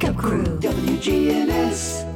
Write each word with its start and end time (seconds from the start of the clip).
Wake 0.00 0.10
Up 0.10 0.16
Crew, 0.16 0.44
WGNS. 0.44 2.06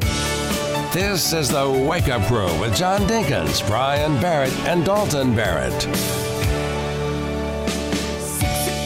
This 0.92 1.32
is 1.32 1.48
the 1.48 1.68
Wake 1.68 2.06
Up 2.08 2.22
Crew 2.28 2.46
with 2.60 2.76
John 2.76 3.00
Dinkins, 3.08 3.66
Brian 3.66 4.20
Barrett, 4.20 4.52
and 4.68 4.84
Dalton 4.84 5.34
Barrett. 5.34 5.82
Six 5.82 5.96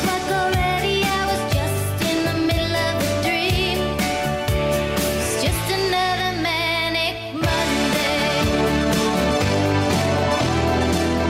o'clock 0.01 0.23
already, 0.31 1.03
I 1.05 1.27
was 1.29 1.43
just 1.53 2.05
in 2.11 2.25
the 2.25 2.33
middle 2.47 2.75
of 2.75 2.97
a 3.05 3.23
dream. 3.23 3.85
It's 5.13 5.45
just 5.45 5.71
another 5.71 6.33
manic 6.41 7.35
Monday. 7.35 8.49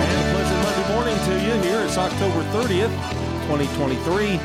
And 0.06 0.14
a 0.14 0.24
pleasant 0.30 0.60
Monday 0.62 0.86
morning 0.94 1.18
to 1.18 1.32
you. 1.44 1.54
Here 1.68 1.82
it's 1.84 1.98
October 1.98 2.44
30th, 2.52 2.94
2023, 3.48 4.38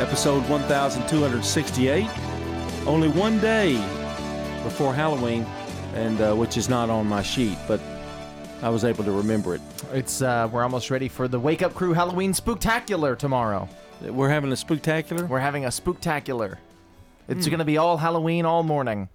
episode 0.00 0.42
1268. 0.48 2.31
Only 2.86 3.08
one 3.08 3.38
day 3.40 3.74
before 4.64 4.92
Halloween, 4.92 5.44
and 5.94 6.20
uh, 6.20 6.34
which 6.34 6.56
is 6.56 6.68
not 6.68 6.90
on 6.90 7.06
my 7.06 7.22
sheet, 7.22 7.56
but 7.68 7.80
I 8.60 8.68
was 8.70 8.84
able 8.84 9.04
to 9.04 9.12
remember 9.12 9.54
it. 9.54 9.60
It's 9.92 10.20
uh, 10.20 10.48
we're 10.52 10.64
almost 10.64 10.90
ready 10.90 11.08
for 11.08 11.28
the 11.28 11.38
Wake 11.38 11.62
Up 11.62 11.74
Crew 11.74 11.92
Halloween 11.92 12.32
Spooktacular 12.32 13.16
tomorrow. 13.16 13.68
We're 14.00 14.28
having 14.30 14.50
a 14.52 14.56
spectacular. 14.56 15.26
We're 15.26 15.38
having 15.38 15.64
a 15.64 15.68
spooktacular. 15.68 16.56
It's 17.28 17.46
Hmm. 17.46 17.50
going 17.50 17.58
to 17.60 17.64
be 17.64 17.78
all 17.78 17.96
Halloween 17.98 18.44
all 18.44 18.62
morning. 18.62 19.08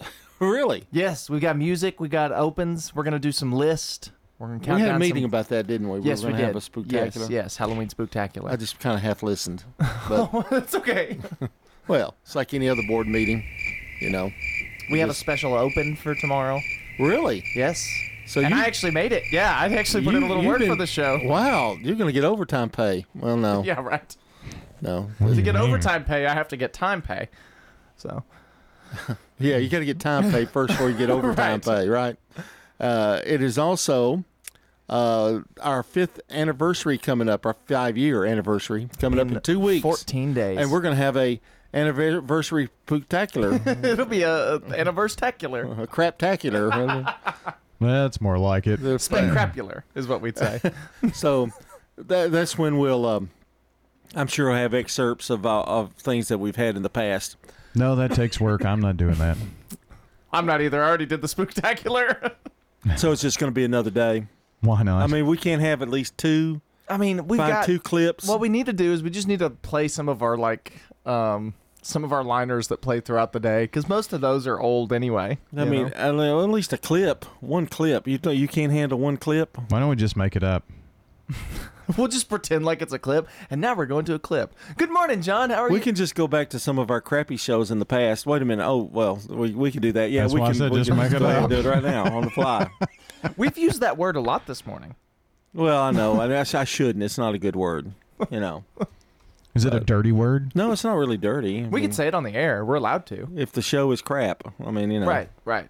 Really? 0.40 0.84
Yes, 0.92 1.28
we 1.28 1.40
got 1.40 1.56
music, 1.56 1.98
we 1.98 2.08
got 2.08 2.30
opens. 2.30 2.94
We're 2.94 3.02
going 3.02 3.12
to 3.12 3.18
do 3.18 3.32
some 3.32 3.50
list. 3.52 4.12
We're 4.38 4.46
going 4.46 4.60
to 4.60 4.66
count 4.66 4.80
We 4.80 4.86
had 4.86 4.94
a 4.94 4.98
meeting 5.00 5.22
some- 5.24 5.30
about 5.30 5.48
that, 5.48 5.66
didn't 5.66 5.88
we? 5.88 5.98
Yes, 6.00 6.22
we 6.22 6.30
we 6.30 6.36
did. 6.36 6.46
have 6.46 6.54
a 6.54 6.60
spectacular. 6.60 7.26
Yes, 7.26 7.30
yes, 7.30 7.56
Halloween 7.56 7.88
spooktacular. 7.88 8.48
I 8.48 8.54
just 8.54 8.78
kind 8.78 8.94
of 8.94 9.02
half 9.02 9.22
listened. 9.24 9.64
But, 10.08 10.46
That's 10.50 10.76
okay. 10.76 11.18
Well, 11.88 12.14
it's 12.22 12.34
like 12.34 12.54
any 12.54 12.68
other 12.68 12.82
board 12.86 13.06
meeting, 13.08 13.44
you 14.00 14.10
know. 14.10 14.30
we 14.90 14.98
have 15.00 15.10
a 15.10 15.14
special 15.14 15.54
open 15.54 15.96
for 15.96 16.14
tomorrow. 16.14 16.60
Really? 16.98 17.44
Yes. 17.54 17.86
So 18.26 18.40
and 18.40 18.50
you 18.50 18.56
I 18.60 18.64
actually 18.64 18.92
made 18.92 19.12
it. 19.12 19.22
Yeah, 19.32 19.56
I 19.56 19.68
actually 19.74 20.04
put 20.04 20.14
in 20.14 20.22
a 20.22 20.26
little 20.28 20.42
you've 20.42 20.52
work 20.60 20.62
for 20.62 20.76
the 20.76 20.86
show. 20.86 21.18
Wow, 21.24 21.76
you're 21.80 21.96
going 21.96 22.08
to 22.08 22.12
get 22.12 22.24
overtime 22.24 22.68
pay. 22.68 23.06
Well, 23.14 23.36
no. 23.36 23.62
Yeah, 23.64 23.80
right. 23.80 24.16
No. 24.80 25.10
To 25.18 25.42
get 25.42 25.56
overtime 25.56 26.04
pay, 26.04 26.26
I 26.26 26.34
have 26.34 26.48
to 26.48 26.56
get 26.56 26.72
time 26.72 27.02
pay. 27.02 27.28
So, 27.96 28.22
Yeah, 29.38 29.56
you 29.56 29.68
got 29.68 29.78
to 29.80 29.84
get 29.84 29.98
time 30.00 30.30
pay 30.30 30.44
first 30.44 30.68
before 30.72 30.90
you 30.90 30.96
get 30.96 31.10
overtime 31.10 31.60
Right. 31.66 31.84
pay, 31.84 31.88
right? 31.88 32.16
Uh, 32.78 33.20
it 33.24 33.42
is 33.42 33.58
also 33.58 34.24
uh, 34.88 35.40
our 35.60 35.82
fifth 35.82 36.20
anniversary 36.30 36.96
coming 36.98 37.28
up, 37.28 37.44
our 37.46 37.56
five 37.66 37.96
year 37.96 38.24
anniversary 38.24 38.88
coming 39.00 39.18
up 39.18 39.28
in 39.28 39.40
two 39.40 39.58
weeks. 39.58 39.82
14 39.82 40.34
days. 40.34 40.58
And 40.58 40.70
we're 40.70 40.80
going 40.80 40.94
to 40.96 41.02
have 41.02 41.16
a 41.16 41.40
anniversary 41.74 42.68
spectacular, 42.86 43.60
It'll 43.82 44.06
be 44.06 44.22
a, 44.22 44.56
a 44.56 44.62
anniversary-tacular. 44.70 45.82
a 45.82 45.86
craptacular. 45.86 47.14
That's 47.80 48.20
more 48.20 48.38
like 48.38 48.66
it. 48.66 48.98
Spectacular 49.00 49.84
is 49.94 50.08
what 50.08 50.20
we'd 50.20 50.36
say. 50.36 50.60
so 51.12 51.50
that, 51.96 52.32
that's 52.32 52.58
when 52.58 52.78
we'll. 52.78 53.06
Um, 53.06 53.30
I'm 54.16 54.26
sure 54.26 54.50
I'll 54.50 54.56
have 54.56 54.74
excerpts 54.74 55.30
of 55.30 55.46
uh, 55.46 55.62
of 55.62 55.92
things 55.92 56.28
that 56.28 56.38
we've 56.38 56.56
had 56.56 56.76
in 56.76 56.82
the 56.82 56.90
past. 56.90 57.36
No, 57.74 57.94
that 57.94 58.12
takes 58.14 58.40
work. 58.40 58.64
I'm 58.64 58.80
not 58.80 58.96
doing 58.96 59.14
that. 59.16 59.36
I'm 60.32 60.44
not 60.44 60.60
either. 60.60 60.82
I 60.82 60.88
already 60.88 61.06
did 61.06 61.20
the 61.20 61.28
spectacular. 61.28 62.32
So 62.96 63.12
it's 63.12 63.22
just 63.22 63.38
going 63.38 63.50
to 63.50 63.54
be 63.54 63.64
another 63.64 63.90
day. 63.90 64.26
Why 64.60 64.82
not? 64.82 65.02
I 65.02 65.06
mean, 65.06 65.26
we 65.26 65.36
can't 65.36 65.60
have 65.62 65.82
at 65.82 65.88
least 65.88 66.16
two. 66.18 66.60
I 66.88 66.96
mean, 66.96 67.26
we've 67.26 67.38
find 67.38 67.52
got 67.52 67.66
two 67.66 67.78
clips. 67.78 68.26
What 68.26 68.40
we 68.40 68.48
need 68.48 68.66
to 68.66 68.72
do 68.72 68.92
is 68.92 69.02
we 69.02 69.10
just 69.10 69.28
need 69.28 69.40
to 69.40 69.50
play 69.50 69.88
some 69.88 70.08
of 70.08 70.22
our 70.22 70.36
like 70.36 70.80
um 71.08 71.54
some 71.80 72.04
of 72.04 72.12
our 72.12 72.24
liners 72.24 72.68
that 72.68 72.80
play 72.80 73.00
throughout 73.00 73.32
the 73.32 73.40
day 73.40 73.64
because 73.64 73.88
most 73.88 74.12
of 74.12 74.20
those 74.20 74.46
are 74.46 74.60
old 74.60 74.92
anyway. 74.92 75.38
I 75.56 75.64
mean, 75.64 75.88
know? 75.88 75.92
at 75.94 76.14
at 76.44 76.50
least 76.50 76.72
a 76.72 76.78
clip, 76.78 77.24
one 77.40 77.66
clip. 77.66 78.06
You 78.06 78.18
th- 78.18 78.38
you 78.38 78.48
can't 78.48 78.72
handle 78.72 78.98
one 78.98 79.16
clip. 79.16 79.56
Why 79.70 79.78
don't 79.80 79.88
we 79.88 79.96
just 79.96 80.16
make 80.16 80.36
it 80.36 80.42
up? 80.42 80.64
we'll 81.96 82.08
just 82.08 82.28
pretend 82.28 82.64
like 82.64 82.82
it's 82.82 82.92
a 82.92 82.98
clip, 82.98 83.28
and 83.50 83.60
now 83.60 83.74
we're 83.74 83.86
going 83.86 84.04
to 84.06 84.14
a 84.14 84.18
clip. 84.18 84.54
Good 84.76 84.90
morning, 84.90 85.22
John. 85.22 85.50
How 85.50 85.62
are 85.62 85.68
We 85.68 85.74
you? 85.76 85.80
We 85.80 85.84
can 85.84 85.94
just 85.94 86.14
go 86.14 86.26
back 86.26 86.50
to 86.50 86.58
some 86.58 86.78
of 86.78 86.90
our 86.90 87.00
crappy 87.00 87.36
shows 87.36 87.70
in 87.70 87.78
the 87.78 87.86
past. 87.86 88.26
Wait 88.26 88.42
a 88.42 88.44
minute. 88.44 88.66
Oh 88.66 88.88
well, 88.92 89.20
we, 89.28 89.52
we 89.52 89.70
can 89.70 89.80
do 89.82 89.92
that. 89.92 90.10
Yeah, 90.10 90.22
That's 90.22 90.34
we 90.34 90.40
why 90.40 90.46
I 90.46 90.50
can. 90.50 90.58
said 90.58 90.72
we 90.72 90.78
just 90.78 90.90
can 90.90 90.98
make 90.98 91.12
it 91.12 91.22
up. 91.22 91.48
do 91.50 91.56
it 91.56 91.64
right 91.64 91.82
now 91.82 92.04
on 92.16 92.24
the 92.24 92.30
fly. 92.30 92.68
We've 93.36 93.56
used 93.58 93.80
that 93.80 93.96
word 93.98 94.16
a 94.16 94.20
lot 94.20 94.46
this 94.46 94.66
morning. 94.66 94.94
well, 95.54 95.80
I 95.82 95.90
know. 95.90 96.20
I, 96.20 96.40
I 96.40 96.44
sh- 96.44 96.54
I 96.54 96.64
shouldn't. 96.64 97.02
It's 97.02 97.18
not 97.18 97.34
a 97.34 97.38
good 97.38 97.56
word. 97.56 97.92
You 98.30 98.40
know. 98.40 98.64
Is 99.54 99.64
it 99.64 99.74
a 99.74 99.80
dirty 99.80 100.12
word? 100.12 100.52
No, 100.54 100.70
it's 100.72 100.84
not 100.84 100.94
really 100.94 101.16
dirty. 101.16 101.60
I 101.64 101.68
We 101.68 101.80
mean, 101.80 101.84
can 101.84 101.92
say 101.92 102.06
it 102.06 102.14
on 102.14 102.22
the 102.22 102.34
air. 102.34 102.64
We're 102.64 102.76
allowed 102.76 103.06
to. 103.06 103.28
if 103.34 103.50
the 103.52 103.62
show 103.62 103.90
is 103.92 104.00
crap. 104.02 104.44
I 104.64 104.70
mean, 104.70 104.90
you 104.90 105.00
know. 105.00 105.06
Right, 105.06 105.28
right. 105.44 105.68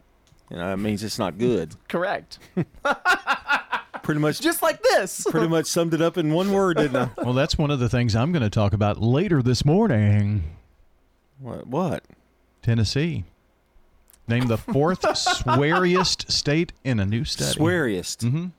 You 0.50 0.56
know, 0.56 0.68
that 0.68 0.78
means 0.78 1.02
it's 1.04 1.18
not 1.18 1.38
good. 1.38 1.74
Correct. 1.88 2.38
Pretty 4.02 4.20
much. 4.20 4.40
Just 4.40 4.62
like 4.62 4.82
this. 4.82 5.26
pretty 5.30 5.48
much 5.48 5.66
summed 5.70 5.92
it 5.92 6.00
up 6.00 6.16
in 6.16 6.32
one 6.32 6.50
word, 6.52 6.78
didn't 6.78 6.96
I? 6.96 7.10
Well, 7.22 7.34
that's 7.34 7.58
one 7.58 7.70
of 7.70 7.78
the 7.78 7.90
things 7.90 8.16
I'm 8.16 8.32
going 8.32 8.42
to 8.42 8.48
talk 8.48 8.72
about 8.72 9.02
later 9.02 9.42
this 9.42 9.66
morning. 9.66 10.44
What? 11.38 11.66
What? 11.66 12.04
Tennessee. 12.62 13.24
Named 14.26 14.48
the 14.48 14.56
fourth 14.56 15.02
sweariest 15.02 16.30
state 16.30 16.72
in 16.84 17.00
a 17.00 17.04
new 17.06 17.24
study. 17.24 17.58
Sweariest. 17.58 18.52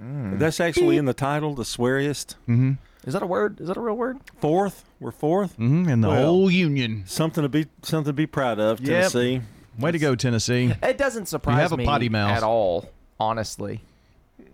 Mm-hmm. 0.00 0.38
That's 0.38 0.60
actually 0.60 0.98
in 0.98 1.04
the 1.06 1.14
title. 1.14 1.54
The 1.54 1.64
sweariest. 1.64 2.36
Mm-hmm. 2.48 2.72
Is 3.06 3.12
that 3.12 3.22
a 3.22 3.26
word? 3.26 3.60
Is 3.60 3.68
that 3.68 3.76
a 3.76 3.80
real 3.80 3.96
word? 3.96 4.18
Fourth. 4.40 4.84
We're 5.00 5.12
fourth. 5.12 5.52
Mm-hmm. 5.52 5.88
In 5.88 6.00
the 6.00 6.08
Well. 6.08 6.24
whole 6.26 6.50
union. 6.50 7.04
Something 7.06 7.42
to 7.42 7.48
be 7.48 7.66
something 7.82 8.10
to 8.10 8.12
be 8.12 8.26
proud 8.26 8.58
of. 8.58 8.80
Yep. 8.80 8.88
Tennessee. 8.88 9.42
Way 9.78 9.92
to 9.92 9.98
go, 9.98 10.14
Tennessee. 10.16 10.72
It 10.82 10.98
doesn't 10.98 11.26
surprise 11.26 11.58
have 11.62 11.72
a 11.72 11.76
me 11.76 11.84
potty 11.84 12.08
mouth. 12.08 12.32
at 12.36 12.42
all. 12.42 12.88
Honestly, 13.20 13.80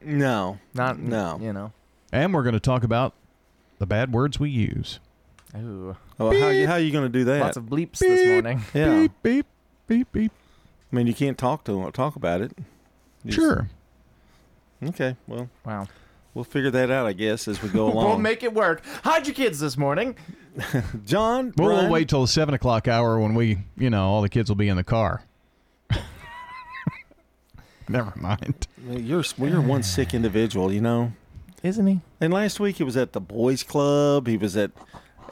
No. 0.04 0.58
not 0.74 0.98
No. 0.98 1.38
You 1.40 1.52
know. 1.52 1.72
And 2.12 2.34
we're 2.34 2.42
going 2.42 2.52
to 2.54 2.60
talk 2.60 2.84
about 2.84 3.14
the 3.78 3.86
bad 3.86 4.12
words 4.12 4.38
we 4.38 4.50
use. 4.50 5.00
Ooh, 5.56 5.96
Oh, 6.20 6.38
how 6.38 6.48
you 6.48 6.66
how 6.66 6.76
you 6.76 6.92
going 6.92 7.04
to 7.04 7.08
do 7.18 7.24
that? 7.24 7.40
lots 7.40 7.56
of 7.56 7.64
bleeps 7.64 7.98
this 7.98 8.26
morning. 8.28 8.62
yeah. 8.74 9.00
Beep, 9.00 9.12
beep, 9.22 9.46
beep, 9.86 10.12
beep. 10.12 10.32
I 10.92 10.96
mean, 10.96 11.06
you 11.06 11.14
can't 11.14 11.38
talk 11.38 11.64
to 11.64 11.90
talk 11.92 12.16
about 12.16 12.40
it. 12.42 12.52
You 13.24 13.32
Sure. 13.32 13.68
just- 14.82 14.94
okay. 15.00 15.16
Well, 15.26 15.48
Wow. 15.64 15.88
We'll 16.34 16.44
figure 16.44 16.70
that 16.70 16.90
out, 16.90 17.06
I 17.06 17.12
guess, 17.12 17.46
as 17.48 17.62
we 17.62 17.68
go 17.68 17.86
along. 17.90 18.06
We'll 18.06 18.18
make 18.18 18.42
it 18.42 18.52
work. 18.54 18.82
How'd 19.02 19.26
your 19.26 19.34
kids 19.34 19.60
this 19.60 19.76
morning? 19.76 20.16
John. 21.06 21.52
Well, 21.56 21.68
Brian, 21.68 21.82
we'll 21.84 21.92
wait 21.92 22.08
till 22.08 22.22
the 22.22 22.28
seven 22.28 22.54
o'clock 22.54 22.86
hour 22.88 23.18
when 23.18 23.34
we, 23.34 23.58
you 23.76 23.90
know, 23.90 24.04
all 24.04 24.22
the 24.22 24.28
kids 24.28 24.50
will 24.50 24.56
be 24.56 24.68
in 24.68 24.76
the 24.76 24.84
car. 24.84 25.22
Never 27.88 28.12
mind. 28.16 28.66
You're 28.88 29.24
well, 29.38 29.50
you're 29.50 29.60
one 29.60 29.82
sick 29.82 30.14
individual, 30.14 30.72
you 30.72 30.80
know. 30.80 31.12
Isn't 31.62 31.86
he? 31.86 32.00
And 32.20 32.32
last 32.32 32.58
week 32.60 32.76
he 32.76 32.84
was 32.84 32.96
at 32.96 33.12
the 33.12 33.20
boys' 33.20 33.62
club. 33.62 34.26
He 34.26 34.36
was 34.36 34.56
at 34.56 34.70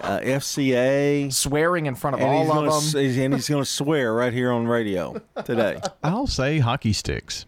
uh, 0.00 0.20
FCA. 0.20 1.32
Swearing 1.32 1.86
in 1.86 1.94
front 1.94 2.14
of 2.16 2.20
And 2.22 2.38
he's, 2.38 2.48
all 2.48 2.54
gonna, 2.56 2.68
of 2.68 2.74
s- 2.82 2.92
them. 2.92 3.02
and 3.24 3.34
he's 3.34 3.48
going 3.48 3.62
to 3.62 3.68
swear 3.68 4.12
right 4.14 4.32
here 4.32 4.52
on 4.52 4.66
radio 4.66 5.20
today. 5.44 5.80
I'll 6.02 6.26
say 6.26 6.58
hockey 6.58 6.92
sticks. 6.92 7.46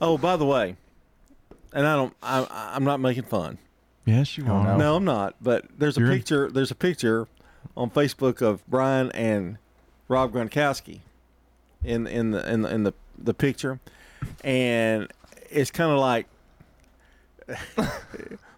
Oh, 0.00 0.18
by 0.18 0.36
the 0.36 0.46
way, 0.46 0.76
and 1.72 1.86
I 1.86 1.96
don't. 1.96 2.14
I, 2.22 2.72
I'm 2.74 2.84
not 2.84 3.00
making 3.00 3.24
fun. 3.24 3.58
Yes, 4.04 4.38
you 4.38 4.44
Oh, 4.46 4.52
are. 4.52 4.64
no. 4.64 4.76
No, 4.78 4.96
I'm 4.96 5.04
not. 5.04 5.34
But 5.40 5.66
there's 5.78 5.96
a 5.96 6.00
You're- 6.00 6.16
picture. 6.16 6.50
There's 6.50 6.70
a 6.70 6.74
picture 6.74 7.28
on 7.76 7.90
Facebook 7.90 8.40
of 8.42 8.66
Brian 8.66 9.10
and 9.12 9.58
Rob 10.08 10.32
Gronkowski 10.32 11.00
in 11.84 12.06
in 12.06 12.30
the 12.30 12.50
in 12.52 12.62
the, 12.62 12.74
in 12.74 12.82
the, 12.84 12.94
the 13.18 13.34
picture, 13.34 13.78
and 14.42 15.08
it's 15.50 15.70
kind 15.70 15.90
of 15.92 15.98
like 15.98 16.26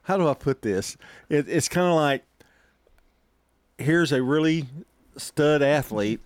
how 0.02 0.16
do 0.16 0.28
I 0.28 0.34
put 0.34 0.62
this? 0.62 0.96
It, 1.28 1.48
it's 1.48 1.68
kind 1.68 1.86
of 1.86 1.94
like 1.94 2.22
here's 3.78 4.12
a 4.12 4.22
really 4.22 4.66
stud 5.16 5.62
athlete, 5.62 6.20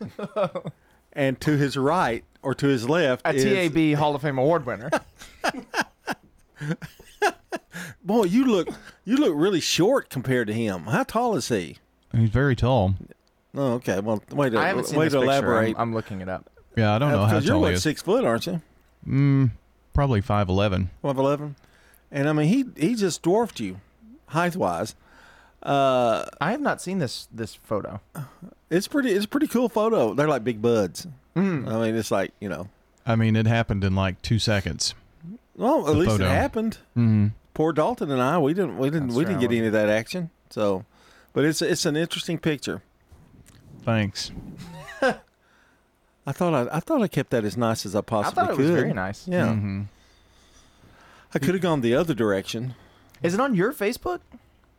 and 1.12 1.40
to 1.40 1.56
his 1.56 1.76
right 1.76 2.24
or 2.42 2.54
to 2.54 2.66
his 2.66 2.88
left 2.88 3.26
A 3.26 3.34
is, 3.34 3.72
TAB 3.72 3.98
Hall 3.98 4.14
of 4.14 4.22
Fame 4.22 4.38
award 4.38 4.66
winner. 4.66 4.90
Boy, 8.04 8.24
you 8.24 8.44
look 8.44 8.68
you 9.04 9.16
look 9.16 9.32
really 9.34 9.60
short 9.60 10.08
compared 10.10 10.46
to 10.48 10.52
him. 10.52 10.84
How 10.84 11.02
tall 11.02 11.36
is 11.36 11.48
he? 11.48 11.78
He's 12.14 12.30
very 12.30 12.54
tall. 12.54 12.94
Oh, 13.54 13.72
okay. 13.74 14.00
Well, 14.00 14.22
wait 14.32 14.50
to 14.50 14.58
I 14.58 14.66
haven't 14.68 14.86
seen 14.86 14.98
way 14.98 15.06
this 15.06 15.12
to 15.14 15.20
picture. 15.20 15.30
elaborate. 15.32 15.70
I'm, 15.76 15.80
I'm 15.90 15.94
looking 15.94 16.20
it 16.20 16.28
up. 16.28 16.50
Yeah, 16.76 16.94
I 16.94 16.98
don't 16.98 17.10
know 17.12 17.18
how 17.20 17.26
Because 17.26 17.44
you're 17.46 17.54
tall 17.54 17.60
what 17.62 17.68
he 17.70 17.74
is. 17.74 17.82
six 17.82 18.02
foot, 18.02 18.24
aren't 18.24 18.46
you? 18.46 18.60
Mm, 19.06 19.50
probably 19.92 20.20
five 20.20 20.48
eleven. 20.48 20.90
Five 21.02 21.18
eleven. 21.18 21.56
And 22.10 22.28
I 22.28 22.32
mean, 22.32 22.48
he 22.48 22.64
he 22.76 22.94
just 22.94 23.22
dwarfed 23.22 23.60
you, 23.60 23.80
height 24.28 24.56
wise. 24.56 24.94
Uh, 25.62 26.26
I 26.40 26.50
have 26.50 26.60
not 26.60 26.80
seen 26.82 26.98
this 26.98 27.28
this 27.32 27.54
photo. 27.54 28.00
it's 28.70 28.86
pretty. 28.88 29.10
It's 29.12 29.24
a 29.24 29.28
pretty 29.28 29.46
cool 29.46 29.68
photo. 29.68 30.14
They're 30.14 30.28
like 30.28 30.44
big 30.44 30.60
buds. 30.60 31.06
Mm. 31.36 31.68
I 31.68 31.80
mean, 31.86 31.96
it's 31.96 32.10
like 32.10 32.32
you 32.40 32.48
know. 32.48 32.68
I 33.06 33.16
mean, 33.16 33.34
it 33.36 33.46
happened 33.46 33.82
in 33.84 33.94
like 33.94 34.20
two 34.22 34.38
seconds. 34.38 34.94
Well, 35.56 35.88
at 35.88 35.96
least 35.96 36.12
photo. 36.12 36.24
it 36.24 36.28
happened. 36.28 36.78
Mm-hmm. 36.96 37.28
Poor 37.54 37.72
Dalton 37.72 38.10
and 38.10 38.20
I, 38.20 38.38
we 38.38 38.52
didn't 38.54 38.78
we 38.78 38.90
didn't 38.90 39.08
That's 39.08 39.16
we 39.18 39.24
didn't 39.24 39.40
true. 39.40 39.48
get 39.48 39.56
any 39.56 39.66
of 39.68 39.72
that 39.72 39.88
action. 39.88 40.30
So, 40.50 40.84
but 41.32 41.44
it's 41.44 41.62
it's 41.62 41.86
an 41.86 41.96
interesting 41.96 42.38
picture. 42.38 42.82
Thanks. 43.84 44.32
I 46.26 46.32
thought 46.32 46.54
I, 46.72 46.76
I 46.76 46.80
thought 46.80 47.02
I 47.02 47.08
kept 47.08 47.30
that 47.30 47.44
as 47.44 47.56
nice 47.56 47.84
as 47.86 47.94
I 47.94 47.98
I 47.98 48.02
possibly 48.02 48.42
thought 48.44 48.50
it 48.52 48.58
was 48.58 48.70
very 48.70 48.92
nice. 48.92 49.28
Yeah. 49.28 49.48
Mm-hmm. 49.48 49.82
I 51.34 51.38
could 51.38 51.54
have 51.54 51.60
gone 51.62 51.80
the 51.80 51.94
other 51.94 52.14
direction. 52.14 52.74
Is 53.22 53.34
it 53.34 53.40
on 53.40 53.54
your 53.54 53.72
Facebook? 53.72 54.20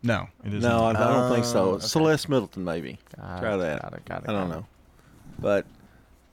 No, 0.04 0.28
it 0.44 0.54
isn't. 0.54 0.62
No, 0.70 0.86
I, 0.86 0.90
I 0.92 0.94
don't 0.94 1.32
think 1.34 1.46
Oh, 1.46 1.50
so. 1.50 1.64
okay. 1.72 1.86
Celeste 1.86 2.30
Middleton, 2.30 2.64
maybe. 2.64 3.00
Got 3.18 3.40
Try 3.40 3.56
it, 3.56 3.58
that. 3.58 3.82
got 3.82 3.94
it, 3.94 4.06
got 4.06 4.24
it, 4.24 4.30
I 4.30 4.32
don't 4.34 4.50
got 4.50 4.56
it. 4.56 4.60
know. 4.60 4.66
But 5.40 5.66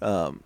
um, 0.03 0.43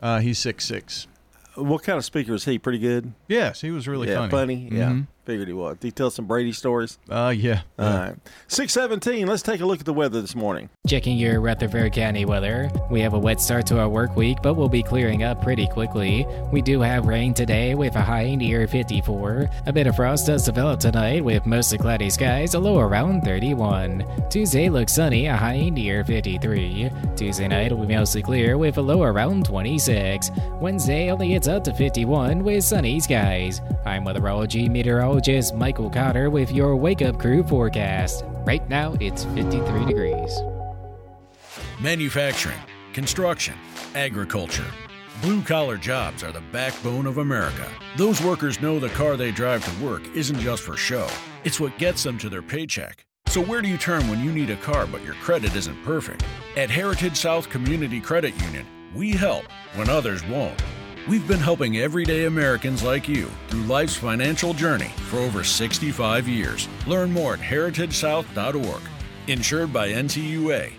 uh, 0.00 0.18
he's 0.20 0.38
six 0.38 0.64
six. 0.64 1.06
What 1.54 1.82
kind 1.82 1.98
of 1.98 2.04
speaker 2.04 2.34
is 2.34 2.44
he? 2.44 2.58
Pretty 2.58 2.78
good. 2.78 3.12
Yes, 3.28 3.60
he 3.60 3.70
was 3.70 3.86
really 3.88 4.08
yeah, 4.08 4.28
funny. 4.28 4.68
Yeah, 4.70 4.90
Mhm. 4.90 5.06
Figured 5.24 5.48
he 5.48 5.54
was. 5.54 5.76
Did 5.78 5.88
he 5.88 5.90
tell 5.92 6.10
some 6.10 6.26
Brady 6.26 6.52
stories? 6.52 6.98
Uh, 7.08 7.32
yeah. 7.36 7.62
All 7.78 7.86
right. 7.86 8.14
Six 8.48 8.72
seventeen. 8.72 9.26
Let's 9.26 9.42
take 9.42 9.60
a 9.60 9.66
look 9.66 9.80
at 9.80 9.86
the 9.86 9.92
weather 9.92 10.20
this 10.20 10.34
morning. 10.34 10.68
Checking 10.86 11.16
your 11.16 11.40
Rutherford 11.40 11.92
County 11.92 12.24
weather. 12.24 12.70
We 12.90 13.00
have 13.00 13.14
a 13.14 13.18
wet 13.18 13.40
start 13.40 13.66
to 13.66 13.78
our 13.78 13.88
work 13.88 14.16
week, 14.16 14.38
but 14.42 14.54
we'll 14.54 14.68
be 14.68 14.82
clearing 14.82 15.22
up 15.22 15.42
pretty 15.42 15.66
quickly. 15.68 16.26
We 16.52 16.60
do 16.60 16.80
have 16.80 17.06
rain 17.06 17.34
today 17.34 17.74
with 17.74 17.94
a 17.94 18.02
high 18.02 18.34
near 18.34 18.66
54. 18.66 19.48
A 19.66 19.72
bit 19.72 19.86
of 19.86 19.96
frost 19.96 20.26
does 20.26 20.44
develop 20.44 20.80
tonight 20.80 21.24
with 21.24 21.46
mostly 21.46 21.78
cloudy 21.78 22.10
skies, 22.10 22.54
a 22.54 22.58
low 22.58 22.80
around 22.80 23.22
31. 23.22 24.04
Tuesday 24.28 24.68
looks 24.68 24.92
sunny, 24.94 25.26
a 25.26 25.36
high 25.36 25.68
near 25.68 26.04
53. 26.04 26.90
Tuesday 27.16 27.48
night 27.48 27.72
will 27.72 27.86
be 27.86 27.94
mostly 27.94 28.22
clear 28.22 28.58
with 28.58 28.76
a 28.78 28.82
low 28.82 29.02
around 29.02 29.44
26. 29.46 30.30
Wednesday 30.60 31.10
only 31.10 31.28
gets 31.28 31.48
up 31.48 31.62
to 31.64 31.72
51 31.74 32.42
with 32.42 32.64
sunny 32.64 32.98
skies. 32.98 33.60
I'm 33.84 34.04
weatherology 34.04 34.68
meteorologist 34.68 35.11
Michael 35.54 35.90
Cotter 35.90 36.30
with 36.30 36.50
your 36.52 36.74
Wake 36.74 37.02
Up 37.02 37.18
Crew 37.18 37.42
forecast. 37.42 38.24
Right 38.46 38.66
now 38.70 38.96
it's 38.98 39.24
53 39.24 39.84
degrees. 39.84 40.40
Manufacturing, 41.80 42.58
construction, 42.94 43.54
agriculture. 43.94 44.64
Blue 45.20 45.42
collar 45.42 45.76
jobs 45.76 46.22
are 46.24 46.32
the 46.32 46.40
backbone 46.50 47.06
of 47.06 47.18
America. 47.18 47.68
Those 47.98 48.22
workers 48.22 48.62
know 48.62 48.78
the 48.78 48.88
car 48.88 49.18
they 49.18 49.32
drive 49.32 49.62
to 49.64 49.84
work 49.84 50.02
isn't 50.16 50.40
just 50.40 50.62
for 50.62 50.78
show, 50.78 51.06
it's 51.44 51.60
what 51.60 51.76
gets 51.76 52.02
them 52.02 52.16
to 52.16 52.30
their 52.30 52.40
paycheck. 52.40 53.04
So, 53.26 53.42
where 53.42 53.60
do 53.60 53.68
you 53.68 53.76
turn 53.76 54.08
when 54.08 54.24
you 54.24 54.32
need 54.32 54.48
a 54.48 54.56
car 54.56 54.86
but 54.86 55.04
your 55.04 55.14
credit 55.14 55.54
isn't 55.54 55.84
perfect? 55.84 56.24
At 56.56 56.70
Heritage 56.70 57.18
South 57.18 57.50
Community 57.50 58.00
Credit 58.00 58.34
Union, 58.42 58.66
we 58.94 59.10
help 59.10 59.44
when 59.74 59.90
others 59.90 60.26
won't. 60.26 60.60
We've 61.08 61.26
been 61.26 61.40
helping 61.40 61.78
everyday 61.78 62.26
Americans 62.26 62.84
like 62.84 63.08
you 63.08 63.28
through 63.48 63.64
life's 63.64 63.96
financial 63.96 64.54
journey 64.54 64.92
for 65.08 65.18
over 65.18 65.42
65 65.42 66.28
years. 66.28 66.68
Learn 66.86 67.10
more 67.10 67.34
at 67.34 67.40
heritagesouth.org. 67.40 68.82
Insured 69.26 69.72
by 69.72 69.88
NCUA. 69.88 70.72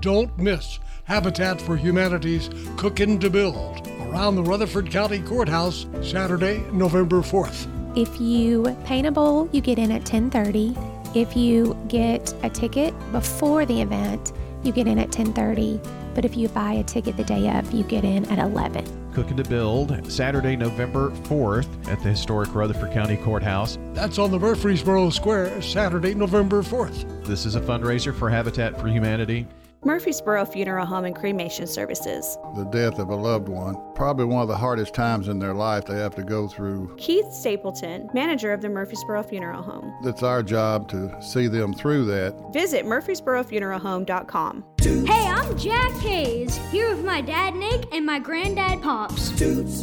Don't 0.00 0.36
miss 0.36 0.80
Habitat 1.04 1.60
for 1.60 1.76
Humanity's 1.76 2.50
Cookin' 2.76 3.20
to 3.20 3.30
Build 3.30 3.86
around 4.00 4.34
the 4.34 4.42
Rutherford 4.42 4.90
County 4.90 5.20
Courthouse 5.20 5.86
Saturday, 6.02 6.64
November 6.72 7.20
4th. 7.20 7.68
If 7.96 8.20
you 8.20 8.76
paint 8.84 9.06
a 9.06 9.12
bowl, 9.12 9.48
you 9.52 9.60
get 9.60 9.78
in 9.78 9.92
at 9.92 10.04
10:30. 10.04 10.76
If 11.14 11.36
you 11.36 11.76
get 11.86 12.34
a 12.42 12.50
ticket 12.50 12.94
before 13.12 13.64
the 13.64 13.80
event, 13.80 14.32
you 14.64 14.72
get 14.72 14.88
in 14.88 14.98
at 14.98 15.12
10:30. 15.12 15.80
But 16.14 16.24
if 16.24 16.36
you 16.36 16.48
buy 16.48 16.72
a 16.72 16.82
ticket 16.82 17.16
the 17.16 17.24
day 17.24 17.48
of, 17.48 17.72
you 17.72 17.84
get 17.84 18.04
in 18.04 18.24
at 18.26 18.40
11. 18.40 19.01
Cooking 19.12 19.36
to 19.36 19.44
Build, 19.44 20.10
Saturday, 20.10 20.56
November 20.56 21.10
4th 21.10 21.88
at 21.88 22.02
the 22.02 22.10
historic 22.10 22.54
Rutherford 22.54 22.92
County 22.92 23.16
Courthouse. 23.16 23.78
That's 23.92 24.18
on 24.18 24.30
the 24.30 24.38
Murfreesboro 24.38 25.10
Square, 25.10 25.60
Saturday, 25.62 26.14
November 26.14 26.62
4th. 26.62 27.24
This 27.24 27.44
is 27.44 27.54
a 27.54 27.60
fundraiser 27.60 28.14
for 28.14 28.30
Habitat 28.30 28.80
for 28.80 28.88
Humanity. 28.88 29.46
Murfreesboro 29.84 30.44
Funeral 30.44 30.86
Home 30.86 31.06
and 31.06 31.16
Cremation 31.16 31.66
Services. 31.66 32.38
The 32.54 32.62
death 32.66 33.00
of 33.00 33.08
a 33.08 33.16
loved 33.16 33.48
one, 33.48 33.76
probably 33.96 34.26
one 34.26 34.40
of 34.42 34.46
the 34.46 34.56
hardest 34.56 34.94
times 34.94 35.26
in 35.26 35.40
their 35.40 35.54
life 35.54 35.86
they 35.86 35.96
have 35.96 36.14
to 36.14 36.22
go 36.22 36.46
through. 36.46 36.94
Keith 36.98 37.32
Stapleton, 37.32 38.08
manager 38.14 38.52
of 38.52 38.60
the 38.60 38.68
Murfreesboro 38.68 39.24
Funeral 39.24 39.60
Home. 39.60 39.92
It's 40.04 40.22
our 40.22 40.40
job 40.40 40.88
to 40.90 41.20
see 41.20 41.48
them 41.48 41.74
through 41.74 42.04
that. 42.04 42.52
Visit 42.52 42.86
murfreesborofuneralhome.com. 42.86 44.64
Hey, 44.80 45.26
I'm 45.26 45.58
Jack 45.58 45.90
Hayes, 45.94 46.56
here 46.70 46.94
with 46.94 47.04
my 47.04 47.20
dad 47.20 47.56
Nick 47.56 47.92
and 47.92 48.06
my 48.06 48.20
granddad 48.20 48.82
Pops. 48.82 49.30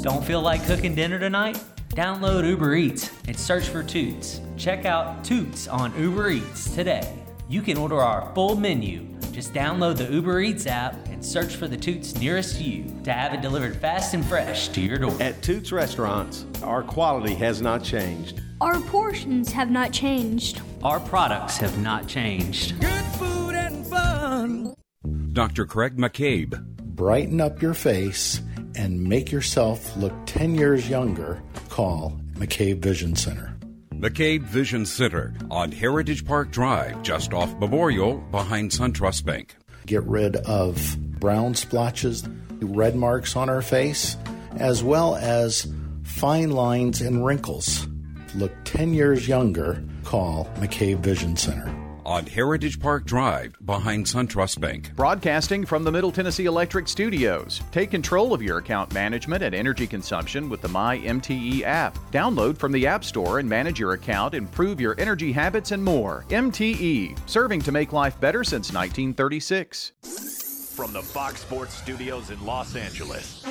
Don't 0.02 0.24
feel 0.24 0.42
like 0.42 0.66
cooking 0.66 0.96
dinner 0.96 1.20
tonight? 1.20 1.62
Download 1.90 2.48
Uber 2.48 2.74
Eats 2.76 3.12
and 3.28 3.38
search 3.38 3.68
for 3.68 3.84
Toots. 3.84 4.40
Check 4.56 4.86
out 4.86 5.26
Toots 5.26 5.68
on 5.68 5.94
Uber 6.00 6.30
Eats 6.30 6.74
today. 6.74 7.14
You 7.50 7.62
can 7.62 7.76
order 7.78 8.00
our 8.00 8.34
full 8.34 8.56
menu. 8.56 9.09
Just 9.32 9.54
download 9.54 9.98
the 9.98 10.12
Uber 10.12 10.42
Eats 10.42 10.68
app 10.68 11.08
and 11.08 11.24
search 11.24 11.56
for 11.56 11.68
the 11.68 11.78
Toots 11.78 12.16
nearest 12.16 12.60
you 12.60 12.86
to 13.04 13.14
have 13.14 13.34
it 13.34 13.42
delivered 13.42 13.76
fast 13.76 14.14
and 14.14 14.26
fresh 14.26 14.70
to 14.70 14.82
your 14.82 14.98
door. 14.98 15.16
At 15.22 15.42
Toots 15.42 15.72
Restaurants, 15.72 16.46
our 16.64 16.84
quality 16.84 17.36
has 17.36 17.62
not 17.62 17.84
changed. 17.84 18.42
Our 18.62 18.80
portions 18.82 19.52
have 19.52 19.72
not 19.72 19.94
changed. 19.94 20.62
Our 20.84 21.00
products 21.00 21.58
have 21.58 21.78
not 21.80 22.08
changed. 22.08 22.80
Good 22.82 23.06
food 23.18 23.56
and 23.56 23.86
fun. 23.88 24.74
Dr. 25.34 25.66
Craig 25.66 25.98
McCabe. 25.98 26.62
Brighten 26.78 27.40
up 27.40 27.62
your 27.62 27.74
face 27.74 28.42
and 28.76 29.02
make 29.02 29.32
yourself 29.32 29.96
look 29.96 30.14
10 30.26 30.56
years 30.56 30.90
younger. 30.90 31.42
Call 31.70 32.20
McCabe 32.34 32.82
Vision 32.82 33.16
Center. 33.16 33.59
McCabe 34.00 34.44
Vision 34.44 34.86
Center 34.86 35.34
on 35.52 35.74
Heritage 35.74 36.26
Park 36.26 36.52
Drive, 36.52 37.02
just 37.04 37.34
off 37.34 37.54
Memorial, 37.56 38.16
behind 38.32 38.72
SunTrust 38.72 39.26
Bank. 39.26 39.58
Get 39.86 40.04
rid 40.04 40.38
of 40.38 40.98
brown 41.20 41.54
splotches, 41.54 42.26
red 42.62 42.96
marks 42.96 43.36
on 43.36 43.50
our 43.50 43.62
face, 43.62 44.16
as 44.56 44.82
well 44.82 45.18
as 45.18 45.70
fine 46.04 46.52
lines 46.52 47.02
and 47.02 47.26
wrinkles. 47.26 47.88
Look 48.36 48.54
10 48.64 48.94
years 48.94 49.28
younger. 49.28 49.84
Call 50.06 50.46
McCabe 50.60 51.00
Vision 51.00 51.36
Center. 51.36 51.70
On 52.10 52.26
Heritage 52.26 52.80
Park 52.80 53.06
Drive, 53.06 53.56
behind 53.64 54.04
SunTrust 54.04 54.60
Bank. 54.60 54.96
Broadcasting 54.96 55.64
from 55.64 55.84
the 55.84 55.92
Middle 55.92 56.12
Tennessee 56.12 56.46
Electric 56.46 56.88
Studios. 56.88 57.62
Take 57.72 57.92
control 57.92 58.34
of 58.34 58.42
your 58.42 58.58
account 58.58 58.92
management 58.96 59.44
and 59.44 59.54
energy 59.54 59.86
consumption 59.86 60.50
with 60.50 60.60
the 60.64 60.68
My 60.70 60.98
MTE 60.98 61.62
app. 61.62 62.00
Download 62.12 62.58
from 62.58 62.72
the 62.72 62.88
App 62.88 63.04
Store 63.04 63.38
and 63.38 63.48
manage 63.48 63.80
your 63.80 63.92
account, 63.92 64.34
improve 64.34 64.82
your 64.82 64.96
energy 64.98 65.32
habits, 65.32 65.72
and 65.72 65.84
more. 65.84 66.26
MTE, 66.30 67.16
serving 67.30 67.62
to 67.62 67.72
make 67.72 67.94
life 67.94 68.20
better 68.20 68.44
since 68.44 68.74
1936. 68.74 69.92
From 70.76 70.92
the 70.92 71.04
Fox 71.04 71.42
Sports 71.42 71.76
Studios 71.76 72.32
in 72.32 72.44
Los 72.44 72.76
Angeles, 72.76 73.46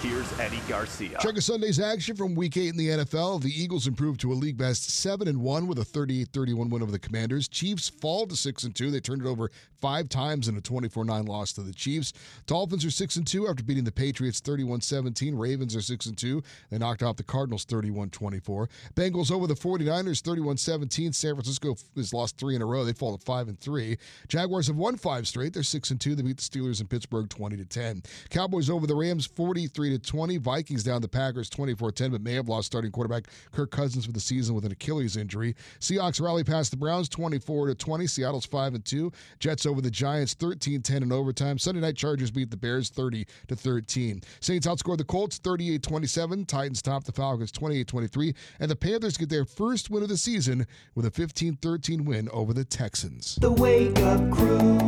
here's 0.00 0.38
Eddie 0.38 0.60
Garcia. 0.68 1.18
Check 1.20 1.36
a 1.36 1.40
Sunday's 1.40 1.78
action 1.78 2.16
from 2.16 2.34
Week 2.34 2.56
8 2.56 2.68
in 2.68 2.76
the 2.76 2.88
NFL. 2.88 3.42
The 3.42 3.50
Eagles 3.50 3.86
improved 3.86 4.20
to 4.20 4.32
a 4.32 4.34
league 4.34 4.56
best 4.56 4.90
7 4.90 5.28
and 5.28 5.40
1 5.40 5.66
with 5.66 5.78
a 5.78 5.84
38-31 5.84 6.70
win 6.70 6.82
over 6.82 6.90
the 6.90 6.98
Commanders. 6.98 7.48
Chiefs 7.48 7.88
fall 7.88 8.26
to 8.26 8.36
6 8.36 8.64
and 8.64 8.74
2. 8.74 8.90
They 8.90 9.00
turned 9.00 9.22
it 9.22 9.28
over 9.28 9.50
5 9.80 10.08
times 10.08 10.48
in 10.48 10.56
a 10.56 10.60
24-9 10.60 11.28
loss 11.28 11.52
to 11.54 11.62
the 11.62 11.72
Chiefs. 11.72 12.12
Dolphins 12.46 12.84
are 12.84 12.90
6 12.90 13.16
and 13.16 13.26
2 13.26 13.48
after 13.48 13.62
beating 13.62 13.84
the 13.84 13.92
Patriots 13.92 14.40
31-17. 14.40 15.38
Ravens 15.38 15.76
are 15.76 15.80
6 15.80 16.06
and 16.06 16.18
2. 16.18 16.42
They 16.70 16.78
knocked 16.78 17.02
off 17.02 17.16
the 17.16 17.22
Cardinals 17.22 17.64
31-24. 17.66 18.68
Bengals 18.94 19.30
over 19.30 19.46
the 19.46 19.54
49ers 19.54 20.22
31-17. 20.22 21.14
San 21.14 21.34
Francisco 21.34 21.76
has 21.96 22.14
lost 22.14 22.38
3 22.38 22.56
in 22.56 22.62
a 22.62 22.66
row. 22.66 22.84
They 22.84 22.92
fall 22.92 23.16
to 23.16 23.24
5 23.24 23.48
and 23.48 23.58
3. 23.58 23.96
Jaguars 24.28 24.66
have 24.66 24.76
won 24.76 24.96
5 24.96 25.28
straight. 25.28 25.52
They're 25.52 25.62
6 25.62 25.90
and 25.90 26.00
2. 26.00 26.14
They 26.14 26.22
beat 26.22 26.38
the 26.38 26.42
Steelers 26.42 26.80
in 26.80 26.86
Pittsburgh 26.86 27.28
20 27.28 27.56
to 27.56 27.64
10. 27.64 28.02
Cowboys 28.30 28.70
over 28.70 28.86
the 28.86 28.94
Rams 28.94 29.26
43 29.26 29.89
to 29.90 29.98
20. 29.98 30.38
Vikings 30.38 30.82
down 30.82 31.02
the 31.02 31.08
Packers 31.08 31.50
24-10, 31.50 32.12
but 32.12 32.22
may 32.22 32.34
have 32.34 32.48
lost 32.48 32.66
starting 32.66 32.90
quarterback 32.90 33.26
Kirk 33.52 33.70
Cousins 33.70 34.06
for 34.06 34.12
the 34.12 34.20
season 34.20 34.54
with 34.54 34.64
an 34.64 34.72
Achilles 34.72 35.16
injury. 35.16 35.54
Seahawks 35.80 36.20
rally 36.20 36.44
past 36.44 36.70
the 36.70 36.76
Browns 36.76 37.08
24 37.08 37.68
to 37.68 37.74
20. 37.74 38.06
Seattle's 38.06 38.46
5 38.46 38.74
and 38.74 38.84
2. 38.84 39.12
Jets 39.38 39.66
over 39.66 39.80
the 39.80 39.90
Giants 39.90 40.34
13-10 40.34 41.02
in 41.02 41.12
overtime. 41.12 41.58
Sunday 41.58 41.80
night 41.80 41.96
Chargers 41.96 42.30
beat 42.30 42.50
the 42.50 42.56
Bears 42.56 42.90
30 42.90 43.26
to 43.48 43.56
13. 43.56 44.22
Saints 44.40 44.66
outscored 44.66 44.98
the 44.98 45.04
Colts 45.04 45.38
38-27. 45.38 46.46
Titans 46.46 46.82
top 46.82 47.04
the 47.04 47.12
Falcons 47.12 47.52
28-23, 47.52 48.34
and 48.60 48.70
the 48.70 48.76
Panthers 48.76 49.16
get 49.16 49.28
their 49.28 49.44
first 49.44 49.90
win 49.90 50.02
of 50.02 50.08
the 50.08 50.16
season 50.16 50.66
with 50.94 51.06
a 51.06 51.10
15-13 51.10 52.04
win 52.04 52.28
over 52.32 52.52
the 52.52 52.64
Texans. 52.64 53.36
The 53.40 53.50
Wake 53.50 53.98
Up 54.00 54.30
Crew, 54.30 54.78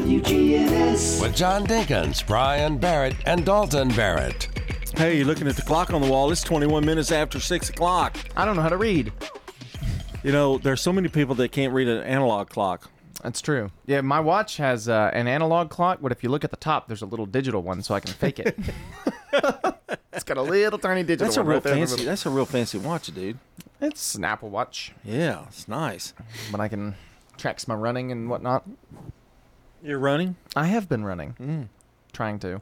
WGNS. 0.00 1.20
With 1.20 1.36
John 1.36 1.66
Dinkins, 1.66 2.26
Brian 2.26 2.78
Barrett, 2.78 3.14
and 3.26 3.44
Dalton 3.44 3.88
Barrett. 3.88 4.48
Hey, 4.96 5.18
you're 5.18 5.26
looking 5.26 5.46
at 5.46 5.56
the 5.56 5.62
clock 5.62 5.92
on 5.92 6.00
the 6.00 6.08
wall. 6.08 6.30
It's 6.32 6.42
21 6.42 6.86
minutes 6.86 7.12
after 7.12 7.38
6 7.38 7.68
o'clock. 7.68 8.16
I 8.34 8.46
don't 8.46 8.56
know 8.56 8.62
how 8.62 8.70
to 8.70 8.78
read. 8.78 9.12
You 10.22 10.32
know, 10.32 10.56
there's 10.56 10.80
so 10.80 10.90
many 10.90 11.08
people 11.08 11.34
that 11.36 11.52
can't 11.52 11.74
read 11.74 11.86
an 11.86 12.02
analog 12.04 12.48
clock. 12.48 12.90
That's 13.22 13.42
true. 13.42 13.70
Yeah, 13.84 14.00
my 14.00 14.20
watch 14.20 14.56
has 14.56 14.88
uh, 14.88 15.10
an 15.12 15.28
analog 15.28 15.68
clock, 15.68 15.98
but 16.00 16.12
if 16.12 16.22
you 16.24 16.30
look 16.30 16.44
at 16.44 16.50
the 16.50 16.56
top, 16.56 16.88
there's 16.88 17.02
a 17.02 17.06
little 17.06 17.26
digital 17.26 17.62
one, 17.62 17.82
so 17.82 17.94
I 17.94 18.00
can 18.00 18.14
fake 18.14 18.38
it. 18.38 18.58
it's 20.14 20.24
got 20.24 20.38
a 20.38 20.42
little 20.42 20.78
tiny 20.78 21.02
digital 21.02 21.26
That's 21.26 21.36
a 21.36 21.42
real 21.42 21.54
right 21.56 21.62
there 21.62 21.74
in 21.74 21.80
the 21.80 21.86
fancy. 21.86 21.96
middle. 22.00 22.10
That's 22.10 22.24
a 22.26 22.30
real 22.30 22.46
fancy 22.46 22.78
watch, 22.78 23.08
dude. 23.14 23.38
It's 23.82 24.14
an 24.14 24.24
Apple 24.24 24.48
Watch, 24.48 24.92
Yeah, 25.04 25.44
it's 25.48 25.68
nice. 25.68 26.14
but 26.50 26.58
I 26.60 26.68
can 26.68 26.94
tracks 27.36 27.68
my 27.68 27.74
running 27.74 28.10
and 28.12 28.28
whatnot. 28.30 28.64
You're 29.82 29.98
running? 29.98 30.36
I 30.54 30.66
have 30.66 30.88
been 30.88 31.04
running. 31.04 31.34
Mm. 31.40 31.68
Trying 32.12 32.38
to. 32.40 32.60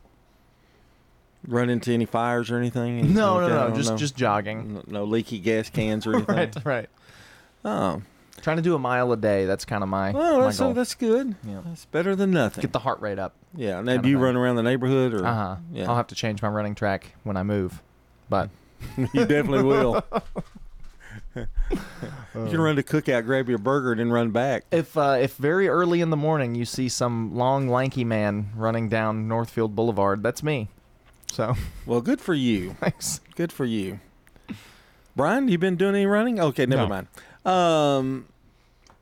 Run 1.47 1.71
into 1.71 1.93
any 1.93 2.05
fires 2.05 2.51
or 2.51 2.59
anything? 2.59 2.99
Anything 2.99 3.15
No, 3.15 3.37
like 3.37 3.49
no, 3.49 3.69
no, 3.69 3.77
just- 3.77 3.97
just 3.97 4.17
jogging. 4.17 4.75
No, 4.75 4.83
no 4.87 5.05
leaky 5.05 5.39
gas 5.39 5.71
cans 5.71 6.07
or 6.07 6.17
anything? 6.31 6.35
right, 6.35 6.57
right. 6.65 6.89
Oh. 7.65 8.03
Trying 8.43 8.57
to 8.59 8.63
do 8.63 8.75
a 8.75 8.79
mile 8.79 9.11
a 9.13 9.17
day. 9.17 9.47
That's 9.47 9.65
kind 9.65 9.83
of 9.83 9.89
my, 9.89 10.13
Well, 10.13 10.39
my 10.39 10.45
that's, 10.47 10.59
goal. 10.59 10.73
that's 10.73 10.95
good. 10.95 11.35
Yeah. 11.45 11.61
That's 11.65 11.87
better 11.87 12.15
than 12.15 12.31
nothing. 12.31 12.63
Get 12.63 12.73
the 12.73 12.79
heart 12.81 13.01
rate 13.01 13.19
up. 13.19 13.35
Yeah. 13.55 13.77
Kinda 13.77 13.99
do 13.99 14.09
you 14.09 14.17
thing. 14.17 14.23
run 14.23 14.37
around 14.37 14.57
the 14.57 14.63
neighborhood 14.63 15.13
or? 15.15 15.27
Uh 15.27 15.35
huh. 15.35 15.57
Yeah. 15.73 15.89
I'll 15.89 15.97
have 15.97 16.07
to 16.09 16.15
change 16.15 16.41
my 16.43 16.49
running 16.49 16.75
track 16.77 17.15
when 17.25 17.37
I 17.37 17.43
move, 17.43 17.83
but 18.29 18.51
you 18.97 19.07
definitely 19.25 19.63
will. 19.65 20.05
you 21.71 21.79
can 22.51 22.61
run 22.61 22.77
to 22.77 22.83
cookout, 22.83 23.25
grab 23.25 23.49
your 23.49 23.59
burger, 23.59 23.93
and 23.93 24.01
then 24.01 24.11
run 24.11 24.31
back. 24.31 24.65
If 24.71 24.97
uh, 24.97 25.19
if 25.21 25.37
very 25.37 25.69
early 25.69 26.01
in 26.01 26.11
the 26.11 26.17
morning 26.17 26.55
you 26.55 26.65
see 26.65 26.89
some 26.89 27.35
long 27.35 27.69
lanky 27.69 28.05
man 28.05 28.51
running 28.57 28.89
down 28.89 29.29
Northfield 29.29 29.75
Boulevard, 29.77 30.23
that's 30.23 30.43
me. 30.43 30.69
So 31.31 31.55
Well, 31.87 32.01
good 32.01 32.21
for 32.21 32.35
you. 32.35 32.75
Thanks. 32.81 33.21
Good 33.37 33.53
for 33.53 33.65
you. 33.65 34.01
Brian, 35.17 35.49
you 35.49 35.59
been 35.59 35.77
doing 35.77 35.95
any 35.95 36.07
running? 36.07 36.39
Okay, 36.41 36.65
never 36.67 36.83
No. 36.83 36.89
mind. 36.89 37.07
Um, 37.45 38.27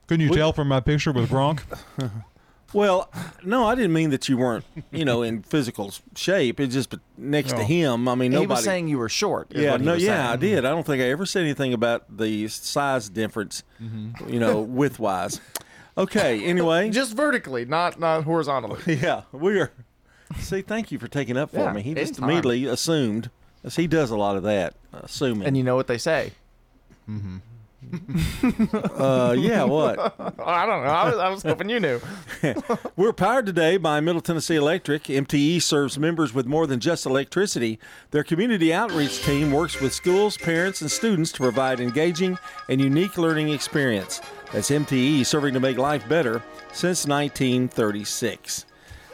Couldn't 0.06 0.26
you 0.26 0.34
tell 0.34 0.52
from 0.52 0.68
my 0.68 0.80
picture 0.80 1.12
with 1.12 1.28
Gronk? 1.30 1.60
well, 2.72 3.10
no, 3.44 3.66
I 3.66 3.74
didn't 3.74 3.92
mean 3.92 4.10
that 4.10 4.28
you 4.28 4.36
weren't, 4.36 4.64
you 4.90 5.04
know, 5.04 5.22
in 5.22 5.42
physical 5.54 5.92
shape. 6.14 6.60
It's 6.60 6.74
just 6.74 6.94
next 7.16 7.52
to 7.52 7.62
him. 7.64 8.08
I 8.08 8.14
mean, 8.14 8.32
he 8.32 8.36
nobody. 8.38 8.48
was 8.56 8.64
saying 8.64 8.88
you 8.88 8.98
were 8.98 9.08
short. 9.08 9.48
yeah, 9.54 9.76
no, 9.76 9.94
yeah, 9.94 10.30
I 10.30 10.36
did. 10.36 10.64
I 10.64 10.70
don't 10.70 10.84
think 10.84 11.00
I 11.02 11.06
ever 11.10 11.26
said 11.26 11.42
anything 11.42 11.72
about 11.72 12.16
the 12.16 12.48
size 12.48 13.08
difference, 13.08 13.62
mm-hmm. 13.82 14.28
you 14.32 14.40
know, 14.40 14.60
width 14.80 14.98
wise. 14.98 15.40
Okay, 15.98 16.44
anyway. 16.44 16.90
Just 16.90 17.14
vertically, 17.16 17.64
not 17.64 17.98
not 17.98 18.24
horizontally. 18.24 18.96
yeah, 18.96 19.22
we 19.32 19.58
are. 19.60 19.72
See, 20.38 20.60
thank 20.62 20.90
you 20.90 20.98
for 20.98 21.08
taking 21.08 21.36
up 21.36 21.50
for 21.50 21.58
Yeah, 21.60 21.72
me. 21.72 21.82
He 21.82 21.94
just 21.94 22.14
anytime. 22.14 22.24
immediately 22.30 22.64
assumed, 22.66 23.30
as 23.62 23.76
he 23.76 23.86
does 23.86 24.10
a 24.10 24.16
lot 24.16 24.36
of 24.36 24.42
that, 24.42 24.74
assuming. 24.92 25.46
And 25.46 25.56
you 25.56 25.62
know 25.62 25.76
what 25.76 25.86
they 25.86 25.98
say? 25.98 26.32
Mm-hmm. 27.08 27.36
uh, 28.96 29.34
yeah, 29.38 29.62
what? 29.64 29.98
I 30.44 30.66
don't 30.66 30.84
know. 30.84 30.90
I 30.90 31.08
was, 31.08 31.18
I 31.18 31.28
was 31.28 31.42
hoping 31.42 31.68
you 31.68 31.80
knew. 31.80 32.00
We're 32.96 33.12
powered 33.12 33.46
today 33.46 33.76
by 33.76 34.00
Middle 34.00 34.20
Tennessee 34.20 34.56
Electric. 34.56 35.04
MTE 35.04 35.62
serves 35.62 35.98
members 35.98 36.34
with 36.34 36.46
more 36.46 36.66
than 36.66 36.80
just 36.80 37.06
electricity. 37.06 37.78
Their 38.10 38.24
community 38.24 38.72
outreach 38.72 39.22
team 39.24 39.52
works 39.52 39.80
with 39.80 39.92
schools, 39.92 40.36
parents, 40.36 40.80
and 40.80 40.90
students 40.90 41.32
to 41.32 41.38
provide 41.38 41.80
engaging 41.80 42.38
and 42.68 42.80
unique 42.80 43.18
learning 43.18 43.50
experience. 43.50 44.20
That's 44.52 44.70
MTE 44.70 45.24
serving 45.24 45.54
to 45.54 45.60
make 45.60 45.78
life 45.78 46.08
better 46.08 46.42
since 46.72 47.06
1936. 47.06 48.66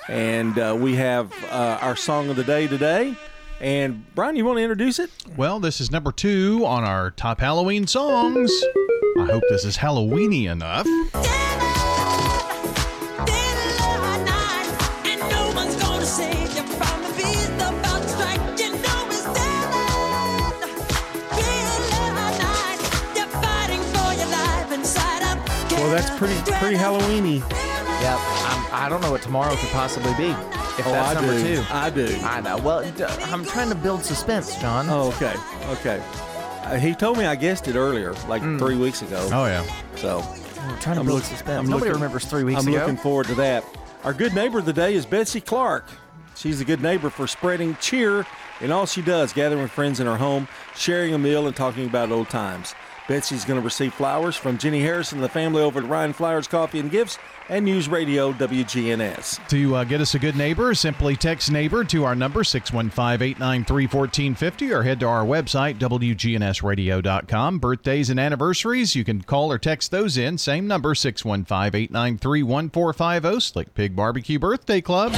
And 0.09 0.59
uh, 0.59 0.76
we 0.79 0.97
have 0.97 1.33
uh, 1.45 1.79
our 1.81 1.97
song 1.97 2.31
of 2.31 2.37
the 2.37 2.45
day 2.45 2.67
today. 2.67 3.17
And 3.62 4.04
Brian, 4.16 4.35
you 4.35 4.45
want 4.45 4.59
to 4.59 4.62
introduce 4.62 4.99
it? 4.99 5.09
Well, 5.37 5.61
this 5.61 5.81
is 5.81 5.92
number 5.92 6.11
two 6.11 6.66
on 6.66 6.83
our 6.83 7.12
top 7.12 7.38
Halloween 7.38 7.87
songs. 7.87 8.50
I 9.16 9.25
hope 9.26 9.45
this 9.49 9.64
is 9.64 9.76
Halloweeny 9.76 10.50
enough. 10.50 10.85
Well, 25.71 25.90
that's 25.90 26.11
pretty 26.19 26.35
pretty 26.59 26.76
Halloweeny. 26.76 27.38
Yep. 27.38 28.19
I'm, 28.19 28.66
I 28.73 28.88
don't 28.88 29.00
know 29.00 29.12
what 29.12 29.23
tomorrow 29.23 29.54
could 29.54 29.69
possibly 29.69 30.14
be. 30.14 30.35
If 30.79 30.87
Oh, 30.87 30.93
that's 30.93 31.11
I 31.11 31.14
number 31.14 31.38
do. 31.38 31.57
two. 31.57 31.64
I 31.71 31.91
do. 31.91 32.19
I 32.25 32.41
know. 32.41 32.57
Well, 32.59 32.83
d- 32.93 33.05
I'm 33.05 33.45
trying 33.45 33.69
to 33.69 33.75
build 33.75 34.02
suspense, 34.05 34.57
John. 34.57 34.88
Oh, 34.88 35.09
okay. 35.09 35.35
Okay. 35.71 36.02
Uh, 36.64 36.76
he 36.76 36.95
told 36.95 37.19
me 37.19 37.26
I 37.26 37.35
guessed 37.35 37.69
it 37.69 37.76
earlier, 37.76 38.14
like 38.29 38.41
Mm. 38.43 38.59
three 38.59 38.76
weeks 38.76 39.02
ago. 39.02 39.29
Oh, 39.33 39.45
yeah. 39.47 39.64
So 39.97 40.19
We're 40.67 40.76
trying 40.79 40.95
to 40.95 41.00
I'm 41.00 41.07
build 41.07 41.17
look- 41.19 41.25
suspense. 41.25 41.59
I'm 41.59 41.64
Nobody 41.67 41.91
looking- 41.91 41.93
remembers 41.95 42.25
three 42.25 42.45
weeks 42.45 42.61
ago. 42.62 42.71
I'm 42.71 42.75
ago. 42.76 42.85
looking 42.87 42.97
forward 43.02 43.26
to 43.26 43.35
that. 43.35 43.64
Our 44.05 44.12
good 44.14 44.35
neighbor 44.35 44.61
of 44.61 44.64
the 44.64 44.73
day 44.73 44.95
is 44.95 45.05
Betsy 45.05 45.41
Clark. 45.41 45.87
She's 46.37 46.61
a 46.61 46.64
good 46.64 46.81
neighbor 46.83 47.11
for 47.11 47.26
spreading 47.26 47.76
cheer 47.81 48.25
in 48.61 48.73
all 48.73 48.87
she 48.87 49.02
does, 49.02 49.33
gathering 49.33 49.61
with 49.62 49.71
friends 49.73 50.00
in 50.00 50.07
her 50.07 50.17
home, 50.17 50.49
sharing 50.75 51.12
a 51.14 51.19
meal, 51.19 51.47
and 51.47 51.55
talking 51.55 51.85
about 51.87 52.11
old 52.11 52.31
times. 52.31 52.75
Betsy's 53.12 53.45
going 53.45 53.61
to 53.61 53.64
receive 53.64 53.92
flowers 53.92 54.37
from 54.37 54.57
Jenny 54.57 54.81
Harrison 54.81 55.19
and 55.19 55.25
the 55.25 55.28
family 55.28 55.61
over 55.61 55.81
at 55.81 55.85
Ryan 55.87 56.14
Flowers 56.14 56.49
Coffee 56.49 56.78
and 56.78 56.90
Gifts 56.90 57.19
and 57.50 57.62
News 57.62 57.87
Radio 57.87 58.33
WGNS. 58.33 59.47
To 59.49 59.76
uh, 59.76 59.85
get 59.85 60.00
us 60.00 60.14
a 60.14 60.19
good 60.19 60.35
neighbor, 60.35 60.75
simply 60.75 61.14
text 61.14 61.50
neighbor 61.50 61.85
to 61.85 62.04
our 62.04 62.14
number 62.14 62.42
615-893-1450 62.42 64.75
or 64.75 64.83
head 64.83 64.99
to 65.00 65.07
our 65.07 65.26
website 65.26 65.78
wgnsradio.com. 65.78 67.59
Birthdays 67.59 68.09
and 68.09 68.19
anniversaries, 68.19 68.97
you 68.97 69.04
can 69.04 69.21
call 69.21 69.52
or 69.52 69.59
text 69.59 69.90
those 69.90 70.16
in. 70.16 70.38
Same 70.38 70.66
number 70.66 70.95
615-893-1450 70.95 73.42
Slick 73.42 73.75
Pig 73.75 73.95
Barbecue 73.95 74.38
Birthday 74.38 74.81
Club. 74.81 75.12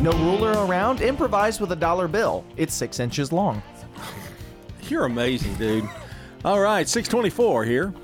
No 0.00 0.12
ruler 0.12 0.52
around? 0.64 1.00
Improvise 1.00 1.60
with 1.60 1.72
a 1.72 1.76
dollar 1.76 2.06
bill. 2.06 2.44
It's 2.56 2.72
six 2.72 3.00
inches 3.00 3.32
long. 3.32 3.60
You're 4.90 5.04
amazing, 5.04 5.54
dude. 5.54 5.88
All 6.44 6.60
right, 6.60 6.88
624 6.88 7.64
here. 7.64 7.94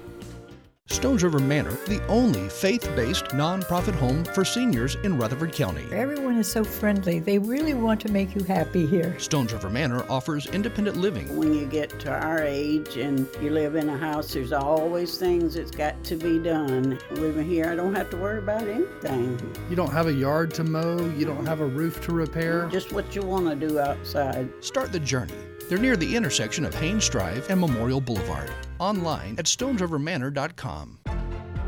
Stones 0.88 1.24
River 1.24 1.40
Manor, 1.40 1.72
the 1.88 2.00
only 2.06 2.48
faith 2.48 2.88
based 2.94 3.24
nonprofit 3.26 3.94
home 3.96 4.24
for 4.24 4.44
seniors 4.44 4.94
in 5.02 5.18
Rutherford 5.18 5.52
County. 5.52 5.84
Everyone 5.90 6.38
is 6.38 6.46
so 6.46 6.62
friendly. 6.62 7.18
They 7.18 7.38
really 7.38 7.74
want 7.74 8.00
to 8.02 8.12
make 8.12 8.36
you 8.36 8.44
happy 8.44 8.86
here. 8.86 9.18
Stones 9.18 9.52
River 9.52 9.68
Manor 9.68 10.08
offers 10.08 10.46
independent 10.46 10.96
living, 10.96 11.36
When 11.36 11.52
you 11.52 11.66
get 11.66 11.98
to 12.00 12.12
our 12.12 12.44
age 12.44 12.96
and 12.96 13.28
you 13.42 13.50
live 13.50 13.74
in 13.74 13.88
a 13.88 13.98
house, 13.98 14.32
there's 14.32 14.52
always 14.52 15.18
things 15.18 15.54
that's 15.54 15.72
got 15.72 16.04
to 16.04 16.14
be 16.14 16.38
done. 16.38 17.00
Living 17.10 17.48
here, 17.48 17.68
I 17.68 17.74
don't 17.74 17.94
have 17.96 18.10
to 18.10 18.16
worry 18.16 18.38
about 18.38 18.62
anything. 18.62 19.40
You 19.68 19.74
don't 19.74 19.92
have 19.92 20.06
a 20.06 20.14
yard 20.14 20.54
to 20.54 20.62
mow, 20.62 21.04
you 21.16 21.26
don't 21.26 21.46
have 21.46 21.60
a 21.60 21.66
roof 21.66 22.00
to 22.06 22.12
repair. 22.12 22.68
Just 22.68 22.92
what 22.92 23.12
you 23.16 23.22
want 23.22 23.48
to 23.48 23.68
do 23.68 23.80
outside. 23.80 24.48
Start 24.60 24.92
the 24.92 25.00
journey. 25.00 25.34
They're 25.68 25.78
near 25.78 25.96
the 25.96 26.14
intersection 26.14 26.64
of 26.64 26.74
Haynes 26.74 27.08
Drive 27.08 27.50
and 27.50 27.60
Memorial 27.60 28.00
Boulevard. 28.00 28.50
Online 28.78 29.34
at 29.38 29.46
stonesrivermanor.com. 29.46 30.98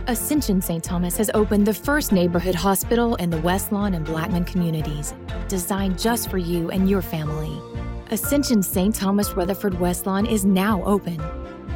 Ascension 0.07 0.63
St. 0.63 0.83
Thomas 0.83 1.19
has 1.19 1.31
opened 1.35 1.67
the 1.67 1.75
first 1.75 2.13
neighborhood 2.13 2.55
hospital 2.55 3.17
in 3.17 3.29
the 3.29 3.41
West 3.43 3.73
Lawn 3.73 3.93
and 3.93 4.07
Blackman 4.07 4.45
communities, 4.45 5.15
designed 5.49 5.99
just 5.99 6.31
for 6.31 6.39
you 6.39 6.71
and 6.71 6.89
your 6.89 7.03
family. 7.03 7.61
Ascension 8.11 8.63
St. 8.63 8.95
Thomas 8.95 9.33
Rutherford 9.33 9.79
West 9.79 10.07
Lawn 10.07 10.25
is 10.25 10.47
now 10.47 10.83
open, 10.85 11.21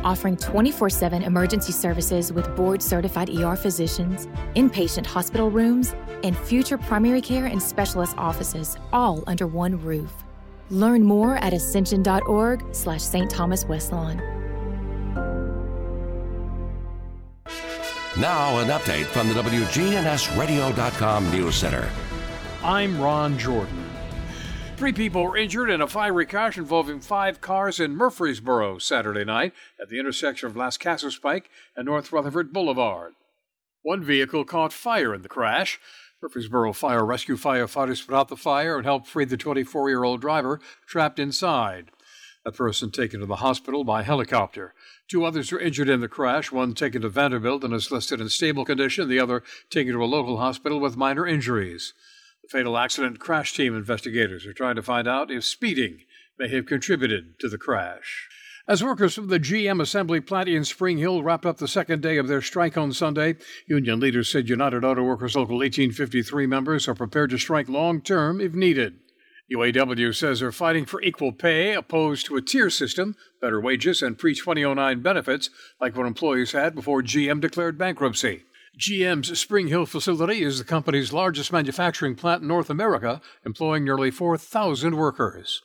offering 0.03 0.37
24 0.37 0.89
7 0.89 1.23
emergency 1.23 1.73
services 1.73 2.33
with 2.33 2.57
board 2.57 2.81
certified 2.81 3.29
ER 3.29 3.57
physicians, 3.57 4.29
inpatient 4.57 5.05
hospital 5.05 5.51
rooms, 5.51 5.95
and 6.23 6.35
future 6.35 6.79
primary 6.79 7.21
care 7.21 7.47
and 7.47 7.61
specialist 7.61 8.17
offices, 8.17 8.79
all 8.93 9.25
under 9.27 9.47
one 9.47 9.79
roof. 9.79 10.25
Learn 10.71 11.03
more 11.03 11.37
at 11.37 11.53
ascension.org 11.53 12.65
slash 12.73 13.03
St. 13.03 13.31
Thomas 13.31 13.65
West 13.67 13.93
Lawn. 13.93 14.17
Now, 18.19 18.59
an 18.59 18.69
update 18.69 19.07
from 19.07 19.29
the 19.29 19.35
WGNSradio.com 19.35 21.31
News 21.31 21.55
Center. 21.55 21.89
I'm 22.63 23.01
Ron 23.01 23.39
Jordan. 23.39 23.89
Three 24.77 24.93
people 24.93 25.23
were 25.23 25.37
injured 25.37 25.71
in 25.71 25.81
a 25.81 25.87
fiery 25.87 26.27
crash 26.27 26.59
involving 26.59 27.01
five 27.01 27.41
cars 27.41 27.81
in 27.81 27.97
Murfreesboro 27.97 28.79
Saturday 28.79 29.25
night 29.25 29.55
at 29.81 29.89
the 29.89 29.99
intersection 29.99 30.49
of 30.49 30.57
Lascassas 30.57 31.23
Pike 31.23 31.49
and 31.75 31.87
North 31.87 32.13
Rutherford 32.13 32.53
Boulevard. 32.53 33.15
One 33.83 34.05
vehicle 34.05 34.45
caught 34.45 34.73
fire 34.73 35.15
in 35.15 35.23
the 35.23 35.29
crash. 35.29 35.81
Murfreesboro 36.23 36.73
Fire 36.73 37.05
Rescue 37.05 37.37
firefighters 37.37 38.07
put 38.07 38.15
out 38.15 38.29
the 38.29 38.37
fire 38.37 38.77
and 38.77 38.87
helped 38.87 39.09
free 39.09 39.25
the 39.25 39.37
24 39.37 39.89
year 39.89 40.05
old 40.05 40.21
driver 40.21 40.61
trapped 40.87 41.19
inside. 41.19 41.91
A 42.47 42.53
person 42.53 42.93
taken 42.93 43.19
to 43.19 43.27
the 43.27 43.37
hospital 43.37 43.83
by 43.83 44.05
helicopter. 44.05 44.73
Two 45.09 45.25
others 45.25 45.51
were 45.51 45.59
injured 45.59 45.89
in 45.89 46.01
the 46.01 46.09
crash, 46.09 46.53
one 46.53 46.75
taken 46.75 47.03
to 47.03 47.09
Vanderbilt 47.09 47.65
and 47.65 47.75
is 47.75 47.91
listed 47.91 48.21
in 48.21 48.29
stable 48.29 48.65
condition, 48.65 49.09
the 49.09 49.19
other 49.19 49.43
taken 49.69 49.95
to 49.95 50.03
a 50.03 50.07
local 50.07 50.39
hospital 50.39 50.79
with 50.79 50.97
minor 50.97 51.27
injuries. 51.27 51.93
The 52.43 52.49
fatal 52.49 52.79
accident 52.79 53.19
crash 53.19 53.53
team 53.53 53.77
investigators 53.77 54.47
are 54.47 54.53
trying 54.53 54.77
to 54.77 54.83
find 54.83 55.09
out 55.09 55.31
if 55.31 55.45
speeding 55.45 56.03
may 56.39 56.49
have 56.49 56.67
contributed 56.67 57.39
to 57.41 57.49
the 57.49 57.59
crash. 57.59 58.29
As 58.69 58.83
workers 58.83 59.15
from 59.15 59.27
the 59.27 59.41
GM 59.41 59.81
assembly 59.81 60.21
plant 60.21 60.49
in 60.49 60.65
Spring 60.65 60.99
Hill 60.99 61.25
wrapped 61.25 61.45
up 61.45 61.59
the 61.59 61.67
second 61.67 62.01
day 62.01 62.17
of 62.17 62.29
their 62.29 62.41
strike 62.41 62.77
on 62.77 62.93
Sunday, 62.93 63.35
union 63.67 63.99
leaders 63.99 64.31
said 64.31 64.49
United 64.49 64.85
Auto 64.85 65.03
Workers 65.03 65.35
Local 65.35 65.57
1853 65.57 66.47
members 66.47 66.87
are 66.87 66.95
prepared 66.95 67.31
to 67.31 67.39
strike 67.39 67.69
long 67.69 68.01
term 68.01 68.41
if 68.41 68.55
needed. 68.55 69.01
UAW 69.53 70.15
says 70.15 70.39
they're 70.39 70.53
fighting 70.53 70.85
for 70.85 71.03
equal 71.03 71.33
pay, 71.33 71.75
opposed 71.75 72.27
to 72.27 72.37
a 72.37 72.41
tier 72.41 72.71
system, 72.71 73.17
better 73.41 73.61
wages, 73.61 74.01
and 74.01 74.17
pre 74.17 74.33
2009 74.33 75.03
benefits 75.03 75.51
like 75.81 75.97
what 75.97 76.07
employees 76.07 76.53
had 76.53 76.77
before 76.77 77.03
GM 77.03 77.41
declared 77.41 77.77
bankruptcy. 77.77 78.45
GM's 78.79 79.39
Spring 79.39 79.67
Hill 79.67 79.87
facility 79.87 80.45
is 80.45 80.59
the 80.59 80.65
company's 80.65 81.13
largest 81.13 81.53
manufacturing 81.53 82.15
plant 82.15 82.43
in 82.43 82.49
North 82.49 82.71
America, 82.71 83.21
employing 83.45 83.85
nearly 83.85 84.13
4,000 84.13 84.97
workers. 84.97 85.63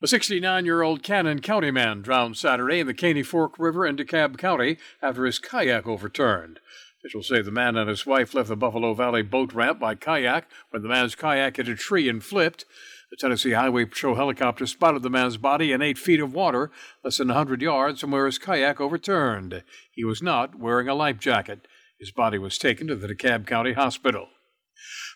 A 0.00 0.06
69 0.06 0.64
year 0.64 0.82
old 0.82 1.02
Cannon 1.02 1.40
County 1.40 1.72
man 1.72 2.02
drowned 2.02 2.36
Saturday 2.36 2.78
in 2.78 2.86
the 2.86 2.94
Caney 2.94 3.24
Fork 3.24 3.58
River 3.58 3.84
in 3.84 3.96
DeKalb 3.96 4.38
County 4.38 4.78
after 5.02 5.24
his 5.24 5.40
kayak 5.40 5.88
overturned. 5.88 6.60
Officials 7.00 7.26
say 7.26 7.42
the 7.42 7.50
man 7.50 7.76
and 7.76 7.88
his 7.88 8.06
wife 8.06 8.32
left 8.32 8.48
the 8.48 8.54
Buffalo 8.54 8.94
Valley 8.94 9.22
boat 9.22 9.52
ramp 9.52 9.80
by 9.80 9.96
kayak 9.96 10.46
when 10.70 10.82
the 10.82 10.88
man's 10.88 11.16
kayak 11.16 11.56
hit 11.56 11.66
a 11.66 11.74
tree 11.74 12.08
and 12.08 12.22
flipped. 12.22 12.64
The 13.10 13.16
Tennessee 13.16 13.54
Highway 13.54 13.86
Patrol 13.86 14.14
helicopter 14.14 14.66
spotted 14.66 15.02
the 15.02 15.10
man's 15.10 15.36
body 15.36 15.72
in 15.72 15.82
eight 15.82 15.98
feet 15.98 16.20
of 16.20 16.32
water, 16.32 16.70
less 17.02 17.18
than 17.18 17.30
a 17.30 17.34
100 17.34 17.60
yards 17.60 18.00
from 18.00 18.12
where 18.12 18.26
his 18.26 18.38
kayak 18.38 18.80
overturned. 18.80 19.64
He 19.90 20.04
was 20.04 20.22
not 20.22 20.54
wearing 20.54 20.86
a 20.86 20.94
life 20.94 21.18
jacket. 21.18 21.66
His 21.98 22.12
body 22.12 22.38
was 22.38 22.56
taken 22.56 22.86
to 22.86 22.94
the 22.94 23.08
DeKalb 23.08 23.48
County 23.48 23.72
Hospital. 23.72 24.28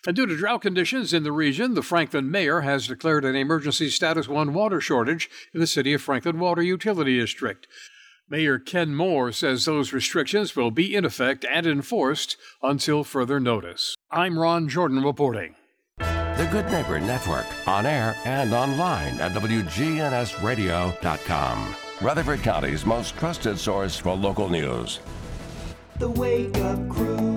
And 0.05 0.15
due 0.15 0.25
to 0.25 0.37
drought 0.37 0.61
conditions 0.61 1.13
in 1.13 1.23
the 1.23 1.31
region, 1.31 1.73
the 1.73 1.81
Franklin 1.81 2.29
mayor 2.29 2.61
has 2.61 2.87
declared 2.87 3.25
an 3.25 3.35
emergency 3.35 3.89
status 3.89 4.27
1 4.27 4.53
water 4.53 4.81
shortage 4.81 5.29
in 5.53 5.59
the 5.59 5.67
city 5.67 5.93
of 5.93 6.01
Franklin 6.01 6.39
Water 6.39 6.61
Utility 6.61 7.19
District. 7.19 7.67
Mayor 8.29 8.57
Ken 8.57 8.95
Moore 8.95 9.31
says 9.31 9.65
those 9.65 9.93
restrictions 9.93 10.55
will 10.55 10.71
be 10.71 10.95
in 10.95 11.05
effect 11.05 11.45
and 11.45 11.65
enforced 11.65 12.37
until 12.61 13.03
further 13.03 13.39
notice. 13.39 13.95
I'm 14.09 14.39
Ron 14.39 14.69
Jordan 14.69 15.03
reporting. 15.03 15.55
The 15.97 16.49
Good 16.51 16.71
Neighbor 16.71 16.99
Network, 16.99 17.45
on 17.67 17.85
air 17.85 18.15
and 18.25 18.53
online 18.53 19.19
at 19.19 19.33
WGNSradio.com. 19.33 21.75
Rutherford 22.01 22.41
County's 22.41 22.87
most 22.87 23.15
trusted 23.17 23.59
source 23.59 23.97
for 23.97 24.15
local 24.15 24.49
news. 24.49 24.99
The 25.99 26.09
Wake 26.09 26.57
Up 26.57 26.89
Crew, 26.89 27.32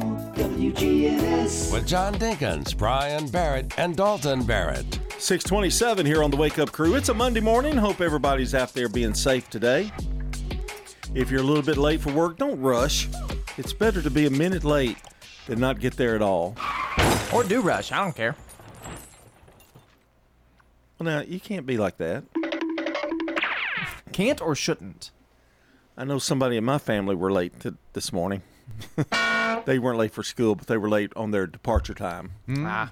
WGNS. 0.56 1.70
With 1.70 1.86
John 1.86 2.14
Dinkins, 2.14 2.75
Brian 2.75 3.28
Barrett, 3.28 3.78
and 3.78 3.94
Dalton 3.94 4.42
Barrett. 4.42 4.86
627 5.18 6.06
here 6.06 6.22
on 6.22 6.30
the 6.30 6.36
Wake 6.38 6.58
Up 6.58 6.72
Crew. 6.72 6.94
It's 6.94 7.10
a 7.10 7.14
Monday 7.14 7.40
morning. 7.40 7.76
Hope 7.76 8.00
everybody's 8.00 8.54
out 8.54 8.72
there 8.72 8.88
being 8.88 9.12
safe 9.12 9.50
today. 9.50 9.92
If 11.14 11.30
you're 11.30 11.40
a 11.40 11.44
little 11.44 11.62
bit 11.62 11.76
late 11.76 12.00
for 12.00 12.10
work, 12.10 12.38
don't 12.38 12.58
rush. 12.58 13.06
It's 13.58 13.75
better 13.75 14.00
to 14.00 14.10
be 14.10 14.25
a 14.25 14.30
minute 14.30 14.64
late 14.64 14.96
than 15.46 15.60
not 15.60 15.78
get 15.78 15.98
there 15.98 16.14
at 16.14 16.22
all. 16.22 16.56
Or 17.34 17.44
do 17.44 17.60
rush. 17.60 17.92
I 17.92 18.02
don't 18.02 18.16
care. 18.16 18.34
Well, 20.98 21.04
now, 21.04 21.20
you 21.20 21.38
can't 21.38 21.66
be 21.66 21.76
like 21.76 21.98
that. 21.98 22.25
Can't 24.12 24.40
or 24.40 24.54
shouldn't? 24.54 25.10
I 25.98 26.04
know 26.04 26.18
somebody 26.18 26.56
in 26.56 26.64
my 26.64 26.78
family 26.78 27.14
were 27.14 27.30
late 27.30 27.60
to, 27.60 27.76
this 27.92 28.10
morning. 28.10 28.40
they 29.64 29.78
weren't 29.78 29.98
late 29.98 30.12
for 30.12 30.22
school, 30.22 30.54
but 30.54 30.66
they 30.66 30.76
were 30.76 30.88
late 30.88 31.12
on 31.16 31.30
their 31.30 31.46
departure 31.46 31.94
time. 31.94 32.32
Ah. 32.48 32.90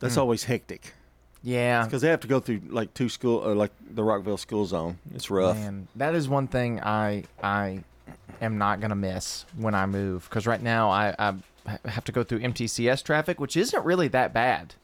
That's 0.00 0.14
Hmm. 0.14 0.20
always 0.20 0.44
hectic. 0.44 0.94
Yeah. 1.42 1.84
Because 1.84 2.02
they 2.02 2.08
have 2.08 2.20
to 2.20 2.28
go 2.28 2.40
through 2.40 2.60
like 2.68 2.94
two 2.94 3.08
school, 3.08 3.38
or 3.38 3.54
like 3.54 3.72
the 3.90 4.02
Rockvale 4.02 4.38
school 4.38 4.66
zone. 4.66 4.98
It's 5.14 5.30
rough. 5.30 5.56
Man, 5.56 5.88
that 5.96 6.14
is 6.14 6.28
one 6.28 6.46
thing 6.48 6.80
I 6.80 7.24
I 7.42 7.82
am 8.40 8.58
not 8.58 8.80
gonna 8.80 8.94
miss 8.96 9.44
when 9.56 9.74
I 9.74 9.86
move 9.86 10.26
because 10.28 10.46
right 10.46 10.62
now 10.62 10.90
I, 10.90 11.14
I 11.18 11.34
have 11.88 12.04
to 12.04 12.12
go 12.12 12.22
through 12.24 12.40
MTCS 12.40 13.02
traffic, 13.02 13.40
which 13.40 13.56
isn't 13.56 13.84
really 13.84 14.08
that 14.08 14.32
bad, 14.32 14.74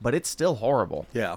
but 0.00 0.14
it's 0.14 0.28
still 0.28 0.56
horrible. 0.56 1.06
Yeah, 1.12 1.36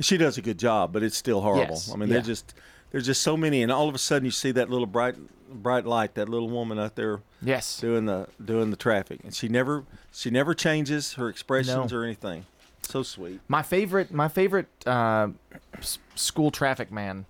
she 0.00 0.16
does 0.16 0.38
a 0.38 0.42
good 0.42 0.58
job, 0.58 0.92
but 0.92 1.02
it's 1.02 1.16
still 1.16 1.40
horrible. 1.40 1.74
Yes, 1.74 1.92
I 1.92 1.96
mean, 1.96 2.08
yeah. 2.08 2.14
there's 2.14 2.26
just 2.26 2.54
there's 2.90 3.06
just 3.06 3.22
so 3.22 3.36
many, 3.36 3.62
and 3.62 3.70
all 3.72 3.88
of 3.88 3.94
a 3.94 3.98
sudden 3.98 4.24
you 4.24 4.30
see 4.32 4.50
that 4.52 4.70
little 4.70 4.86
bright 4.86 5.16
bright 5.52 5.84
light, 5.86 6.14
that 6.14 6.28
little 6.28 6.48
woman 6.50 6.78
out 6.78 6.94
there. 6.96 7.20
Yes. 7.42 7.80
Doing 7.80 8.06
the 8.06 8.28
doing 8.44 8.70
the 8.70 8.76
traffic, 8.76 9.20
and 9.24 9.34
she 9.34 9.48
never 9.48 9.84
she 10.12 10.30
never 10.30 10.54
changes 10.54 11.14
her 11.14 11.28
expressions 11.28 11.92
No. 11.92 11.98
or 11.98 12.04
anything. 12.04 12.46
So 12.82 13.02
sweet. 13.02 13.40
My 13.48 13.62
favorite 13.62 14.12
my 14.12 14.28
favorite 14.28 14.68
uh, 14.86 15.28
s- 15.78 15.98
school 16.14 16.50
traffic 16.50 16.90
man. 16.92 17.26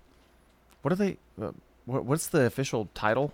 What 0.81 0.91
are 0.91 0.95
they? 0.95 1.17
Uh, 1.41 1.51
what, 1.85 2.05
what's 2.05 2.27
the 2.27 2.41
official 2.45 2.89
title? 2.93 3.33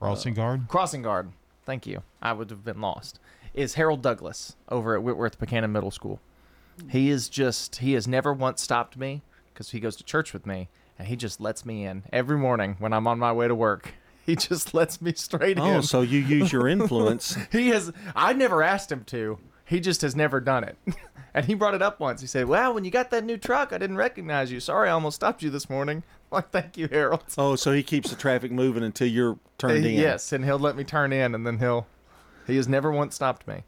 Crossing 0.00 0.34
guard? 0.34 0.66
Crossing 0.68 1.02
guard. 1.02 1.30
Thank 1.64 1.86
you. 1.86 2.02
I 2.20 2.32
would 2.32 2.50
have 2.50 2.64
been 2.64 2.80
lost. 2.80 3.20
Is 3.54 3.74
Harold 3.74 4.02
Douglas 4.02 4.56
over 4.68 4.94
at 4.96 5.02
Whitworth 5.02 5.38
Buchanan 5.38 5.72
Middle 5.72 5.90
School. 5.90 6.20
He 6.88 7.10
is 7.10 7.28
just, 7.28 7.76
he 7.76 7.92
has 7.92 8.08
never 8.08 8.32
once 8.32 8.62
stopped 8.62 8.96
me 8.96 9.22
because 9.52 9.70
he 9.70 9.78
goes 9.78 9.94
to 9.96 10.04
church 10.04 10.32
with 10.32 10.46
me 10.46 10.68
and 10.98 11.06
he 11.06 11.16
just 11.16 11.40
lets 11.40 11.64
me 11.66 11.84
in 11.84 12.02
every 12.12 12.38
morning 12.38 12.76
when 12.78 12.92
I'm 12.92 13.06
on 13.06 13.18
my 13.18 13.30
way 13.32 13.46
to 13.46 13.54
work. 13.54 13.92
He 14.26 14.36
just 14.36 14.72
lets 14.72 15.02
me 15.02 15.14
straight 15.14 15.58
oh, 15.58 15.64
in. 15.64 15.76
Oh, 15.78 15.80
so 15.80 16.00
you 16.02 16.20
use 16.20 16.52
your 16.52 16.68
influence. 16.68 17.36
he 17.52 17.70
has, 17.70 17.92
I 18.14 18.32
never 18.32 18.62
asked 18.62 18.92
him 18.92 19.02
to. 19.06 19.38
He 19.64 19.80
just 19.80 20.02
has 20.02 20.14
never 20.14 20.40
done 20.40 20.62
it. 20.62 20.76
and 21.34 21.46
he 21.46 21.54
brought 21.54 21.74
it 21.74 21.82
up 21.82 21.98
once. 21.98 22.20
He 22.20 22.28
said, 22.28 22.46
Well, 22.46 22.72
when 22.72 22.84
you 22.84 22.92
got 22.92 23.10
that 23.10 23.24
new 23.24 23.36
truck, 23.36 23.72
I 23.72 23.78
didn't 23.78 23.96
recognize 23.96 24.52
you. 24.52 24.60
Sorry, 24.60 24.88
I 24.88 24.92
almost 24.92 25.16
stopped 25.16 25.42
you 25.42 25.50
this 25.50 25.68
morning. 25.68 26.04
Like, 26.30 26.50
thank 26.50 26.76
you, 26.76 26.88
Harold. 26.88 27.24
Oh, 27.36 27.56
so 27.56 27.72
he 27.72 27.82
keeps 27.82 28.10
the 28.10 28.16
traffic 28.16 28.52
moving 28.52 28.84
until 28.84 29.08
you're 29.08 29.38
turned 29.58 29.84
in. 29.84 29.94
Yes, 29.94 30.32
and 30.32 30.44
he'll 30.44 30.58
let 30.58 30.76
me 30.76 30.84
turn 30.84 31.12
in, 31.12 31.34
and 31.34 31.46
then 31.46 31.58
he'll. 31.58 31.86
He 32.46 32.56
has 32.56 32.68
never 32.68 32.92
once 32.92 33.14
stopped 33.14 33.48
me. 33.48 33.64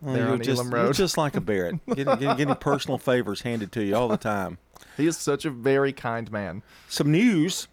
Well, 0.00 0.14
there 0.14 0.24
you're 0.24 0.32
on 0.34 0.42
just, 0.42 0.60
Elam 0.60 0.70
you're 0.70 0.84
Road. 0.84 0.94
just 0.94 1.16
like 1.16 1.34
a 1.34 1.40
Barrett, 1.40 1.84
getting, 1.86 2.04
getting, 2.04 2.36
getting 2.36 2.54
personal 2.56 2.98
favors 2.98 3.40
handed 3.40 3.72
to 3.72 3.82
you 3.82 3.96
all 3.96 4.08
the 4.08 4.18
time. 4.18 4.58
He 4.96 5.06
is 5.06 5.16
such 5.16 5.44
a 5.44 5.50
very 5.50 5.92
kind 5.92 6.30
man. 6.30 6.62
Some 6.88 7.10
news. 7.10 7.68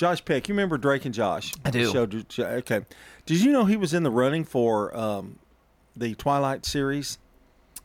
Josh 0.00 0.24
Peck, 0.24 0.48
you 0.48 0.54
remember 0.54 0.78
Drake 0.78 1.04
and 1.04 1.12
Josh? 1.14 1.52
I 1.62 1.70
do. 1.70 1.92
The 2.06 2.24
show- 2.30 2.44
okay. 2.46 2.80
Did 3.26 3.42
you 3.42 3.52
know 3.52 3.66
he 3.66 3.76
was 3.76 3.92
in 3.92 4.02
the 4.02 4.10
running 4.10 4.44
for 4.46 4.96
um, 4.96 5.38
the 5.94 6.14
Twilight 6.14 6.64
series? 6.64 7.18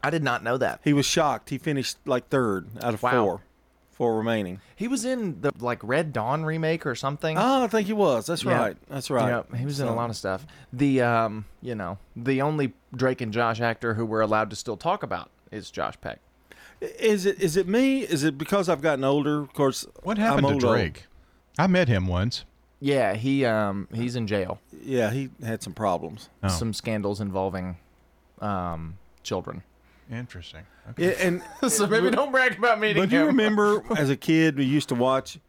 I 0.02 0.12
did 0.12 0.24
not 0.24 0.42
know 0.42 0.56
that. 0.58 0.80
He 0.82 0.94
was 0.94 1.06
shocked. 1.06 1.50
He 1.50 1.58
finished 1.58 1.98
like 2.06 2.30
third 2.30 2.70
out 2.82 2.94
of 2.94 3.04
Wow. 3.04 3.12
four, 3.26 3.42
four 3.92 4.18
remaining. 4.18 4.62
He 4.78 4.88
was 4.88 5.04
in 5.04 5.42
the 5.42 5.52
like 5.60 5.80
Red 5.84 6.14
Dawn 6.14 6.46
remake 6.46 6.86
or 6.86 6.96
something. 6.96 7.38
Oh, 7.38 7.66
I 7.66 7.68
think 7.68 7.86
he 7.86 7.92
was. 7.92 8.28
That's 8.28 8.46
Yeah. 8.46 8.60
right. 8.60 8.78
That's 8.88 9.10
right. 9.10 9.28
Yeah, 9.52 9.58
he 9.58 9.66
was 9.66 9.82
in 9.82 9.90
a 9.90 9.94
lot 9.94 10.10
of 10.10 10.16
stuff. 10.16 10.48
The 10.72 11.02
um, 11.02 11.44
you 11.62 11.76
know, 11.76 11.98
the 12.16 12.42
only 12.42 12.72
Drake 12.96 13.20
and 13.20 13.34
Josh 13.34 13.60
actor 13.60 13.96
who 13.96 14.06
we're 14.06 14.22
allowed 14.22 14.50
to 14.52 14.56
still 14.56 14.78
talk 14.78 15.04
about 15.04 15.32
is 15.52 15.70
Josh 15.70 15.96
Peck. 16.00 16.20
Is 16.80 17.26
it 17.26 17.42
is 17.42 17.58
it 17.58 17.68
me? 17.68 18.04
Is 18.04 18.24
it 18.24 18.38
because 18.38 18.70
I've 18.70 18.82
gotten 18.82 19.04
older? 19.04 19.42
Of 19.42 19.52
course. 19.52 19.86
What 20.04 20.18
happened 20.18 20.46
I'm 20.48 20.60
to 20.60 20.66
old, 20.68 20.76
Drake? 20.76 21.08
I 21.58 21.68
met 21.68 21.88
him 21.88 22.08
once. 22.08 22.46
Yeah, 22.80 23.14
he 23.16 23.46
um 23.46 23.88
he's 23.94 24.16
in 24.16 24.28
jail. 24.28 24.60
Yeah, 24.84 25.12
he 25.12 25.30
had 25.44 25.64
some 25.64 25.74
problems. 25.74 26.30
Oh. 26.44 26.48
Some 26.50 26.74
scandals 26.74 27.22
involving 27.22 27.78
um 28.42 28.98
children. 29.24 29.64
Interesting. 30.12 30.64
Yeah, 30.98 31.10
and 31.20 31.42
so 31.68 31.88
maybe 31.88 32.12
don't 32.12 32.32
brag 32.32 32.58
about 32.58 32.80
meeting 32.80 32.98
him. 32.98 33.04
But 33.04 33.10
do 33.10 33.16
you 33.18 33.26
remember 33.26 33.82
as 33.98 34.10
a 34.10 34.16
kid 34.16 34.58
we 34.58 34.66
used 34.66 34.90
to 34.90 34.96
watch 34.96 35.40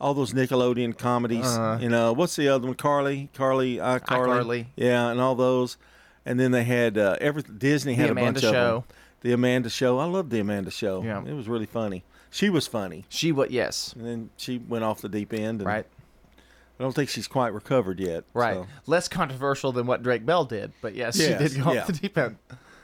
all 0.00 0.12
those 0.12 0.32
Nickelodeon 0.34 0.98
comedies? 0.98 1.46
Uh-huh. 1.46 1.78
you 1.80 1.88
know, 1.88 2.12
what's 2.12 2.36
the 2.36 2.48
other 2.48 2.66
one? 2.66 2.76
Carly, 2.76 3.30
Carly, 3.32 3.80
I 3.80 3.98
Carly. 4.00 4.64
iCarly. 4.64 4.66
Yeah, 4.76 5.08
and 5.08 5.20
all 5.20 5.34
those. 5.34 5.78
And 6.26 6.38
then 6.38 6.50
they 6.52 6.64
had 6.64 6.98
uh, 6.98 7.16
every 7.20 7.42
Disney 7.42 7.94
had 7.94 8.08
The 8.08 8.12
a 8.12 8.14
bunch 8.14 8.38
Amanda 8.42 8.48
of 8.48 8.52
Show. 8.54 8.74
them. 8.74 8.84
The 9.22 9.32
Amanda 9.32 9.70
Show. 9.70 9.98
I 9.98 10.04
loved 10.04 10.30
the 10.30 10.40
Amanda 10.40 10.70
Show. 10.70 11.02
Yeah. 11.02 11.24
it 11.24 11.32
was 11.32 11.48
really 11.48 11.66
funny. 11.66 12.04
She 12.32 12.48
was 12.50 12.66
funny. 12.66 13.04
She 13.10 13.30
what? 13.30 13.50
Yes. 13.50 13.92
And 13.92 14.06
then 14.06 14.30
she 14.36 14.58
went 14.58 14.82
off 14.84 15.02
the 15.02 15.08
deep 15.08 15.32
end. 15.32 15.60
And 15.60 15.66
Right. 15.66 15.86
I 16.80 16.82
don't 16.82 16.94
think 16.94 17.10
she's 17.10 17.28
quite 17.28 17.52
recovered 17.52 18.00
yet. 18.00 18.24
Right. 18.34 18.54
so. 18.54 18.66
Less 18.86 19.06
controversial 19.06 19.70
than 19.70 19.86
what 19.86 20.02
Drake 20.02 20.24
Bell 20.26 20.44
did, 20.44 20.72
but 20.80 20.94
yes, 20.94 21.16
Yes, 21.18 21.40
she 21.40 21.48
did 21.56 21.62
go 21.64 21.72
yeah. 21.72 21.82
off 21.82 21.86
the 21.88 21.92
deep 21.92 22.16
end. 22.18 22.38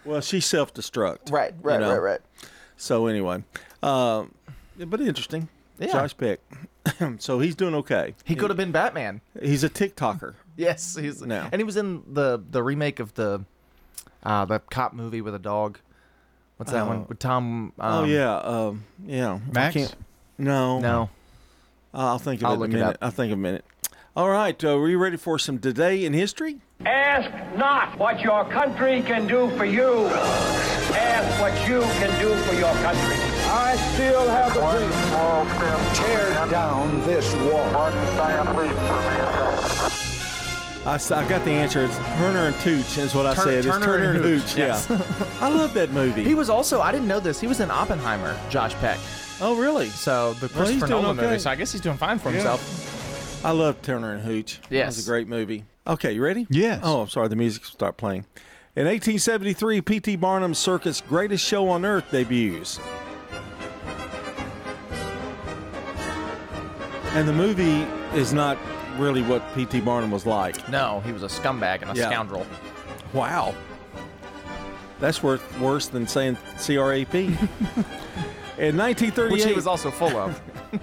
Well, 0.04 0.20
she 0.20 0.40
self-destruct. 0.40 1.32
Right, 1.32 1.54
right, 1.62 1.80
right, 1.80 1.98
right. 1.98 2.20
So 2.76 3.06
anyway, 3.06 3.42
um, 3.82 4.32
but 4.78 5.00
interesting. 5.00 5.48
Yeah. 5.78 5.88
Josh 5.92 6.16
Peck. 6.16 6.40
so 7.18 7.40
he's 7.40 7.54
doing 7.56 7.74
okay. 7.74 8.14
He 8.24 8.34
could 8.36 8.50
have 8.50 8.56
been 8.56 8.70
Batman. 8.72 9.20
He's 9.42 9.64
a 9.64 9.68
TikToker. 9.70 10.34
Yes, 10.56 10.96
he's 10.96 11.22
No. 11.22 11.48
and 11.50 11.58
he 11.60 11.64
was 11.64 11.76
in 11.76 12.02
the 12.12 12.42
the 12.50 12.62
remake 12.62 13.00
of 13.00 13.14
the 13.14 13.44
uh 14.22 14.44
the 14.44 14.58
cop 14.58 14.92
movie 14.92 15.20
with 15.20 15.34
a 15.34 15.38
dog. 15.38 15.78
What's 16.58 16.72
that 16.72 16.82
Oh. 16.82 16.88
one 16.88 17.06
with 17.08 17.18
Tom? 17.18 17.72
Um, 17.78 17.94
oh 18.00 18.04
yeah, 18.04 18.36
um, 18.36 18.84
yeah. 19.06 19.34
I 19.48 19.52
Max? 19.52 19.74
can't- 19.74 19.94
No, 20.36 20.78
No. 20.80 21.08
I'll 21.94 22.18
think 22.18 22.42
of 22.42 22.46
I'll 22.48 22.54
it 22.54 22.58
look 22.58 22.68
in 22.70 22.76
it 22.76 22.78
a 22.78 22.80
minute. 22.84 22.94
up. 22.96 23.04
I'll 23.04 23.10
think 23.10 23.32
of 23.32 23.38
a 23.38 23.42
minute. 23.42 23.64
All 24.16 24.28
right, 24.28 24.62
uh, 24.64 24.76
are 24.76 24.88
you 24.88 24.98
ready 24.98 25.16
for 25.16 25.38
some 25.38 25.58
today 25.58 26.04
in 26.04 26.12
history? 26.12 26.58
Ask 26.84 27.30
not 27.56 27.96
what 27.98 28.20
your 28.20 28.44
country 28.44 29.02
can 29.02 29.26
do 29.26 29.48
for 29.56 29.64
you. 29.64 30.06
Ask 30.08 31.40
what 31.40 31.54
you 31.68 31.80
can 31.80 32.20
do 32.20 32.34
for 32.42 32.54
your 32.54 32.72
country. 32.82 33.16
I 33.50 33.76
still 33.94 34.28
have 34.28 34.56
a 34.56 34.60
dream. 34.78 35.94
Tear 35.94 36.46
down 36.50 37.00
this 37.06 37.34
wall. 37.36 37.88
I, 40.88 40.94
s- 40.94 41.10
I 41.10 41.28
got 41.28 41.44
the 41.44 41.50
answer. 41.50 41.84
It's 41.84 41.96
Turner 41.96 42.46
and 42.46 42.56
Tooch 42.60 42.96
is 42.98 43.14
what 43.14 43.26
I 43.26 43.34
Tur- 43.34 43.42
said. 43.42 43.54
It's 43.58 43.66
Turner 43.66 43.84
Turner 43.86 44.04
and 44.10 44.16
and 44.16 44.24
Hooch, 44.24 44.42
Hooch. 44.52 44.56
yes. 44.56 44.86
Yeah, 44.88 45.26
I 45.40 45.48
love 45.50 45.74
that 45.74 45.90
movie. 45.90 46.24
He 46.24 46.34
was 46.34 46.48
also 46.48 46.80
I 46.80 46.92
didn't 46.92 47.08
know 47.08 47.20
this. 47.20 47.40
He 47.40 47.46
was 47.46 47.60
in 47.60 47.70
Oppenheimer. 47.70 48.38
Josh 48.48 48.74
Peck. 48.76 48.98
oh 49.40 49.56
really? 49.56 49.88
So 49.90 50.32
the 50.34 50.46
Well, 50.54 50.66
he's 50.66 50.78
Christopher 50.78 50.86
doing 50.86 51.02
Nolan 51.02 51.18
okay. 51.18 51.26
movie. 51.28 51.38
So 51.40 51.50
I 51.50 51.54
guess 51.56 51.72
he's 51.72 51.80
doing 51.82 51.96
fine 51.98 52.18
for 52.18 52.30
Yeah. 52.30 52.36
himself. 52.36 53.44
I 53.44 53.50
love 53.52 53.80
Turner 53.82 54.14
and 54.14 54.22
Hooch. 54.22 54.60
that 54.62 54.70
Yes. 54.72 54.96
was 54.96 55.06
a 55.06 55.10
great 55.10 55.28
movie. 55.28 55.64
Okay, 55.86 56.12
you 56.12 56.22
ready? 56.22 56.46
Yes. 56.50 56.80
Oh, 56.82 57.02
I'm 57.02 57.08
sorry. 57.08 57.28
The 57.28 57.36
music 57.36 57.62
will 57.64 57.70
start 57.70 57.96
playing. 57.96 58.24
In 58.76 58.84
1873, 58.86 59.80
P.T. 59.80 60.16
Barnum's 60.16 60.58
circus 60.58 61.00
Greatest 61.00 61.44
Show 61.44 61.68
on 61.68 61.84
Earth 61.84 62.04
debuts. 62.10 62.78
And 67.14 67.26
the 67.28 67.32
movie 67.32 67.82
is 68.16 68.32
not 68.32 68.58
really 68.98 69.22
what 69.22 69.42
P.T. 69.54 69.80
Barnum 69.80 70.10
was 70.10 70.26
like. 70.26 70.68
No, 70.68 71.00
he 71.04 71.12
was 71.12 71.22
a 71.22 71.26
scumbag 71.26 71.82
and 71.82 71.90
a 71.90 71.94
Yeah. 71.94 72.08
scoundrel. 72.08 72.46
Wow. 73.12 73.54
That's 75.00 75.22
worth 75.22 75.58
worse 75.60 75.86
than 75.88 76.06
saying 76.06 76.36
CRAP. 76.58 77.14
In 78.58 78.76
1938, 78.76 79.30
Which 79.32 79.44
he 79.44 79.52
was 79.54 79.66
also 79.66 79.90
full 79.90 80.16
of. 80.16 80.40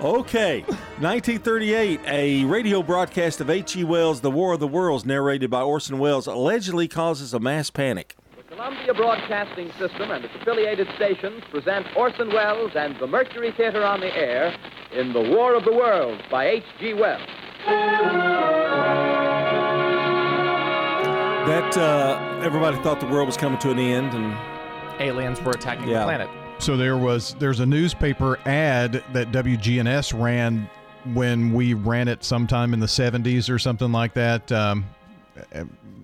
Okay. 0.00 0.62
1938, 0.62 2.00
a 2.08 2.44
radio 2.46 2.82
broadcast 2.82 3.40
of 3.40 3.48
H.G. 3.48 3.84
Wells' 3.84 4.20
The 4.20 4.32
War 4.32 4.52
of 4.54 4.58
the 4.58 4.66
Worlds, 4.66 5.06
narrated 5.06 5.48
by 5.48 5.62
Orson 5.62 6.00
Welles, 6.00 6.26
allegedly 6.26 6.88
causes 6.88 7.32
a 7.32 7.38
mass 7.38 7.70
panic. 7.70 8.16
Columbia 8.62 8.94
Broadcasting 8.94 9.72
System 9.76 10.12
and 10.12 10.24
its 10.24 10.32
affiliated 10.40 10.86
stations 10.94 11.42
present 11.50 11.84
Orson 11.96 12.28
Welles 12.32 12.70
and 12.76 12.96
the 13.00 13.08
Mercury 13.08 13.50
Theater 13.56 13.84
on 13.84 13.98
the 13.98 14.14
air 14.16 14.56
in 14.92 15.12
The 15.12 15.20
War 15.20 15.56
of 15.56 15.64
the 15.64 15.72
Worlds 15.72 16.22
by 16.30 16.46
H.G. 16.46 16.94
Wells. 16.94 17.20
That 21.48 21.76
uh, 21.76 22.40
everybody 22.44 22.76
thought 22.84 23.00
the 23.00 23.06
world 23.06 23.26
was 23.26 23.36
coming 23.36 23.58
to 23.58 23.72
an 23.72 23.80
end, 23.80 24.14
and 24.14 25.00
aliens 25.00 25.42
were 25.42 25.50
attacking 25.50 25.88
Yeah. 25.88 26.00
the 26.00 26.04
planet. 26.04 26.30
So 26.58 26.76
there 26.76 26.96
was 26.96 27.34
there's 27.40 27.58
a 27.58 27.66
newspaper 27.66 28.38
ad 28.46 29.02
that 29.12 29.32
WGNS 29.32 30.22
ran 30.22 30.70
when 31.14 31.52
we 31.52 31.74
ran 31.74 32.06
it 32.06 32.22
sometime 32.22 32.72
in 32.74 32.78
the 32.78 32.86
70s 32.86 33.50
or 33.50 33.58
something 33.58 33.90
like 33.90 34.14
that. 34.14 34.52
Um, 34.52 34.84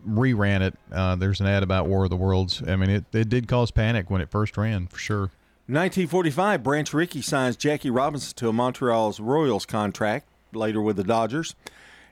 reran 0.09 0.61
it. 0.61 0.75
Uh, 0.93 1.17
there's 1.17 1.41
an 1.41 1.47
ad 1.47 1.62
about 1.62 1.87
War 1.87 2.05
of 2.05 2.11
the 2.11 2.17
Worlds. 2.17 2.62
I 2.67 2.77
mean, 2.77 2.91
it, 2.91 3.05
it 3.12 3.29
did 3.29 3.49
cause 3.49 3.71
panic 3.71 4.11
when 4.11 4.21
it 4.21 4.31
first 4.31 4.57
ran, 4.57 4.87
for 4.87 4.99
sure. 4.99 5.31
1945, 5.67 6.62
Branch 6.62 6.95
Rickey 6.95 7.21
signs 7.21 7.57
Jackie 7.57 7.91
Robinson 7.91 8.35
to 8.37 8.49
a 8.49 8.53
Montreal's 8.53 9.21
Royals 9.21 9.67
contract, 9.67 10.27
later 10.55 10.81
with 10.81 10.97
the 10.97 11.05
Dodgers. 11.05 11.55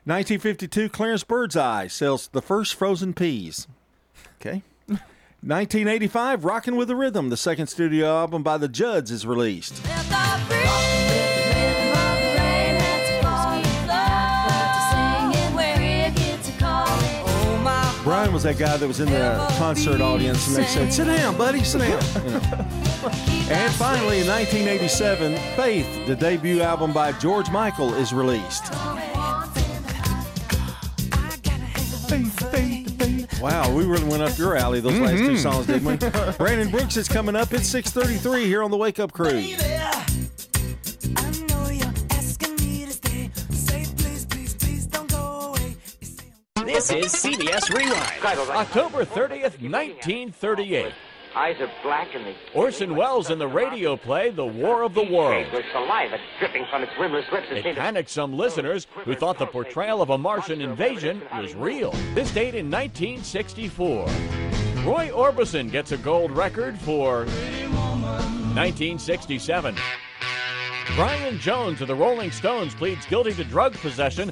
1952, 0.05 0.89
Clarence 0.89 1.23
Birdseye 1.23 1.87
sells 1.87 2.27
the 2.27 2.41
first 2.41 2.75
frozen 2.75 3.13
peas. 3.13 3.67
Okay. 4.39 4.61
1985, 4.87 6.45
Rockin' 6.45 6.75
with 6.75 6.87
the 6.87 6.95
Rhythm, 6.95 7.29
the 7.29 7.37
second 7.37 7.67
studio 7.67 8.15
album 8.15 8.43
by 8.43 8.57
the 8.57 8.67
Judds, 8.67 9.11
is 9.11 9.25
released. 9.25 9.81
Was 18.37 18.43
that 18.43 18.59
guy 18.59 18.77
that 18.77 18.87
was 18.87 18.99
in 18.99 19.09
the 19.09 19.45
concert 19.57 19.99
audience, 19.99 20.45
and 20.47 20.57
they 20.57 20.65
said, 20.65 20.93
"Sit 20.93 21.05
down, 21.05 21.35
buddy, 21.35 21.63
sit 21.63 21.79
down." 21.79 21.99
You 22.23 22.31
know. 22.31 23.09
And 23.49 23.73
finally, 23.75 24.19
in 24.19 24.27
1987, 24.27 25.35
Faith, 25.55 26.05
the 26.07 26.15
debut 26.15 26.61
album 26.61 26.93
by 26.93 27.13
George 27.13 27.49
Michael, 27.49 27.95
is 27.95 28.13
released. 28.13 28.71
Wow, 33.41 33.73
we 33.73 33.85
really 33.85 34.03
went 34.03 34.21
up 34.21 34.37
your 34.37 34.55
alley 34.55 34.81
those 34.81 34.99
last 34.99 35.17
two 35.17 35.29
Mhm. 35.31 35.37
songs, 35.41 35.65
didn't 35.67 35.85
we? 35.85 35.95
Brandon 36.37 36.69
Brooks 36.69 36.95
is 36.97 37.07
coming 37.07 37.35
up 37.35 37.51
at 37.53 37.61
6:33 37.65 38.45
here 38.45 38.61
on 38.61 38.69
the 38.71 38.77
Wake 38.77 38.99
Up 38.99 39.13
Crew. 39.13 39.41
This 46.77 46.91
is 46.91 47.11
CBS 47.11 47.73
Rewind. 47.73 48.51
October 48.51 49.03
30th, 49.03 49.59
1938. 49.59 50.93
Eyes 51.35 51.55
are 51.59 51.71
black 51.81 52.13
and 52.13 52.23
the 52.23 52.35
Orson 52.53 52.95
Welles 52.95 53.31
in 53.31 53.39
the 53.39 53.47
radio 53.47 53.97
play 53.97 54.29
The 54.29 54.45
War 54.45 54.83
of 54.83 54.93
the 54.93 55.01
Worlds. 55.01 55.49
There's 55.51 55.65
saliva 55.71 56.19
dripping 56.37 56.67
from 56.69 56.83
its 56.83 56.91
rimless 56.99 57.25
lips. 57.31 57.47
It 57.49 57.75
panicked 57.75 58.11
some 58.11 58.37
listeners 58.37 58.85
who 59.05 59.15
thought 59.15 59.39
the 59.39 59.47
portrayal 59.47 60.03
of 60.03 60.11
a 60.11 60.19
Martian 60.19 60.61
invasion 60.61 61.23
was 61.35 61.55
real. 61.55 61.93
This 62.13 62.31
date 62.31 62.53
in 62.53 62.69
1964. 62.69 64.05
Roy 64.85 65.09
Orbison 65.09 65.71
gets 65.71 65.93
a 65.93 65.97
gold 65.97 66.29
record 66.29 66.77
for 66.77 67.25
1967. 68.53 69.75
Brian 70.95 71.39
Jones 71.39 71.81
of 71.81 71.87
the 71.87 71.95
Rolling 71.95 72.29
Stones 72.29 72.75
pleads 72.75 73.07
guilty 73.07 73.33
to 73.33 73.43
drug 73.43 73.73
possession. 73.73 74.31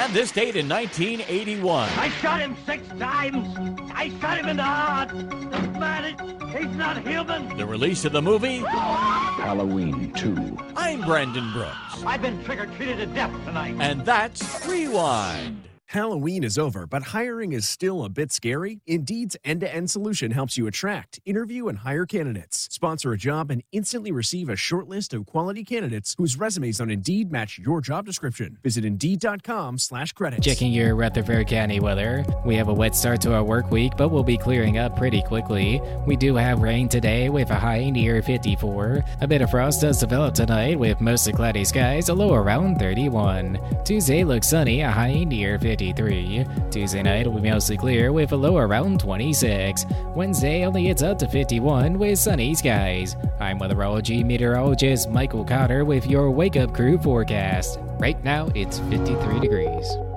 And 0.00 0.14
this 0.14 0.32
date 0.32 0.56
in 0.56 0.66
1981. 0.66 1.90
I 1.98 2.08
shot 2.22 2.40
him 2.40 2.56
six 2.64 2.88
times. 2.98 3.46
I 3.94 4.08
shot 4.18 4.38
him 4.38 4.48
in 4.48 4.56
the 4.56 4.62
heart. 4.62 5.10
The 5.10 5.78
man, 5.78 6.04
is- 6.04 6.54
he's 6.56 6.74
not 6.74 7.06
human. 7.06 7.54
The 7.58 7.66
release 7.66 8.06
of 8.06 8.12
the 8.12 8.22
movie. 8.22 8.60
Halloween 8.60 10.10
2. 10.14 10.56
I'm 10.74 11.02
Brandon 11.02 11.52
Brooks. 11.52 12.02
I've 12.06 12.22
been 12.22 12.42
trigger 12.44 12.64
treated 12.76 12.96
to 12.96 13.06
death 13.08 13.30
tonight. 13.44 13.76
And 13.78 14.02
that's 14.06 14.66
Rewind. 14.66 15.68
Halloween 15.90 16.44
is 16.44 16.56
over, 16.56 16.86
but 16.86 17.02
hiring 17.02 17.52
is 17.52 17.68
still 17.68 18.04
a 18.04 18.08
bit 18.08 18.30
scary. 18.32 18.80
Indeed's 18.86 19.36
end 19.44 19.60
to 19.62 19.74
end 19.74 19.90
solution 19.90 20.30
helps 20.30 20.56
you 20.56 20.68
attract, 20.68 21.18
interview, 21.24 21.66
and 21.66 21.78
hire 21.78 22.06
candidates. 22.06 22.68
Sponsor 22.70 23.12
a 23.12 23.16
job 23.16 23.50
and 23.50 23.64
instantly 23.72 24.12
receive 24.12 24.48
a 24.48 24.54
short 24.54 24.88
list 24.88 25.12
of 25.12 25.26
quality 25.26 25.64
candidates 25.64 26.14
whose 26.16 26.36
resumes 26.36 26.80
on 26.80 26.90
Indeed 26.90 27.32
match 27.32 27.58
your 27.58 27.80
job 27.80 28.04
description. 28.04 28.56
Visit 28.62 28.84
Indeed.com 28.84 29.78
slash 29.78 30.12
credits. 30.12 30.46
Checking 30.46 30.70
your 30.70 30.94
Rutherford 30.94 31.48
County 31.48 31.80
weather. 31.80 32.24
We 32.44 32.54
have 32.56 32.68
a 32.68 32.74
wet 32.74 32.94
start 32.94 33.20
to 33.22 33.34
our 33.34 33.42
work 33.42 33.72
week, 33.72 33.94
but 33.96 34.10
we'll 34.10 34.22
be 34.22 34.38
clearing 34.38 34.78
up 34.78 34.96
pretty 34.96 35.22
quickly. 35.22 35.80
We 36.06 36.14
do 36.14 36.36
have 36.36 36.62
rain 36.62 36.88
today 36.88 37.30
with 37.30 37.50
a 37.50 37.56
high 37.56 37.90
near 37.90 38.22
54. 38.22 39.04
A 39.22 39.26
bit 39.26 39.42
of 39.42 39.50
frost 39.50 39.80
does 39.80 39.98
develop 39.98 40.34
tonight 40.34 40.78
with 40.78 41.00
mostly 41.00 41.32
cloudy 41.32 41.64
skies, 41.64 42.10
a 42.10 42.14
low 42.14 42.34
around 42.34 42.78
31. 42.78 43.58
Tuesday 43.84 44.22
looks 44.22 44.48
sunny, 44.48 44.82
a 44.82 44.90
high 44.90 45.24
near 45.24 45.58
53. 45.80 46.44
Tuesday 46.70 47.02
night 47.02 47.26
will 47.26 47.40
be 47.40 47.50
mostly 47.50 47.76
clear 47.78 48.12
with 48.12 48.32
a 48.32 48.36
low 48.36 48.58
around 48.58 49.00
26. 49.00 49.86
Wednesday 50.14 50.66
only 50.66 50.82
gets 50.82 51.02
up 51.02 51.18
to 51.18 51.26
51 51.26 51.98
with 51.98 52.18
sunny 52.18 52.54
skies. 52.54 53.16
I'm 53.40 53.58
weatherology 53.58 54.22
meteorologist 54.22 55.08
Michael 55.08 55.42
Cotter 55.42 55.86
with 55.86 56.06
your 56.06 56.30
Wake 56.30 56.58
Up 56.58 56.74
Crew 56.74 56.98
forecast. 56.98 57.78
Right 57.98 58.22
now 58.22 58.50
it's 58.54 58.78
53 58.90 59.40
degrees. 59.40 60.09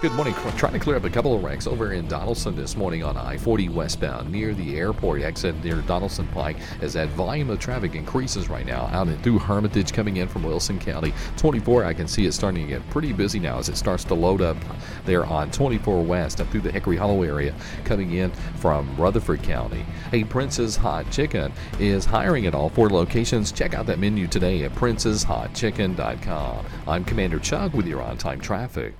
Good 0.00 0.12
morning. 0.12 0.32
Trying 0.56 0.74
to 0.74 0.78
clear 0.78 0.94
up 0.94 1.02
a 1.02 1.10
couple 1.10 1.34
of 1.34 1.42
wrecks 1.42 1.66
over 1.66 1.92
in 1.92 2.06
Donelson 2.06 2.54
this 2.54 2.76
morning 2.76 3.02
on 3.02 3.16
I 3.16 3.36
40 3.36 3.70
westbound 3.70 4.30
near 4.30 4.54
the 4.54 4.76
airport 4.76 5.22
exit 5.22 5.56
near 5.64 5.78
Donelson 5.78 6.30
Pike 6.30 6.56
as 6.80 6.92
that 6.92 7.08
volume 7.08 7.50
of 7.50 7.58
traffic 7.58 7.96
increases 7.96 8.48
right 8.48 8.64
now 8.64 8.82
out 8.92 9.08
and 9.08 9.20
through 9.24 9.40
Hermitage 9.40 9.92
coming 9.92 10.18
in 10.18 10.28
from 10.28 10.44
Wilson 10.44 10.78
County. 10.78 11.12
24, 11.36 11.84
I 11.84 11.94
can 11.94 12.06
see 12.06 12.26
it 12.26 12.32
starting 12.32 12.64
to 12.64 12.74
get 12.74 12.90
pretty 12.90 13.12
busy 13.12 13.40
now 13.40 13.58
as 13.58 13.68
it 13.68 13.76
starts 13.76 14.04
to 14.04 14.14
load 14.14 14.40
up 14.40 14.56
there 15.04 15.26
on 15.26 15.50
24 15.50 16.04
west 16.04 16.40
up 16.40 16.46
through 16.50 16.60
the 16.60 16.70
Hickory 16.70 16.96
Hollow 16.96 17.24
area 17.24 17.52
coming 17.84 18.12
in 18.12 18.30
from 18.60 18.94
Rutherford 18.96 19.42
County. 19.42 19.84
Hey, 20.12 20.22
Prince's 20.22 20.76
Hot 20.76 21.10
Chicken 21.10 21.52
is 21.80 22.04
hiring 22.04 22.46
at 22.46 22.54
all 22.54 22.68
four 22.68 22.88
locations. 22.88 23.50
Check 23.50 23.74
out 23.74 23.86
that 23.86 23.98
menu 23.98 24.28
today 24.28 24.62
at 24.62 24.72
princeshotchicken.com. 24.76 26.66
I'm 26.86 27.04
Commander 27.04 27.40
Chuck 27.40 27.74
with 27.74 27.88
your 27.88 28.00
on 28.00 28.16
time 28.16 28.40
traffic. 28.40 28.94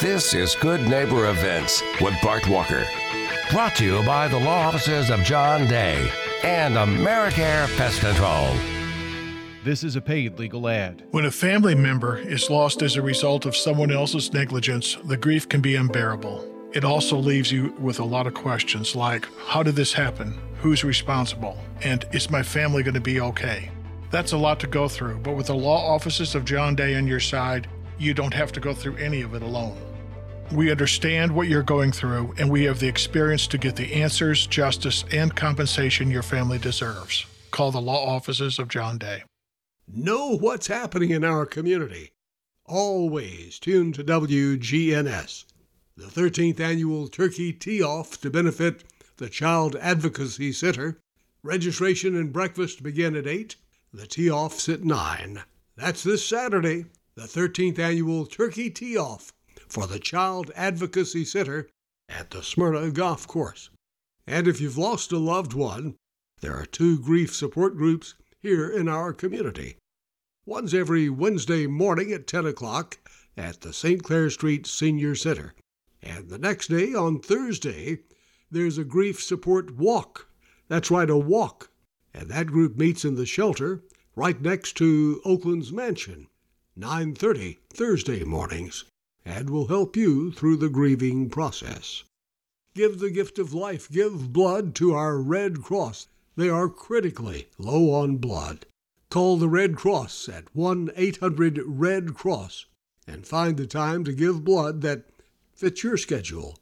This 0.00 0.32
is 0.32 0.54
Good 0.54 0.82
Neighbor 0.82 1.28
Events 1.28 1.82
with 2.00 2.14
Bart 2.22 2.46
Walker. 2.46 2.84
Brought 3.50 3.74
to 3.74 3.84
you 3.84 4.00
by 4.04 4.28
the 4.28 4.38
law 4.38 4.68
offices 4.68 5.10
of 5.10 5.24
John 5.24 5.66
Day 5.66 6.08
and 6.44 6.76
Americare 6.76 7.66
Pest 7.76 7.98
Control. 7.98 8.54
This 9.64 9.82
is 9.82 9.96
a 9.96 10.00
paid 10.00 10.38
legal 10.38 10.68
ad. 10.68 11.02
When 11.10 11.24
a 11.24 11.32
family 11.32 11.74
member 11.74 12.16
is 12.16 12.48
lost 12.48 12.80
as 12.80 12.94
a 12.94 13.02
result 13.02 13.44
of 13.44 13.56
someone 13.56 13.90
else's 13.90 14.32
negligence, 14.32 14.96
the 15.04 15.16
grief 15.16 15.48
can 15.48 15.60
be 15.60 15.74
unbearable. 15.74 16.48
It 16.72 16.84
also 16.84 17.16
leaves 17.16 17.50
you 17.50 17.74
with 17.80 17.98
a 17.98 18.04
lot 18.04 18.28
of 18.28 18.34
questions 18.34 18.94
like 18.94 19.26
How 19.46 19.64
did 19.64 19.74
this 19.74 19.92
happen? 19.92 20.32
Who's 20.60 20.84
responsible? 20.84 21.58
And 21.82 22.06
is 22.12 22.30
my 22.30 22.44
family 22.44 22.84
going 22.84 22.94
to 22.94 23.00
be 23.00 23.20
okay? 23.20 23.72
That's 24.12 24.30
a 24.30 24.38
lot 24.38 24.60
to 24.60 24.68
go 24.68 24.86
through, 24.86 25.18
but 25.24 25.34
with 25.34 25.48
the 25.48 25.56
law 25.56 25.92
offices 25.92 26.36
of 26.36 26.44
John 26.44 26.76
Day 26.76 26.94
on 26.94 27.08
your 27.08 27.18
side, 27.18 27.66
you 27.98 28.14
don't 28.14 28.34
have 28.34 28.52
to 28.52 28.60
go 28.60 28.72
through 28.72 28.94
any 28.98 29.22
of 29.22 29.34
it 29.34 29.42
alone. 29.42 29.76
We 30.50 30.70
understand 30.70 31.34
what 31.34 31.48
you're 31.48 31.62
going 31.62 31.92
through, 31.92 32.34
and 32.38 32.50
we 32.50 32.64
have 32.64 32.80
the 32.80 32.88
experience 32.88 33.46
to 33.48 33.58
get 33.58 33.76
the 33.76 33.92
answers, 33.92 34.46
justice, 34.46 35.04
and 35.12 35.36
compensation 35.36 36.10
your 36.10 36.22
family 36.22 36.56
deserves. 36.56 37.26
Call 37.50 37.70
the 37.70 37.82
law 37.82 38.16
offices 38.16 38.58
of 38.58 38.68
John 38.68 38.96
Day. 38.96 39.24
Know 39.86 40.38
what's 40.38 40.68
happening 40.68 41.10
in 41.10 41.22
our 41.22 41.44
community. 41.44 42.12
Always 42.64 43.58
tune 43.58 43.92
to 43.92 44.02
WGNS. 44.02 45.44
The 45.98 46.04
13th 46.04 46.60
annual 46.60 47.08
Turkey 47.08 47.52
Tee 47.52 47.82
Off 47.82 48.18
to 48.22 48.30
benefit 48.30 48.84
the 49.18 49.28
Child 49.28 49.76
Advocacy 49.76 50.52
Center. 50.52 50.98
Registration 51.42 52.16
and 52.16 52.32
breakfast 52.32 52.82
begin 52.82 53.16
at 53.16 53.26
8. 53.26 53.56
The 53.92 54.06
tee 54.06 54.30
off's 54.30 54.66
at 54.70 54.82
9. 54.82 55.42
That's 55.76 56.02
this 56.02 56.26
Saturday, 56.26 56.86
the 57.16 57.22
13th 57.22 57.78
annual 57.78 58.24
Turkey 58.24 58.70
Tee 58.70 58.96
Off 58.96 59.32
for 59.68 59.86
the 59.86 59.98
Child 59.98 60.50
Advocacy 60.56 61.24
Center 61.24 61.68
at 62.08 62.30
the 62.30 62.42
Smyrna 62.42 62.90
Golf 62.90 63.26
Course. 63.26 63.70
And 64.26 64.48
if 64.48 64.60
you've 64.60 64.78
lost 64.78 65.12
a 65.12 65.18
loved 65.18 65.52
one, 65.52 65.96
there 66.40 66.54
are 66.54 66.66
two 66.66 66.98
grief 66.98 67.34
support 67.34 67.76
groups 67.76 68.14
here 68.40 68.68
in 68.68 68.88
our 68.88 69.12
community. 69.12 69.76
One's 70.46 70.72
every 70.72 71.08
Wednesday 71.08 71.66
morning 71.66 72.12
at 72.12 72.26
10 72.26 72.46
o'clock 72.46 72.98
at 73.36 73.60
the 73.60 73.72
St. 73.72 74.02
Clair 74.02 74.30
Street 74.30 74.66
Senior 74.66 75.14
Center. 75.14 75.54
And 76.02 76.28
the 76.28 76.38
next 76.38 76.68
day, 76.68 76.94
on 76.94 77.20
Thursday, 77.20 77.98
there's 78.50 78.78
a 78.78 78.84
grief 78.84 79.22
support 79.22 79.76
walk. 79.76 80.28
That's 80.68 80.90
right, 80.90 81.10
a 81.10 81.16
walk. 81.16 81.70
And 82.14 82.30
that 82.30 82.46
group 82.46 82.76
meets 82.76 83.04
in 83.04 83.16
the 83.16 83.26
shelter 83.26 83.82
right 84.16 84.40
next 84.40 84.76
to 84.78 85.20
Oaklands 85.24 85.72
mansion, 85.72 86.28
9:30 86.76 87.58
Thursday 87.72 88.24
mornings, 88.24 88.84
and 89.28 89.50
will 89.50 89.66
help 89.66 89.94
you 89.94 90.32
through 90.32 90.56
the 90.56 90.70
grieving 90.70 91.28
process. 91.28 92.02
Give 92.74 92.98
the 92.98 93.10
gift 93.10 93.38
of 93.38 93.52
life, 93.52 93.90
give 93.90 94.32
blood 94.32 94.74
to 94.76 94.94
our 94.94 95.20
Red 95.20 95.62
Cross. 95.62 96.08
They 96.34 96.48
are 96.48 96.70
critically 96.70 97.48
low 97.58 97.92
on 97.92 98.16
blood. 98.16 98.64
Call 99.10 99.36
the 99.36 99.48
Red 99.48 99.76
Cross 99.76 100.30
at 100.30 100.54
1 100.56 100.92
800 100.96 101.60
Red 101.66 102.14
Cross 102.14 102.66
and 103.06 103.26
find 103.26 103.58
the 103.58 103.66
time 103.66 104.02
to 104.04 104.14
give 104.14 104.44
blood 104.44 104.80
that 104.80 105.04
fits 105.52 105.84
your 105.84 105.98
schedule. 105.98 106.58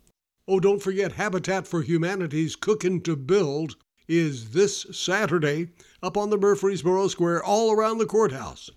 Oh, 0.49 0.59
don't 0.59 0.83
forget 0.83 1.13
Habitat 1.13 1.69
for 1.69 1.83
Humanity's 1.83 2.57
Cookin' 2.57 3.01
to 3.03 3.15
Build 3.15 3.77
is 4.09 4.51
this 4.51 4.87
Saturday 4.91 5.69
up 6.03 6.17
on 6.17 6.31
the 6.31 6.39
Murfreesboro 6.39 7.07
Square 7.09 7.45
all 7.45 7.71
around 7.71 7.99
the 7.99 8.07
courthouse. 8.07 8.71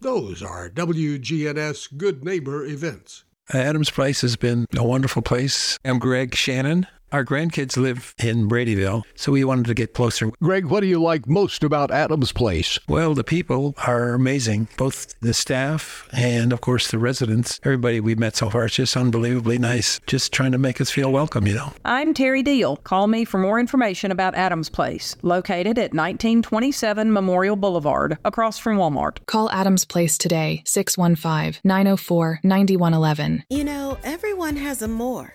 Those 0.00 0.42
are 0.42 0.68
WGNS 0.68 1.96
Good 1.96 2.24
Neighbor 2.24 2.64
events. 2.64 3.24
Uh, 3.52 3.58
Adams 3.58 3.90
Place 3.90 4.22
has 4.22 4.36
been 4.36 4.66
a 4.76 4.84
wonderful 4.84 5.22
place. 5.22 5.78
I'm 5.84 5.98
Greg 5.98 6.34
Shannon. 6.34 6.86
Our 7.12 7.24
grandkids 7.24 7.76
live 7.76 8.12
in 8.18 8.48
Bradyville, 8.48 9.04
so 9.14 9.30
we 9.30 9.44
wanted 9.44 9.66
to 9.66 9.74
get 9.74 9.94
closer. 9.94 10.32
Greg, 10.42 10.64
what 10.64 10.80
do 10.80 10.88
you 10.88 11.00
like 11.00 11.28
most 11.28 11.62
about 11.62 11.92
Adams 11.92 12.32
Place? 12.32 12.76
Well, 12.88 13.14
the 13.14 13.22
people 13.22 13.76
are 13.86 14.14
amazing, 14.14 14.66
both 14.76 15.14
the 15.20 15.32
staff 15.32 16.08
and, 16.12 16.52
of 16.52 16.60
course, 16.60 16.90
the 16.90 16.98
residents. 16.98 17.60
Everybody 17.62 18.00
we've 18.00 18.18
met 18.18 18.34
so 18.34 18.50
far 18.50 18.64
is 18.64 18.72
just 18.72 18.96
unbelievably 18.96 19.58
nice, 19.58 20.00
just 20.08 20.32
trying 20.32 20.50
to 20.52 20.58
make 20.58 20.80
us 20.80 20.90
feel 20.90 21.12
welcome, 21.12 21.46
you 21.46 21.54
know. 21.54 21.72
I'm 21.84 22.14
Terry 22.14 22.42
Deal. 22.42 22.78
Call 22.78 23.06
me 23.06 23.24
for 23.24 23.38
more 23.38 23.60
information 23.60 24.10
about 24.10 24.34
Adams 24.34 24.68
Place, 24.68 25.14
located 25.22 25.78
at 25.78 25.94
1927 25.94 27.12
Memorial 27.12 27.54
Boulevard, 27.54 28.18
across 28.24 28.58
from 28.58 28.76
Walmart. 28.76 29.24
Call 29.26 29.48
Adams 29.52 29.84
Place 29.84 30.18
today, 30.18 30.64
615 30.66 31.60
904 31.62 32.40
9111. 32.42 33.44
You 33.50 33.62
know, 33.62 33.98
everyone 34.02 34.56
has 34.56 34.82
a 34.82 34.88
more. 34.88 35.34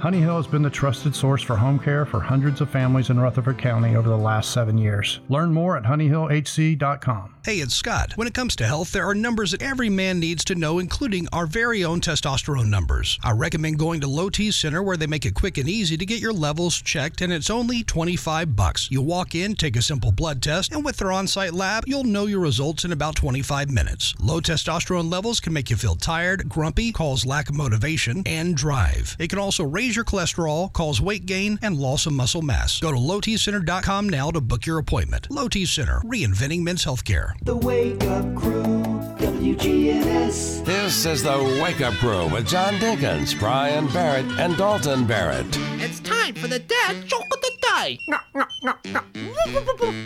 Honey 0.00 0.20
Hill 0.20 0.36
has 0.36 0.46
been 0.46 0.62
the 0.62 0.70
trusted 0.70 1.12
source 1.12 1.42
for 1.42 1.56
home 1.56 1.76
care 1.76 2.06
for 2.06 2.20
hundreds 2.20 2.60
of 2.60 2.70
families 2.70 3.10
in 3.10 3.18
Rutherford 3.18 3.58
County 3.58 3.96
over 3.96 4.08
the 4.08 4.16
last 4.16 4.52
seven 4.52 4.78
years. 4.78 5.18
Learn 5.28 5.52
more 5.52 5.76
at 5.76 5.82
honeyhillhc.com. 5.82 7.34
Hey, 7.44 7.56
it's 7.60 7.74
Scott. 7.74 8.12
When 8.14 8.28
it 8.28 8.34
comes 8.34 8.54
to 8.56 8.66
health, 8.66 8.92
there 8.92 9.08
are 9.08 9.14
numbers 9.14 9.52
that 9.52 9.62
every 9.62 9.88
man 9.88 10.20
needs 10.20 10.44
to 10.44 10.54
know, 10.54 10.78
including 10.78 11.26
our 11.32 11.46
very 11.46 11.82
own 11.82 12.00
testosterone 12.00 12.68
numbers. 12.68 13.18
I 13.24 13.32
recommend 13.32 13.78
going 13.78 14.00
to 14.02 14.06
Low 14.06 14.28
T 14.28 14.50
Center 14.50 14.82
where 14.82 14.98
they 14.98 15.06
make 15.06 15.24
it 15.24 15.34
quick 15.34 15.56
and 15.56 15.68
easy 15.68 15.96
to 15.96 16.04
get 16.04 16.20
your 16.20 16.32
levels 16.32 16.76
checked, 16.80 17.22
and 17.22 17.32
it's 17.32 17.48
only 17.48 17.82
25 17.82 18.54
bucks. 18.54 18.90
You 18.90 19.00
walk 19.00 19.34
in, 19.34 19.54
take 19.54 19.76
a 19.76 19.82
simple 19.82 20.12
blood 20.12 20.42
test, 20.42 20.72
and 20.72 20.84
with 20.84 20.98
their 20.98 21.10
on-site 21.10 21.54
lab, 21.54 21.84
you'll 21.86 22.04
know 22.04 22.26
your 22.26 22.40
results 22.40 22.84
in 22.84 22.92
about 22.92 23.16
25 23.16 23.70
minutes. 23.70 24.14
Low 24.20 24.40
testosterone 24.40 25.10
levels 25.10 25.40
can 25.40 25.54
make 25.54 25.70
you 25.70 25.76
feel 25.76 25.96
tired, 25.96 26.48
grumpy, 26.48 26.92
cause 26.92 27.24
lack 27.24 27.48
of 27.48 27.56
motivation, 27.56 28.22
and 28.26 28.56
drive. 28.56 29.16
It 29.18 29.28
can 29.30 29.38
also 29.38 29.64
raise 29.64 29.87
your 29.96 30.04
cholesterol, 30.04 30.72
cause 30.72 31.00
weight 31.00 31.26
gain, 31.26 31.58
and 31.62 31.76
loss 31.76 32.06
of 32.06 32.12
muscle 32.12 32.42
mass. 32.42 32.80
Go 32.80 32.90
to 32.92 32.98
lowtcenter.com 32.98 34.08
now 34.08 34.30
to 34.30 34.40
book 34.40 34.66
your 34.66 34.78
appointment. 34.78 35.28
Low 35.30 35.48
T 35.48 35.66
Center, 35.66 36.00
reinventing 36.04 36.62
men's 36.62 36.84
healthcare. 36.84 37.32
The 37.44 37.56
Wake 37.56 38.02
Up 38.04 38.34
Crew, 38.34 38.82
WGNS. 39.18 40.64
This 40.64 41.06
is 41.06 41.22
the 41.22 41.60
Wake 41.62 41.80
Up 41.80 41.94
Crew 41.94 42.26
with 42.28 42.46
John 42.46 42.74
Dinkins, 42.74 43.38
Brian 43.38 43.86
Barrett, 43.88 44.26
and 44.38 44.56
Dalton 44.56 45.06
Barrett. 45.06 45.46
It's 45.80 46.00
time 46.00 46.34
for 46.34 46.48
the 46.48 46.58
dad 46.58 47.06
joke 47.06 47.26
of 47.32 47.40
the 47.40 47.52
day. 47.76 47.98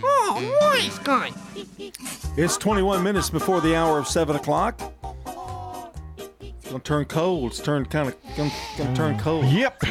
Oh, 0.04 0.58
nice 0.74 0.98
guy. 0.98 1.30
It's 2.36 2.56
21 2.56 3.02
minutes 3.02 3.30
before 3.30 3.60
the 3.60 3.74
hour 3.76 3.98
of 3.98 4.06
7 4.06 4.36
o'clock. 4.36 4.80
It's 6.72 6.74
going 6.74 6.80
to 6.84 6.88
turn 6.88 7.04
cold. 7.04 7.50
It's 7.50 7.60
turned 7.60 7.90
kind 7.90 8.08
of 8.08 8.16
going 8.34 8.50
to 8.78 8.94
turn 8.94 9.18
cold. 9.18 9.44
Yep. 9.44 9.82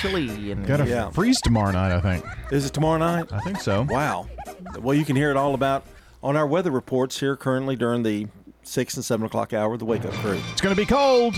Chilly 0.00 0.52
and 0.52 0.64
Got 0.64 0.76
to 0.76 0.86
Yeah. 0.86 1.10
freeze 1.10 1.40
tomorrow 1.40 1.72
night, 1.72 1.90
I 1.90 2.00
think. 2.00 2.24
Is 2.52 2.64
it 2.64 2.72
tomorrow 2.72 2.98
night? 2.98 3.32
I 3.32 3.40
think 3.40 3.60
so. 3.60 3.82
Wow. 3.90 4.28
Well, 4.78 4.94
you 4.94 5.04
can 5.04 5.16
hear 5.16 5.32
it 5.32 5.36
all 5.36 5.54
about 5.54 5.84
on 6.22 6.36
our 6.36 6.46
weather 6.46 6.70
reports 6.70 7.18
here 7.18 7.34
currently 7.34 7.74
during 7.74 8.04
the 8.04 8.28
6 8.62 8.94
and 8.94 9.04
7 9.04 9.26
o'clock 9.26 9.52
hour 9.52 9.72
of 9.72 9.80
the 9.80 9.84
Wake 9.84 10.04
Up 10.04 10.12
Crew. 10.12 10.38
It's 10.52 10.60
going 10.60 10.72
to 10.76 10.80
be 10.80 10.86
cold. 10.86 11.34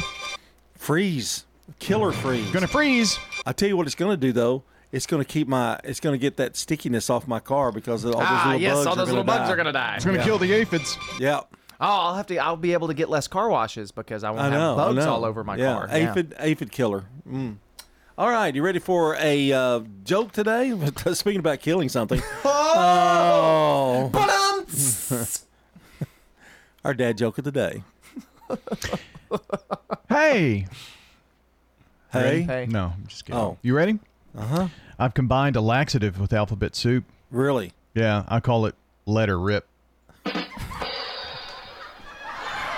Freeze. 0.75 1.47
Killer 1.79 2.13
freeze. 2.13 2.51
Going 2.51 2.61
to 2.67 2.69
freeze. 2.69 3.19
I 3.47 3.53
tell 3.53 3.69
you 3.71 3.79
what 3.79 3.87
it's 3.87 3.95
going 3.97 4.11
to 4.13 4.17
do, 4.21 4.33
though. 4.33 4.65
It's 4.93 5.07
going 5.07 5.23
to 5.25 5.29
keep 5.29 5.49
my. 5.49 5.81
It's 5.83 6.01
going 6.01 6.13
to 6.13 6.19
get 6.19 6.37
that 6.37 6.57
stickiness 6.59 7.09
off 7.09 7.27
my 7.27 7.39
car 7.41 7.73
because 7.73 8.05
all 8.05 8.13
those 8.13 8.21
Ah, 8.23 8.43
little 8.49 8.61
yes, 8.61 8.75
bugs 8.75 8.87
all 8.87 8.93
are 8.93 8.97
those 8.97 9.07
gonna 9.07 9.19
little 9.21 9.25
bugs 9.25 9.49
die. 9.49 9.53
are 9.53 9.57
gonna 9.57 9.73
die. 9.73 9.95
It's 9.97 10.05
going 10.05 10.17
to 10.17 10.21
Yeah. 10.21 10.27
kill 10.27 10.39
the 10.39 10.53
aphids. 10.53 10.99
Yeah. 11.19 11.41
Oh, 11.81 11.87
I'll 11.87 12.15
have 12.15 12.27
to. 12.27 12.37
I'll 12.37 12.59
be 12.59 12.75
able 12.75 12.89
to 12.89 12.95
get 12.95 13.09
less 13.09 13.27
car 13.27 13.49
washes 13.49 13.91
because 13.91 14.23
I 14.23 14.31
won't 14.31 14.43
I 14.43 14.45
have 14.45 14.53
know. 14.53 14.75
I 14.75 14.77
bugs 14.77 15.07
all 15.07 15.25
over 15.25 15.43
my 15.43 15.57
yeah. 15.57 15.73
car. 15.73 15.89
Aphid, 15.91 16.35
aphid 16.39 16.71
killer. 16.71 17.07
Mm. 17.27 17.57
All 18.19 18.29
right, 18.29 18.55
you 18.55 18.63
ready 18.63 18.81
for 18.81 19.17
a 19.17 19.51
uh, 19.51 19.81
joke 20.05 20.33
today? 20.33 20.79
Speaking 21.15 21.41
about 21.41 21.61
killing 21.61 21.89
something. 21.89 22.21
oh. 22.45 24.11
Our 26.85 26.93
dad 26.93 27.17
joke 27.17 27.39
of 27.39 27.45
the 27.45 27.53
day. 27.53 27.83
Hey. 30.11 30.67
Hey. 32.13 32.43
Hey. 32.43 32.67
No, 32.69 32.93
I'm 32.95 33.07
just 33.07 33.25
kidding. 33.25 33.41
Oh. 33.41 33.57
You 33.63 33.75
ready? 33.75 33.99
Uh 34.37 34.45
huh. 34.45 34.69
I've 34.99 35.15
combined 35.15 35.57
a 35.57 35.63
laxative 35.63 36.21
with 36.21 36.35
alphabet 36.35 36.77
soup. 36.77 37.05
Really? 37.31 37.73
Yeah, 37.95 38.25
I 38.29 38.41
call 38.41 38.67
it 38.67 38.75
letter 39.07 39.39
rip. 39.39 39.67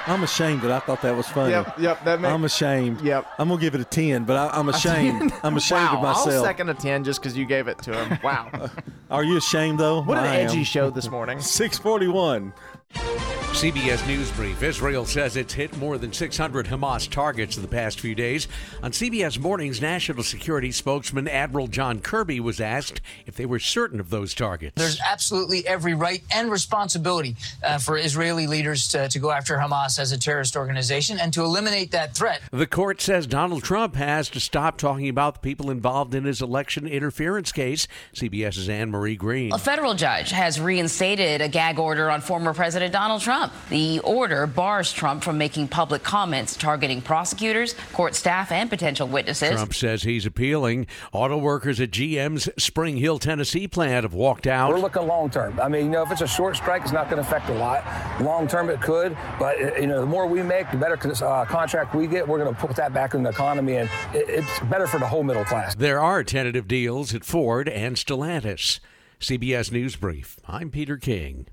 I'm 0.06 0.22
ashamed 0.24 0.62
that 0.62 0.70
I 0.70 0.80
thought 0.80 1.00
that 1.02 1.16
was 1.16 1.28
funny. 1.28 1.50
Yep, 1.50 1.78
yep, 1.78 2.04
that 2.04 2.20
makes- 2.20 2.32
I'm 2.32 2.44
ashamed. 2.44 3.00
Yep. 3.02 3.26
I'm 3.38 3.48
gonna 3.48 3.60
give 3.60 3.74
it 3.74 3.80
a 3.80 3.84
ten, 3.84 4.24
but 4.24 4.36
I, 4.36 4.58
I'm 4.58 4.68
ashamed. 4.68 5.32
I'm 5.42 5.56
ashamed 5.56 5.90
wow, 5.90 5.96
of 5.96 6.02
myself. 6.02 6.28
I'll 6.28 6.44
second 6.44 6.68
a 6.70 6.74
ten 6.74 7.04
just 7.04 7.20
because 7.20 7.36
you 7.36 7.44
gave 7.44 7.68
it 7.68 7.78
to 7.82 7.92
him. 7.94 8.18
Wow. 8.22 8.50
Are 9.10 9.22
you 9.22 9.36
ashamed 9.36 9.78
though? 9.78 10.02
What 10.02 10.18
an 10.18 10.24
edgy 10.24 10.58
am. 10.58 10.64
show 10.64 10.90
this 10.90 11.08
morning. 11.08 11.40
Six 11.40 11.78
forty-one. 11.78 12.52
CBS 12.94 14.04
News 14.08 14.28
Brief. 14.32 14.62
Israel 14.62 15.04
says 15.04 15.36
it's 15.36 15.52
hit 15.52 15.76
more 15.76 15.96
than 15.96 16.12
600 16.12 16.66
Hamas 16.66 17.08
targets 17.08 17.54
in 17.54 17.62
the 17.62 17.68
past 17.68 18.00
few 18.00 18.14
days. 18.14 18.48
On 18.82 18.90
CBS 18.90 19.38
Mornings, 19.38 19.80
National 19.80 20.24
Security 20.24 20.72
spokesman 20.72 21.28
Admiral 21.28 21.68
John 21.68 22.00
Kirby 22.00 22.40
was 22.40 22.60
asked 22.60 23.00
if 23.24 23.36
they 23.36 23.46
were 23.46 23.60
certain 23.60 24.00
of 24.00 24.10
those 24.10 24.34
targets. 24.34 24.74
There's 24.74 25.00
absolutely 25.00 25.64
every 25.64 25.94
right 25.94 26.22
and 26.34 26.50
responsibility 26.50 27.36
uh, 27.62 27.78
for 27.78 27.96
Israeli 27.96 28.48
leaders 28.48 28.88
to, 28.88 29.08
to 29.08 29.18
go 29.20 29.30
after 29.30 29.56
Hamas 29.58 29.98
as 29.98 30.10
a 30.10 30.18
terrorist 30.18 30.56
organization 30.56 31.20
and 31.20 31.32
to 31.34 31.42
eliminate 31.42 31.92
that 31.92 32.16
threat. 32.16 32.40
The 32.50 32.66
court 32.66 33.00
says 33.00 33.28
Donald 33.28 33.62
Trump 33.62 33.94
has 33.94 34.28
to 34.30 34.40
stop 34.40 34.76
talking 34.76 35.08
about 35.08 35.34
the 35.34 35.40
people 35.40 35.70
involved 35.70 36.14
in 36.16 36.24
his 36.24 36.42
election 36.42 36.88
interference 36.88 37.52
case. 37.52 37.86
CBS's 38.14 38.68
Anne 38.68 38.90
Marie 38.90 39.14
Green. 39.14 39.52
A 39.52 39.58
federal 39.58 39.94
judge 39.94 40.30
has 40.30 40.58
reinstated 40.58 41.40
a 41.40 41.48
gag 41.48 41.78
order 41.78 42.10
on 42.10 42.20
former 42.20 42.52
President 42.52 42.81
Donald 42.88 43.20
Trump. 43.20 43.52
The 43.68 44.00
order 44.00 44.46
bars 44.46 44.92
Trump 44.92 45.22
from 45.22 45.38
making 45.38 45.68
public 45.68 46.02
comments 46.02 46.56
targeting 46.56 47.00
prosecutors, 47.00 47.74
court 47.92 48.14
staff, 48.14 48.50
and 48.50 48.68
potential 48.68 49.06
witnesses. 49.06 49.52
Trump 49.52 49.74
says 49.74 50.02
he's 50.02 50.26
appealing. 50.26 50.86
Auto 51.12 51.36
workers 51.38 51.80
at 51.80 51.90
GM's 51.90 52.48
Spring 52.62 52.96
Hill, 52.96 53.18
Tennessee 53.18 53.68
plant 53.68 54.04
have 54.04 54.14
walked 54.14 54.46
out. 54.46 54.70
We're 54.70 54.80
looking 54.80 55.06
long 55.06 55.30
term. 55.30 55.58
I 55.60 55.68
mean, 55.68 55.86
you 55.86 55.90
know, 55.90 56.02
if 56.02 56.10
it's 56.10 56.20
a 56.20 56.26
short 56.26 56.56
strike, 56.56 56.82
it's 56.82 56.92
not 56.92 57.10
going 57.10 57.22
to 57.22 57.28
affect 57.28 57.48
a 57.48 57.54
lot. 57.54 57.84
Long 58.20 58.46
term, 58.48 58.70
it 58.70 58.80
could, 58.80 59.16
but 59.38 59.60
uh, 59.60 59.74
you 59.76 59.86
know, 59.86 60.00
the 60.00 60.06
more 60.06 60.26
we 60.26 60.42
make, 60.42 60.70
the 60.70 60.76
better 60.76 60.98
uh, 61.24 61.44
contract 61.44 61.94
we 61.94 62.06
get. 62.06 62.26
We're 62.26 62.38
going 62.38 62.54
to 62.54 62.60
put 62.60 62.74
that 62.76 62.92
back 62.92 63.14
in 63.14 63.22
the 63.22 63.30
economy, 63.30 63.76
and 63.76 63.88
it, 64.14 64.28
it's 64.28 64.60
better 64.60 64.86
for 64.86 64.98
the 64.98 65.06
whole 65.06 65.22
middle 65.22 65.44
class. 65.44 65.74
There 65.74 66.00
are 66.00 66.24
tentative 66.24 66.68
deals 66.68 67.14
at 67.14 67.24
Ford 67.24 67.68
and 67.68 67.96
Stellantis. 67.96 68.80
CBS 69.20 69.70
News 69.70 69.94
Brief. 69.94 70.40
I'm 70.48 70.68
Peter 70.70 70.96
King. 70.96 71.46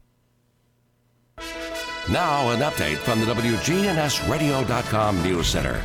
Now, 2.09 2.49
an 2.49 2.59
update 2.61 2.97
from 2.97 3.19
the 3.19 3.27
WGNSradio.com 3.27 5.23
News 5.23 5.47
Center. 5.47 5.81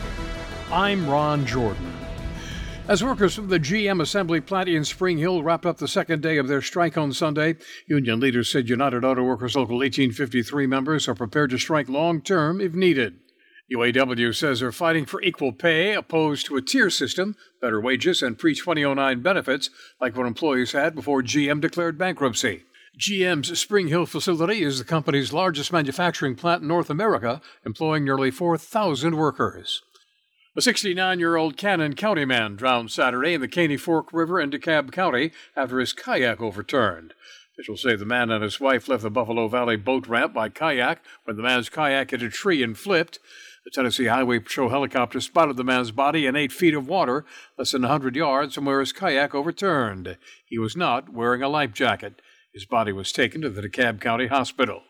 I'm 0.72 1.08
Ron 1.08 1.44
Jordan. 1.44 1.92
As 2.86 3.02
workers 3.02 3.34
from 3.34 3.48
the 3.48 3.58
GM 3.58 4.02
assembly 4.02 4.40
plant 4.40 4.68
in 4.68 4.84
Spring 4.84 5.16
Hill 5.16 5.42
wrapped 5.42 5.64
up 5.64 5.78
the 5.78 5.88
second 5.88 6.22
day 6.22 6.36
of 6.36 6.48
their 6.48 6.60
strike 6.60 6.98
on 6.98 7.12
Sunday, 7.12 7.56
union 7.86 8.20
leaders 8.20 8.50
said 8.50 8.68
United 8.68 9.04
Auto 9.04 9.22
Workers 9.22 9.56
Local 9.56 9.76
1853 9.76 10.66
members 10.66 11.08
are 11.08 11.14
prepared 11.14 11.50
to 11.50 11.58
strike 11.58 11.88
long 11.88 12.20
term 12.20 12.60
if 12.60 12.74
needed. 12.74 13.20
UAW 13.72 14.34
says 14.34 14.60
they're 14.60 14.72
fighting 14.72 15.06
for 15.06 15.22
equal 15.22 15.52
pay, 15.52 15.94
opposed 15.94 16.44
to 16.46 16.56
a 16.56 16.62
tier 16.62 16.90
system, 16.90 17.34
better 17.60 17.80
wages, 17.80 18.22
and 18.22 18.38
pre 18.38 18.54
2009 18.54 19.22
benefits 19.22 19.70
like 20.00 20.14
what 20.16 20.26
employees 20.26 20.72
had 20.72 20.94
before 20.94 21.22
GM 21.22 21.62
declared 21.62 21.96
bankruptcy. 21.96 22.64
GM's 22.98 23.58
Spring 23.58 23.88
Hill 23.88 24.06
facility 24.06 24.62
is 24.62 24.78
the 24.78 24.84
company's 24.84 25.32
largest 25.32 25.72
manufacturing 25.72 26.36
plant 26.36 26.62
in 26.62 26.68
North 26.68 26.90
America, 26.90 27.40
employing 27.66 28.04
nearly 28.04 28.30
4,000 28.30 29.16
workers. 29.16 29.82
A 30.56 30.62
69 30.62 31.18
year 31.18 31.34
old 31.34 31.56
Cannon 31.56 31.94
County 31.94 32.24
man 32.24 32.54
drowned 32.54 32.92
Saturday 32.92 33.34
in 33.34 33.40
the 33.40 33.48
Caney 33.48 33.76
Fork 33.76 34.12
River 34.12 34.40
in 34.40 34.52
DeKalb 34.52 34.92
County 34.92 35.32
after 35.56 35.80
his 35.80 35.92
kayak 35.92 36.40
overturned. 36.40 37.14
Officials 37.54 37.82
say 37.82 37.96
the 37.96 38.04
man 38.04 38.30
and 38.30 38.44
his 38.44 38.60
wife 38.60 38.88
left 38.88 39.02
the 39.02 39.10
Buffalo 39.10 39.48
Valley 39.48 39.76
boat 39.76 40.06
ramp 40.06 40.32
by 40.32 40.48
kayak 40.48 41.00
when 41.24 41.36
the 41.36 41.42
man's 41.42 41.68
kayak 41.68 42.12
hit 42.12 42.22
a 42.22 42.30
tree 42.30 42.62
and 42.62 42.78
flipped. 42.78 43.18
The 43.64 43.72
Tennessee 43.72 44.06
Highway 44.06 44.38
Patrol 44.38 44.68
helicopter 44.68 45.20
spotted 45.20 45.56
the 45.56 45.64
man's 45.64 45.90
body 45.90 46.26
in 46.26 46.36
eight 46.36 46.52
feet 46.52 46.74
of 46.74 46.86
water, 46.86 47.24
less 47.58 47.72
than 47.72 47.82
a 47.82 47.88
100 47.88 48.14
yards 48.14 48.54
from 48.54 48.66
where 48.66 48.78
his 48.78 48.92
kayak 48.92 49.34
overturned. 49.34 50.16
He 50.46 50.58
was 50.58 50.76
not 50.76 51.12
wearing 51.12 51.42
a 51.42 51.48
life 51.48 51.72
jacket. 51.72 52.20
His 52.54 52.64
body 52.64 52.92
was 52.92 53.10
taken 53.10 53.40
to 53.40 53.50
the 53.50 53.62
DeKalb 53.62 54.00
County 54.00 54.28
Hospital. 54.28 54.82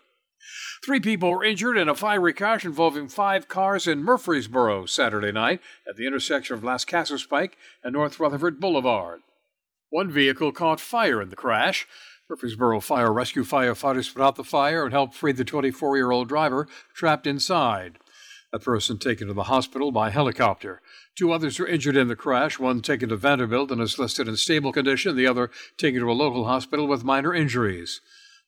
Three 0.85 1.01
people 1.01 1.31
were 1.31 1.43
injured 1.43 1.79
in 1.79 1.89
a 1.89 1.95
fiery 1.95 2.35
crash 2.35 2.63
involving 2.63 3.09
five 3.09 3.49
cars 3.49 3.87
in 3.87 4.05
Murfreesboro 4.05 4.85
Saturday 4.85 5.33
night 5.33 5.63
at 5.89 5.97
the 5.97 6.07
intersection 6.07 6.55
of 6.55 6.63
Lascassas 6.63 7.27
Pike 7.27 7.57
and 7.83 7.95
North 7.95 8.21
Rutherford 8.21 8.61
Boulevard. 8.61 9.23
One 9.89 10.11
vehicle 10.11 10.53
caught 10.53 10.79
fire 10.79 11.23
in 11.23 11.31
the 11.31 11.37
crash. 11.37 11.89
Murfreesboro 12.29 12.81
Fire 12.81 13.11
Rescue 13.11 13.45
firefighters 13.45 14.13
put 14.13 14.23
out 14.23 14.37
the 14.37 14.45
fire 14.45 14.85
and 14.85 14.93
helped 14.93 15.15
free 15.15 15.33
the 15.33 15.43
24 15.43 15.97
year 15.97 16.11
old 16.11 16.29
driver 16.29 16.69
trapped 16.93 17.27
inside. 17.27 17.99
A 18.53 18.59
person 18.59 18.99
taken 18.99 19.29
to 19.29 19.35
the 19.35 19.45
hospital 19.45 19.91
by 19.91 20.11
helicopter. 20.11 20.83
Two 21.17 21.31
others 21.31 21.61
were 21.61 21.67
injured 21.67 21.97
in 21.97 22.09
the 22.09 22.17
crash, 22.17 22.59
one 22.59 22.81
taken 22.81 23.09
to 23.09 23.17
Vanderbilt 23.17 23.71
and 23.71 23.81
is 23.81 23.99
listed 23.99 24.27
in 24.27 24.37
stable 24.37 24.73
condition, 24.73 25.15
the 25.15 25.29
other 25.29 25.51
taken 25.77 26.01
to 26.01 26.11
a 26.11 26.13
local 26.13 26.47
hospital 26.47 26.89
with 26.89 27.05
minor 27.05 27.33
injuries. 27.33 28.01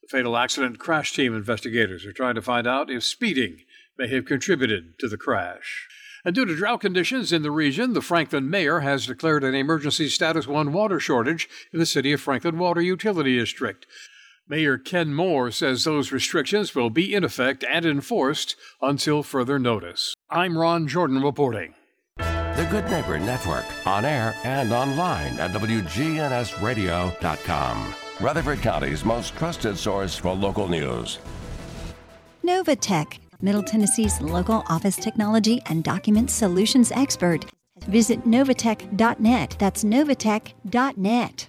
The 0.02 0.08
fatal 0.08 0.36
accident 0.36 0.80
crash 0.80 1.12
team 1.12 1.34
investigators 1.34 2.04
are 2.04 2.12
trying 2.12 2.34
to 2.34 2.42
find 2.42 2.66
out 2.66 2.90
if 2.90 3.04
speeding 3.04 3.62
may 3.96 4.08
have 4.08 4.24
contributed 4.24 4.98
to 4.98 5.08
the 5.08 5.16
crash. 5.16 5.88
And 6.24 6.34
due 6.34 6.44
to 6.44 6.56
drought 6.56 6.80
conditions 6.80 7.32
in 7.32 7.42
the 7.42 7.52
region, 7.52 7.92
the 7.92 8.02
Franklin 8.02 8.50
mayor 8.50 8.80
has 8.80 9.06
declared 9.06 9.44
an 9.44 9.54
emergency 9.54 10.08
status 10.08 10.48
1 10.48 10.72
water 10.72 10.98
shortage 10.98 11.48
in 11.72 11.78
the 11.78 11.86
city 11.86 12.12
of 12.12 12.20
Franklin 12.20 12.58
Water 12.58 12.80
Utility 12.80 13.38
District. 13.38 13.86
Mayor 14.48 14.76
Ken 14.76 15.14
Moore 15.14 15.52
says 15.52 15.84
those 15.84 16.10
restrictions 16.10 16.74
will 16.74 16.90
be 16.90 17.14
in 17.14 17.22
effect 17.22 17.64
and 17.64 17.86
enforced 17.86 18.56
until 18.82 19.22
further 19.22 19.60
notice. 19.60 20.14
I'm 20.28 20.58
Ron 20.58 20.88
Jordan 20.88 21.22
reporting. 21.22 21.74
The 22.56 22.64
Good 22.64 22.90
Neighbor 22.90 23.18
Network, 23.18 23.66
on 23.86 24.06
air 24.06 24.34
and 24.42 24.72
online 24.72 25.38
at 25.38 25.50
WGNSradio.com. 25.50 27.94
Rutherford 28.18 28.62
County's 28.62 29.04
most 29.04 29.36
trusted 29.36 29.76
source 29.76 30.16
for 30.16 30.32
local 30.32 30.66
news. 30.66 31.18
Novatech, 32.42 33.18
Middle 33.42 33.62
Tennessee's 33.62 34.22
local 34.22 34.64
office 34.68 34.96
technology 34.96 35.60
and 35.66 35.84
document 35.84 36.30
solutions 36.30 36.90
expert. 36.92 37.44
Visit 37.88 38.24
novatech.net. 38.24 39.56
That's 39.58 39.84
novatech.net. 39.84 41.48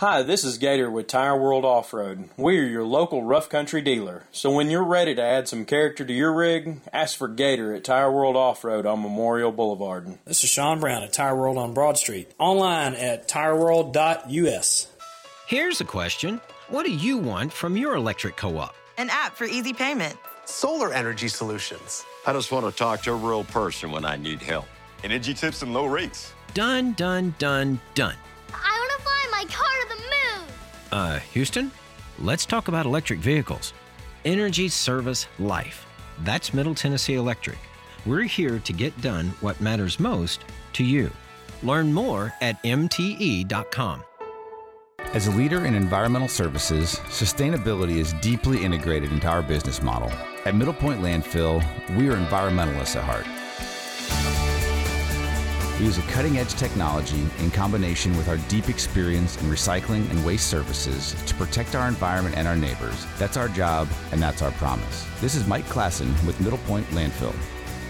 Hi, 0.00 0.22
this 0.22 0.44
is 0.44 0.56
Gator 0.56 0.90
with 0.90 1.08
Tire 1.08 1.36
World 1.36 1.66
Off 1.66 1.92
Road. 1.92 2.30
We 2.38 2.58
are 2.58 2.64
your 2.64 2.84
local 2.84 3.22
rough 3.22 3.50
country 3.50 3.82
dealer. 3.82 4.24
So 4.32 4.50
when 4.50 4.70
you're 4.70 4.82
ready 4.82 5.14
to 5.14 5.22
add 5.22 5.46
some 5.46 5.66
character 5.66 6.06
to 6.06 6.12
your 6.14 6.32
rig, 6.32 6.80
ask 6.90 7.18
for 7.18 7.28
Gator 7.28 7.74
at 7.74 7.84
Tire 7.84 8.10
World 8.10 8.34
Off 8.34 8.64
Road 8.64 8.86
on 8.86 9.02
Memorial 9.02 9.52
Boulevard. 9.52 10.16
This 10.24 10.42
is 10.42 10.48
Sean 10.48 10.80
Brown 10.80 11.02
at 11.02 11.12
Tire 11.12 11.36
World 11.36 11.58
on 11.58 11.74
Broad 11.74 11.98
Street. 11.98 12.32
Online 12.38 12.94
at 12.94 13.28
tireworld.us. 13.28 14.86
Here's 15.46 15.82
a 15.82 15.84
question 15.84 16.40
What 16.70 16.86
do 16.86 16.92
you 16.92 17.18
want 17.18 17.52
from 17.52 17.76
your 17.76 17.94
electric 17.94 18.38
co 18.38 18.56
op? 18.56 18.74
An 18.96 19.10
app 19.10 19.36
for 19.36 19.44
easy 19.44 19.74
payment. 19.74 20.16
Solar 20.46 20.94
energy 20.94 21.28
solutions. 21.28 22.06
I 22.26 22.32
just 22.32 22.50
want 22.50 22.64
to 22.64 22.72
talk 22.72 23.02
to 23.02 23.12
a 23.12 23.16
real 23.16 23.44
person 23.44 23.92
when 23.92 24.06
I 24.06 24.16
need 24.16 24.40
help. 24.40 24.64
Energy 25.04 25.34
tips 25.34 25.60
and 25.60 25.74
low 25.74 25.84
rates. 25.84 26.32
Done, 26.54 26.94
done, 26.94 27.34
done, 27.38 27.78
done. 27.94 28.16
My 29.40 29.46
car 29.46 29.66
to 29.82 29.88
the 29.88 30.02
moon. 30.02 30.48
Uh, 30.92 31.18
Houston, 31.32 31.70
let's 32.18 32.44
talk 32.44 32.68
about 32.68 32.84
electric 32.84 33.20
vehicles. 33.20 33.72
Energy 34.24 34.68
Service 34.68 35.26
Life. 35.38 35.86
That's 36.24 36.52
Middle 36.52 36.74
Tennessee 36.74 37.14
Electric. 37.14 37.58
We're 38.04 38.22
here 38.22 38.58
to 38.58 38.72
get 38.72 38.98
done 39.00 39.28
what 39.40 39.60
matters 39.60 39.98
most 39.98 40.44
to 40.74 40.84
you. 40.84 41.10
Learn 41.62 41.92
more 41.92 42.34
at 42.42 42.62
MTE.com. 42.64 44.04
As 45.14 45.26
a 45.26 45.30
leader 45.30 45.64
in 45.64 45.74
environmental 45.74 46.28
services, 46.28 46.96
sustainability 47.06 47.96
is 47.96 48.12
deeply 48.20 48.62
integrated 48.62 49.10
into 49.10 49.26
our 49.26 49.42
business 49.42 49.82
model. 49.82 50.10
At 50.44 50.54
Middle 50.54 50.74
Point 50.74 51.00
Landfill, 51.00 51.64
we 51.96 52.08
are 52.10 52.16
environmentalists 52.16 52.96
at 52.96 53.04
heart. 53.04 53.26
We 55.80 55.86
use 55.86 55.96
a 55.96 56.02
cutting 56.02 56.36
edge 56.36 56.52
technology 56.56 57.26
in 57.38 57.50
combination 57.50 58.14
with 58.18 58.28
our 58.28 58.36
deep 58.48 58.68
experience 58.68 59.40
in 59.40 59.48
recycling 59.48 60.08
and 60.10 60.26
waste 60.26 60.50
services 60.50 61.14
to 61.24 61.34
protect 61.36 61.74
our 61.74 61.88
environment 61.88 62.36
and 62.36 62.46
our 62.46 62.54
neighbors. 62.54 63.06
That's 63.18 63.38
our 63.38 63.48
job, 63.48 63.88
and 64.12 64.20
that's 64.20 64.42
our 64.42 64.50
promise. 64.52 65.06
This 65.22 65.34
is 65.34 65.46
Mike 65.46 65.64
Klassen 65.64 66.10
with 66.26 66.38
Middle 66.38 66.58
Point 66.58 66.86
Landfill. 66.88 67.34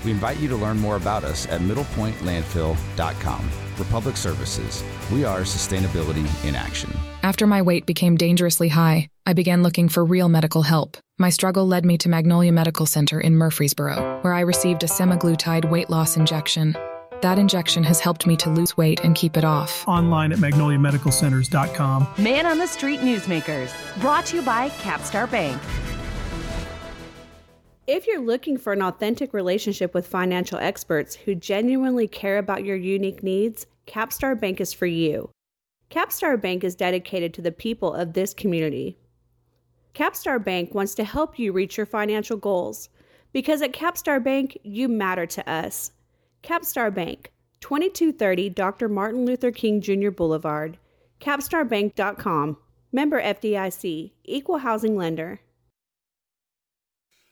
We 0.05 0.13
invite 0.13 0.39
you 0.39 0.49
to 0.51 0.57
learn 0.57 0.79
more 0.79 0.95
about 0.95 1.25
us 1.25 1.49
at 1.49 1.63
middlepointlandfill.com. 1.63 3.51
Republic 3.77 4.17
Services. 4.17 4.85
We 5.13 5.25
are 5.25 5.41
sustainability 5.41 6.45
in 6.47 6.55
action. 6.55 6.93
After 7.25 7.45
my 7.49 7.61
weight 7.61 7.87
became 7.87 8.17
dangerously 8.17 8.69
high, 8.69 9.09
I 9.27 9.33
began 9.33 9.65
looking 9.65 9.89
for 9.89 10.05
real 10.05 10.29
medical 10.29 10.63
help. 10.63 10.97
My 11.19 11.31
struggle 11.31 11.67
led 11.67 11.85
me 11.85 11.99
to 11.99 12.09
Magnolia 12.09 12.53
Medical 12.53 12.87
Center 12.87 13.21
in 13.21 13.35
Murfreesboro, 13.35 14.21
where 14.23 14.33
I 14.33 14.41
received 14.41 14.85
a 14.85 14.87
semaglutide 14.87 15.69
weight 15.69 15.91
loss 15.91 16.17
injection. 16.17 16.77
That 17.23 17.39
injection 17.39 17.85
has 17.85 18.01
helped 18.01 18.27
me 18.27 18.37
to 18.39 18.51
lose 18.51 18.77
weight 18.77 19.01
and 19.05 19.15
keep 19.15 19.37
it 19.37 19.45
off. 19.45 19.87
Online 19.87 20.33
at 20.33 20.39
magnoliamedicalcenters.com. 20.39 22.09
Man 22.19 22.47
on 22.47 22.59
the 22.59 22.67
Street 22.67 23.01
Newsmakers, 23.01 23.73
brought 24.01 24.27
to 24.27 24.37
you 24.37 24.43
by 24.43 24.71
Capstar 24.71 25.31
Bank. 25.31 25.61
If 27.87 28.07
you're 28.07 28.21
looking 28.21 28.57
for 28.57 28.73
an 28.73 28.83
authentic 28.83 29.35
relationship 29.35 29.95
with 29.95 30.07
financial 30.07 30.59
experts 30.59 31.15
who 31.15 31.35
genuinely 31.35 32.07
care 32.07 32.39
about 32.39 32.65
your 32.65 32.77
unique 32.77 33.23
needs, 33.23 33.67
Capstar 33.87 34.39
Bank 34.39 34.61
is 34.61 34.73
for 34.73 34.87
you. 34.87 35.31
Capstar 35.91 36.41
Bank 36.41 36.63
is 36.63 36.77
dedicated 36.77 37.35
to 37.35 37.43
the 37.43 37.51
people 37.51 37.93
of 37.93 38.13
this 38.13 38.33
community. 38.33 38.97
Capstar 39.95 40.43
Bank 40.43 40.73
wants 40.73 40.95
to 40.95 41.05
help 41.05 41.37
you 41.37 41.53
reach 41.53 41.77
your 41.77 41.87
financial 41.87 42.37
goals 42.37 42.89
because 43.33 43.61
at 43.61 43.73
Capstar 43.73 44.23
Bank, 44.23 44.57
you 44.63 44.89
matter 44.89 45.27
to 45.27 45.51
us. 45.51 45.91
Capstar 46.43 46.93
Bank, 46.93 47.33
2230 47.61 48.51
Dr. 48.51 48.89
Martin 48.89 49.25
Luther 49.25 49.51
King 49.51 49.81
Jr. 49.81 50.11
Boulevard, 50.11 50.79
capstarbank.com. 51.21 52.57
Member 52.93 53.23
FDIC, 53.23 54.11
Equal 54.25 54.59
Housing 54.59 54.97
Lender. 54.97 55.41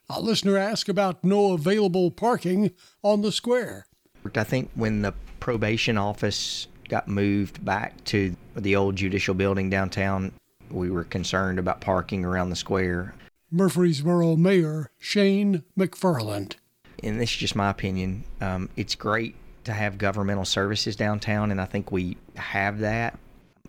A 0.09 0.21
listener 0.21 0.57
asked 0.57 0.89
about 0.89 1.25
no 1.25 1.53
available 1.53 2.11
parking 2.11 2.71
on 3.03 3.23
the 3.23 3.33
square. 3.33 3.87
I 4.35 4.45
think 4.45 4.71
when 4.75 5.03
the 5.03 5.15
probation 5.41 5.99
office 5.99 6.69
got 6.89 7.09
moved 7.09 7.65
back 7.65 8.05
to 8.05 8.37
the 8.55 8.77
old 8.77 8.97
judicial 8.97 9.35
building 9.35 9.69
downtown, 9.69 10.33
we 10.71 10.91
were 10.91 11.05
concerned 11.05 11.59
about 11.59 11.81
parking 11.81 12.25
around 12.25 12.51
the 12.51 12.57
square. 12.57 13.15
Murfreesboro 13.51 14.37
Mayor 14.37 14.91
Shane 14.99 15.65
McFarland. 15.79 16.57
And 17.03 17.21
this 17.21 17.31
is 17.31 17.37
just 17.37 17.57
my 17.57 17.71
opinion. 17.71 18.25
Um, 18.41 18.69
it's 18.77 18.95
great 18.95 19.35
to 19.65 19.73
have 19.73 19.99
governmental 19.99 20.45
services 20.45 20.97
downtown, 20.97 21.51
and 21.51 21.61
I 21.61 21.65
think 21.65 21.93
we 21.93 22.17
have 22.37 22.81
that. 22.81 23.19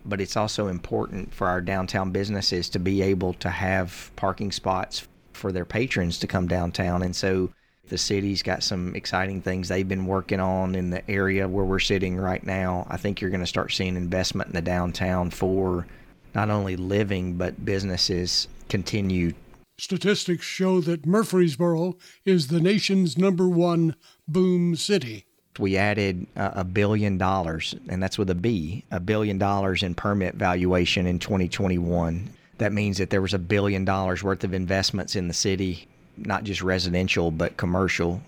But 0.04 0.20
it's 0.20 0.36
also 0.36 0.68
important 0.68 1.32
for 1.34 1.46
our 1.46 1.60
downtown 1.60 2.10
businesses 2.10 2.70
to 2.70 2.78
be 2.78 3.02
able 3.02 3.34
to 3.34 3.50
have 3.50 4.10
parking 4.16 4.50
spots 4.50 5.06
for 5.34 5.52
their 5.52 5.64
patrons 5.66 6.18
to 6.18 6.26
come 6.26 6.48
downtown. 6.48 7.02
And 7.02 7.14
so 7.14 7.50
the 7.88 7.98
city's 7.98 8.42
got 8.42 8.62
some 8.62 8.94
exciting 8.94 9.42
things 9.42 9.68
they've 9.68 9.88
been 9.88 10.06
working 10.06 10.40
on 10.40 10.74
in 10.74 10.90
the 10.90 11.08
area 11.10 11.46
where 11.48 11.64
we're 11.64 11.80
sitting 11.80 12.16
right 12.16 12.44
now. 12.44 12.86
I 12.88 12.96
think 12.96 13.20
you're 13.20 13.30
going 13.30 13.40
to 13.40 13.46
start 13.46 13.72
seeing 13.72 13.96
investment 13.96 14.48
in 14.48 14.54
the 14.54 14.62
downtown 14.62 15.30
for 15.30 15.86
not 16.34 16.50
only 16.50 16.76
living 16.76 17.34
but 17.36 17.64
businesses 17.64 18.48
continue. 18.68 19.32
Statistics 19.80 20.44
show 20.44 20.82
that 20.82 21.06
Murfreesboro 21.06 21.96
is 22.26 22.48
the 22.48 22.60
nation's 22.60 23.16
number 23.16 23.48
one 23.48 23.96
boom 24.28 24.76
city. 24.76 25.24
We 25.58 25.78
added 25.78 26.26
uh, 26.36 26.50
a 26.52 26.64
billion 26.64 27.16
dollars, 27.16 27.74
and 27.88 28.02
that's 28.02 28.18
with 28.18 28.28
a 28.28 28.34
B, 28.34 28.84
a 28.90 29.00
billion 29.00 29.38
dollars 29.38 29.82
in 29.82 29.94
permit 29.94 30.34
valuation 30.34 31.06
in 31.06 31.18
2021. 31.18 32.28
That 32.58 32.74
means 32.74 32.98
that 32.98 33.08
there 33.08 33.22
was 33.22 33.32
a 33.32 33.38
billion 33.38 33.86
dollars 33.86 34.22
worth 34.22 34.44
of 34.44 34.52
investments 34.52 35.16
in 35.16 35.28
the 35.28 35.34
city, 35.34 35.88
not 36.18 36.44
just 36.44 36.60
residential, 36.60 37.30
but 37.30 37.56
commercial. 37.56 38.20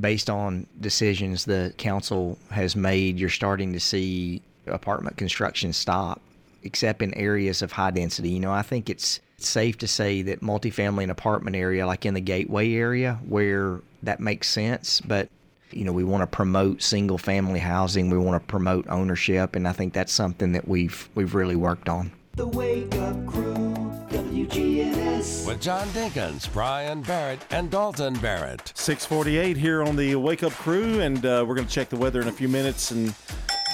Based 0.00 0.30
on 0.30 0.66
decisions 0.80 1.44
the 1.44 1.74
council 1.76 2.38
has 2.50 2.74
made, 2.74 3.18
you're 3.18 3.28
starting 3.28 3.74
to 3.74 3.80
see 3.80 4.40
apartment 4.66 5.18
construction 5.18 5.74
stop, 5.74 6.22
except 6.62 7.02
in 7.02 7.12
areas 7.12 7.60
of 7.60 7.72
high 7.72 7.90
density. 7.90 8.30
You 8.30 8.40
know, 8.40 8.52
I 8.52 8.62
think 8.62 8.88
it's 8.88 9.20
safe 9.44 9.78
to 9.78 9.88
say 9.88 10.22
that 10.22 10.40
multifamily 10.40 11.02
and 11.02 11.10
apartment 11.10 11.56
area, 11.56 11.86
like 11.86 12.06
in 12.06 12.14
the 12.14 12.20
gateway 12.20 12.72
area, 12.74 13.18
where 13.28 13.80
that 14.02 14.20
makes 14.20 14.48
sense, 14.48 15.00
but 15.00 15.28
you 15.70 15.84
know, 15.84 15.92
we 15.92 16.04
want 16.04 16.22
to 16.22 16.26
promote 16.26 16.82
single 16.82 17.18
family 17.18 17.58
housing, 17.58 18.08
we 18.08 18.18
want 18.18 18.40
to 18.40 18.46
promote 18.46 18.86
ownership, 18.88 19.56
and 19.56 19.66
I 19.66 19.72
think 19.72 19.92
that's 19.92 20.12
something 20.12 20.52
that 20.52 20.68
we've 20.68 21.08
we've 21.14 21.34
really 21.34 21.56
worked 21.56 21.88
on. 21.88 22.12
The 22.36 22.46
Wake 22.46 22.94
Up 22.96 23.26
Crew, 23.26 23.74
WGNS. 24.10 25.46
With 25.46 25.60
John 25.60 25.86
Dinkins, 25.88 26.52
Brian 26.52 27.02
Barrett, 27.02 27.44
and 27.50 27.70
Dalton 27.70 28.14
Barrett. 28.14 28.72
648 28.74 29.56
here 29.56 29.82
on 29.82 29.96
the 29.96 30.16
Wake 30.16 30.42
Up 30.42 30.52
Crew, 30.52 31.00
and 31.00 31.24
uh, 31.24 31.44
we're 31.46 31.54
going 31.54 31.66
to 31.66 31.72
check 31.72 31.88
the 31.90 31.96
weather 31.96 32.20
in 32.20 32.28
a 32.28 32.32
few 32.32 32.48
minutes 32.48 32.90
and 32.90 33.14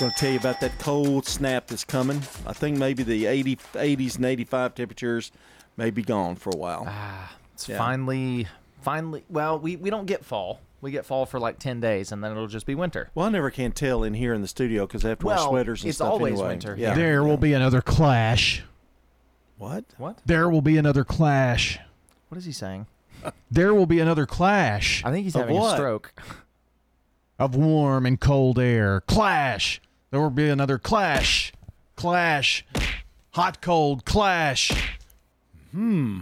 going 0.00 0.12
to 0.12 0.18
tell 0.18 0.30
you 0.30 0.38
about 0.38 0.60
that 0.60 0.78
cold 0.78 1.26
snap 1.26 1.66
that's 1.66 1.84
coming. 1.84 2.16
I 2.46 2.54
think 2.54 2.78
maybe 2.78 3.02
the 3.02 3.26
80, 3.26 3.56
80s 3.56 4.16
and 4.16 4.24
85 4.24 4.74
temperatures 4.74 5.30
may 5.80 5.90
be 5.90 6.02
gone 6.02 6.36
for 6.36 6.50
a 6.50 6.56
while. 6.56 6.84
Ah, 6.86 7.34
it's 7.54 7.68
Yeah. 7.68 7.78
finally, 7.78 8.46
finally. 8.82 9.24
Well, 9.30 9.58
we, 9.58 9.76
we 9.76 9.88
don't 9.90 10.06
get 10.06 10.24
fall. 10.24 10.60
We 10.82 10.90
get 10.90 11.04
fall 11.06 11.26
for 11.26 11.40
like 11.40 11.58
10 11.58 11.80
days, 11.80 12.12
and 12.12 12.22
then 12.22 12.32
it'll 12.32 12.46
just 12.46 12.66
be 12.66 12.74
winter. 12.74 13.10
Well, 13.14 13.26
I 13.26 13.30
never 13.30 13.50
can 13.50 13.72
tell 13.72 14.02
in 14.04 14.14
here 14.14 14.32
in 14.34 14.42
the 14.42 14.48
studio 14.48 14.86
because 14.86 15.04
I 15.04 15.08
have 15.10 15.18
to 15.20 15.26
wear 15.26 15.38
sweaters 15.38 15.82
and 15.82 15.88
it's 15.88 15.98
stuff 15.98 16.12
always 16.12 16.32
anyway. 16.34 16.48
winter 16.48 16.74
Yeah. 16.78 16.94
There 16.94 17.24
will 17.24 17.36
be 17.36 17.52
another 17.54 17.80
clash. 17.80 18.62
What? 19.58 19.84
What? 19.98 20.18
There 20.24 20.48
will 20.48 20.62
be 20.62 20.76
another 20.78 21.04
clash. 21.04 21.78
What 22.28 22.38
is 22.38 22.44
he 22.44 22.52
saying? 22.52 22.86
There 23.50 23.74
will 23.74 23.84
be 23.86 24.00
another 24.00 24.24
clash. 24.24 25.04
I 25.04 25.10
think 25.10 25.24
he's 25.24 25.34
Of 25.34 25.42
having 25.42 25.58
a 25.58 25.70
stroke. 25.72 26.14
Of 27.38 27.54
warm 27.54 28.06
and 28.06 28.18
cold 28.18 28.58
air. 28.58 29.02
Clash. 29.02 29.82
There 30.10 30.20
will 30.20 30.30
be 30.30 30.48
another 30.48 30.78
clash. 30.78 31.52
Clash. 31.96 32.64
Hot, 33.32 33.60
cold, 33.60 34.06
clash. 34.06 34.70
Hmm. 35.72 36.20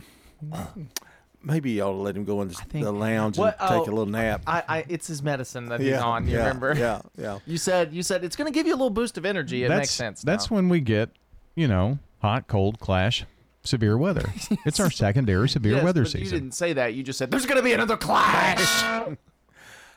Maybe 1.42 1.70
you 1.70 1.82
ought 1.82 1.92
to 1.92 1.98
let 1.98 2.16
him 2.16 2.24
go 2.24 2.42
in 2.42 2.48
the, 2.48 2.56
the 2.72 2.90
lounge 2.92 3.38
What? 3.38 3.56
and 3.60 3.68
take 3.68 3.78
Oh, 3.78 3.82
a 3.82 3.94
little 3.94 4.06
nap. 4.06 4.42
I, 4.46 4.62
I, 4.68 4.84
it's 4.88 5.06
his 5.06 5.22
medicine 5.22 5.66
that 5.66 5.78
he's 5.80 5.90
Yeah, 5.90 6.02
on. 6.02 6.26
You 6.26 6.34
yeah, 6.34 6.38
remember? 6.40 6.74
yeah, 6.76 7.00
yeah. 7.16 7.38
You 7.46 7.56
said 7.58 7.92
you 7.94 8.02
said 8.02 8.24
it's 8.24 8.34
going 8.36 8.50
to 8.50 8.54
give 8.54 8.66
you 8.66 8.72
a 8.72 8.76
little 8.76 8.90
boost 8.90 9.16
of 9.16 9.24
energy. 9.24 9.62
It 9.64 9.68
that's, 9.68 9.78
makes 9.78 9.90
sense. 9.92 10.22
That's 10.22 10.50
now. 10.50 10.56
when 10.56 10.68
we 10.68 10.80
get, 10.80 11.10
you 11.54 11.68
know, 11.68 11.98
hot, 12.20 12.48
cold, 12.48 12.80
clash, 12.80 13.24
severe 13.62 13.96
weather. 13.96 14.32
it's 14.66 14.80
our 14.80 14.90
secondary 14.90 15.48
severe 15.48 15.74
Yes, 15.76 15.84
weather 15.84 16.02
but 16.02 16.14
You 16.14 16.20
season. 16.24 16.38
didn't 16.40 16.54
say 16.54 16.72
that. 16.72 16.94
You 16.94 17.02
just 17.04 17.18
said 17.18 17.30
there's 17.30 17.46
going 17.46 17.56
to 17.58 17.62
be 17.62 17.72
another 17.72 17.96
clash. 17.96 19.16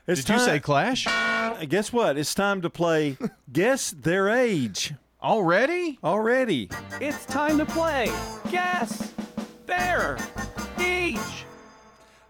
It's 0.07 0.23
Did 0.23 0.33
you 0.33 0.39
say 0.39 0.59
clash? 0.59 1.05
Uh, 1.07 1.63
Guess 1.65 1.93
what? 1.93 2.17
It's 2.17 2.33
time 2.33 2.63
to 2.63 2.71
play 2.71 3.17
Guess 3.53 3.91
Their 3.91 4.29
Age. 4.29 4.95
Already? 5.21 5.99
Already. 6.03 6.69
It's 6.99 7.23
time 7.27 7.59
to 7.59 7.65
play. 7.67 8.11
Guess 8.49 9.13
age. 9.73 11.45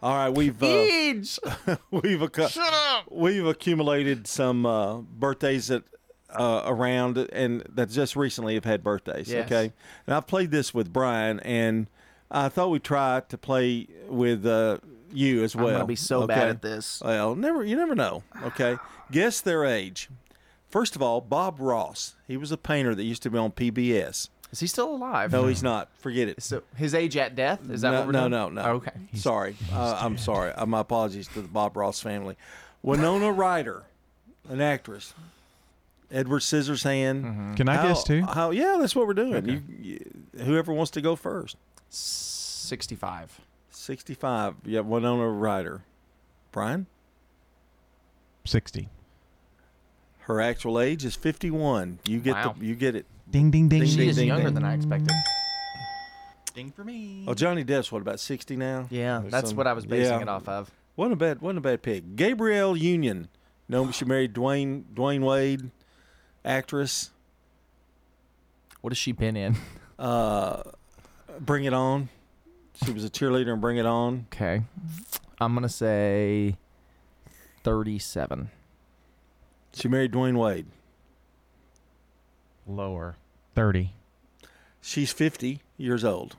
All 0.04 0.16
right, 0.16 0.30
we've 0.30 0.62
uh, 0.62 0.66
we've 1.92 2.20
accu- 2.20 2.50
Shut 2.50 2.74
up. 2.74 3.06
we've 3.12 3.46
accumulated 3.46 4.26
some 4.28 4.66
uh, 4.66 4.98
birthdays 4.98 5.68
that 5.68 5.84
uh, 6.32 6.64
around 6.66 7.18
and 7.18 7.62
that 7.70 7.90
just 7.90 8.16
recently 8.16 8.56
have 8.56 8.66
had 8.66 8.84
birthdays. 8.84 9.30
Yes. 9.32 9.46
Okay, 9.46 9.72
and 10.08 10.16
I've 10.16 10.26
played 10.28 10.50
this 10.52 10.74
with 10.74 10.92
Brian, 10.92 11.40
and 11.42 11.88
I 12.32 12.50
thought 12.50 12.70
we'd 12.72 12.84
try 12.84 13.22
to 13.30 13.38
play 13.38 13.88
with 14.08 14.44
uh, 14.46 14.80
you 15.14 15.44
as 15.44 15.54
I'm 15.54 15.62
well. 15.64 15.74
gonna 15.74 15.86
be 15.86 15.96
so 15.96 16.26
bad 16.26 16.50
at 16.50 16.62
this. 16.64 17.02
Well, 17.06 17.36
never 17.36 17.64
you 17.64 17.76
never 17.76 17.94
know. 17.94 18.24
Okay, 18.44 18.78
guess 19.12 19.40
their 19.42 19.66
age. 19.66 20.10
First 20.70 20.96
of 20.96 21.02
all, 21.04 21.22
Bob 21.22 21.58
Ross. 21.60 22.16
He 22.28 22.38
was 22.38 22.52
a 22.52 22.58
painter 22.58 22.96
that 22.96 23.04
used 23.04 23.22
to 23.24 23.30
be 23.30 23.38
on 23.38 23.52
PBS. 23.52 24.30
Is 24.52 24.60
he 24.60 24.68
still 24.68 24.94
alive? 24.94 25.32
No, 25.32 25.48
he's 25.48 25.64
not. 25.64 25.90
Forget 26.00 26.28
it. 26.28 26.44
So 26.44 26.64
his 26.76 26.94
age 26.94 27.16
at 27.16 27.36
death 27.36 27.70
is 27.70 27.82
that 27.82 27.92
no, 27.92 27.98
what 28.00 28.08
we're 28.08 28.12
no, 28.12 28.20
doing? 28.30 28.56
no, 28.56 28.62
no. 28.64 28.70
Okay. 28.76 28.92
Sorry. 29.14 29.56
Uh, 29.72 29.98
I'm 30.02 30.18
sorry. 30.18 30.52
Uh, 30.52 30.66
my 30.66 30.82
apologies 30.82 31.28
to 31.30 31.42
the 31.42 31.48
Bob 31.48 31.78
Ross 31.78 32.02
family. 32.02 32.36
Winona 32.84 33.32
Ryder, 33.32 33.84
an 34.50 34.60
actress. 34.60 35.14
Edward 36.12 36.40
Scissorhand. 36.42 37.24
Mm-hmm. 37.24 37.54
Can 37.56 37.70
I 37.70 37.76
How- 37.78 37.88
guess 37.88 38.04
too? 38.04 38.24
How? 38.24 38.52
Yeah, 38.52 38.78
that's 38.82 38.94
what 38.96 39.08
we're 39.08 39.14
doing. 39.14 39.48
You, 39.48 39.62
you, 39.80 40.12
whoever 40.44 40.74
wants 40.74 40.92
to 40.92 41.02
go 41.02 41.16
first. 41.16 41.56
Sixty-five. 41.90 43.40
Sixty-five. 43.70 44.56
Yeah, 44.66 44.82
Winona 44.82 45.30
Ryder. 45.30 45.84
Brian. 46.52 46.88
60. 48.44 48.90
Her 50.22 50.42
actual 50.42 50.80
age 50.80 51.04
is 51.06 51.16
fifty-one. 51.16 52.00
You 52.06 52.20
get 52.20 52.34
Wow. 52.36 52.56
the. 52.58 52.66
You 52.66 52.76
get 52.76 52.96
it. 52.96 53.06
Ding, 53.32 53.50
ding, 53.50 53.70
ding. 53.70 53.86
She 53.86 53.96
ding, 53.98 54.10
is 54.10 54.16
ding, 54.18 54.28
younger 54.28 54.46
ding. 54.46 54.54
than 54.56 54.66
I 54.66 54.74
expected. 54.76 55.12
Ding 56.54 56.72
for 56.72 56.84
me. 56.84 57.24
Oh, 57.28 57.34
Johnny 57.34 57.64
Depp's 57.64 57.92
what 57.92 58.02
about 58.02 58.20
sixty 58.20 58.58
now? 58.58 58.88
Yeah, 58.90 59.20
Or 59.24 59.30
that's 59.30 59.50
some- 59.50 59.58
what 59.58 59.68
I 59.68 59.74
was 59.74 59.86
basing 59.86 60.16
yeah. 60.16 60.22
it 60.22 60.28
off 60.30 60.48
of. 60.50 60.70
Wasn't 60.98 61.14
a 61.14 61.16
bad, 61.16 61.42
wasn't 61.42 61.60
a 61.60 61.62
bad 61.62 61.82
pick. 61.82 62.16
Gabrielle 62.18 62.76
Union. 62.76 63.30
No, 63.70 63.90
she 63.92 64.04
married 64.04 64.34
Dwyane 64.34 64.84
Dwyane 64.94 65.22
Wade. 65.26 65.72
actress. 66.44 67.12
What 68.82 68.92
has 68.92 68.98
she 68.98 69.12
been 69.14 69.38
in? 69.38 69.56
Uh, 69.98 70.64
Bring 71.40 71.64
It 71.66 71.74
On. 71.74 72.10
She 72.84 72.92
was 72.92 73.06
a 73.06 73.10
cheerleader 73.10 73.54
in 73.54 73.62
Bring 73.62 73.78
It 73.78 73.86
On. 73.86 74.26
Okay. 74.34 74.64
I'm 75.40 75.54
going 75.54 75.62
to 75.64 75.70
say 75.70 76.56
37. 77.64 78.50
She 79.74 79.88
married 79.88 80.12
Dwyane 80.12 80.36
Wade. 80.38 80.66
Lower. 82.68 83.18
30. 83.56 83.94
She's 84.82 85.12
50 85.12 85.62
years 85.78 86.04
old. 86.04 86.36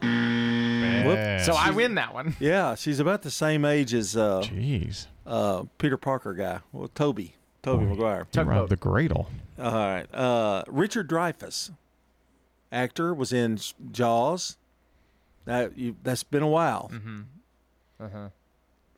Bad. 0.00 1.44
So 1.44 1.54
I 1.54 1.70
win 1.70 1.94
that 1.96 2.12
one. 2.14 2.36
Yeah, 2.40 2.74
she's 2.74 3.00
about 3.00 3.22
the 3.22 3.30
same 3.30 3.64
age 3.64 3.94
as 3.94 4.16
uh, 4.16 4.40
Jeez. 4.42 5.06
uh, 5.26 5.64
Peter 5.78 5.96
Parker 5.96 6.34
guy. 6.34 6.60
Well, 6.72 6.88
Toby. 6.88 7.34
Tobey 7.62 7.86
Maguire. 7.86 8.26
He 8.32 8.40
robbed 8.40 8.70
the 8.70 8.76
cradle. 8.76 9.28
All 9.58 9.72
right. 9.72 10.06
Uh, 10.14 10.64
Richard 10.66 11.08
Dreyfuss, 11.08 11.70
actor, 12.70 13.14
was 13.14 13.32
in 13.32 13.58
Jaws. 13.90 14.58
That 15.46 15.76
you, 15.78 15.96
that's 16.02 16.22
been 16.24 16.42
a 16.42 16.48
while. 16.48 16.90
Mm-hmm. 16.92 17.20
Uh-huh. 18.00 18.28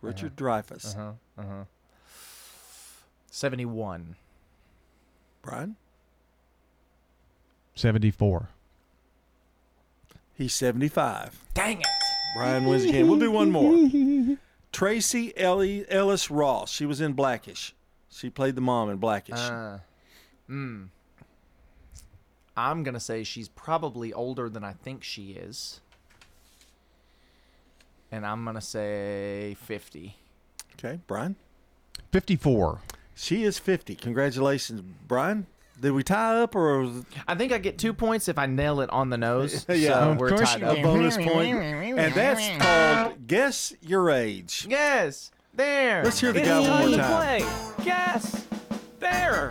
Richard 0.01 0.35
Dreyfuss. 0.37 0.97
Uh-huh. 0.97 1.13
Uh-huh. 1.39 1.65
71. 3.31 4.17
Brian. 5.47 5.77
74. 7.77 8.49
He's 10.35 10.55
seventy-five. 10.55 11.41
Dang 11.55 11.81
it. 11.81 11.87
Brian 12.37 12.65
wins 12.65 12.85
again. 12.85 13.09
We'll 13.09 13.19
do 13.19 13.31
one 13.31 13.51
more. 13.51 14.37
Tracee 14.73 15.33
Ellie 15.37 15.87
Ellis 15.89 16.31
Ross. 16.31 16.71
She 16.71 16.85
was 16.85 17.01
in 17.01 17.15
Blackish. 17.15 17.75
She 18.11 18.29
played 18.29 18.55
the 18.55 18.61
mom 18.61 18.91
in 18.91 18.99
Blackish. 18.99 19.39
Uh, 19.39 19.79
mm. 20.51 20.89
I'm 22.57 22.83
going 22.83 22.95
to 22.95 23.01
say 23.01 23.25
she's 23.25 23.49
probably 23.49 24.13
older 24.13 24.49
than 24.49 24.65
I 24.65 24.73
think 24.73 25.05
she 25.05 25.31
is. 25.31 25.81
And 28.11 28.27
I'm 28.27 28.45
going 28.45 28.57
to 28.57 28.63
say 28.63 29.57
50. 29.63 30.17
okay, 30.75 31.01
Brian. 31.07 31.37
54. 32.13 32.81
She 33.19 33.45
is 33.45 33.59
fifty. 33.59 33.95
Congratulations, 33.95 34.83
Brian. 35.09 35.47
Did 35.81 35.93
we 35.93 36.03
tie 36.03 36.41
up 36.41 36.55
or? 36.55 36.91
I 37.27 37.35
think 37.35 37.51
I 37.53 37.59
get 37.59 37.79
two 37.79 37.93
points 37.93 38.29
if 38.29 38.39
I 38.39 38.47
nail 38.47 38.81
it 38.83 38.91
on 38.91 39.11
the 39.11 39.17
nose. 39.19 39.65
yeah, 39.71 39.89
so 39.89 40.11
of 40.13 40.19
we're 40.19 40.29
course 40.31 40.53
tied 40.53 40.61
you 40.61 40.67
up. 40.67 40.79
a 40.79 40.83
bonus 40.83 41.17
point, 41.17 41.57
and 41.59 42.15
that's 42.15 42.63
called 42.65 43.27
guess 43.27 43.73
your 43.81 44.11
age. 44.11 44.67
Yes, 44.69 45.31
there. 45.55 46.05
Let's 46.05 46.21
hear 46.21 46.33
the 46.33 46.41
It's 46.41 46.49
guy 46.49 46.61
one 46.61 46.81
more 46.81 46.89
to 46.91 46.97
time. 46.97 47.43
play. 47.43 47.85
Guess. 47.85 48.47
There. 49.01 49.51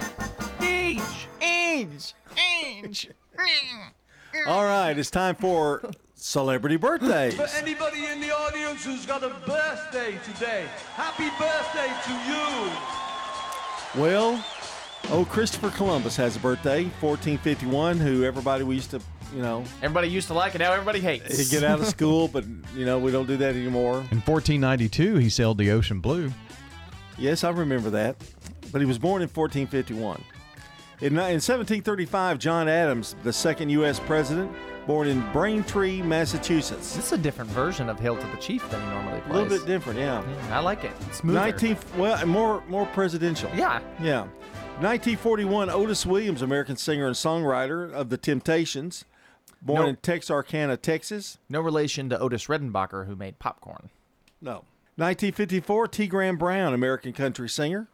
Age. 0.61 0.99
Age. 1.41 2.13
Age. 2.37 3.09
All 4.47 4.63
right, 4.63 4.97
it's 4.97 5.09
time 5.11 5.35
for 5.35 5.81
celebrity 6.15 6.75
birthdays. 6.77 7.35
For 7.35 7.47
anybody 7.57 8.05
in 8.05 8.19
the 8.21 8.31
audience 8.35 8.83
who's 8.85 9.05
got 9.05 9.23
a 9.23 9.29
birthday 9.47 10.17
today, 10.33 10.65
happy 10.95 11.29
birthday 11.39 11.91
to 12.05 12.13
you. 12.29 13.04
Well, 13.97 14.43
oh, 15.09 15.25
Christopher 15.29 15.69
Columbus 15.69 16.17
has 16.17 16.35
a 16.35 16.39
birthday, 16.39 16.83
1451, 16.99 17.97
who 17.97 18.25
everybody 18.25 18.65
we 18.65 18.75
used 18.75 18.91
to, 18.91 18.99
you 19.33 19.41
know, 19.41 19.63
Everybody 19.81 20.09
used 20.09 20.27
to 20.27 20.33
like 20.33 20.53
it. 20.53 20.57
Now 20.57 20.73
everybody 20.73 20.99
hates. 20.99 21.37
He'd 21.37 21.49
get 21.49 21.63
out 21.63 21.79
of 21.79 21.85
school, 21.87 22.27
but, 22.27 22.43
you 22.75 22.85
know, 22.85 22.99
we 22.99 23.11
don't 23.13 23.25
do 23.25 23.37
that 23.37 23.55
anymore. 23.55 23.99
In 24.11 24.19
1492, 24.19 25.15
he 25.15 25.29
sailed 25.29 25.57
the 25.57 25.71
ocean 25.71 26.01
blue. 26.01 26.29
Yes, 27.17 27.45
I 27.45 27.51
remember 27.51 27.89
that. 27.91 28.17
But 28.73 28.81
he 28.81 28.85
was 28.85 28.97
born 28.97 29.21
in 29.21 29.29
1451. 29.29 30.21
In, 30.99 31.13
ni- 31.13 31.19
in 31.19 31.39
1735, 31.39 32.37
John 32.37 32.67
Adams, 32.67 33.15
the 33.23 33.31
second 33.31 33.69
U.S. 33.69 34.01
president, 34.01 34.51
born 34.87 35.07
in 35.07 35.21
Braintree, 35.31 36.01
Massachusetts. 36.01 36.95
This 36.95 37.07
is 37.07 37.11
a 37.13 37.17
different 37.17 37.49
version 37.51 37.89
of 37.89 37.99
Hail 37.99 38.15
to 38.17 38.27
the 38.27 38.37
Chief 38.37 38.67
than 38.69 38.81
he 38.81 38.87
normally 38.89 39.19
plays. 39.21 39.29
A 39.31 39.33
little 39.41 39.57
bit 39.57 39.65
different, 39.67 39.99
yeah. 39.99 40.21
Mm, 40.23 40.51
I 40.51 40.59
like 40.59 40.83
it. 40.83 40.91
It's 41.07 41.17
smoother. 41.19 41.39
19, 41.39 41.77
well, 41.97 42.25
more 42.25 42.63
more 42.67 42.85
presidential. 42.87 43.49
Yeah. 43.55 43.81
Yeah. 44.01 44.27
1941, 44.81 45.69
Otis 45.69 46.05
Williams, 46.05 46.41
American 46.41 46.75
singer 46.75 47.07
and 47.07 47.15
songwriter 47.15 47.91
of 47.91 48.09
The 48.09 48.17
Temptations, 48.17 49.05
born 49.61 49.83
No. 49.83 49.87
in 49.87 49.95
Texarkana, 49.97 50.75
Texas. 50.77 51.37
No 51.49 51.61
relation 51.61 52.09
to 52.09 52.19
Otis 52.19 52.47
Redenbacher, 52.47 53.07
who 53.07 53.15
made 53.15 53.39
popcorn. 53.39 53.89
No. 54.41 54.65
1954, 54.97 55.87
T. 55.87 56.07
Graham 56.07 56.37
Brown, 56.37 56.73
American 56.73 57.13
country 57.13 57.47
singer. 57.49 57.87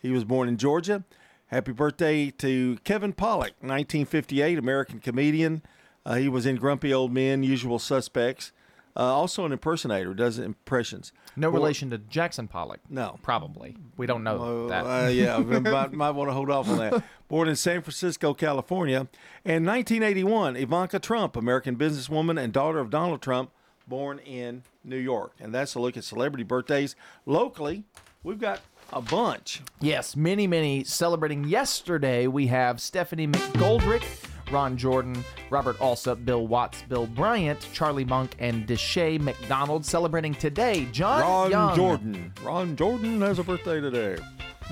He 0.00 0.10
was 0.10 0.24
born 0.24 0.48
in 0.48 0.58
Georgia. 0.58 1.04
Happy 1.46 1.72
birthday 1.72 2.30
to 2.32 2.76
Kevin 2.84 3.14
Pollak, 3.14 3.52
1958, 3.60 4.58
American 4.58 5.00
comedian. 5.00 5.62
Uh, 6.08 6.14
he 6.14 6.28
was 6.28 6.46
in 6.46 6.56
Grumpy 6.56 6.92
Old 6.94 7.12
Men, 7.12 7.42
Usual 7.42 7.78
Suspects. 7.78 8.50
Uh, 8.96 9.02
also 9.02 9.44
an 9.44 9.52
impersonator, 9.52 10.12
does 10.14 10.38
impressions. 10.40 11.12
No 11.36 11.50
Born- 11.50 11.60
relation 11.62 11.90
to 11.90 11.98
Jackson 11.98 12.48
Pollock. 12.48 12.80
No. 12.90 13.18
Probably. 13.22 13.76
We 13.96 14.06
don't 14.06 14.24
know 14.24 14.64
Uh, 14.66 14.68
that. 14.68 14.84
uh, 14.86 15.08
yeah, 15.08 15.38
we 15.38 15.60
might, 15.60 15.92
might 15.92 16.10
want 16.12 16.30
to 16.30 16.34
hold 16.34 16.50
off 16.50 16.68
on 16.68 16.78
that. 16.78 17.04
Born 17.28 17.46
in 17.48 17.54
San 17.56 17.82
Francisco, 17.82 18.32
California. 18.34 19.06
And 19.44 19.64
1981, 19.66 20.56
Ivanka 20.56 20.98
Trump, 20.98 21.36
American 21.36 21.76
businesswoman 21.76 22.42
and 22.42 22.52
daughter 22.52 22.78
of 22.80 22.90
Donald 22.90 23.22
Trump, 23.22 23.50
born 23.86 24.18
in 24.20 24.62
New 24.82 24.96
York. 24.96 25.32
And 25.38 25.54
that's 25.54 25.74
a 25.76 25.80
look 25.80 25.96
at 25.96 26.02
celebrity 26.04 26.42
birthdays. 26.42 26.96
Locally, 27.26 27.84
we've 28.24 28.40
got 28.40 28.62
a 28.92 29.00
bunch. 29.02 29.60
Yes, 29.80 30.16
many, 30.16 30.46
many 30.48 30.82
celebrating 30.82 31.44
yesterday. 31.44 32.26
We 32.26 32.48
have 32.48 32.80
Stephanie 32.80 33.28
McGoldrick, 33.28 34.02
Ron 34.50 34.76
Jordan, 34.76 35.22
Robert 35.50 35.80
Alsop, 35.80 36.24
Bill 36.24 36.46
Watts, 36.46 36.82
Bill 36.82 37.06
Bryant, 37.06 37.66
Charlie 37.72 38.04
Monk, 38.04 38.34
and 38.38 38.66
Deshae 38.66 39.20
McDonald 39.20 39.84
celebrating 39.84 40.34
today. 40.34 40.86
John 40.92 41.20
Ron 41.20 41.50
Young. 41.50 41.76
Jordan. 41.76 42.32
Ron 42.42 42.76
Jordan 42.76 43.20
has 43.20 43.38
a 43.38 43.44
birthday 43.44 43.80
today. 43.80 44.22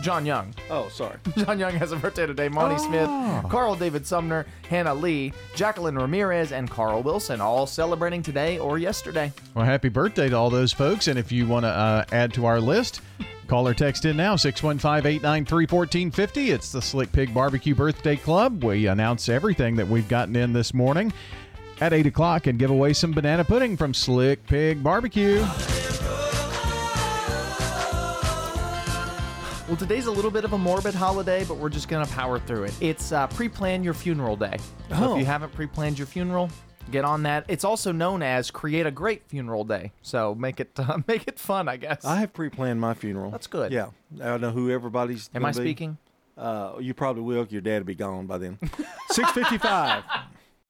John 0.03 0.27
Young. 0.27 0.53
Oh, 0.71 0.89
sorry. 0.89 1.17
John 1.39 1.59
Young 1.61 1.73
has 1.75 1.93
a 1.93 1.97
birthday 1.97 2.27
today. 2.27 2.49
Monty 2.49 2.77
Smith, 2.79 3.09
Carl 3.49 3.77
David 3.77 4.05
Sumner, 4.07 4.45
Hannah 4.69 4.95
Lee, 4.95 5.33
Jacqueline 5.55 5.95
Ramirez, 5.95 6.51
and 6.51 6.69
Carl 6.69 7.03
Wilson, 7.03 7.41
all 7.41 7.67
celebrating 7.67 8.21
today 8.23 8.59
or 8.59 8.79
yesterday. 8.79 9.33
Well, 9.55 9.65
happy 9.65 9.89
birthday 9.89 10.29
to 10.29 10.37
all 10.37 10.51
those 10.51 10.73
folks. 10.73 11.07
And 11.07 11.19
if 11.19 11.31
you 11.31 11.47
want 11.47 11.65
to 11.65 11.69
uh, 11.69 12.05
add 12.11 12.35
to 12.35 12.47
our 12.47 12.61
list, 12.61 13.01
call 13.47 13.67
or 13.69 13.75
text 13.75 14.05
in 14.05 14.17
now 14.17 14.37
615 14.37 15.07
893 15.11 15.67
1450. 15.67 16.51
It's 16.51 16.73
the 16.73 16.83
Slick 16.83 17.13
Pig 17.13 17.33
Barbecue 17.33 17.75
Birthday 17.75 18.17
Club. 18.17 18.63
We 18.65 18.87
announce 18.87 19.29
everything 19.29 19.77
that 19.77 19.89
we've 19.89 20.09
gotten 20.09 20.35
in 20.37 20.53
this 20.53 20.75
morning 20.75 21.13
at 21.81 21.93
8 21.93 22.07
o'clock 22.07 22.47
and 22.47 22.59
give 22.59 22.71
away 22.71 22.93
some 22.93 23.13
banana 23.13 23.45
pudding 23.45 23.77
from 23.77 23.93
Slick 23.95 24.47
Pig 24.47 24.83
Barbecue. 24.83 25.45
Well, 29.69 29.77
today's 29.77 30.07
a 30.07 30.13
little 30.13 30.31
bit 30.31 30.45
of 30.45 30.53
a 30.53 30.59
morbid 30.59 30.95
holiday, 30.95 31.45
but 31.45 31.57
we're 31.57 31.69
just 31.71 31.89
going 31.89 32.07
to 32.07 32.13
power 32.13 32.39
through 32.39 32.65
it. 32.65 32.75
It's 32.81 33.11
uh, 33.11 33.27
pre 33.27 33.49
plan 33.49 33.83
your 33.83 33.95
funeral 33.95 34.37
day. 34.37 34.59
So 34.91 34.95
Oh. 34.95 35.13
if 35.15 35.19
you 35.21 35.25
haven't 35.27 35.53
pre 35.53 35.67
planned 35.67 35.99
your 35.99 36.07
funeral, 36.07 36.51
get 36.91 37.05
on 37.05 37.23
that. 37.25 37.45
It's 37.49 37.65
also 37.65 37.93
known 37.93 38.23
as 38.23 38.51
create 38.51 38.87
a 38.87 38.91
great 38.91 39.23
funeral 39.29 39.65
day. 39.65 39.93
So 40.03 40.35
make 40.35 40.61
it 40.61 40.71
uh, 40.79 40.99
make 41.07 41.27
it 41.29 41.39
fun, 41.39 41.69
I 41.69 41.77
guess. 41.77 42.05
I 42.05 42.17
have 42.17 42.33
pre-planned 42.33 42.81
my 42.81 42.95
funeral. 42.95 43.31
That's 43.31 43.47
good. 43.47 43.73
Yeah, 43.73 43.89
I 44.21 44.25
don't 44.25 44.41
know 44.41 44.51
who 44.51 44.71
everybody's. 44.71 45.31
Am 45.35 45.45
I 45.45 45.51
be. 45.51 45.55
speaking? 45.55 45.99
Uh, 46.37 46.75
you 46.81 46.93
probably 46.95 47.23
will. 47.23 47.47
Your 47.49 47.63
dad 47.63 47.79
will 47.79 47.87
be 47.87 47.95
gone 47.95 48.27
by 48.27 48.39
then. 48.39 48.59
Six 49.11 49.31
fifty-five. 49.33 50.05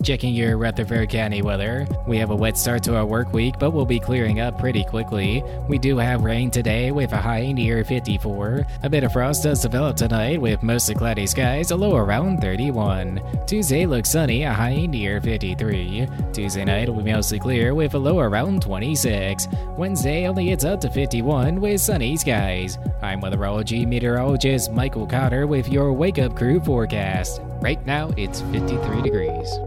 Checking 0.07 0.35
your 0.35 0.57
Rutherford 0.57 1.09
County 1.09 1.43
weather. 1.43 1.85
We 2.07 2.17
have 2.19 2.31
a 2.31 2.37
wet 2.37 2.57
start 2.57 2.85
to 2.85 2.95
our 2.95 3.05
work 3.05 3.33
week, 3.33 3.55
but 3.59 3.73
we'll 3.73 3.85
be 3.85 3.99
clearing 3.99 4.39
up 4.39 4.57
pretty 4.57 4.85
quickly. 4.85 5.43
We 5.69 5.79
do 5.79 5.97
have 5.97 6.23
rain 6.23 6.49
today 6.49 6.93
with 6.93 7.11
a 7.13 7.17
high 7.17 7.51
near 7.51 7.83
54. 7.83 8.67
A 8.85 8.89
bit 8.89 9.03
of 9.03 9.13
frost 9.13 9.43
does 9.43 9.63
develop 9.63 9.97
tonight 9.97 10.41
with 10.41 10.63
mostly 10.63 10.95
cloudy 10.95 11.27
skies, 11.27 11.73
a 11.73 11.77
low 11.77 11.97
around 11.97 12.41
31. 12.41 13.21
Tuesday 13.47 13.85
looks 13.85 14.11
sunny, 14.11 14.45
a 14.45 14.53
high 14.53 14.87
near 14.87 15.21
53. 15.21 16.07
Tuesday 16.33 16.65
night 16.65 16.89
will 16.89 17.03
be 17.03 17.13
mostly 17.13 17.41
clear 17.41 17.75
with 17.75 17.95
a 17.95 17.99
low 17.99 18.21
around 18.21 18.63
26. 18.63 19.49
Wednesday 19.77 20.29
only 20.29 20.45
gets 20.45 20.65
up 20.65 20.81
to 20.83 20.91
51 20.91 21.61
with 21.61 21.81
sunny 21.81 22.17
skies. 22.17 22.79
I'm 23.03 23.21
weatherology 23.21 23.85
meteorologist 23.89 24.71
Michael 24.71 25.09
Cotter 25.09 25.49
with 25.49 25.69
your 25.69 25.93
Wake 25.93 26.21
Up 26.21 26.37
Crew 26.37 26.61
forecast. 26.61 27.41
Right 27.61 27.85
now 27.85 28.13
it's 28.17 28.43
53 28.43 29.03
degrees. 29.03 29.59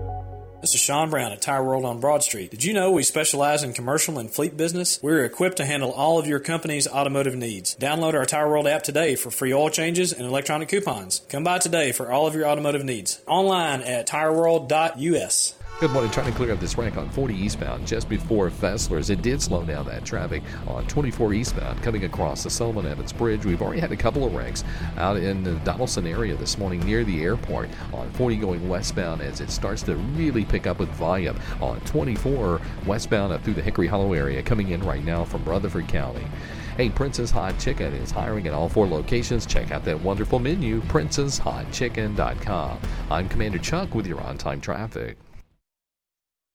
This 0.62 0.76
is 0.76 0.82
Sean 0.82 1.10
Brown 1.10 1.32
at 1.32 1.41
Tire 1.41 1.64
World 1.64 1.86
on 1.86 2.01
Broad 2.01 2.22
Street. 2.22 2.51
Did 2.51 2.66
you 2.66 2.74
know 2.74 2.91
we 2.91 3.03
specialize 3.03 3.64
in 3.64 3.72
commercial 3.72 4.20
and 4.20 4.30
fleet 4.30 4.57
business? 4.57 4.99
We're 5.01 5.24
equipped 5.24 5.55
to 5.57 5.66
handle 5.66 5.93
all 5.93 6.20
of 6.20 6.28
your 6.28 6.41
company's 6.41 6.86
automotive 6.86 7.36
needs. 7.36 7.78
Download 7.78 8.14
our 8.14 8.26
Tire 8.26 8.49
World 8.49 8.68
app 8.68 8.84
today 8.84 9.16
for 9.16 9.32
free 9.32 9.53
oil 9.53 9.70
changes 9.70 10.12
and 10.12 10.26
electronic 10.26 10.68
coupons. 10.68 11.22
Come 11.30 11.45
by 11.45 11.60
today 11.60 11.93
for 11.93 12.12
all 12.12 12.28
of 12.28 12.36
your 12.36 12.45
automotive 12.45 12.84
needs. 12.84 13.22
Online 13.26 13.82
at 13.84 14.05
tireworld.us. 14.05 15.53
Good 15.80 15.92
morning. 15.92 16.12
Trying 16.12 16.30
to 16.30 16.36
clear 16.36 16.52
up 16.52 16.60
this 16.60 16.78
wreck 16.78 16.98
on 16.98 17.10
40 17.10 17.34
eastbound 17.34 17.88
just 17.88 18.10
before 18.10 18.50
Fessler's. 18.50 19.10
It 19.10 19.22
did 19.22 19.42
slow 19.42 19.64
down 19.64 19.86
that 19.86 20.04
traffic 20.04 20.44
on 20.68 20.86
24 20.88 21.34
eastbound 21.34 21.82
coming 21.82 22.04
across 22.04 22.44
the 22.44 22.50
Silliman 22.50 22.84
Evans 22.84 23.14
Bridge. 23.14 23.46
We've 23.46 23.62
already 23.62 23.80
had 23.80 23.94
a 23.94 23.96
couple 23.96 24.26
of 24.26 24.36
wrecks 24.36 24.66
out 24.98 25.16
in 25.16 25.42
the 25.42 25.52
Donelson 25.52 26.06
area 26.06 26.36
this 26.36 26.58
morning 26.58 26.82
near 26.82 27.06
the 27.06 27.24
airport 27.24 27.70
on 27.94 28.12
40 28.12 28.36
going 28.36 28.68
westbound 28.68 29.22
as 29.22 29.40
it 29.40 29.50
starts 29.50 29.82
to 29.84 29.96
really 29.96 30.44
pick 30.44 30.68
up 30.68 30.80
with 30.80 30.90
volume 30.90 31.40
on 31.62 31.80
24 31.86 32.60
westbound 32.86 33.32
up 33.32 33.42
through 33.42 33.54
the 33.54 33.62
Hickory 33.62 33.88
Hollow 33.88 34.12
area 34.12 34.44
coming 34.44 34.72
in 34.72 34.84
right 34.84 35.06
now 35.06 35.24
from 35.24 35.46
Rutherford 35.46 35.88
County. 35.88 36.28
Hey, 36.76 36.90
Princess 36.90 37.32
Hot 37.32 37.58
Chicken 37.58 37.94
is 37.94 38.12
hiring 38.12 38.48
at 38.48 38.54
all 38.54 38.68
four 38.68 38.86
locations. 38.86 39.46
Check 39.46 39.72
out 39.72 39.86
that 39.86 40.02
wonderful 40.02 40.40
menu, 40.40 40.82
princesshotchicken.com. 40.82 42.80
I'm 43.10 43.30
Commander 43.30 43.60
Chuck 43.60 43.96
with 43.96 44.08
your 44.08 44.20
on 44.20 44.38
time 44.38 44.60
traffic. 44.60 45.16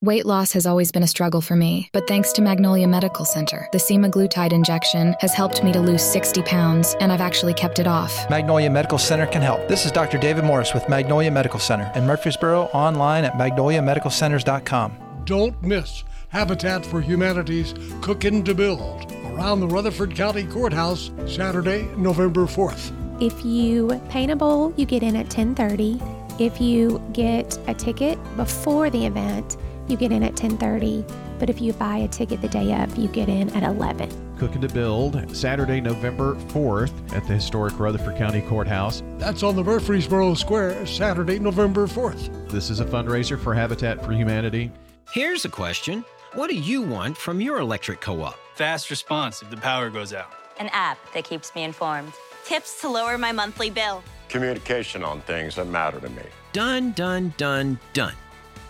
Weight 0.05 0.27
loss 0.27 0.51
has 0.53 0.67
always 0.67 0.91
been 0.91 1.01
a 1.01 1.07
struggle 1.07 1.41
for 1.41 1.55
me, 1.55 1.89
but 1.91 2.05
thanks 2.05 2.31
to 2.33 2.43
Magnolia 2.43 2.87
Medical 2.87 3.25
Center, 3.25 3.67
the 3.71 3.79
semaglutide 3.79 4.53
injection 4.53 5.15
has 5.19 5.33
helped 5.33 5.63
me 5.63 5.73
to 5.73 5.79
lose 5.79 6.03
60 6.03 6.43
pounds, 6.43 6.95
and 6.99 7.11
I've 7.11 7.21
actually 7.21 7.55
kept 7.55 7.79
it 7.79 7.87
off. 7.87 8.29
Magnolia 8.29 8.69
Medical 8.69 8.99
Center 8.99 9.25
can 9.25 9.41
help. 9.41 9.67
This 9.67 9.83
is 9.83 9.91
Dr. 9.91 10.19
David 10.19 10.43
Morris 10.43 10.75
with 10.75 10.87
Magnolia 10.87 11.31
Medical 11.31 11.59
Center 11.59 11.91
in 11.95 12.05
Murfreesboro, 12.05 12.65
online 12.65 13.23
at 13.23 13.33
magnoliamedicalcenters.com. 13.33 15.23
Don't 15.25 15.59
miss 15.63 16.03
Habitat 16.29 16.85
for 16.85 17.01
Humanity's 17.01 17.73
Cookin' 18.01 18.43
to 18.43 18.53
Build 18.53 19.11
around 19.33 19.59
the 19.59 19.67
Rutherford 19.67 20.15
County 20.15 20.43
Courthouse 20.43 21.09
Saturday, 21.25 21.89
November 21.97 22.45
4th. 22.45 22.91
If 23.19 23.43
you 23.43 23.99
paint 24.09 24.29
a 24.29 24.35
bowl, 24.35 24.71
you 24.77 24.85
get 24.85 25.01
in 25.01 25.15
at 25.15 25.29
10:30. 25.29 25.99
If 26.39 26.61
you 26.61 27.01
get 27.11 27.57
a 27.67 27.73
ticket 27.73 28.19
before 28.35 28.91
the 28.91 29.03
event, 29.07 29.57
you 29.87 29.97
get 29.97 30.11
in 30.11 30.23
at 30.23 30.35
10:30. 30.35 31.05
But 31.39 31.49
if 31.49 31.61
you 31.61 31.73
buy 31.73 31.97
a 31.97 32.07
ticket 32.07 32.41
the 32.41 32.47
day 32.47 32.73
of, 32.73 32.95
you 32.95 33.07
get 33.09 33.29
in 33.29 33.49
at 33.51 33.63
11. 33.63 34.09
Cooking 34.37 34.61
to 34.61 34.69
Build, 34.69 35.35
Saturday, 35.35 35.79
November 35.79 36.35
4th 36.49 36.93
at 37.13 37.25
the 37.27 37.33
historic 37.33 37.79
Rutherford 37.79 38.17
County 38.17 38.41
Courthouse. 38.41 39.01
That's 39.17 39.43
on 39.43 39.55
the 39.55 39.63
Murfreesboro 39.63 40.33
Square, 40.33 40.85
Saturday, 40.87 41.39
November 41.39 41.87
4th. 41.87 42.49
This 42.49 42.69
is 42.69 42.79
a 42.79 42.85
fundraiser 42.85 43.39
for 43.39 43.53
Habitat 43.53 44.03
for 44.03 44.11
Humanity. 44.11 44.71
Here's 45.11 45.45
a 45.45 45.49
question 45.49 46.03
What 46.33 46.49
do 46.49 46.55
you 46.55 46.81
want 46.81 47.17
from 47.17 47.39
your 47.39 47.59
electric 47.59 48.01
co 48.01 48.21
op? 48.23 48.37
Fast 48.55 48.89
response 48.89 49.41
if 49.41 49.49
the 49.49 49.57
power 49.57 49.89
goes 49.89 50.13
out. 50.13 50.31
An 50.59 50.69
app 50.71 50.97
that 51.13 51.25
keeps 51.25 51.53
me 51.55 51.63
informed. 51.63 52.13
Tips 52.45 52.81
to 52.81 52.89
lower 52.89 53.17
my 53.17 53.31
monthly 53.31 53.69
bill. 53.69 54.03
Communication 54.29 55.03
on 55.03 55.21
things 55.21 55.55
that 55.55 55.67
matter 55.67 55.99
to 55.99 56.09
me. 56.09 56.23
Done, 56.53 56.91
done, 56.93 57.33
done, 57.37 57.79
done. 57.93 58.13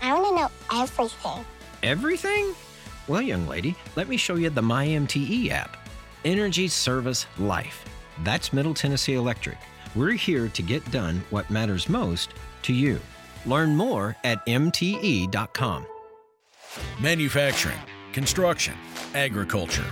I 0.02 0.14
want 0.14 0.26
to 0.28 0.36
know 0.36 0.82
everything. 0.82 1.46
Everything? 1.84 2.56
Well, 3.08 3.22
young 3.22 3.48
lady, 3.48 3.76
let 3.96 4.08
me 4.08 4.18
show 4.18 4.36
you 4.36 4.50
the 4.50 4.62
MyMTE 4.62 5.50
app. 5.52 5.78
Energy 6.24 6.68
Service 6.68 7.28
Life. 7.38 7.86
That's 8.24 8.52
Middle 8.52 8.74
Tennessee 8.74 9.14
Electric. 9.14 9.58
We're 9.96 10.12
here 10.12 10.50
to 10.50 10.62
get 10.62 10.90
done 10.92 11.24
what 11.30 11.50
matters 11.50 11.88
most 11.88 12.34
to 12.64 12.74
you. 12.74 13.00
Learn 13.46 13.76
more 13.76 14.16
at 14.24 14.46
MTE.com. 14.48 15.86
Manufacturing, 17.00 17.78
construction, 18.12 18.74
agriculture. 19.14 19.86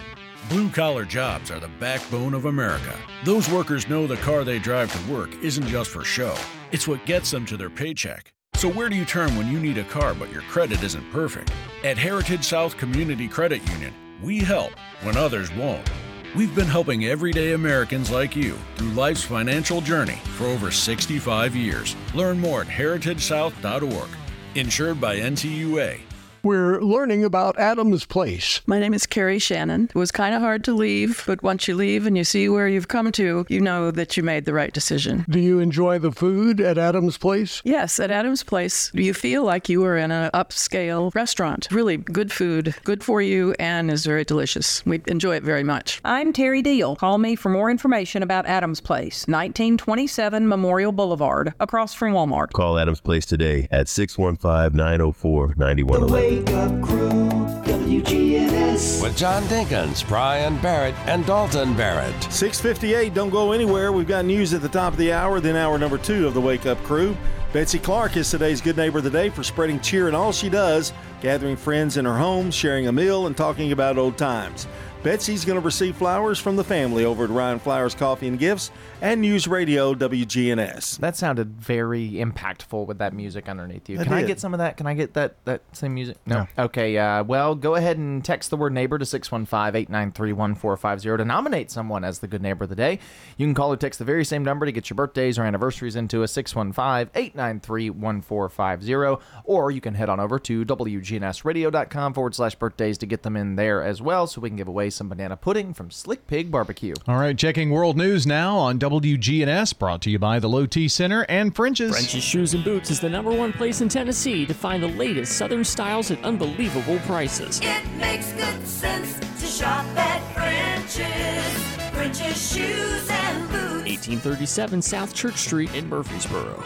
Blue 0.49 0.69
collar 0.69 1.05
jobs 1.05 1.51
are 1.51 1.59
the 1.59 1.69
backbone 1.79 2.33
of 2.33 2.45
America. 2.45 2.95
Those 3.23 3.49
workers 3.49 3.87
know 3.87 4.07
the 4.07 4.17
car 4.17 4.43
they 4.43 4.59
drive 4.59 4.91
to 4.91 5.13
work 5.13 5.31
isn't 5.41 5.67
just 5.67 5.91
for 5.91 6.03
show, 6.03 6.35
it's 6.71 6.87
what 6.87 7.05
gets 7.05 7.31
them 7.31 7.45
to 7.45 7.55
their 7.55 7.69
paycheck. 7.69 8.33
So, 8.55 8.69
where 8.69 8.87
do 8.87 8.95
you 8.95 9.03
turn 9.03 9.35
when 9.35 9.51
you 9.51 9.59
need 9.59 9.77
a 9.77 9.83
car 9.83 10.13
but 10.13 10.31
your 10.31 10.41
credit 10.43 10.81
isn't 10.83 11.11
perfect? 11.11 11.51
At 11.83 11.97
Heritage 11.97 12.45
South 12.45 12.77
Community 12.77 13.27
Credit 13.27 13.61
Union, 13.71 13.93
we 14.21 14.39
help 14.39 14.71
when 15.01 15.17
others 15.17 15.53
won't. 15.53 15.89
We've 16.35 16.55
been 16.55 16.67
helping 16.67 17.05
everyday 17.05 17.53
Americans 17.53 18.09
like 18.09 18.35
you 18.35 18.57
through 18.75 18.91
life's 18.91 19.23
financial 19.23 19.81
journey 19.81 20.19
for 20.37 20.45
over 20.45 20.71
65 20.71 21.55
years. 21.55 21.95
Learn 22.15 22.39
more 22.39 22.61
at 22.61 22.67
heritagesouth.org. 22.67 24.09
Insured 24.55 25.01
by 25.01 25.17
NCUA. 25.17 25.99
We're 26.43 26.81
learning 26.81 27.23
about 27.23 27.57
Adams 27.57 28.03
Place. 28.05 28.59
My 28.67 28.77
name 28.77 28.93
is 28.93 29.05
Carrie 29.05 29.39
Shannon. 29.39 29.85
It 29.85 29.95
was 29.95 30.11
kind 30.11 30.35
of 30.35 30.41
hard 30.41 30.65
to 30.65 30.73
leave, 30.73 31.23
but 31.25 31.41
once 31.41 31.69
you 31.69 31.75
leave 31.75 32.05
and 32.05 32.17
you 32.17 32.25
see 32.25 32.49
where 32.49 32.67
you've 32.67 32.89
come 32.89 33.13
to, 33.13 33.45
you 33.47 33.61
know 33.61 33.91
that 33.91 34.17
you 34.17 34.23
made 34.23 34.43
the 34.43 34.51
right 34.51 34.73
decision. 34.73 35.25
Do 35.29 35.39
you 35.39 35.59
enjoy 35.59 35.99
the 35.99 36.11
food 36.11 36.59
at 36.59 36.77
Adams 36.77 37.17
Place? 37.17 37.61
Yes, 37.63 37.97
at 37.97 38.11
Adams 38.11 38.43
Place, 38.43 38.91
do 38.93 39.01
you 39.01 39.13
feel 39.13 39.45
like 39.45 39.69
you 39.69 39.85
are 39.85 39.95
in 39.95 40.11
an 40.11 40.31
upscale 40.33 41.15
restaurant. 41.15 41.69
Really 41.71 41.95
good 41.95 42.29
food, 42.29 42.75
good 42.83 43.05
for 43.05 43.21
you, 43.21 43.55
and 43.57 43.89
is 43.89 44.05
very 44.05 44.25
delicious. 44.25 44.85
We 44.85 45.01
enjoy 45.07 45.37
it 45.37 45.43
very 45.43 45.63
much. 45.63 46.01
I'm 46.03 46.33
Terry 46.33 46.61
Deal. 46.61 46.97
Call 46.97 47.19
me 47.19 47.37
for 47.37 47.47
more 47.47 47.71
information 47.71 48.21
about 48.21 48.45
Adams 48.47 48.81
Place, 48.81 49.25
1927 49.27 50.45
Memorial 50.45 50.91
Boulevard, 50.91 51.53
across 51.61 51.93
from 51.93 52.11
Walmart. 52.11 52.51
Call 52.51 52.77
Adams 52.77 52.99
Place 52.99 53.25
today 53.25 53.69
at 53.71 53.87
615 53.87 54.77
904 54.77 55.53
9111. 55.55 56.32
Wake 56.33 56.49
Up 56.49 56.81
Crew, 56.81 57.29
WGNS. 57.63 59.03
With 59.03 59.15
John 59.15 59.43
Dinkins, 59.43 60.07
Brian 60.07 60.57
Barrett, 60.61 60.95
and 61.05 61.23
Dalton 61.27 61.75
Barrett. 61.75 62.23
658, 62.23 63.13
don't 63.13 63.29
go 63.29 63.51
anywhere. 63.51 63.91
We've 63.91 64.07
got 64.07 64.25
news 64.25 64.51
at 64.55 64.63
the 64.63 64.67
top 64.67 64.93
of 64.93 64.97
the 64.97 65.13
hour, 65.13 65.39
then 65.39 65.55
hour 65.55 65.77
number 65.77 65.99
two 65.99 66.25
of 66.25 66.33
the 66.33 66.41
Wake 66.41 66.65
Up 66.65 66.79
Crew. 66.79 67.15
Betsy 67.51 67.77
Clark 67.77 68.17
is 68.17 68.31
today's 68.31 68.61
Good 68.61 68.77
Neighbor 68.77 68.97
of 68.97 69.03
the 69.03 69.11
Day 69.11 69.29
for 69.29 69.43
spreading 69.43 69.79
cheer 69.79 70.09
in 70.09 70.15
all 70.15 70.31
she 70.31 70.49
does, 70.49 70.91
gathering 71.21 71.55
friends 71.55 71.97
in 71.97 72.05
her 72.05 72.17
home, 72.17 72.49
sharing 72.49 72.87
a 72.87 72.91
meal, 72.91 73.27
and 73.27 73.37
talking 73.37 73.71
about 73.71 73.99
old 73.99 74.17
times. 74.17 74.65
Betsy's 75.03 75.43
going 75.43 75.59
to 75.59 75.65
receive 75.65 75.97
flowers 75.97 76.39
from 76.39 76.55
the 76.55 76.63
family 76.63 77.03
over 77.03 77.25
at 77.25 77.29
Ryan 77.29 77.59
Flowers 77.59 77.93
Coffee 77.93 78.29
and 78.29 78.39
Gifts 78.39 78.71
and 79.01 79.19
News 79.19 79.49
Radio 79.49 79.93
WGNS. 79.93 80.99
That 80.99 81.17
sounded 81.17 81.59
very 81.59 82.11
impactful 82.11 82.87
with 82.87 82.99
that 82.99 83.13
music 83.13 83.49
underneath 83.49 83.89
you. 83.89 83.99
I 83.99 84.05
Can 84.05 84.13
I 84.13 84.21
did. 84.21 84.27
get 84.27 84.39
some 84.39 84.53
of 84.53 84.59
that? 84.59 84.77
Can 84.77 84.87
I 84.87 84.93
get 84.93 85.13
that 85.15 85.43
that 85.43 85.61
same 85.73 85.93
music? 85.93 86.15
No. 86.25 86.47
Okay. 86.57 86.97
Uh, 86.97 87.25
well, 87.25 87.53
go 87.53 87.75
ahead 87.75 87.97
and 87.97 88.23
text 88.23 88.49
the 88.49 88.55
word 88.55 88.71
neighbor 88.71 88.97
to 88.97 89.03
615-893-1450 89.03 91.17
to 91.17 91.25
nominate 91.25 91.69
someone 91.69 92.05
as 92.05 92.19
the 92.19 92.27
good 92.29 92.41
neighbor 92.41 92.63
of 92.63 92.69
the 92.69 92.75
day. 92.77 92.97
You 93.35 93.45
can 93.45 93.53
call 93.53 93.73
or 93.73 93.77
text 93.77 93.99
the 93.99 94.05
very 94.05 94.23
same 94.23 94.45
number 94.45 94.65
to 94.65 94.71
get 94.71 94.89
your 94.89 94.95
birthdays 94.95 95.37
or 95.37 95.43
anniversaries 95.43 95.97
into 95.97 96.23
a 96.23 96.27
615-893-1450 96.27 99.19
or 99.43 99.69
you 99.69 99.81
can 99.81 99.95
head 99.95 100.07
on 100.07 100.21
over 100.21 100.39
to 100.39 100.63
wgnsradio.com 100.63 102.13
forward 102.13 102.35
slash 102.35 102.55
birthdays 102.55 102.97
to 102.99 103.05
get 103.05 103.23
them 103.23 103.35
in 103.35 103.57
there 103.57 103.83
as 103.83 104.01
well 104.01 104.27
so 104.27 104.39
we 104.39 104.49
can 104.49 104.55
give 104.55 104.69
away 104.69 104.91
some 104.93 105.09
banana 105.09 105.35
pudding 105.35 105.73
from 105.73 105.91
Slick 105.91 106.27
Pig 106.27 106.51
Barbecue. 106.51 106.93
All 107.07 107.17
right, 107.17 107.37
checking 107.37 107.69
world 107.69 107.97
news 107.97 108.27
now 108.27 108.57
on 108.57 108.79
WGNS, 108.79 109.77
brought 109.77 110.01
to 110.03 110.09
you 110.09 110.19
by 110.19 110.39
the 110.39 110.47
Low 110.47 110.65
T 110.65 110.87
Center 110.87 111.25
and 111.27 111.55
French's. 111.55 111.91
French's 111.91 112.23
Shoes 112.23 112.53
and 112.53 112.63
Boots 112.63 112.91
is 112.91 112.99
the 112.99 113.09
number 113.09 113.31
one 113.31 113.53
place 113.53 113.81
in 113.81 113.89
Tennessee 113.89 114.45
to 114.45 114.53
find 114.53 114.81
the 114.81 114.87
latest 114.87 115.37
Southern 115.37 115.63
styles 115.63 116.11
at 116.11 116.23
unbelievable 116.23 116.99
prices. 116.99 117.59
It 117.63 117.85
makes 117.97 118.31
good 118.33 118.67
sense 118.67 119.19
to 119.19 119.45
shop 119.45 119.85
at 119.97 120.21
French's. 120.33 121.93
French's 121.93 122.53
Shoes 122.53 123.09
and 123.09 123.49
Boots. 123.49 123.87
1837 123.89 124.81
South 124.81 125.13
Church 125.13 125.37
Street 125.37 125.73
in 125.73 125.87
Murfreesboro. 125.89 126.63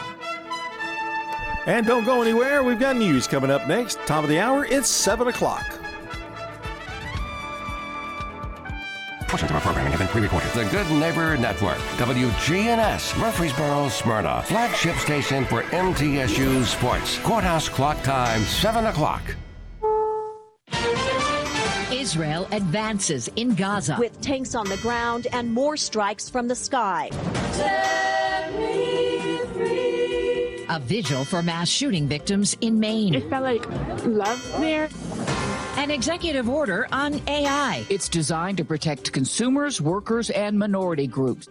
And 1.66 1.86
don't 1.86 2.04
go 2.04 2.22
anywhere. 2.22 2.62
We've 2.62 2.78
got 2.78 2.96
news 2.96 3.26
coming 3.26 3.50
up 3.50 3.68
next. 3.68 3.98
Top 4.06 4.24
of 4.24 4.30
the 4.30 4.38
hour, 4.38 4.64
it's 4.64 4.88
7 4.88 5.28
o'clock. 5.28 5.78
Portions 9.28 9.50
of 9.50 9.56
our 9.56 9.60
programming 9.60 9.92
have 9.92 10.00
been 10.00 10.08
pre-recorded. 10.08 10.50
The 10.52 10.64
Good 10.64 10.90
Neighbor 10.90 11.36
Network, 11.36 11.76
WGNS, 11.98 13.20
Murfreesboro, 13.20 13.90
Smyrna, 13.90 14.42
flagship 14.46 14.96
station 14.96 15.44
for 15.44 15.64
MTSU 15.64 16.64
Sports. 16.64 17.18
Courthouse 17.18 17.68
clock 17.68 18.02
time, 18.02 18.40
7 18.40 18.86
o'clock. 18.86 19.20
Israel 21.92 22.48
advances 22.52 23.28
in 23.36 23.54
Gaza. 23.54 23.96
With 23.98 24.18
tanks 24.22 24.54
on 24.54 24.66
the 24.66 24.78
ground 24.78 25.26
and 25.34 25.52
more 25.52 25.76
strikes 25.76 26.30
from 26.30 26.48
the 26.48 26.54
sky. 26.54 27.10
A 30.70 30.80
vigil 30.80 31.26
for 31.26 31.42
mass 31.42 31.68
shooting 31.68 32.08
victims 32.08 32.56
in 32.62 32.80
Maine. 32.80 33.14
It 33.14 33.28
felt 33.28 33.42
like 33.42 33.66
love 34.06 34.42
there. 34.58 34.88
An 35.78 35.92
executive 35.92 36.48
order 36.48 36.88
on 36.90 37.20
AI. 37.28 37.86
It's 37.88 38.08
designed 38.08 38.56
to 38.56 38.64
protect 38.64 39.12
consumers, 39.12 39.80
workers, 39.80 40.28
and 40.30 40.58
minority 40.58 41.06
groups. 41.06 41.46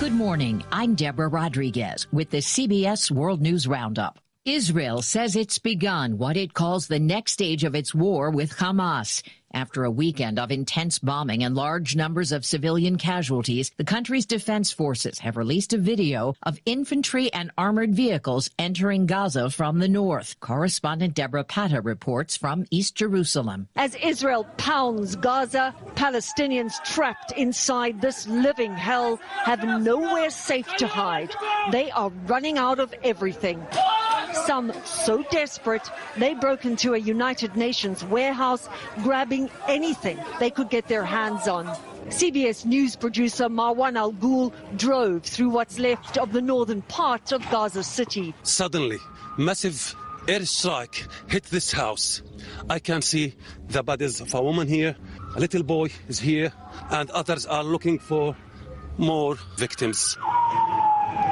Good 0.00 0.14
morning. 0.14 0.64
I'm 0.72 0.94
Deborah 0.94 1.28
Rodriguez 1.28 2.06
with 2.12 2.30
the 2.30 2.38
CBS 2.38 3.10
World 3.10 3.42
News 3.42 3.68
Roundup. 3.68 4.18
Israel 4.46 5.02
says 5.02 5.36
it's 5.36 5.58
begun 5.58 6.16
what 6.16 6.38
it 6.38 6.54
calls 6.54 6.86
the 6.86 6.98
next 6.98 7.32
stage 7.32 7.62
of 7.62 7.74
its 7.74 7.94
war 7.94 8.30
with 8.30 8.56
Hamas. 8.56 9.22
After 9.54 9.84
a 9.84 9.90
weekend 9.90 10.38
of 10.38 10.50
intense 10.50 10.98
bombing 10.98 11.44
and 11.44 11.54
large 11.54 11.94
numbers 11.94 12.32
of 12.32 12.44
civilian 12.44 12.96
casualties, 12.96 13.70
the 13.76 13.84
country's 13.84 14.24
defense 14.24 14.72
forces 14.72 15.18
have 15.18 15.36
released 15.36 15.74
a 15.74 15.78
video 15.78 16.34
of 16.42 16.58
infantry 16.64 17.30
and 17.34 17.50
armored 17.58 17.94
vehicles 17.94 18.48
entering 18.58 19.04
Gaza 19.04 19.50
from 19.50 19.78
the 19.78 19.88
north. 19.88 20.40
Correspondent 20.40 21.14
Debora 21.14 21.46
Patta 21.46 21.82
reports 21.82 22.34
from 22.34 22.64
East 22.70 22.94
Jerusalem. 22.94 23.68
As 23.76 23.94
Israel 23.96 24.44
pounds 24.56 25.16
Gaza, 25.16 25.74
Palestinians 25.96 26.82
trapped 26.84 27.32
inside 27.32 28.00
this 28.00 28.26
living 28.26 28.72
hell 28.72 29.18
have 29.44 29.62
nowhere 29.82 30.30
safe 30.30 30.68
to 30.76 30.86
hide. 30.86 31.34
They 31.70 31.90
are 31.90 32.10
running 32.26 32.56
out 32.56 32.80
of 32.80 32.94
everything. 33.04 33.62
Some 34.46 34.72
so 34.84 35.22
desperate, 35.24 35.88
they 36.16 36.34
broke 36.34 36.64
into 36.64 36.94
a 36.94 36.98
United 36.98 37.54
Nations 37.54 38.02
warehouse, 38.02 38.68
grabbing 39.02 39.41
anything 39.68 40.18
they 40.38 40.50
could 40.50 40.70
get 40.70 40.88
their 40.88 41.04
hands 41.04 41.48
on. 41.48 41.66
CBS 42.08 42.64
News 42.64 42.96
producer 42.96 43.48
Marwan 43.48 43.96
Al 43.96 44.12
Ghul 44.12 44.52
drove 44.76 45.22
through 45.22 45.50
what's 45.50 45.78
left 45.78 46.18
of 46.18 46.32
the 46.32 46.42
northern 46.42 46.82
part 46.82 47.32
of 47.32 47.48
Gaza 47.50 47.82
City. 47.82 48.34
Suddenly, 48.42 48.98
massive 49.38 49.94
airstrike 50.26 51.08
hit 51.30 51.44
this 51.44 51.72
house. 51.72 52.22
I 52.68 52.78
can 52.78 53.02
see 53.02 53.34
the 53.68 53.82
bodies 53.82 54.20
of 54.20 54.34
a 54.34 54.42
woman 54.42 54.68
here, 54.68 54.96
a 55.34 55.40
little 55.40 55.62
boy 55.62 55.88
is 56.08 56.18
here, 56.18 56.52
and 56.90 57.10
others 57.10 57.46
are 57.46 57.64
looking 57.64 57.98
for 57.98 58.36
more 58.98 59.36
victims. 59.56 60.16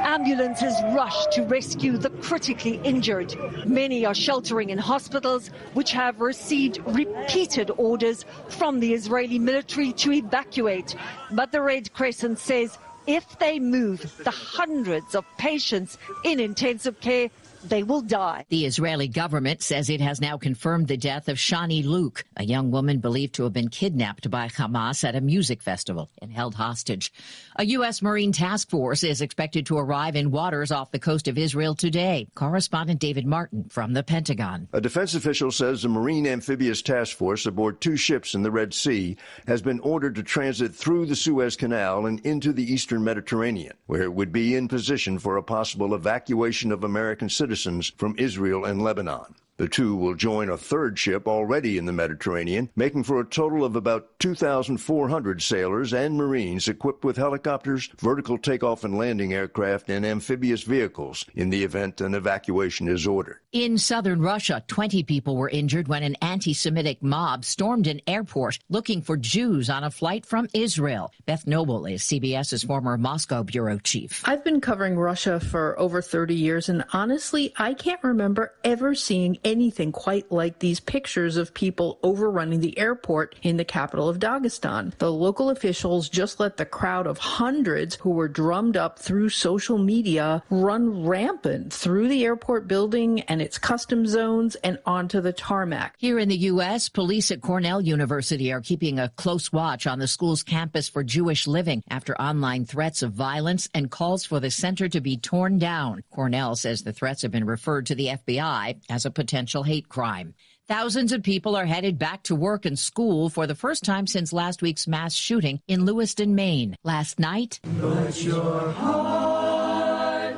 Ambulances 0.01 0.73
rush 0.93 1.27
to 1.33 1.43
rescue 1.43 1.97
the 1.97 2.09
critically 2.09 2.81
injured. 2.83 3.35
Many 3.65 4.05
are 4.05 4.13
sheltering 4.13 4.71
in 4.71 4.77
hospitals, 4.77 5.49
which 5.73 5.91
have 5.91 6.19
received 6.19 6.79
repeated 6.87 7.71
orders 7.77 8.25
from 8.49 8.79
the 8.79 8.93
Israeli 8.93 9.39
military 9.39 9.93
to 9.93 10.11
evacuate. 10.11 10.95
But 11.31 11.51
the 11.51 11.61
Red 11.61 11.93
Crescent 11.93 12.39
says 12.39 12.77
if 13.07 13.39
they 13.39 13.59
move 13.59 14.15
the 14.23 14.31
hundreds 14.31 15.15
of 15.15 15.25
patients 15.37 15.97
in 16.23 16.39
intensive 16.39 16.99
care, 16.99 17.29
they 17.63 17.83
will 17.83 18.01
die. 18.01 18.45
The 18.49 18.65
Israeli 18.65 19.07
government 19.07 19.61
says 19.61 19.89
it 19.89 20.01
has 20.01 20.19
now 20.19 20.37
confirmed 20.37 20.87
the 20.87 20.97
death 20.97 21.27
of 21.27 21.37
Shani 21.37 21.83
Louk, 21.85 22.23
a 22.37 22.43
young 22.43 22.71
woman 22.71 22.99
believed 22.99 23.35
to 23.35 23.43
have 23.43 23.53
been 23.53 23.69
kidnapped 23.69 24.29
by 24.29 24.47
Hamas 24.47 25.03
at 25.03 25.15
a 25.15 25.21
music 25.21 25.61
festival 25.61 26.09
and 26.21 26.31
held 26.31 26.55
hostage. 26.55 27.13
A 27.57 27.65
U.S. 27.65 28.01
Marine 28.01 28.31
task 28.31 28.69
force 28.69 29.03
is 29.03 29.19
expected 29.19 29.65
to 29.65 29.77
arrive 29.77 30.15
in 30.15 30.31
waters 30.31 30.71
off 30.71 30.91
the 30.91 30.99
coast 30.99 31.27
of 31.27 31.37
Israel 31.37 31.75
today. 31.75 32.29
Correspondent 32.33 33.01
David 33.01 33.25
Martin 33.25 33.65
from 33.69 33.91
the 33.91 34.03
Pentagon. 34.03 34.69
A 34.71 34.79
defense 34.79 35.15
official 35.15 35.51
says 35.51 35.81
the 35.81 35.89
Marine 35.89 36.25
Amphibious 36.25 36.81
Task 36.81 37.17
Force 37.17 37.45
aboard 37.45 37.81
two 37.81 37.97
ships 37.97 38.35
in 38.35 38.41
the 38.41 38.51
Red 38.51 38.73
Sea 38.73 39.17
has 39.47 39.61
been 39.61 39.81
ordered 39.81 40.15
to 40.15 40.23
transit 40.23 40.73
through 40.73 41.05
the 41.05 41.15
Suez 41.15 41.57
Canal 41.57 42.05
and 42.05 42.21
into 42.21 42.53
the 42.53 42.63
eastern 42.63 43.03
Mediterranean, 43.03 43.73
where 43.85 44.03
it 44.03 44.13
would 44.13 44.31
be 44.31 44.55
in 44.55 44.69
position 44.69 45.19
for 45.19 45.35
a 45.35 45.43
possible 45.43 45.93
evacuation 45.93 46.71
of 46.71 46.85
American 46.85 47.27
citizens 47.27 47.91
from 47.97 48.15
Israel 48.17 48.63
and 48.63 48.81
Lebanon. 48.81 49.35
The 49.61 49.69
two 49.69 49.95
will 49.95 50.15
join 50.15 50.49
a 50.49 50.57
third 50.57 50.97
ship 50.97 51.27
already 51.27 51.77
in 51.77 51.85
the 51.85 51.93
Mediterranean, 51.93 52.71
making 52.75 53.03
for 53.03 53.19
a 53.19 53.23
total 53.23 53.63
of 53.63 53.75
about 53.75 54.17
2,400 54.17 55.39
sailors 55.39 55.93
and 55.93 56.15
Marines 56.15 56.67
equipped 56.67 57.05
with 57.05 57.17
helicopters, 57.17 57.87
vertical 57.99 58.39
takeoff 58.39 58.83
and 58.83 58.97
landing 58.97 59.33
aircraft, 59.33 59.91
and 59.91 60.03
amphibious 60.03 60.63
vehicles 60.63 61.27
in 61.35 61.51
the 61.51 61.63
event 61.63 62.01
an 62.01 62.15
evacuation 62.15 62.87
is 62.87 63.05
ordered. 63.05 63.40
In 63.51 63.77
southern 63.77 64.21
Russia, 64.21 64.63
20 64.67 65.03
people 65.03 65.35
were 65.35 65.49
injured 65.49 65.89
when 65.89 66.03
an 66.03 66.15
anti 66.21 66.53
Semitic 66.53 67.03
mob 67.03 67.43
stormed 67.43 67.85
an 67.85 67.99
airport 68.07 68.59
looking 68.69 69.01
for 69.01 69.17
Jews 69.17 69.69
on 69.69 69.83
a 69.83 69.91
flight 69.91 70.25
from 70.25 70.47
Israel. 70.53 71.11
Beth 71.25 71.45
Knobel 71.45 71.91
is 71.91 72.01
CBS's 72.03 72.63
former 72.63 72.97
Moscow 72.97 73.43
bureau 73.43 73.77
chief. 73.77 74.23
I've 74.23 74.45
been 74.45 74.61
covering 74.61 74.97
Russia 74.97 75.41
for 75.41 75.77
over 75.77 76.01
30 76.01 76.33
years, 76.33 76.69
and 76.69 76.85
honestly, 76.93 77.53
I 77.57 77.73
can't 77.73 78.01
remember 78.05 78.53
ever 78.63 78.95
seeing 78.95 79.37
anything 79.43 79.91
quite 79.91 80.31
like 80.31 80.59
these 80.59 80.79
pictures 80.79 81.35
of 81.35 81.53
people 81.53 81.99
overrunning 82.03 82.61
the 82.61 82.79
airport 82.79 83.35
in 83.41 83.57
the 83.57 83.65
capital 83.65 84.07
of 84.07 84.17
Dagestan. 84.17 84.97
The 84.97 85.11
local 85.11 85.49
officials 85.49 86.07
just 86.07 86.39
let 86.39 86.55
the 86.55 86.65
crowd 86.65 87.05
of 87.05 87.17
hundreds 87.17 87.95
who 87.95 88.11
were 88.11 88.29
drummed 88.29 88.77
up 88.77 88.97
through 88.97 89.27
social 89.27 89.77
media 89.77 90.41
run 90.49 91.03
rampant 91.03 91.73
through 91.73 92.07
the 92.07 92.23
airport 92.23 92.69
building 92.69 93.19
and 93.23 93.40
its 93.41 93.57
custom 93.57 94.05
zones 94.05 94.55
and 94.55 94.79
onto 94.85 95.21
the 95.21 95.33
tarmac. 95.33 95.95
Here 95.97 96.19
in 96.19 96.29
the 96.29 96.37
U.S., 96.37 96.87
police 96.87 97.31
at 97.31 97.41
Cornell 97.41 97.81
University 97.81 98.53
are 98.53 98.61
keeping 98.61 98.99
a 98.99 99.09
close 99.09 99.51
watch 99.51 99.87
on 99.87 99.99
the 99.99 100.07
school's 100.07 100.43
campus 100.43 100.87
for 100.87 101.03
Jewish 101.03 101.47
living 101.47 101.83
after 101.89 102.19
online 102.21 102.65
threats 102.65 103.03
of 103.03 103.13
violence 103.13 103.67
and 103.73 103.91
calls 103.91 104.25
for 104.25 104.39
the 104.39 104.51
center 104.51 104.87
to 104.89 105.01
be 105.01 105.17
torn 105.17 105.57
down. 105.57 106.03
Cornell 106.11 106.55
says 106.55 106.83
the 106.83 106.93
threats 106.93 107.21
have 107.23 107.31
been 107.31 107.45
referred 107.45 107.87
to 107.87 107.95
the 107.95 108.07
FBI 108.07 108.79
as 108.89 109.05
a 109.05 109.11
potential 109.11 109.31
potential 109.31 109.63
hate 109.63 109.89
crime. 109.89 110.33
Thousands 110.67 111.11
of 111.11 111.23
people 111.23 111.55
are 111.55 111.65
headed 111.65 111.97
back 111.97 112.21
to 112.23 112.35
work 112.35 112.65
and 112.65 112.77
school 112.77 113.29
for 113.29 113.47
the 113.47 113.55
first 113.55 113.83
time 113.83 114.05
since 114.05 114.31
last 114.31 114.61
week's 114.61 114.87
mass 114.87 115.13
shooting 115.13 115.59
in 115.67 115.85
Lewiston, 115.85 116.35
Maine. 116.35 116.75
Last 116.83 117.19
night, 117.19 117.59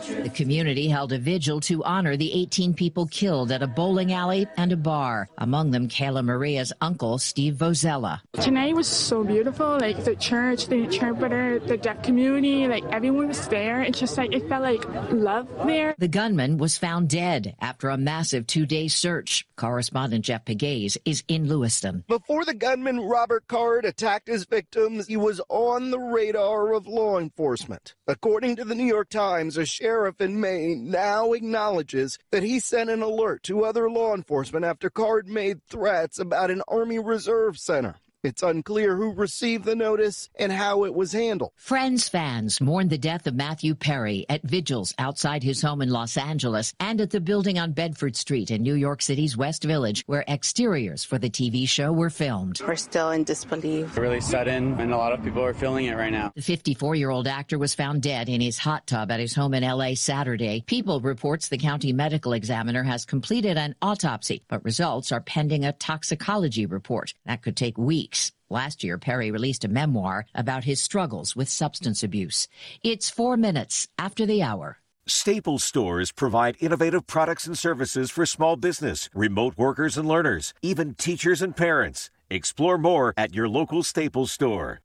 the 0.08 0.30
community 0.30 0.88
held 0.88 1.14
a 1.14 1.18
vigil 1.18 1.60
to 1.62 1.84
honor 1.84 2.18
the 2.18 2.34
18 2.34 2.74
people 2.74 3.08
killed 3.08 3.52
at 3.52 3.64
a 3.64 3.68
bowling 3.68 4.14
alley 4.14 4.48
and 4.58 4.72
a 4.72 4.78
bar, 4.78 5.30
among 5.38 5.72
them 5.72 5.88
Kayla 5.88 6.24
Maria's 6.24 6.74
uncle, 6.82 7.18
Steve 7.18 7.56
Vozzella. 7.56 8.22
Tonight 8.42 8.76
was 8.76 8.88
so 8.88 9.24
beautiful. 9.24 9.78
Like 9.80 10.04
the 10.04 10.16
church, 10.16 10.68
the 10.68 10.84
interpreter, 10.84 11.60
the 11.60 11.78
deaf 11.78 12.04
community, 12.04 12.68
like 12.68 12.84
everyone 12.92 13.28
was 13.30 13.48
there. 13.48 13.82
It's 13.82 14.00
just 14.00 14.18
like 14.18 14.34
it 14.34 14.48
felt 14.50 14.64
like 14.64 14.84
love 15.12 15.48
there. 15.66 15.96
The 15.98 16.08
gunman 16.08 16.58
was 16.58 16.78
found 16.78 17.10
dead 17.10 17.56
after 17.62 17.90
a 17.90 17.98
massive 17.98 18.46
two 18.48 18.66
day 18.66 18.88
search. 18.88 19.48
Correspondent 19.56 20.26
Jeff 20.26 20.46
Pegues 20.46 20.98
is 21.06 21.24
in 21.28 21.48
Lewiston. 21.48 22.04
Before 22.08 22.44
the 22.46 22.54
gunman 22.54 23.00
Robert 23.00 23.48
Card 23.48 23.86
attacked 23.86 24.28
his 24.28 24.46
victims, 24.46 25.08
he 25.08 25.18
was 25.18 25.40
on 25.50 25.92
the 25.92 26.00
radar 26.00 26.74
of 26.74 26.88
law 26.88 27.20
enforcement. 27.20 27.94
According 28.08 28.58
to 28.58 28.66
the 28.66 28.76
New 28.76 28.86
York 28.86 29.10
Times, 29.10 29.58
a 29.58 29.66
sheriff 29.66 29.93
in 30.20 30.40
Maine 30.40 30.90
now 30.90 31.34
acknowledges 31.34 32.18
that 32.32 32.44
he 32.44 32.60
sent 32.60 32.90
an 32.90 33.02
alert 33.02 33.44
to 33.44 33.64
other 33.64 33.90
law 33.90 34.14
enforcement 34.14 34.66
after 34.66 34.90
Card 34.90 35.28
made 35.28 35.64
threats 35.64 36.20
about 36.20 36.52
an 36.52 36.62
Army 36.68 37.00
Reserve 37.00 37.58
Center. 37.58 37.96
It's 38.24 38.42
unclear 38.42 38.96
who 38.96 39.12
received 39.12 39.66
the 39.66 39.76
notice 39.76 40.30
and 40.36 40.50
how 40.50 40.86
it 40.86 40.94
was 40.94 41.12
handled. 41.12 41.52
Friends 41.58 42.08
fans 42.08 42.62
mourned 42.62 42.90
the 42.90 42.98
death 42.98 43.28
of 43.28 43.36
Matthew 43.36 43.76
Perry 43.76 44.26
at 44.30 44.44
vigils 44.44 44.94
outside 44.98 45.44
his 45.44 45.62
home 45.62 45.82
in 45.82 45.90
Los 45.90 46.16
Angeles 46.16 46.74
and 46.80 47.02
at 47.02 47.10
the 47.10 47.20
building 47.20 47.60
on 47.60 47.74
Bedford 47.74 48.16
Street 48.16 48.50
in 48.50 48.62
New 48.62 48.76
York 48.76 49.02
City's 49.02 49.36
West 49.36 49.66
Village, 49.66 50.06
where 50.06 50.24
exteriors 50.30 51.04
for 51.04 51.18
the 51.18 51.30
TV 51.30 51.68
show 51.68 51.92
were 51.92 52.10
filmed. 52.10 52.62
We're 52.66 52.78
still 52.78 53.12
in 53.12 53.26
disbelief. 53.26 53.98
Really 53.98 54.22
sudden, 54.22 54.80
and 54.80 54.94
a 54.94 54.98
lot 54.98 55.12
of 55.12 55.22
people 55.22 55.44
are 55.44 55.54
feeling 55.54 55.88
it 55.88 55.98
right 55.98 56.14
now. 56.14 56.32
The 56.34 56.42
54 56.42 56.96
year 56.96 57.10
old 57.10 57.28
actor 57.28 57.60
was 57.60 57.76
found 57.76 58.04
dead 58.04 58.30
in 58.30 58.40
his 58.40 58.58
hot 58.58 58.88
tub 58.88 59.12
at 59.12 59.20
his 59.20 59.36
home 59.36 59.54
in 59.54 59.64
LA 59.64 59.96
Saturday. 59.96 60.64
People 60.66 61.02
reports 61.02 61.50
the 61.50 61.58
county 61.58 61.92
medical 61.92 62.32
examiner 62.32 62.84
has 62.84 63.04
completed 63.04 63.58
an 63.58 63.76
autopsy, 63.82 64.44
but 64.48 64.64
results 64.64 65.12
are 65.12 65.20
pending 65.20 65.66
a 65.66 65.74
toxicology 65.74 66.66
report. 66.66 67.14
That 67.26 67.42
could 67.42 67.58
take 67.58 67.78
weeks. 67.78 68.13
Last 68.50 68.84
year, 68.84 68.98
Perry 68.98 69.32
released 69.32 69.66
a 69.66 69.68
memoir 69.68 70.26
about 70.36 70.64
his 70.64 70.82
struggles 70.82 71.36
with 71.36 71.50
substance 71.50 72.04
abuse. 72.04 72.48
It's 72.84 73.10
four 73.10 73.36
minutes 73.38 73.88
after 73.98 74.26
the 74.26 74.44
hour. 74.44 74.78
Staples 75.06 75.64
stores 75.64 76.12
provide 76.12 76.56
innovative 76.60 77.06
products 77.08 77.46
and 77.48 77.58
services 77.58 78.10
for 78.10 78.26
small 78.26 78.56
business, 78.56 79.10
remote 79.14 79.58
workers 79.58 79.98
and 79.98 80.08
learners, 80.08 80.54
even 80.62 80.94
teachers 80.94 81.42
and 81.42 81.58
parents. 81.58 82.10
Explore 82.30 82.78
more 82.78 83.14
at 83.18 83.34
your 83.34 83.50
local 83.50 83.84
Staples 83.84 84.32
store. 84.32 84.80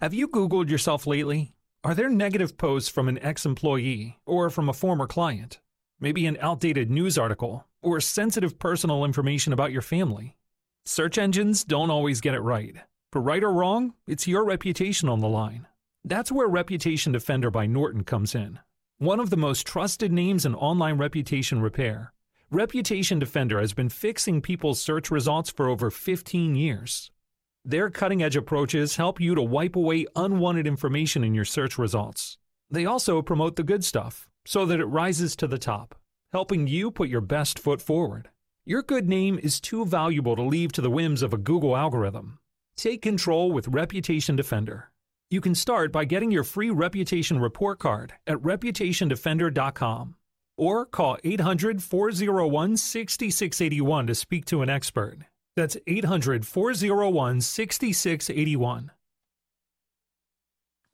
Have 0.00 0.14
you 0.14 0.28
Googled 0.28 0.68
yourself 0.68 1.06
lately? 1.06 1.54
Are 1.84 1.94
there 1.94 2.10
negative 2.10 2.56
posts 2.56 2.88
from 2.88 3.08
an 3.08 3.18
ex 3.20 3.44
employee 3.44 4.18
or 4.24 4.50
from 4.50 4.68
a 4.68 4.72
former 4.72 5.06
client? 5.06 5.58
Maybe 5.98 6.26
an 6.26 6.38
outdated 6.40 6.90
news 6.90 7.18
article 7.18 7.66
or 7.80 8.00
sensitive 8.00 8.58
personal 8.58 9.04
information 9.04 9.52
about 9.52 9.72
your 9.72 9.82
family? 9.82 10.36
Search 10.84 11.16
engines 11.16 11.62
don't 11.62 11.90
always 11.90 12.20
get 12.20 12.34
it 12.34 12.40
right. 12.40 12.76
For 13.12 13.20
right 13.20 13.42
or 13.42 13.52
wrong, 13.52 13.94
it's 14.06 14.26
your 14.26 14.44
reputation 14.44 15.08
on 15.08 15.20
the 15.20 15.28
line. 15.28 15.68
That's 16.04 16.32
where 16.32 16.48
Reputation 16.48 17.12
Defender 17.12 17.50
by 17.50 17.66
Norton 17.66 18.02
comes 18.02 18.34
in. 18.34 18.58
One 18.98 19.20
of 19.20 19.30
the 19.30 19.36
most 19.36 19.66
trusted 19.66 20.12
names 20.12 20.44
in 20.44 20.54
online 20.54 20.98
reputation 20.98 21.60
repair, 21.60 22.12
Reputation 22.50 23.18
Defender 23.18 23.60
has 23.60 23.72
been 23.72 23.88
fixing 23.88 24.42
people's 24.42 24.80
search 24.80 25.10
results 25.10 25.50
for 25.50 25.68
over 25.68 25.90
15 25.90 26.56
years. 26.56 27.12
Their 27.64 27.88
cutting 27.88 28.22
edge 28.22 28.36
approaches 28.36 28.96
help 28.96 29.20
you 29.20 29.36
to 29.36 29.42
wipe 29.42 29.76
away 29.76 30.06
unwanted 30.16 30.66
information 30.66 31.22
in 31.22 31.32
your 31.32 31.44
search 31.44 31.78
results. 31.78 32.38
They 32.70 32.86
also 32.86 33.22
promote 33.22 33.54
the 33.54 33.62
good 33.62 33.84
stuff 33.84 34.28
so 34.44 34.66
that 34.66 34.80
it 34.80 34.86
rises 34.86 35.36
to 35.36 35.46
the 35.46 35.58
top 35.58 35.94
helping 36.32 36.66
you 36.66 36.90
put 36.90 37.10
your 37.10 37.20
best 37.20 37.58
foot 37.58 37.82
forward. 37.82 38.30
Your 38.64 38.84
good 38.84 39.08
name 39.08 39.40
is 39.42 39.60
too 39.60 39.84
valuable 39.84 40.36
to 40.36 40.42
leave 40.42 40.70
to 40.72 40.80
the 40.80 40.90
whims 40.90 41.22
of 41.22 41.34
a 41.34 41.36
Google 41.36 41.76
algorithm. 41.76 42.38
Take 42.76 43.02
control 43.02 43.50
with 43.50 43.66
Reputation 43.66 44.36
Defender. 44.36 44.92
You 45.30 45.40
can 45.40 45.56
start 45.56 45.90
by 45.90 46.04
getting 46.04 46.30
your 46.30 46.44
free 46.44 46.70
reputation 46.70 47.40
report 47.40 47.80
card 47.80 48.12
at 48.24 48.36
reputationdefender.com 48.36 50.14
or 50.56 50.86
call 50.86 51.18
800 51.24 51.82
401 51.82 52.76
6681 52.76 54.06
to 54.06 54.14
speak 54.14 54.44
to 54.44 54.62
an 54.62 54.70
expert. 54.70 55.18
That's 55.56 55.76
800 55.88 56.46
401 56.46 57.40
6681. 57.40 58.92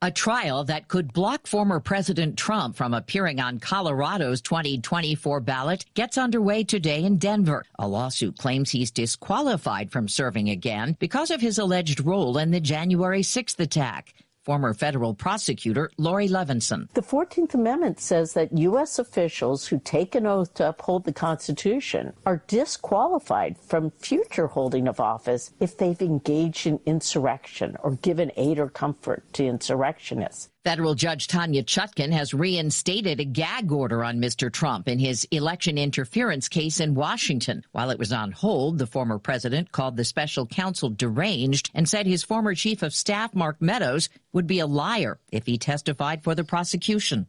A 0.00 0.12
trial 0.12 0.62
that 0.66 0.86
could 0.86 1.12
block 1.12 1.48
former 1.48 1.80
President 1.80 2.38
Trump 2.38 2.76
from 2.76 2.94
appearing 2.94 3.40
on 3.40 3.58
Colorado's 3.58 4.40
2024 4.40 5.40
ballot 5.40 5.84
gets 5.94 6.16
underway 6.16 6.62
today 6.62 7.02
in 7.02 7.18
Denver. 7.18 7.64
A 7.80 7.88
lawsuit 7.88 8.38
claims 8.38 8.70
he's 8.70 8.92
disqualified 8.92 9.90
from 9.90 10.06
serving 10.06 10.50
again 10.50 10.96
because 11.00 11.32
of 11.32 11.40
his 11.40 11.58
alleged 11.58 12.04
role 12.04 12.38
in 12.38 12.52
the 12.52 12.60
January 12.60 13.22
6th 13.22 13.58
attack 13.58 14.14
former 14.48 14.72
federal 14.72 15.12
prosecutor 15.12 15.90
Laurie 15.98 16.26
Levenson. 16.26 16.90
The 16.94 17.02
14th 17.02 17.52
Amendment 17.52 18.00
says 18.00 18.32
that 18.32 18.56
U.S. 18.56 18.98
officials 18.98 19.66
who 19.66 19.78
take 19.78 20.14
an 20.14 20.24
oath 20.24 20.54
to 20.54 20.70
uphold 20.70 21.04
the 21.04 21.12
Constitution 21.12 22.14
are 22.24 22.42
disqualified 22.46 23.58
from 23.58 23.90
future 23.90 24.46
holding 24.46 24.88
of 24.88 25.00
office 25.00 25.52
if 25.60 25.76
they've 25.76 26.00
engaged 26.00 26.66
in 26.66 26.80
insurrection 26.86 27.76
or 27.82 27.96
given 27.96 28.32
aid 28.38 28.58
or 28.58 28.70
comfort 28.70 29.30
to 29.34 29.44
insurrectionists. 29.44 30.48
Federal 30.64 30.96
Judge 30.96 31.28
Tanya 31.28 31.62
Chutkan 31.62 32.12
has 32.12 32.34
reinstated 32.34 33.20
a 33.20 33.24
gag 33.24 33.70
order 33.70 34.02
on 34.02 34.18
Mr. 34.18 34.52
Trump 34.52 34.88
in 34.88 34.98
his 34.98 35.24
election 35.30 35.78
interference 35.78 36.48
case 36.48 36.80
in 36.80 36.96
Washington. 36.96 37.62
While 37.70 37.90
it 37.90 37.98
was 37.98 38.12
on 38.12 38.32
hold, 38.32 38.78
the 38.78 38.86
former 38.86 39.20
president 39.20 39.70
called 39.70 39.96
the 39.96 40.04
special 40.04 40.46
counsel 40.46 40.90
deranged 40.90 41.70
and 41.74 41.88
said 41.88 42.06
his 42.06 42.24
former 42.24 42.56
chief 42.56 42.82
of 42.82 42.92
staff, 42.92 43.36
Mark 43.36 43.62
Meadows, 43.62 44.08
would 44.32 44.48
be 44.48 44.58
a 44.58 44.66
liar 44.66 45.20
if 45.30 45.46
he 45.46 45.58
testified 45.58 46.24
for 46.24 46.34
the 46.34 46.44
prosecution. 46.44 47.28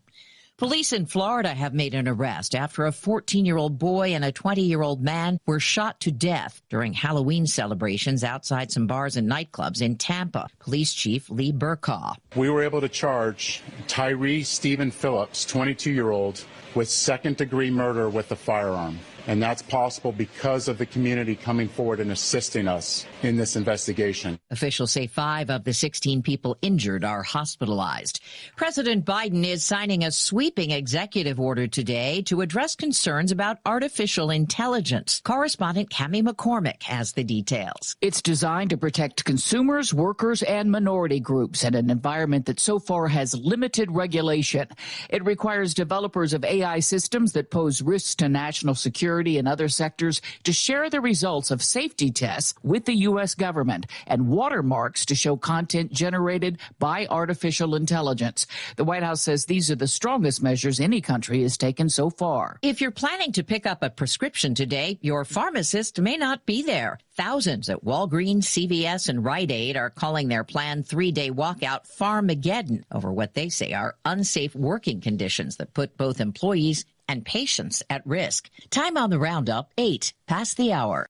Police 0.59 0.91
in 0.91 1.05
Florida 1.05 1.53
have 1.53 1.73
made 1.73 1.93
an 1.93 2.05
arrest 2.05 2.53
after 2.53 2.85
a 2.85 2.91
14 2.91 3.45
year 3.45 3.55
old 3.55 3.79
boy 3.79 4.09
and 4.09 4.25
a 4.25 4.31
20 4.33 4.61
year 4.61 4.81
old 4.81 5.01
man 5.01 5.39
were 5.45 5.61
shot 5.61 6.01
to 6.01 6.11
death 6.11 6.61
during 6.69 6.91
Halloween 6.91 7.47
celebrations 7.47 8.25
outside 8.25 8.69
some 8.69 8.85
bars 8.85 9.15
and 9.15 9.31
nightclubs 9.31 9.81
in 9.81 9.95
Tampa. 9.95 10.49
Police 10.59 10.93
Chief 10.93 11.29
Lee 11.29 11.53
Bercaw. 11.53 12.17
We 12.35 12.49
were 12.49 12.61
able 12.61 12.81
to 12.81 12.89
charge 12.89 13.61
Tyree 13.87 14.43
Stephen 14.43 14.91
Phillips, 14.91 15.45
22 15.45 15.91
year 15.91 16.11
old, 16.11 16.43
with 16.75 16.89
second 16.89 17.37
degree 17.37 17.71
murder 17.71 18.09
with 18.09 18.29
a 18.33 18.35
firearm. 18.35 18.99
And 19.27 19.41
that's 19.41 19.61
possible 19.61 20.11
because 20.11 20.67
of 20.67 20.77
the 20.77 20.85
community 20.85 21.35
coming 21.35 21.67
forward 21.67 21.99
and 21.99 22.11
assisting 22.11 22.67
us 22.67 23.05
in 23.21 23.37
this 23.37 23.55
investigation. 23.55 24.39
Officials 24.49 24.91
say 24.91 25.07
five 25.07 25.49
of 25.49 25.63
the 25.63 25.73
16 25.73 26.21
people 26.21 26.57
injured 26.61 27.03
are 27.03 27.23
hospitalized. 27.23 28.21
President 28.55 29.05
Biden 29.05 29.45
is 29.45 29.63
signing 29.63 30.03
a 30.03 30.11
sweeping 30.11 30.71
executive 30.71 31.39
order 31.39 31.67
today 31.67 32.21
to 32.23 32.41
address 32.41 32.75
concerns 32.75 33.31
about 33.31 33.57
artificial 33.65 34.29
intelligence. 34.29 35.21
Correspondent 35.23 35.89
Cami 35.89 36.23
McCormick 36.23 36.83
has 36.83 37.13
the 37.13 37.23
details. 37.23 37.95
It's 38.01 38.21
designed 38.21 38.71
to 38.71 38.77
protect 38.77 39.25
consumers, 39.25 39.93
workers, 39.93 40.43
and 40.43 40.71
minority 40.71 41.19
groups 41.19 41.63
in 41.63 41.75
an 41.75 41.89
environment 41.89 42.45
that 42.45 42.59
so 42.59 42.79
far 42.79 43.07
has 43.07 43.35
limited 43.35 43.91
regulation. 43.91 44.67
It 45.09 45.23
requires 45.25 45.73
developers 45.73 46.33
of 46.33 46.43
AI 46.43 46.79
systems 46.79 47.33
that 47.33 47.51
pose 47.51 47.81
risks 47.81 48.15
to 48.15 48.29
national 48.29 48.75
security 48.75 49.18
and 49.27 49.47
other 49.47 49.67
sectors 49.67 50.21
to 50.43 50.53
share 50.53 50.89
the 50.89 51.01
results 51.01 51.51
of 51.51 51.63
safety 51.63 52.11
tests 52.11 52.53
with 52.63 52.85
the 52.85 52.95
U.S. 53.09 53.35
government 53.35 53.85
and 54.07 54.29
watermarks 54.29 55.05
to 55.05 55.15
show 55.15 55.35
content 55.35 55.91
generated 55.91 56.57
by 56.79 57.07
artificial 57.07 57.75
intelligence. 57.75 58.47
The 58.75 58.83
White 58.83 59.03
House 59.03 59.21
says 59.21 59.45
these 59.45 59.69
are 59.69 59.75
the 59.75 59.87
strongest 59.87 60.41
measures 60.41 60.79
any 60.79 61.01
country 61.01 61.41
has 61.41 61.57
taken 61.57 61.89
so 61.89 62.09
far. 62.09 62.59
If 62.61 62.81
you're 62.81 62.91
planning 62.91 63.31
to 63.33 63.43
pick 63.43 63.65
up 63.65 63.83
a 63.83 63.89
prescription 63.89 64.55
today, 64.55 64.97
your 65.01 65.25
pharmacist 65.25 65.99
may 65.99 66.17
not 66.17 66.45
be 66.45 66.61
there. 66.61 66.99
Thousands 67.13 67.69
at 67.69 67.83
Walgreens, 67.83 68.43
CVS, 68.43 69.09
and 69.09 69.25
Rite 69.25 69.51
Aid 69.51 69.75
are 69.75 69.89
calling 69.89 70.29
their 70.29 70.45
planned 70.45 70.87
three 70.87 71.11
day 71.11 71.31
walkout 71.31 71.85
Pharmageddon 71.85 72.83
over 72.91 73.11
what 73.11 73.33
they 73.33 73.49
say 73.49 73.73
are 73.73 73.95
unsafe 74.05 74.55
working 74.55 75.01
conditions 75.01 75.57
that 75.57 75.73
put 75.73 75.97
both 75.97 76.21
employees 76.21 76.85
and 77.09 77.25
patients 77.25 77.83
at 77.89 78.07
risk. 78.07 78.49
Time 78.69 78.95
on 78.95 79.09
the 79.09 79.19
roundup, 79.19 79.73
8 79.77 80.13
past 80.27 80.55
the 80.55 80.71
hour. 80.71 81.07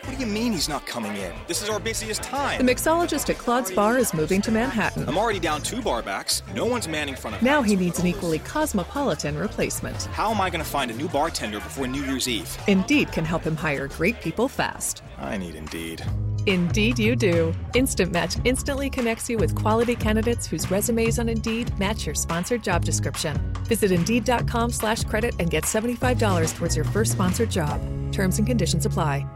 What 0.00 0.18
do 0.18 0.18
you 0.18 0.26
mean 0.26 0.52
he's 0.52 0.68
not 0.68 0.86
coming 0.86 1.16
in? 1.16 1.32
This 1.46 1.62
is 1.62 1.68
our 1.68 1.78
busiest 1.78 2.22
time. 2.22 2.64
The 2.64 2.74
mixologist 2.74 3.30
at 3.30 3.38
Claude's 3.38 3.70
Bar 3.70 3.96
is 3.96 4.12
moving 4.12 4.42
to 4.42 4.50
Manhattan. 4.50 5.08
I'm 5.08 5.16
already 5.16 5.38
down 5.38 5.62
two 5.62 5.80
bar 5.80 6.02
backs. 6.02 6.42
No 6.54 6.66
one's 6.66 6.88
manning 6.88 7.14
front 7.14 7.36
of 7.36 7.42
Now 7.42 7.62
he 7.62 7.76
needs 7.76 8.00
an 8.00 8.06
equally 8.06 8.40
cosmopolitan 8.40 9.38
replacement. 9.38 10.02
How 10.06 10.30
am 10.32 10.40
I 10.40 10.50
going 10.50 10.64
to 10.64 10.68
find 10.68 10.90
a 10.90 10.94
new 10.94 11.08
bartender 11.08 11.60
before 11.60 11.86
New 11.86 12.02
Year's 12.04 12.28
Eve? 12.28 12.58
Indeed 12.66 13.12
can 13.12 13.24
help 13.24 13.44
him 13.44 13.56
hire 13.56 13.86
great 13.86 14.20
people 14.20 14.48
fast. 14.48 15.02
I 15.18 15.36
need 15.36 15.54
Indeed. 15.54 16.04
Indeed, 16.46 16.98
you 16.98 17.16
do. 17.16 17.54
Instant 17.74 18.12
Match 18.12 18.36
instantly 18.44 18.88
connects 18.88 19.28
you 19.28 19.36
with 19.36 19.54
quality 19.54 19.94
candidates 19.96 20.46
whose 20.46 20.70
resumes 20.70 21.18
on 21.18 21.28
Indeed 21.28 21.76
match 21.78 22.06
your 22.06 22.14
sponsored 22.14 22.62
job 22.62 22.84
description. 22.84 23.36
Visit 23.66 23.92
Indeed.com/credit 23.92 25.34
and 25.38 25.50
get 25.50 25.66
seventy-five 25.66 26.18
dollars 26.18 26.52
towards 26.52 26.76
your 26.76 26.86
first 26.86 27.12
sponsored 27.12 27.50
job. 27.50 27.80
Terms 28.12 28.38
and 28.38 28.46
conditions 28.46 28.86
apply. 28.86 29.26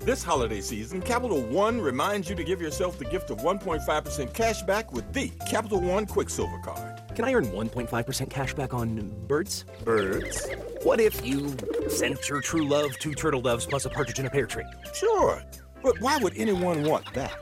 This 0.00 0.22
holiday 0.22 0.62
season, 0.62 1.02
Capital 1.02 1.42
One 1.42 1.82
reminds 1.82 2.30
you 2.30 2.36
to 2.36 2.42
give 2.42 2.62
yourself 2.62 2.98
the 2.98 3.04
gift 3.04 3.28
of 3.28 3.40
1.5% 3.40 4.32
cash 4.32 4.62
back 4.62 4.90
with 4.90 5.12
the 5.12 5.28
Capital 5.50 5.82
One 5.82 6.06
Quicksilver 6.06 6.60
Card. 6.64 7.02
Can 7.14 7.26
I 7.26 7.34
earn 7.34 7.44
1.5% 7.48 8.30
cash 8.30 8.54
back 8.54 8.72
on 8.72 9.12
birds? 9.26 9.66
Birds? 9.84 10.48
What 10.82 10.98
if 10.98 11.26
you 11.26 11.54
sent 11.88 12.26
your 12.26 12.40
true 12.40 12.66
love 12.66 12.98
two 12.98 13.12
turtle 13.12 13.42
doves 13.42 13.66
plus 13.66 13.84
a 13.84 13.90
partridge 13.90 14.18
in 14.18 14.24
a 14.24 14.30
pear 14.30 14.46
tree? 14.46 14.64
Sure, 14.94 15.42
but 15.82 16.00
why 16.00 16.18
would 16.18 16.36
anyone 16.36 16.84
want 16.84 17.12
that? 17.14 17.36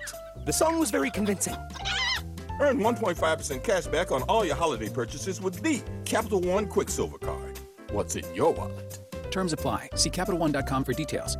The 0.45 0.53
song 0.53 0.79
was 0.79 0.91
very 0.91 1.11
convincing. 1.11 1.57
Earn 2.61 2.79
1.5% 2.79 3.63
cash 3.63 3.87
back 3.87 4.13
on 4.13 4.23
all 4.23 4.45
your 4.45 4.57
holiday 4.57 4.89
purchases 4.89 5.41
with 5.41 5.63
the 5.63 5.83
Capital 6.05 6.41
One 6.41 6.67
Quicksilver 6.67 7.19
Card. 7.19 7.59
What's 7.91 8.17
in 8.17 8.35
your 8.35 8.53
wallet? 8.53 8.99
Terms 9.31 9.53
apply. 9.53 9.91
See 9.95 10.11
CapitalOne.com 10.11 10.85
for 10.85 10.93
details. 10.93 11.37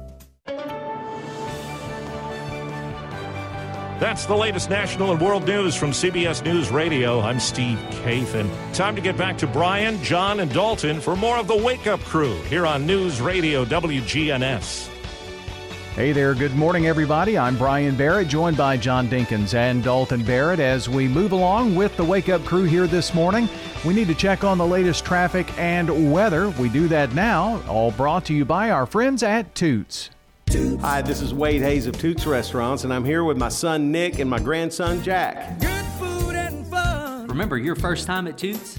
That's 3.99 4.27
the 4.27 4.37
latest 4.37 4.69
national 4.69 5.13
and 5.13 5.21
world 5.23 5.47
news 5.47 5.75
from 5.75 5.93
CBS 5.93 6.45
News 6.45 6.71
Radio. 6.71 7.21
I'm 7.21 7.41
Steve 7.41 7.79
Kathan. 8.03 8.51
Time 8.75 8.95
to 8.95 9.01
get 9.01 9.17
back 9.17 9.39
to 9.39 9.47
Brian, 9.47 10.03
John, 10.03 10.41
and 10.41 10.53
Dalton 10.53 11.01
for 11.01 11.17
more 11.17 11.39
of 11.39 11.49
the 11.49 11.57
Wake 11.57 11.87
Up 11.87 12.01
Crew 12.01 12.35
here 12.43 12.67
on 12.67 12.85
News 12.85 13.23
Radio 13.23 13.65
WGNS. 13.65 14.96
Hey 15.97 16.13
there, 16.13 16.35
good 16.35 16.55
morning, 16.55 16.87
everybody. 16.87 17.39
I'm 17.39 17.57
Brian 17.57 17.97
Barrett, 17.97 18.29
joined 18.29 18.59
by 18.59 18.77
John 18.77 19.09
Dinkins 19.09 19.55
and 19.55 19.83
Dalton 19.83 20.23
Barrett. 20.23 20.61
As 20.61 20.91
we 20.91 21.09
move 21.09 21.33
along 21.33 21.75
with 21.75 21.97
the 21.97 22.05
Wake 22.05 22.29
Up 22.29 22.45
Crew 22.45 22.65
here 22.65 22.87
this 22.87 23.15
morning, 23.15 23.49
we 23.83 23.95
need 23.95 24.07
to 24.09 24.15
check 24.15 24.45
on 24.45 24.59
the 24.59 24.67
latest 24.67 25.07
traffic 25.07 25.51
and 25.59 26.13
weather. 26.13 26.51
We 26.51 26.69
do 26.69 26.87
that 26.89 27.15
now, 27.15 27.63
all 27.67 27.93
brought 27.93 28.27
to 28.27 28.35
you 28.35 28.45
by 28.45 28.73
our 28.73 28.85
friends 28.85 29.23
at 29.23 29.55
Toots. 29.55 30.11
Hi, 30.83 31.01
this 31.01 31.23
is 31.23 31.33
Wade 31.33 31.63
Hayes 31.63 31.87
of 31.87 31.99
Toots 31.99 32.27
Restaurants, 32.27 32.85
and 32.85 32.93
I'm 32.93 33.03
here 33.03 33.25
with 33.25 33.39
my 33.39 33.49
son 33.49 33.91
Nick 33.91 34.19
and 34.19 34.29
my 34.29 34.39
grandson 34.39 35.03
Jack. 35.03 35.59
Good 35.61 35.87
food 35.99 36.35
and 36.35 36.67
fun. 36.67 37.27
Remember 37.27 37.57
your 37.57 37.75
first 37.75 38.07
time 38.07 38.27
at 38.27 38.37
Toots? 38.37 38.79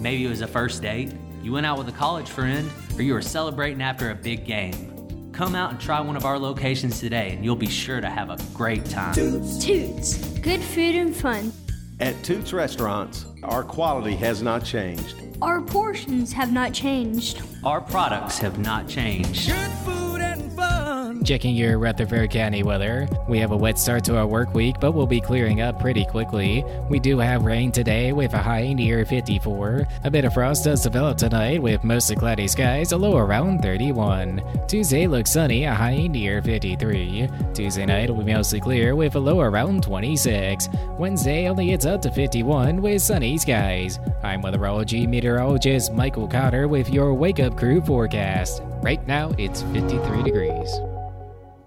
Maybe 0.00 0.26
it 0.26 0.28
was 0.28 0.42
a 0.42 0.46
first 0.46 0.82
date, 0.82 1.14
you 1.42 1.50
went 1.50 1.64
out 1.64 1.78
with 1.78 1.88
a 1.88 1.92
college 1.92 2.28
friend, 2.28 2.70
or 2.94 3.00
you 3.00 3.14
were 3.14 3.22
celebrating 3.22 3.80
after 3.80 4.10
a 4.10 4.14
big 4.14 4.44
game. 4.44 4.97
Come 5.38 5.54
out 5.54 5.70
and 5.70 5.80
try 5.80 6.00
one 6.00 6.16
of 6.16 6.24
our 6.24 6.36
locations 6.36 6.98
today, 6.98 7.30
and 7.30 7.44
you'll 7.44 7.54
be 7.54 7.68
sure 7.68 8.00
to 8.00 8.10
have 8.10 8.28
a 8.28 8.36
great 8.54 8.84
time. 8.86 9.14
Toots. 9.14 9.64
Toots. 9.64 10.16
Good 10.40 10.60
food 10.60 10.96
and 10.96 11.14
fun. 11.14 11.52
At 12.00 12.20
Toots 12.24 12.52
Restaurants, 12.52 13.24
our 13.44 13.62
quality 13.62 14.16
has 14.16 14.42
not 14.42 14.64
changed. 14.64 15.14
Our 15.40 15.60
portions 15.60 16.32
have 16.32 16.52
not 16.52 16.72
changed. 16.72 17.40
Our 17.62 17.80
products 17.80 18.38
have 18.38 18.58
not 18.58 18.88
changed. 18.88 19.48
Good 19.48 19.70
food 19.86 20.20
and 20.22 20.52
fun. 20.54 20.97
Checking 21.24 21.54
your 21.54 21.78
Rutherford 21.78 22.30
County 22.30 22.62
weather. 22.62 23.08
We 23.28 23.38
have 23.38 23.52
a 23.52 23.56
wet 23.56 23.78
start 23.78 24.04
to 24.04 24.16
our 24.16 24.26
work 24.26 24.54
week, 24.54 24.76
but 24.80 24.92
we'll 24.92 25.06
be 25.06 25.20
clearing 25.20 25.60
up 25.60 25.80
pretty 25.80 26.04
quickly. 26.04 26.64
We 26.88 26.98
do 26.98 27.18
have 27.18 27.44
rain 27.44 27.72
today 27.72 28.12
with 28.12 28.34
a 28.34 28.38
high 28.38 28.72
near 28.72 29.04
54. 29.04 29.86
A 30.04 30.10
bit 30.10 30.24
of 30.24 30.34
frost 30.34 30.64
does 30.64 30.82
develop 30.82 31.18
tonight 31.18 31.62
with 31.62 31.84
mostly 31.84 32.16
cloudy 32.16 32.48
skies, 32.48 32.92
a 32.92 32.96
low 32.96 33.16
around 33.16 33.62
31. 33.62 34.42
Tuesday 34.66 35.06
looks 35.06 35.30
sunny, 35.30 35.64
a 35.64 35.74
high 35.74 36.06
near 36.06 36.42
53. 36.42 37.28
Tuesday 37.54 37.86
night 37.86 38.10
will 38.10 38.24
be 38.24 38.34
mostly 38.34 38.60
clear 38.60 38.94
with 38.94 39.14
a 39.14 39.20
low 39.20 39.40
around 39.40 39.82
26. 39.82 40.68
Wednesday 40.98 41.48
only 41.48 41.66
gets 41.66 41.86
up 41.86 42.02
to 42.02 42.10
51 42.10 42.82
with 42.82 43.02
sunny 43.02 43.38
skies. 43.38 43.98
I'm 44.22 44.42
weatherology 44.42 45.08
meteorologist 45.08 45.92
Michael 45.92 46.28
Cotter 46.28 46.68
with 46.68 46.90
your 46.90 47.14
Wake 47.14 47.40
Up 47.40 47.56
Crew 47.56 47.80
forecast. 47.80 48.62
Right 48.82 49.04
now 49.06 49.32
it's 49.38 49.62
53 49.62 50.22
degrees. 50.22 50.80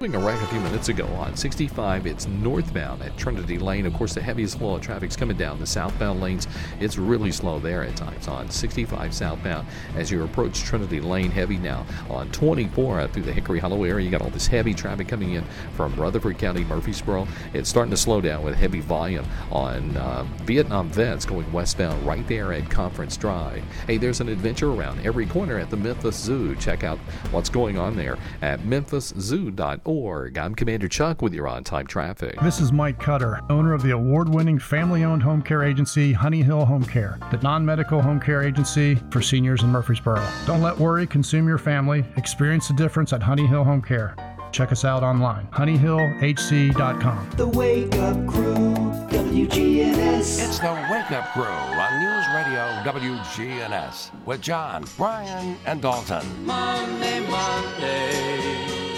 Doing 0.00 0.14
a 0.14 0.18
right 0.18 0.42
a 0.42 0.46
few 0.46 0.60
minutes 0.60 0.88
ago 0.88 1.04
on 1.08 1.36
65, 1.36 2.06
it's 2.06 2.26
northbound 2.26 3.02
at 3.02 3.14
Trinity 3.18 3.58
Lane. 3.58 3.84
Of 3.84 3.92
course, 3.92 4.14
the 4.14 4.22
heaviest 4.22 4.56
flow 4.56 4.76
of 4.76 4.80
traffic's 4.80 5.14
coming 5.14 5.36
down 5.36 5.60
the 5.60 5.66
southbound 5.66 6.22
lanes. 6.22 6.48
It's 6.80 6.96
really 6.96 7.30
slow 7.30 7.58
there 7.58 7.84
at 7.84 7.96
times 7.96 8.26
on 8.26 8.48
65 8.48 9.12
southbound 9.12 9.68
as 9.96 10.10
you 10.10 10.24
approach 10.24 10.62
Trinity 10.62 11.02
Lane. 11.02 11.30
Heavy 11.30 11.58
now 11.58 11.84
on 12.08 12.32
24 12.32 13.08
through 13.08 13.24
the 13.24 13.32
Hickory 13.34 13.58
Hollow 13.58 13.84
area. 13.84 14.02
You 14.02 14.10
got 14.10 14.22
all 14.22 14.30
this 14.30 14.46
heavy 14.46 14.72
traffic 14.72 15.06
coming 15.06 15.32
in 15.32 15.44
from 15.76 15.94
Rutherford 15.96 16.38
County, 16.38 16.64
Murfreesboro. 16.64 17.28
It's 17.52 17.68
starting 17.68 17.90
to 17.90 17.98
slow 17.98 18.22
down 18.22 18.42
with 18.42 18.54
heavy 18.54 18.80
volume 18.80 19.26
on 19.52 19.94
uh, 19.98 20.24
Vietnam 20.44 20.88
Vets 20.88 21.26
going 21.26 21.52
westbound 21.52 22.06
right 22.06 22.26
there 22.26 22.54
at 22.54 22.70
Conference 22.70 23.18
Drive. 23.18 23.62
Hey, 23.86 23.98
there's 23.98 24.22
an 24.22 24.30
adventure 24.30 24.72
around 24.72 25.04
every 25.04 25.26
corner 25.26 25.58
at 25.58 25.68
the 25.68 25.76
Memphis 25.76 26.16
Zoo. 26.16 26.56
Check 26.56 26.84
out 26.84 26.96
what's 27.32 27.50
going 27.50 27.76
on 27.76 27.96
there 27.96 28.16
at 28.40 28.60
memphiszoo.org. 28.60 29.89
I'm 29.90 30.54
Commander 30.54 30.86
Chuck 30.86 31.20
with 31.20 31.34
your 31.34 31.48
on 31.48 31.64
time 31.64 31.84
traffic. 31.84 32.38
This 32.42 32.60
is 32.60 32.70
Mike 32.70 33.00
Cutter, 33.00 33.40
owner 33.50 33.74
of 33.74 33.82
the 33.82 33.90
award 33.90 34.28
winning 34.28 34.56
family 34.56 35.02
owned 35.02 35.20
home 35.20 35.42
care 35.42 35.64
agency 35.64 36.12
Honey 36.12 36.42
Hill 36.42 36.64
Home 36.64 36.84
Care, 36.84 37.18
the 37.32 37.38
non 37.38 37.66
medical 37.66 38.00
home 38.00 38.20
care 38.20 38.40
agency 38.44 38.94
for 39.10 39.20
seniors 39.20 39.64
in 39.64 39.70
Murfreesboro. 39.70 40.24
Don't 40.46 40.62
let 40.62 40.78
worry 40.78 41.08
consume 41.08 41.48
your 41.48 41.58
family. 41.58 42.04
Experience 42.16 42.68
the 42.68 42.74
difference 42.74 43.12
at 43.12 43.20
Honey 43.20 43.48
Hill 43.48 43.64
Home 43.64 43.82
Care. 43.82 44.14
Check 44.52 44.70
us 44.70 44.84
out 44.84 45.02
online, 45.02 45.48
honeyhillhc.com. 45.48 47.30
The 47.36 47.48
Wake 47.48 47.94
Up 47.96 48.26
Crew, 48.28 48.74
WGNS. 49.10 50.20
It's 50.20 50.60
the 50.60 50.88
Wake 50.88 51.10
Up 51.10 51.32
Crew 51.32 51.42
on 51.42 52.00
News 52.00 52.26
Radio 52.32 52.62
WGNS 52.84 54.24
with 54.24 54.40
John, 54.40 54.84
Brian, 54.96 55.56
and 55.66 55.82
Dalton. 55.82 56.24
Monday, 56.46 57.28
Monday. 57.28 58.89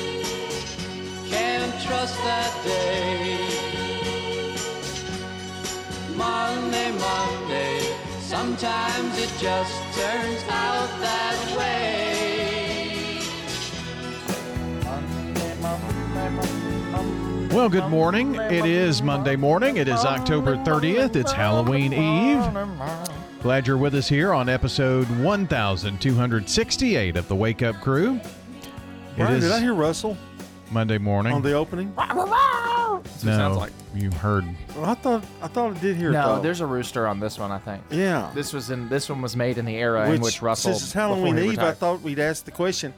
Can't 1.82 1.94
trust 1.94 2.16
that 2.18 2.64
day. 2.64 3.38
Monday, 6.14 6.92
Monday. 6.92 7.80
Sometimes 8.20 9.18
it 9.18 9.30
just 9.40 9.74
turns 9.98 10.44
out 10.48 10.88
that 11.00 11.56
way. 11.58 13.20
Monday, 14.84 15.54
Monday, 15.60 16.28
Monday. 16.92 17.54
Well, 17.54 17.68
good 17.68 17.88
morning. 17.88 18.36
It 18.36 18.64
is 18.64 19.02
Monday 19.02 19.34
morning. 19.34 19.76
It 19.78 19.88
is 19.88 20.04
October 20.04 20.56
30th. 20.58 21.16
It's 21.16 21.32
Halloween 21.32 21.92
Eve. 21.92 22.48
Glad 23.42 23.66
you're 23.66 23.76
with 23.76 23.96
us 23.96 24.08
here 24.08 24.32
on 24.32 24.48
episode 24.48 25.08
1268 25.20 27.16
of 27.16 27.26
the 27.26 27.34
Wake 27.34 27.62
Up 27.62 27.74
Crew. 27.80 28.20
Brian, 29.16 29.40
did 29.40 29.50
I 29.50 29.60
hear 29.60 29.74
Russell 29.74 30.16
Monday 30.72 30.98
morning. 30.98 31.32
on 31.34 31.42
the 31.42 31.52
opening? 31.52 31.92
no, 31.96 33.02
sounds 33.18 33.56
like. 33.56 33.72
you 33.94 34.10
heard. 34.10 34.44
Well, 34.74 34.86
I 34.86 34.94
thought 34.94 35.24
I 35.42 35.48
thought 35.48 35.76
I 35.76 35.80
did 35.80 35.96
hear. 35.96 36.10
No, 36.10 36.36
though. 36.36 36.42
there's 36.42 36.60
a 36.60 36.66
rooster 36.66 37.06
on 37.06 37.20
this 37.20 37.38
one. 37.38 37.50
I 37.52 37.58
think. 37.58 37.82
Yeah. 37.90 38.30
This 38.34 38.52
was 38.52 38.70
in. 38.70 38.88
This 38.88 39.08
one 39.08 39.20
was 39.22 39.36
made 39.36 39.58
in 39.58 39.64
the 39.64 39.76
era 39.76 40.10
in 40.10 40.20
which 40.20 40.40
Russell. 40.42 40.72
Since 40.72 40.84
it's 40.84 40.92
Halloween 40.92 41.34
before 41.34 41.44
he 41.46 41.52
Eve, 41.52 41.58
I 41.58 41.62
retired. 41.62 41.78
thought 41.78 42.00
we'd 42.02 42.18
ask 42.18 42.44
the 42.44 42.50
question: 42.50 42.94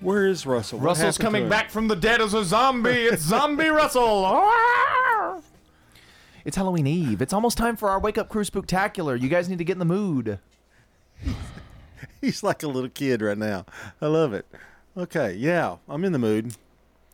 Where 0.00 0.26
is 0.26 0.44
Russell? 0.46 0.78
What 0.78 0.86
Russell's 0.86 0.98
happened 1.00 1.14
to 1.16 1.22
coming 1.22 1.42
him? 1.44 1.48
back 1.48 1.70
from 1.70 1.88
the 1.88 1.96
dead 1.96 2.20
as 2.20 2.34
a 2.34 2.44
zombie. 2.44 2.90
It's 2.90 3.22
Zombie 3.34 3.68
Russell. 3.68 4.40
It's 6.44 6.56
Halloween 6.56 6.86
Eve. 6.86 7.20
It's 7.20 7.32
almost 7.32 7.58
time 7.58 7.76
for 7.76 7.90
our 7.90 7.98
Wake 8.00 8.16
Up 8.16 8.28
Crew 8.28 8.44
Spooktacular. 8.44 9.20
You 9.20 9.28
guys 9.28 9.48
need 9.48 9.58
to 9.58 9.64
get 9.64 9.72
in 9.74 9.78
the 9.80 9.84
mood. 9.84 10.38
He's 12.20 12.42
like 12.42 12.62
a 12.62 12.68
little 12.68 12.88
kid 12.90 13.20
right 13.22 13.36
now. 13.36 13.66
I 14.00 14.06
love 14.06 14.32
it. 14.32 14.46
Okay, 14.96 15.34
yeah, 15.34 15.76
I'm 15.88 16.04
in 16.04 16.12
the 16.12 16.18
mood. 16.18 16.54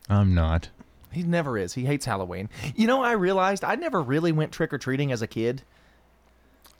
I'm 0.09 0.33
not. 0.33 0.69
He 1.11 1.23
never 1.23 1.57
is. 1.57 1.73
He 1.73 1.85
hates 1.85 2.05
Halloween. 2.05 2.49
You 2.75 2.87
know, 2.87 3.01
I 3.03 3.13
realized 3.13 3.63
I 3.63 3.75
never 3.75 4.01
really 4.01 4.31
went 4.31 4.51
trick 4.51 4.73
or 4.73 4.77
treating 4.77 5.11
as 5.11 5.21
a 5.21 5.27
kid. 5.27 5.63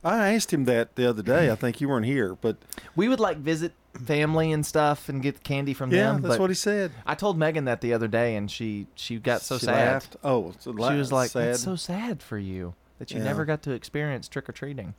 I 0.03 0.33
asked 0.33 0.53
him 0.53 0.65
that 0.65 0.95
the 0.95 1.09
other 1.09 1.23
day. 1.23 1.49
I 1.49 1.55
think 1.55 1.81
you 1.81 1.89
weren't 1.89 2.05
here, 2.05 2.35
but 2.35 2.57
We 2.95 3.07
would 3.07 3.19
like 3.19 3.37
visit 3.37 3.73
family 4.03 4.51
and 4.51 4.63
stuff 4.65 5.07
and 5.09 5.21
get 5.23 5.43
candy 5.43 5.73
from 5.73 5.91
Yeah, 5.91 6.11
them. 6.13 6.21
that's 6.21 6.37
what 6.37 6.49
he 6.49 6.53
said. 6.55 6.91
I 7.07 7.15
told 7.15 7.37
Megan 7.39 7.65
that 7.65 7.81
the 7.81 7.93
other 7.93 8.07
day, 8.09 8.35
and 8.35 8.51
she 8.51 8.87
she 8.95 9.17
got 9.17 9.41
so 9.41 9.57
She 9.57 9.65
sad. 9.67 9.73
laughed? 9.93 10.17
Oh, 10.23 10.53
la- 10.65 10.91
she 10.91 10.97
was 10.97 11.11
like, 11.11 11.31
sad? 11.31 11.47
"It's 11.51 11.63
so 11.63 11.75
sad 11.77 12.21
for 12.21 12.37
you 12.37 12.75
that 12.99 13.09
you 13.11 13.17
Yeah. 13.19 13.23
never 13.23 13.45
got 13.45 13.61
to 13.63 13.71
experience 13.71 14.27
trick 14.27 14.47
or 14.49 14.51
treating." 14.51 14.93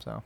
So 0.00 0.22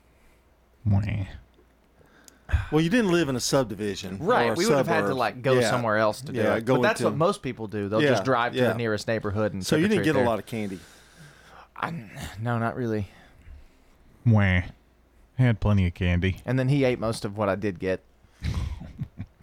well, 2.71 2.81
you 2.81 2.91
didn't 2.91 3.11
live 3.13 3.29
in 3.29 3.37
a 3.37 3.41
subdivision, 3.41 4.19
or 4.21 4.27
right, 4.27 4.51
a 4.51 4.55
we 4.55 4.67
would 4.67 4.77
have 4.77 4.87
had 4.87 5.01
to 5.03 5.07
suburb. 5.09 5.17
like 5.19 5.43
go 5.43 5.55
Yeah. 5.55 5.71
somewhere 5.71 5.97
else 5.99 6.21
to 6.23 6.33
do 6.33 6.39
yeah, 6.39 6.55
it. 6.57 6.65
Go 6.65 6.77
But 6.77 6.83
that's 6.83 7.01
into- 7.01 7.11
what 7.11 7.19
most 7.19 7.43
people 7.43 7.67
do. 7.67 7.89
They'll 7.89 8.03
Yeah, 8.03 8.11
just 8.11 8.25
drive 8.25 8.53
to 8.53 8.59
yeah. 8.59 8.69
the 8.69 8.75
nearest 8.75 9.07
neighborhood 9.09 9.53
and. 9.53 9.65
So 9.65 9.77
you 9.77 9.83
didn't 9.89 10.05
trick-or-treat 10.05 10.15
get 10.21 10.27
a 10.27 10.29
lot 10.29 10.39
of 10.39 10.47
candy. 10.47 10.79
No, 12.41 12.59
not 12.59 12.77
really. 12.77 13.09
Wah. 14.27 14.63
Had 15.37 15.61
plenty 15.61 15.87
of 15.87 15.95
candy. 15.95 16.37
And 16.47 16.59
then 16.59 16.69
he 16.69 16.85
ate 16.85 16.99
most 16.99 17.25
of 17.25 17.37
what 17.37 17.49
I 17.49 17.55
did 17.57 17.79
get. 17.79 18.01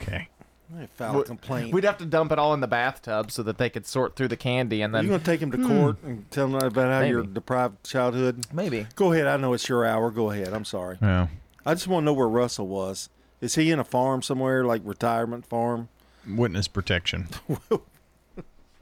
Okay. 0.02 0.30
I 0.76 0.88
filed 0.88 1.18
a 1.18 1.24
complaint. 1.26 1.72
We'd 1.76 1.84
have 1.84 2.00
to 2.00 2.06
dump 2.08 2.32
it 2.32 2.40
all 2.40 2.56
in 2.56 2.60
the 2.60 2.68
bathtub 2.68 3.30
so 3.32 3.44
that 3.44 3.60
they 3.60 3.70
could 3.70 3.86
sort 3.86 4.16
through 4.16 4.30
the 4.30 4.36
candy, 4.38 4.82
and 4.82 4.92
Are 4.96 4.98
then 4.98 5.04
you 5.06 5.10
going 5.10 5.20
to 5.20 5.26
take 5.26 5.40
him 5.40 5.52
to 5.52 5.58
Hmm. 5.58 5.68
court 5.68 5.98
and 6.04 6.32
tell 6.32 6.48
him 6.48 6.56
about 6.56 6.92
how 6.92 7.02
your 7.02 7.22
Maybe. 7.22 7.34
deprived 7.36 7.84
childhood? 7.84 8.48
Maybe. 8.52 8.88
Go 8.96 9.14
ahead. 9.14 9.28
I 9.28 9.38
know 9.38 9.54
it's 9.54 9.70
your 9.70 9.86
hour. 9.86 10.10
Go 10.10 10.32
ahead. 10.32 10.54
I'm 10.54 10.66
sorry. 10.66 10.98
Yeah. 11.00 11.28
I 11.66 11.74
just 11.74 11.88
want 11.88 12.04
to 12.04 12.06
know 12.06 12.14
where 12.14 12.28
Russell 12.28 12.68
was. 12.68 13.10
Is 13.40 13.56
he 13.56 13.72
in 13.72 13.80
a 13.80 13.84
farm 13.84 14.22
somewhere, 14.22 14.64
like 14.66 14.82
retirement 14.86 15.46
farm? 15.46 15.90
Witness 16.28 16.68
protection. 16.68 17.28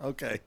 Okay. 0.01 0.39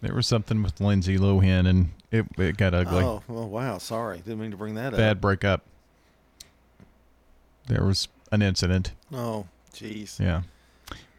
There 0.00 0.12
was 0.12 0.26
something 0.26 0.60
with 0.64 0.80
Lindsay 0.80 1.16
Lohan, 1.18 1.68
and 1.68 1.90
it, 2.10 2.26
it 2.36 2.56
got 2.56 2.74
ugly. 2.74 3.04
Oh, 3.04 3.22
oh, 3.28 3.46
wow. 3.46 3.78
Sorry. 3.78 4.18
Didn't 4.18 4.40
mean 4.40 4.50
to 4.50 4.56
bring 4.56 4.74
that 4.74 4.92
up. 4.92 4.96
Bad 4.98 5.18
up. 5.18 5.20
breakup. 5.20 5.62
There 7.68 7.84
was 7.84 8.08
an 8.32 8.42
incident. 8.42 8.90
Oh, 9.12 9.46
jeez. 9.72 10.18
Yeah. 10.18 10.42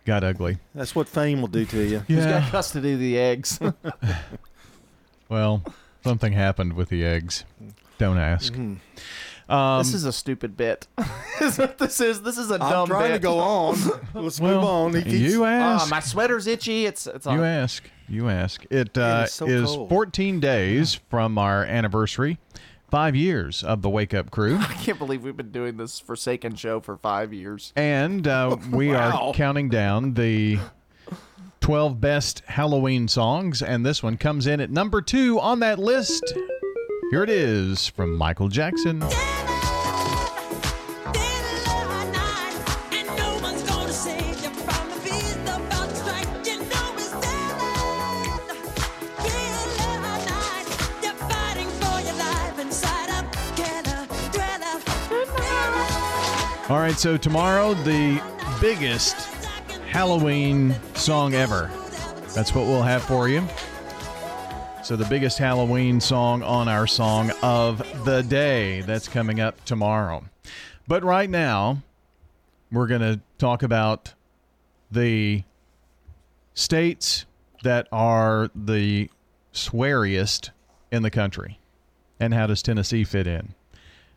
Got 0.03 0.25
ugly. 0.25 0.57
That's 0.75 0.93
what 0.93 1.07
fame 1.07 1.39
will 1.39 1.47
do 1.47 1.63
to 1.67 1.81
you. 1.85 1.99
Who's 1.99 2.17
Yeah. 2.25 2.41
got 2.41 2.51
custody 2.51 2.93
of 2.93 2.99
the 2.99 3.17
eggs? 3.17 3.59
Well, 5.29 5.63
something 6.03 6.33
happened 6.33 6.73
with 6.73 6.89
the 6.89 7.05
eggs. 7.05 7.45
Don't 7.97 8.17
ask. 8.17 8.51
Mhm. 8.51 8.79
Um, 9.49 9.79
this 9.79 9.93
is 9.93 10.05
a 10.05 10.13
stupid 10.13 10.55
bit. 10.55 10.87
This 11.39 11.53
is 11.53 11.57
what 11.59 11.77
this 11.77 12.01
is. 12.01 12.21
This 12.21 12.37
is 12.37 12.51
a 12.51 12.55
I'm 12.55 12.59
dumb 12.59 12.87
trying 12.89 13.13
to 13.13 13.19
go 13.19 13.39
on. 13.39 13.77
Let's 14.13 14.41
Well, 14.41 14.55
move 14.55 14.63
on. 14.65 14.93
He 14.93 15.03
keeps- 15.03 15.33
you 15.33 15.45
Ah, 15.45 15.47
ask. 15.75 15.89
my 15.89 16.01
sweater's 16.01 16.47
itchy. 16.47 16.85
It's 16.85 17.07
it's 17.07 17.25
You 17.25 17.45
ask. 17.45 17.83
You 18.09 18.27
ask. 18.29 18.65
It 18.69 18.97
uh, 18.97 19.23
is 19.25 19.33
so 19.33 19.47
is 19.47 19.73
14 19.73 20.41
days 20.41 20.95
from 21.09 21.37
our 21.37 21.63
anniversary. 21.63 22.39
Five 22.91 23.15
years 23.15 23.63
of 23.63 23.81
the 23.81 23.89
Wake 23.89 24.13
Up 24.13 24.31
Crew. 24.31 24.57
I 24.59 24.73
can't 24.73 24.99
believe 24.99 25.23
we've 25.23 25.37
been 25.37 25.51
doing 25.53 25.77
this 25.77 25.97
Forsaken 26.01 26.55
show 26.55 26.81
for 26.81 26.97
five 26.97 27.33
years. 27.33 27.71
And 27.77 28.27
uh, 28.27 28.57
we 28.71 28.89
Wow. 28.89 29.29
are 29.29 29.33
counting 29.33 29.69
down 29.69 30.15
the 30.15 30.59
12 31.61 32.01
best 32.01 32.43
Halloween 32.47 33.07
songs. 33.07 33.61
And 33.61 33.85
this 33.85 34.03
one 34.03 34.17
comes 34.17 34.45
in 34.45 34.59
at 34.59 34.71
number 34.71 35.01
two 35.01 35.39
on 35.39 35.61
that 35.61 35.79
list. 35.79 36.33
Here 37.11 37.23
it 37.23 37.29
is 37.29 37.87
from 37.87 38.17
Michael 38.17 38.49
Jackson. 38.49 39.01
All 56.69 56.77
right, 56.77 56.93
so 56.93 57.17
tomorrow, 57.17 57.73
the 57.73 58.21
biggest 58.61 59.15
Halloween 59.89 60.75
song 60.93 61.33
ever. 61.33 61.71
That's 62.35 62.53
what 62.53 62.67
we'll 62.67 62.83
have 62.83 63.01
for 63.01 63.27
you. 63.27 63.43
So, 64.83 64.95
the 64.95 65.05
biggest 65.05 65.39
Halloween 65.39 65.99
song 65.99 66.43
on 66.43 66.67
our 66.67 66.85
song 66.85 67.31
of 67.41 67.79
the 68.05 68.21
day. 68.21 68.81
That's 68.81 69.07
coming 69.07 69.39
up 69.39 69.65
tomorrow. 69.65 70.25
But 70.87 71.03
right 71.03 71.27
now, 71.27 71.81
we're 72.71 72.85
going 72.85 73.01
to 73.01 73.19
talk 73.39 73.63
about 73.63 74.13
the 74.91 75.43
states 76.53 77.25
that 77.63 77.87
are 77.91 78.51
the 78.53 79.09
sweariest 79.53 80.51
in 80.91 81.01
the 81.01 81.09
country. 81.09 81.57
And 82.19 82.31
how 82.31 82.45
does 82.45 82.61
Tennessee 82.61 83.05
fit 83.05 83.25
in? 83.25 83.55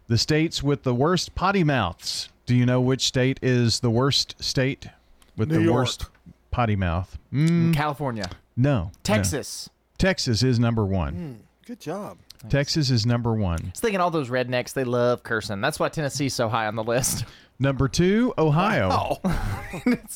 The 0.06 0.18
states 0.18 0.62
with 0.62 0.82
the 0.82 0.94
worst 0.94 1.34
potty 1.34 1.64
mouths. 1.64 2.28
Do 2.46 2.54
you 2.56 2.66
know 2.66 2.80
which 2.80 3.06
state 3.06 3.38
is 3.42 3.80
the 3.80 3.90
worst 3.90 4.34
state 4.42 4.88
with 5.36 5.48
New 5.50 5.58
the 5.58 5.64
York. 5.64 5.74
worst 5.76 6.06
potty 6.50 6.76
mouth? 6.76 7.16
Mm, 7.32 7.74
California. 7.74 8.28
no. 8.56 8.84
no. 8.84 8.90
Texas. 9.04 9.70
Texas 9.98 10.42
is 10.42 10.58
number 10.58 10.84
one. 10.84 11.14
Hmm, 11.14 11.32
Good 11.66 11.78
job. 11.80 12.18
Texas 12.48 12.90
is 12.90 13.06
number 13.06 13.32
one. 13.34 13.60
I 13.62 13.68
was 13.70 13.78
thinking 13.80 14.00
all 14.00 14.10
those 14.10 14.28
rednecks, 14.28 14.72
they 14.72 14.82
love 14.82 15.22
cursing. 15.22 15.60
That's 15.60 15.78
why 15.78 15.88
Tennessee's 15.88 16.34
so 16.34 16.48
high 16.48 16.66
on 16.66 16.74
the 16.74 16.82
list. 16.82 17.24
Number 17.60 17.86
two, 17.86 18.34
Ohio. 18.36 19.18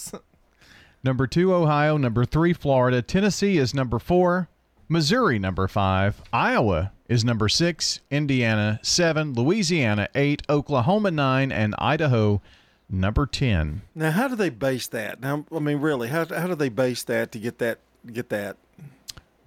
Number 1.05 1.27
two, 1.29 1.55
Ohio. 1.55 1.97
Number 1.97 2.24
three, 2.24 2.53
Florida. 2.53 3.03
Tennessee 3.03 3.59
is 3.59 3.72
number 3.72 4.01
four. 4.01 4.49
Missouri, 4.89 5.39
number 5.39 5.68
five. 5.68 6.20
Iowa 6.33 6.91
is 7.09 7.24
number 7.24 7.48
six. 7.48 8.00
Indiana, 8.11 8.80
seven. 8.82 9.32
Louisiana, 9.34 10.09
eight. 10.14 10.42
Oklahoma, 10.48 11.11
nine. 11.11 11.52
And 11.52 11.74
Idaho, 11.78 12.40
number 12.88 13.26
10. 13.26 13.82
Now, 13.94 14.11
how 14.11 14.28
do 14.28 14.36
they 14.36 14.50
base 14.50 14.86
that? 14.88 15.20
Now, 15.20 15.44
I 15.54 15.59
mean, 15.59 15.78
really, 15.78 16.09
how, 16.09 16.24
how 16.24 16.46
do 16.46 16.54
they 16.54 16.68
base 16.68 17.02
that 17.04 17.32
to 17.32 17.38
get 17.38 17.59
that 17.59 17.78
get 18.12 18.28
that? 18.30 18.57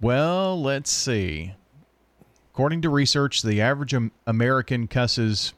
Well, 0.00 0.60
let's 0.60 0.90
see. 0.90 1.54
According 2.52 2.82
to 2.82 2.90
research, 2.90 3.42
the 3.42 3.60
average 3.60 3.94
American 4.26 4.86
cusses 4.86 5.54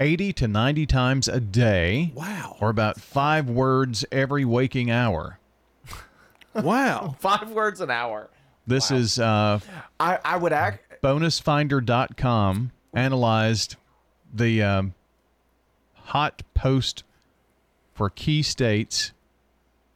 80 0.00 0.32
to 0.34 0.48
90 0.48 0.86
times 0.86 1.28
a 1.28 1.40
day. 1.40 2.12
Wow. 2.14 2.56
Or 2.60 2.70
about 2.70 3.00
five 3.00 3.48
words 3.48 4.04
every 4.10 4.44
waking 4.44 4.90
hour. 4.90 5.38
Wow. 6.52 7.14
Five 7.20 7.52
words 7.52 7.80
an 7.80 7.92
hour. 7.92 8.28
This 8.66 8.90
is 8.90 9.20
uh, 9.20 9.60
I, 10.00 10.18
I 10.24 10.36
would 10.36 10.52
act. 10.52 10.89
bonusfinder.com 11.02 12.72
analyzed 12.92 13.76
the 14.32 14.62
um, 14.62 14.94
hot 15.94 16.42
post 16.54 17.04
for 17.94 18.10
key 18.10 18.42
states 18.42 19.12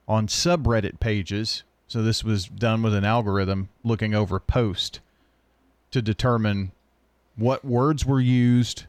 on 0.07 0.27
subreddit 0.27 1.01
pages. 1.01 1.65
So 1.87 2.03
this 2.03 2.25
was 2.25 2.47
done 2.47 2.83
with 2.83 2.95
an 2.95 3.05
algorithm 3.05 3.69
looking 3.83 4.15
over 4.15 4.41
post 4.41 5.01
to 5.91 6.03
determine 6.03 6.73
what 7.37 7.65
words 7.65 8.05
were 8.05 8.21
used 8.21 8.85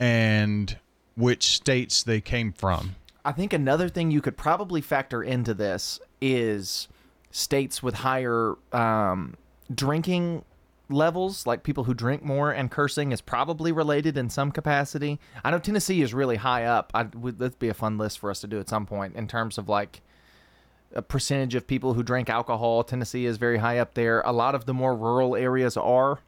and 0.00 0.76
which 1.16 1.44
states 1.44 2.02
they 2.02 2.20
came 2.20 2.52
from. 2.52 2.96
I 3.24 3.32
think 3.32 3.52
another 3.52 3.88
thing 3.88 4.10
you 4.10 4.20
could 4.20 4.36
probably 4.36 4.80
factor 4.80 5.22
into 5.22 5.54
this 5.54 6.00
is 6.20 6.88
states 7.30 7.82
with 7.82 7.94
higher 7.94 8.56
um, 8.72 9.36
drinking 9.72 10.44
levels, 10.88 11.46
like 11.46 11.62
people 11.62 11.84
who 11.84 11.94
drink 11.94 12.22
more, 12.22 12.50
and 12.50 12.70
cursing 12.70 13.12
is 13.12 13.20
probably 13.20 13.72
related 13.72 14.16
in 14.16 14.30
some 14.30 14.50
capacity. 14.50 15.18
I 15.44 15.50
know 15.50 15.58
Tennessee 15.58 16.02
is 16.02 16.14
really 16.14 16.36
high 16.36 16.64
up. 16.64 16.90
I 16.94 17.04
would 17.04 17.38
that'd 17.38 17.58
be 17.58 17.68
a 17.68 17.74
fun 17.74 17.98
list 17.98 18.18
for 18.18 18.30
us 18.30 18.40
to 18.40 18.46
do 18.46 18.60
at 18.60 18.68
some 18.68 18.86
point 18.86 19.16
in 19.16 19.26
terms 19.28 19.58
of 19.58 19.68
like 19.68 20.02
a 20.94 21.02
percentage 21.02 21.54
of 21.54 21.66
people 21.66 21.94
who 21.94 22.02
drink 22.02 22.28
alcohol. 22.28 22.84
Tennessee 22.84 23.26
is 23.26 23.38
very 23.38 23.58
high 23.58 23.78
up 23.78 23.94
there. 23.94 24.20
A 24.22 24.32
lot 24.32 24.54
of 24.54 24.66
the 24.66 24.74
more 24.74 24.94
rural 24.94 25.36
areas 25.36 25.76
are 25.76 26.18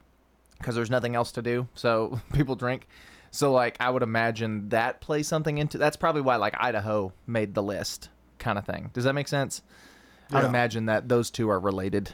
because 0.59 0.75
there's 0.75 0.91
nothing 0.91 1.15
else 1.15 1.33
to 1.33 1.43
do, 1.43 1.69
so 1.75 2.21
people 2.33 2.57
drink. 2.57 2.87
So 3.31 3.53
like 3.53 3.77
I 3.81 3.91
would 3.91 4.03
imagine 4.03 4.69
that 4.71 5.01
plays 5.01 5.29
something 5.29 5.59
into. 5.59 5.79
That's 5.79 5.97
probably 5.97 6.23
why 6.23 6.37
like 6.37 6.55
Idaho 6.59 7.13
made 7.27 7.55
the 7.55 7.63
list, 7.63 8.09
kind 8.39 8.59
of 8.59 8.65
thing. 8.65 8.91
Does 8.95 9.05
that 9.05 9.15
make 9.15 9.29
sense? 9.29 9.63
I'd 10.33 10.45
imagine 10.45 10.87
that 10.87 11.09
those 11.09 11.31
two 11.31 11.51
are 11.51 11.61
related. 11.61 12.13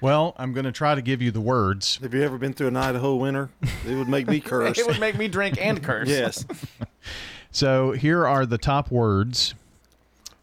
Well, 0.00 0.34
I'm 0.38 0.52
going 0.52 0.64
to 0.64 0.72
try 0.72 0.94
to 0.94 1.02
give 1.02 1.20
you 1.20 1.30
the 1.30 1.40
words. 1.40 1.98
Have 2.02 2.14
you 2.14 2.22
ever 2.22 2.38
been 2.38 2.52
through 2.54 2.68
an 2.68 2.76
Idaho 2.76 3.16
winter? 3.16 3.50
It 3.86 3.94
would 3.94 4.08
make 4.08 4.26
me 4.28 4.40
curse. 4.40 4.78
it 4.78 4.86
would 4.86 4.98
make 5.00 5.16
me 5.18 5.28
drink 5.28 5.58
and 5.60 5.82
curse. 5.82 6.08
yes. 6.08 6.44
So 7.50 7.92
here 7.92 8.26
are 8.26 8.46
the 8.46 8.58
top 8.58 8.90
words. 8.90 9.54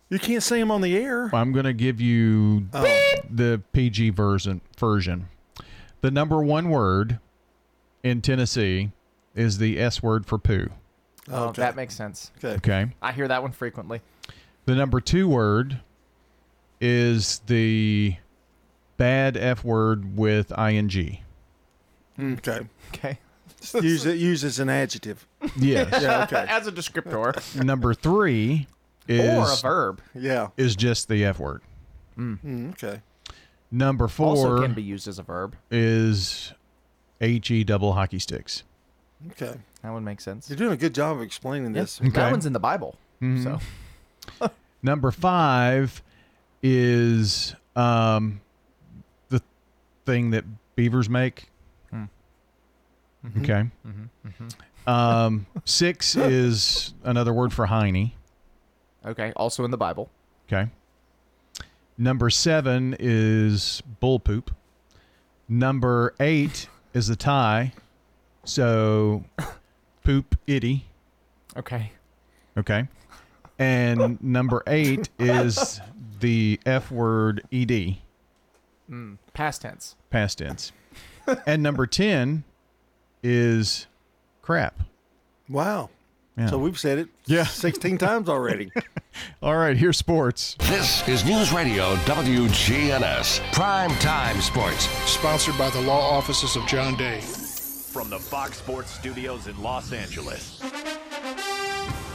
You 0.09 0.19
can't 0.19 0.43
say 0.43 0.59
them 0.59 0.71
on 0.71 0.81
the 0.81 0.95
air. 0.97 1.29
I'm 1.33 1.51
going 1.51 1.65
to 1.65 1.73
give 1.73 1.99
you 1.99 2.67
Oh. 2.73 2.83
the 3.29 3.61
PG 3.73 4.11
version. 4.11 4.61
Version. 4.77 5.27
The 6.01 6.11
number 6.11 6.41
one 6.41 6.69
word 6.69 7.19
in 8.03 8.21
Tennessee 8.21 8.91
is 9.35 9.57
the 9.57 9.79
S 9.79 10.01
word 10.03 10.25
for 10.25 10.37
poo. 10.37 10.69
Oh, 11.29 11.47
oh 11.47 11.51
that 11.53 11.75
makes 11.75 11.95
sense. 11.95 12.31
Okay. 12.37 12.55
Okay. 12.55 12.91
I 13.01 13.11
hear 13.11 13.27
that 13.27 13.41
one 13.41 13.51
frequently. 13.51 14.01
The 14.65 14.75
number 14.75 15.01
two 15.01 15.27
word 15.27 15.79
is 16.79 17.39
the 17.47 18.15
bad 18.97 19.37
F 19.37 19.63
word 19.63 20.17
with 20.17 20.51
ing. 20.57 21.19
Okay. 22.19 22.67
Okay. 22.93 23.19
use 23.81 24.05
it. 24.05 24.17
Use 24.17 24.43
as 24.43 24.59
an 24.59 24.69
adjective. 24.69 25.27
Yes. 25.55 26.01
Yeah. 26.01 26.23
Okay. 26.23 26.45
As 26.49 26.67
a 26.67 26.71
descriptor. 26.71 27.63
Number 27.63 27.93
three 27.93 28.67
is 29.07 29.21
Or 29.37 29.51
a 29.51 29.55
verb. 29.55 30.01
Yeah. 30.13 30.49
is 30.57 30.75
just 30.75 31.07
the 31.07 31.23
F 31.25 31.39
word. 31.39 31.61
Mm, 32.17 32.71
okay. 32.71 33.01
Number 33.71 34.07
four 34.07 34.27
Also 34.29 34.61
can 34.61 34.73
be 34.73 34.81
used 34.83 35.07
as 35.07 35.19
a 35.19 35.23
verb. 35.23 35.55
is 35.69 36.53
he 37.19 37.63
double 37.63 37.93
hockey 37.93 38.19
sticks. 38.19 38.63
Okay. 39.31 39.55
That 39.83 39.91
would 39.93 40.03
make 40.03 40.21
sense. 40.21 40.49
You're 40.49 40.57
doing 40.57 40.71
a 40.73 40.77
good 40.77 40.93
job 40.95 41.17
of 41.17 41.23
explaining 41.23 41.73
this. 41.73 41.99
Okay. 41.99 42.09
That 42.11 42.31
one's 42.31 42.45
in 42.45 42.53
the 42.53 42.59
Bible. 42.59 42.95
Mhm. 43.21 43.59
So 44.39 44.49
Number 44.83 45.11
five 45.11 46.01
is 46.63 47.55
um, 47.75 48.39
the 48.39 48.46
thing 50.07 50.31
that 50.31 50.43
beavers 50.75 51.07
make. 51.09 51.49
Hmm. 51.91 52.05
Okay. 53.39 53.69
Mhm, 53.85 54.55
Um, 54.87 55.45
six 55.65 56.15
is 56.15 56.93
another 57.03 57.33
word 57.33 57.51
for 57.53 57.67
hiney. 57.67 58.13
okay, 59.05 59.33
also 59.35 59.63
in 59.65 59.71
the 59.71 59.77
Bible. 59.77 60.09
Okay. 60.47 60.71
Number 61.97 62.29
seven 62.29 62.95
is 62.99 63.83
bull 63.99 64.19
poop. 64.19 64.51
Number 65.49 66.13
eight 66.19 66.69
is 66.93 67.09
a 67.09 67.15
tie. 67.15 67.73
So 68.45 69.25
poop 70.03 70.35
itty. 70.47 70.85
Okay. 71.57 71.91
Okay. 72.57 72.87
And 73.59 74.21
number 74.23 74.61
eight 74.67 75.09
is 75.19 75.81
the 76.19 76.59
F 76.65 76.91
word 76.91 77.43
ed, 77.51 77.97
Mm, 78.89 79.17
past 79.33 79.61
tense. 79.63 79.95
past 80.09 80.37
tense. 80.37 80.71
and 81.45 81.61
number 81.61 81.85
10 81.87 82.43
is 83.23 83.87
crap. 84.41 84.79
Wow. 85.49 85.89
Yeah. 86.37 86.47
So 86.47 86.57
we've 86.59 86.77
said 86.79 86.99
it 86.99 87.09
Yeah. 87.25 87.43
16 87.45 87.97
times 88.07 88.29
already. 88.29 88.71
All 89.41 89.57
right, 89.57 89.75
here's 89.75 89.97
sports. 89.97 90.55
This 90.59 91.05
is 91.07 91.25
News 91.25 91.51
Radio 91.51 91.95
WGNS 92.05 93.51
Prime 93.53 93.91
Time 93.95 94.39
Sports. 94.41 94.87
Sponsored 95.09 95.57
by 95.57 95.69
the 95.71 95.81
law 95.81 95.99
offices 96.11 96.55
of 96.55 96.65
John 96.67 96.95
Day. 96.95 97.19
From 97.21 98.09
the 98.11 98.19
Fox 98.19 98.57
Sports 98.59 98.91
Studios 98.91 99.47
in 99.47 99.59
Los 99.63 99.91
Angeles, 99.91 100.61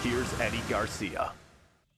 here's 0.02 0.40
Eddie 0.40 0.62
Garcia. 0.68 1.32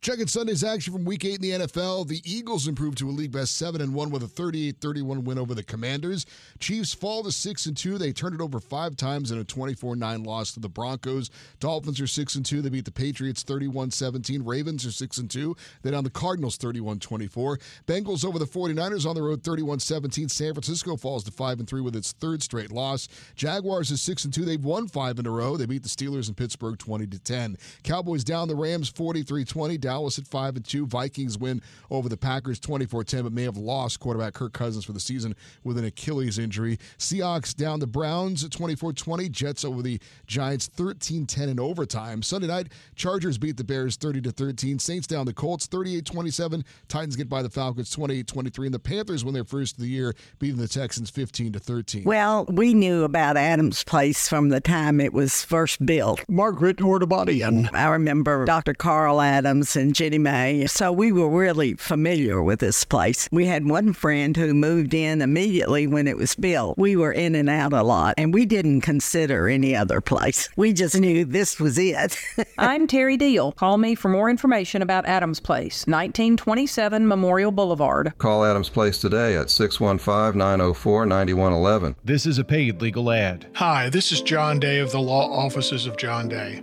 Checking 0.05 0.27
Sunday's 0.27 0.63
action 0.63 0.93
from 0.93 1.07
Week 1.07 1.25
8 1.25 1.37
in 1.37 1.41
the 1.41 1.51
NFL. 1.67 2.07
The 2.07 2.21
Eagles 2.27 2.69
improved 2.69 2.99
to 2.99 3.09
a 3.09 3.11
league 3.11 3.33
best 3.33 3.57
7 3.57 3.81
and 3.81 3.95
1 3.95 4.11
with 4.11 4.23
a 4.23 4.27
38-31 4.27 5.25
win 5.25 5.39
over 5.39 5.55
the 5.55 5.63
Commanders. 5.63 6.27
Chiefs 6.59 6.93
fall 6.93 7.23
to 7.23 7.33
6 7.33 7.65
and 7.65 7.75
2. 7.75 7.97
They 7.97 8.13
turned 8.13 8.35
it 8.35 8.43
over 8.43 8.61
5 8.61 8.97
times 8.97 9.31
in 9.31 9.41
a 9.41 9.45
24-9 9.47 10.27
loss 10.27 10.53
to 10.53 10.61
the 10.61 10.69
Broncos. 10.69 11.31
Dolphins 11.59 12.03
are 12.03 12.07
6 12.07 12.35
and 12.35 12.45
2. 12.45 12.61
They 12.61 12.69
beat 12.69 12.85
the 12.85 12.93
Patriots 12.93 13.45
31-17. 13.45 14.43
Ravens 14.45 14.85
are 14.85 14.93
6 14.93 15.17
and 15.17 15.31
2. 15.31 15.57
They 15.81 15.91
down 15.91 16.05
the 16.05 16.11
Cardinals 16.11 16.59
31-24. 16.59 17.59
Bengals 17.87 18.27
over 18.27 18.39
the 18.39 18.45
49ers 18.45 19.09
on 19.09 19.15
the 19.15 19.23
road 19.23 19.43
31-17. 19.43 20.31
San 20.31 20.53
Francisco 20.53 20.99
falls 20.99 21.25
to 21.25 21.31
5 21.31 21.61
and 21.61 21.67
3 21.67 21.81
with 21.81 21.97
its 21.97 22.13
third 22.13 22.43
straight 22.43 22.71
loss. 22.71 23.09
Jaguars 23.37 23.91
is 23.91 24.03
6 24.03 24.27
and 24.27 24.35
2. 24.35 24.45
They've 24.45 24.63
won 24.63 24.87
5 24.87 25.21
in 25.21 25.27
a 25.27 25.31
row. 25.31 25.57
They 25.57 25.65
beat 25.65 25.83
the 25.83 25.89
Steelers 25.89 26.29
in 26.29 26.35
Pittsburgh 26.35 26.77
20 26.77 27.07
to 27.07 27.19
10. 27.19 27.57
Cowboys 27.85 28.23
down 28.23 28.49
the 28.49 28.55
Rams 28.55 28.93
43-20. 28.93 29.94
Dallas 29.95 30.19
at 30.19 30.27
5 30.27 30.57
and 30.57 30.65
2. 30.65 30.87
Vikings 30.87 31.39
win 31.39 31.63
over 31.89 32.09
the 32.09 32.17
Packers 32.17 32.59
24-10, 32.59 33.23
but 33.23 33.33
may 33.33 33.45
have 33.45 33.57
lost 33.57 34.01
quarterback 34.01 34.35
Kirk 34.35 34.53
Cousins 34.53 34.85
for 34.85 34.91
the 34.91 34.99
season 34.99 35.37
with 35.63 35.79
an 35.79 35.85
Achilles 35.85 36.37
injury. 36.37 36.81
Seahawks 36.99 37.55
down 37.55 37.79
the 37.79 37.87
Browns 37.87 38.49
24-20. 38.49 39.31
Jets 39.31 39.65
over 39.65 39.83
the 39.83 40.01
Giants 40.27 40.69
13-10 40.77 41.49
in 41.49 41.61
overtime. 41.61 42.23
Sunday 42.23 42.49
night, 42.49 42.73
Chargers 42.97 43.39
beat 43.39 43.57
the 43.57 43.63
Bears 43.63 43.95
30 43.95 44.23
to 44.23 44.33
13. 44.33 44.81
Saints 44.81 45.07
down 45.07 45.27
the 45.27 45.33
Colts 45.33 45.69
38-27. 45.69 46.65
Titans 46.89 47.15
get 47.15 47.29
by 47.29 47.43
the 47.43 47.51
Falcons 47.51 47.95
28-23 47.95 48.65
and 48.65 48.75
the 48.75 48.81
Panthers 48.81 49.25
win 49.25 49.33
their 49.33 49.45
first 49.45 49.77
of 49.77 49.83
the 49.83 49.89
year 49.89 50.13
beating 50.41 50.59
the 50.59 50.67
Texans 50.67 51.09
15 51.09 51.53
to 51.53 51.61
13. 51.61 52.03
Well, 52.03 52.47
we 52.47 52.75
knew 52.75 53.05
about 53.05 53.37
Adams 53.37 53.85
Place 53.85 54.29
from 54.29 54.49
the 54.49 54.61
time 54.61 55.01
it 55.01 55.13
was 55.13 55.45
first 55.45 55.87
built. 55.87 56.21
Margaret 56.29 56.79
Ordabadian. 56.79 57.73
I 57.73 57.91
remember 57.91 58.45
Dr. 58.45 58.75
Carl 58.75 59.21
Adams 59.21 59.74
and 59.77 59.95
Jenny 59.95 60.19
May, 60.19 60.67
so 60.67 60.93
we 60.93 61.13
were 61.13 61.29
really 61.29 61.75
familiar 61.75 62.43
with 62.43 62.61
this 62.61 62.85
place. 62.85 63.29
We 63.33 63.47
had 63.47 63.69
one 63.69 63.93
friend 63.93 64.37
who 64.37 64.55
moved 64.55 64.95
in 64.95 65.23
immediately 65.23 65.87
when 65.87 66.07
it 66.07 66.17
was 66.17 66.35
built. 66.35 66.79
We 66.79 66.97
were 66.97 67.13
in 67.13 67.35
and 67.35 67.49
out 67.49 67.73
a 67.73 67.83
lot, 67.83 68.15
and 68.19 68.33
we 68.33 68.47
didn't 68.47 68.83
consider 68.83 69.49
any 69.49 69.75
other 69.75 70.01
place. 70.01 70.49
We 70.57 70.73
just 70.73 70.99
knew 70.99 71.25
this 71.25 71.59
was 71.59 71.79
it. 71.79 72.19
I'm 72.59 72.87
Terry 72.87 73.17
Deal. 73.17 73.53
Call 73.53 73.79
me 73.79 73.95
for 73.95 74.09
more 74.09 74.31
information 74.31 74.83
about 74.83 75.07
Adams 75.07 75.41
Place, 75.41 75.87
1927 75.87 77.07
Memorial 77.07 77.53
Boulevard. 77.53 78.13
Call 78.19 78.45
Adams 78.45 78.69
Place 78.69 78.99
today 78.99 79.37
at 79.37 79.51
615 79.51 80.39
904 80.39 81.07
9111. 81.07 81.97
This 82.05 82.27
is 82.27 82.39
a 82.39 82.45
paid 82.45 82.81
legal 82.81 83.11
ad. 83.11 83.47
Hi, 83.55 83.89
this 83.89 84.13
is 84.13 84.21
John 84.21 84.61
Day 84.61 84.79
of 84.79 84.93
the 84.93 85.01
Law 85.01 85.31
Offices 85.31 85.87
of 85.87 85.97
John 85.97 86.29
Day. 86.29 86.63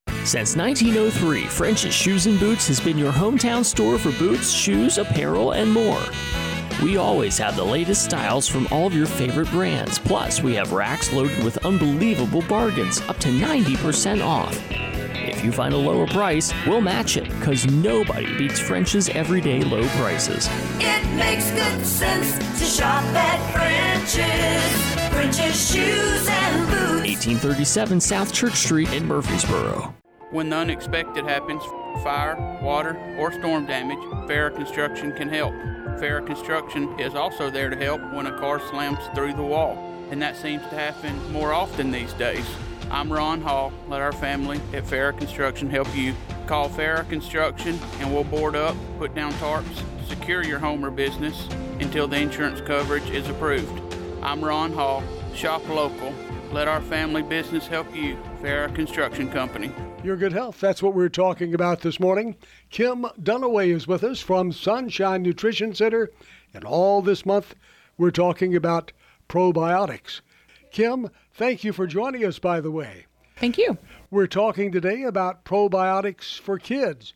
Since 0.23 0.55
1903, 0.55 1.45
French's 1.47 1.95
Shoes 1.95 2.27
and 2.27 2.39
Boots 2.39 2.67
has 2.67 2.79
been 2.79 2.97
your 2.97 3.11
hometown 3.11 3.65
store 3.65 3.97
for 3.97 4.11
boots, 4.19 4.51
shoes, 4.51 4.99
apparel, 4.99 5.53
and 5.53 5.71
more. 5.71 6.01
We 6.83 6.97
always 6.97 7.39
have 7.39 7.55
the 7.55 7.65
latest 7.65 8.05
styles 8.05 8.47
from 8.47 8.67
all 8.71 8.85
of 8.85 8.93
your 8.93 9.07
favorite 9.07 9.49
brands. 9.49 9.97
Plus, 9.97 10.41
we 10.41 10.53
have 10.53 10.73
racks 10.73 11.11
loaded 11.11 11.43
with 11.43 11.65
unbelievable 11.65 12.43
bargains, 12.43 13.01
up 13.01 13.17
to 13.17 13.29
90% 13.29 14.23
off. 14.23 14.57
If 14.69 15.43
you 15.43 15.51
find 15.51 15.73
a 15.73 15.77
lower 15.77 16.05
price, 16.05 16.53
we'll 16.67 16.81
match 16.81 17.17
it, 17.17 17.27
because 17.39 17.65
nobody 17.65 18.37
beats 18.37 18.59
French's 18.59 19.09
everyday 19.09 19.63
low 19.63 19.87
prices. 19.89 20.47
It 20.79 21.03
makes 21.15 21.49
good 21.51 21.85
sense 21.85 22.37
to 22.59 22.65
shop 22.65 23.03
at 23.15 23.51
French's. 23.51 25.11
French's 25.11 25.73
Shoes 25.73 26.27
and 26.29 26.67
Boots. 26.67 27.25
1837 27.25 27.99
South 27.99 28.31
Church 28.31 28.55
Street 28.55 28.93
in 28.93 29.05
Murfreesboro. 29.05 29.93
When 30.31 30.49
the 30.49 30.55
unexpected 30.55 31.25
happens, 31.25 31.61
fire, 32.03 32.37
water, 32.63 32.97
or 33.17 33.33
storm 33.33 33.65
damage, 33.65 33.97
Farrah 34.29 34.55
Construction 34.55 35.11
can 35.11 35.27
help. 35.27 35.53
Farrah 35.99 36.25
Construction 36.25 36.97
is 36.97 37.15
also 37.15 37.49
there 37.49 37.69
to 37.69 37.75
help 37.75 38.01
when 38.13 38.27
a 38.27 38.39
car 38.39 38.61
slams 38.69 38.99
through 39.13 39.33
the 39.33 39.43
wall, 39.43 39.77
and 40.09 40.21
that 40.21 40.37
seems 40.37 40.61
to 40.69 40.75
happen 40.75 41.33
more 41.33 41.51
often 41.51 41.91
these 41.91 42.13
days. 42.13 42.45
I'm 42.89 43.11
Ron 43.11 43.41
Hall. 43.41 43.73
Let 43.89 43.99
our 43.99 44.13
family 44.13 44.61
at 44.71 44.85
Farrah 44.85 45.17
Construction 45.17 45.69
help 45.69 45.93
you. 45.93 46.15
Call 46.47 46.69
Farrah 46.69 47.09
Construction 47.09 47.77
and 47.99 48.13
we'll 48.13 48.23
board 48.23 48.55
up, 48.55 48.77
put 48.99 49.13
down 49.13 49.33
tarps, 49.33 49.83
secure 50.07 50.45
your 50.45 50.59
home 50.59 50.85
or 50.85 50.91
business 50.91 51.49
until 51.81 52.07
the 52.07 52.17
insurance 52.17 52.61
coverage 52.61 53.09
is 53.09 53.27
approved. 53.27 53.81
I'm 54.21 54.41
Ron 54.41 54.71
Hall. 54.71 55.03
Shop 55.35 55.67
local. 55.67 56.13
Let 56.53 56.69
our 56.69 56.81
family 56.81 57.21
business 57.21 57.67
help 57.67 57.93
you. 57.93 58.17
Farrah 58.41 58.73
Construction 58.73 59.29
Company. 59.29 59.71
Your 60.03 60.15
good 60.17 60.33
health. 60.33 60.59
That's 60.59 60.81
what 60.81 60.95
we're 60.95 61.09
talking 61.09 61.53
about 61.53 61.81
this 61.81 61.99
morning. 61.99 62.35
Kim 62.71 63.03
Dunaway 63.21 63.71
is 63.71 63.87
with 63.87 64.03
us 64.03 64.19
from 64.19 64.51
Sunshine 64.51 65.21
Nutrition 65.21 65.75
Center. 65.75 66.09
And 66.55 66.65
all 66.65 67.03
this 67.03 67.23
month, 67.23 67.53
we're 67.99 68.09
talking 68.09 68.55
about 68.55 68.91
probiotics. 69.29 70.21
Kim, 70.71 71.11
thank 71.35 71.63
you 71.63 71.71
for 71.71 71.85
joining 71.85 72.25
us, 72.25 72.39
by 72.39 72.61
the 72.61 72.71
way. 72.71 73.05
Thank 73.35 73.59
you. 73.59 73.77
We're 74.09 74.25
talking 74.25 74.71
today 74.71 75.03
about 75.03 75.45
probiotics 75.45 76.39
for 76.39 76.57
kids. 76.57 77.13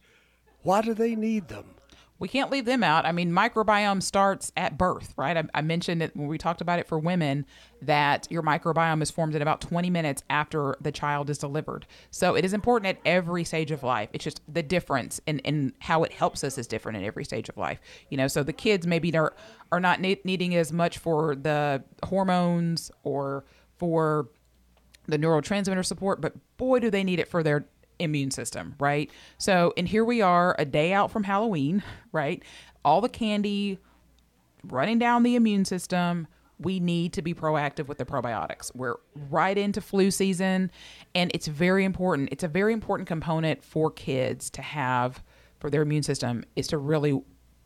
Why 0.62 0.82
do 0.82 0.94
they 0.94 1.16
need 1.16 1.48
them? 1.48 1.75
We 2.18 2.28
can't 2.28 2.50
leave 2.50 2.66
them 2.66 2.84
out. 2.84 3.06
I 3.06 3.12
mean, 3.12 3.32
microbiome 3.32 4.02
starts 4.02 4.52
at 4.56 4.78
birth, 4.78 5.14
right? 5.18 5.36
I, 5.36 5.44
I 5.54 5.62
mentioned 5.62 6.02
it 6.02 6.16
when 6.16 6.28
we 6.28 6.38
talked 6.38 6.62
about 6.62 6.80
it 6.80 6.88
for 6.88 6.98
women 6.98 7.46
that 7.82 8.28
your 8.30 8.42
microbiome 8.42 9.02
is 9.02 9.12
formed 9.12 9.36
in 9.36 9.42
about 9.42 9.60
20 9.60 9.90
minutes 9.90 10.24
after 10.30 10.78
the 10.80 10.92
child 10.92 11.30
is 11.30 11.38
delivered. 11.38 11.86
So 12.12 12.36
it 12.36 12.46
is 12.46 12.54
important 12.54 12.98
at 12.98 13.02
every 13.06 13.44
stage 13.44 13.70
of 13.72 13.84
life. 13.84 14.10
It's 14.14 14.24
just 14.24 14.42
the 14.48 14.64
difference 14.64 15.20
in, 15.28 15.40
in 15.40 15.74
how 15.80 16.04
it 16.04 16.14
helps 16.14 16.44
us 16.44 16.58
is 16.58 16.68
different 16.68 16.98
in 16.98 17.04
every 17.04 17.26
stage 17.26 17.50
of 17.50 17.58
life. 17.58 17.80
You 18.10 18.18
know, 18.18 18.28
so 18.28 18.44
the 18.44 18.54
kids 18.54 18.88
maybe 18.88 19.16
are, 19.18 19.34
are 19.72 19.82
not 19.82 20.00
ne- 20.00 20.22
needing 20.24 20.56
as 20.56 20.72
much 20.72 20.98
for 20.98 21.36
the 21.36 21.84
hormones 22.04 22.92
or 23.04 23.44
for 23.78 24.30
the 25.08 25.18
neurotransmitter 25.18 25.86
support, 25.86 26.22
but 26.22 26.34
boy, 26.58 26.80
do 26.80 26.90
they 26.90 27.04
need 27.04 27.20
it 27.20 27.28
for 27.28 27.44
their 27.44 27.66
immune 28.00 28.32
system, 28.32 28.76
right? 28.80 29.10
So, 29.38 29.74
and 29.78 29.88
here 29.88 30.04
we 30.04 30.22
are 30.22 30.56
a 30.60 30.66
day 30.66 30.94
out 30.94 31.12
from 31.12 31.24
Halloween, 31.24 31.84
right? 32.12 32.44
All 32.84 33.02
the 33.02 33.10
candy 33.10 33.80
running 34.64 35.00
down 35.00 35.24
the 35.24 35.36
immune 35.36 35.66
system. 35.66 36.28
We 36.58 36.80
need 36.80 37.12
to 37.14 37.22
be 37.22 37.34
proactive 37.34 37.88
with 37.88 37.98
the 37.98 38.06
probiotics. 38.06 38.74
We're 38.74 38.96
right 39.30 39.58
into 39.58 39.82
flu 39.82 40.10
season, 40.10 40.72
and 41.14 41.30
it's 41.34 41.48
very 41.48 41.84
important. 41.84 42.30
It's 42.32 42.44
a 42.46 42.48
very 42.48 42.72
important 42.72 43.08
component 43.08 43.62
for 43.64 43.92
kids 43.92 44.50
to 44.52 44.62
have 44.62 45.22
for 45.60 45.70
their 45.70 45.82
immune 45.82 46.04
system 46.04 46.46
is 46.56 46.68
to 46.68 46.78
really 46.78 47.22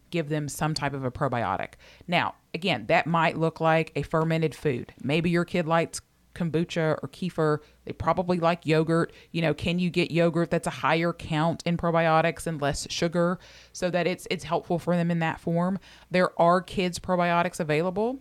give 0.10 0.30
them 0.30 0.48
some 0.48 0.74
type 0.74 0.94
of 0.94 1.04
a 1.04 1.12
probiotic. 1.12 1.74
Now, 2.08 2.36
again, 2.54 2.86
that 2.88 3.06
might 3.06 3.38
look 3.38 3.60
like 3.60 3.92
a 3.96 4.02
fermented 4.02 4.56
food. 4.56 4.94
Maybe 5.04 5.30
your 5.30 5.46
kid 5.46 5.68
likes 5.68 6.02
kombucha 6.40 6.98
or 7.02 7.10
kefir. 7.10 7.60
They 7.86 7.94
probably 7.94 8.40
like 8.40 8.66
yogurt. 8.66 9.12
You 9.32 9.42
know, 9.42 9.54
can 9.54 9.80
you 9.80 9.90
get 9.90 10.12
yogurt 10.12 10.52
that's 10.52 10.68
a 10.68 10.72
higher 10.72 11.14
count 11.14 11.64
in 11.66 11.78
probiotics 11.78 12.48
and 12.48 12.62
less 12.62 12.88
sugar 12.90 13.40
so 13.74 13.90
that 13.90 14.08
it's 14.08 14.28
it's 14.32 14.44
helpful 14.44 14.80
for 14.80 14.96
them 14.96 15.12
in 15.12 15.20
that 15.20 15.40
form? 15.40 15.80
There 16.12 16.40
are 16.40 16.62
kids 16.62 17.00
probiotics 17.00 17.60
available. 17.60 18.20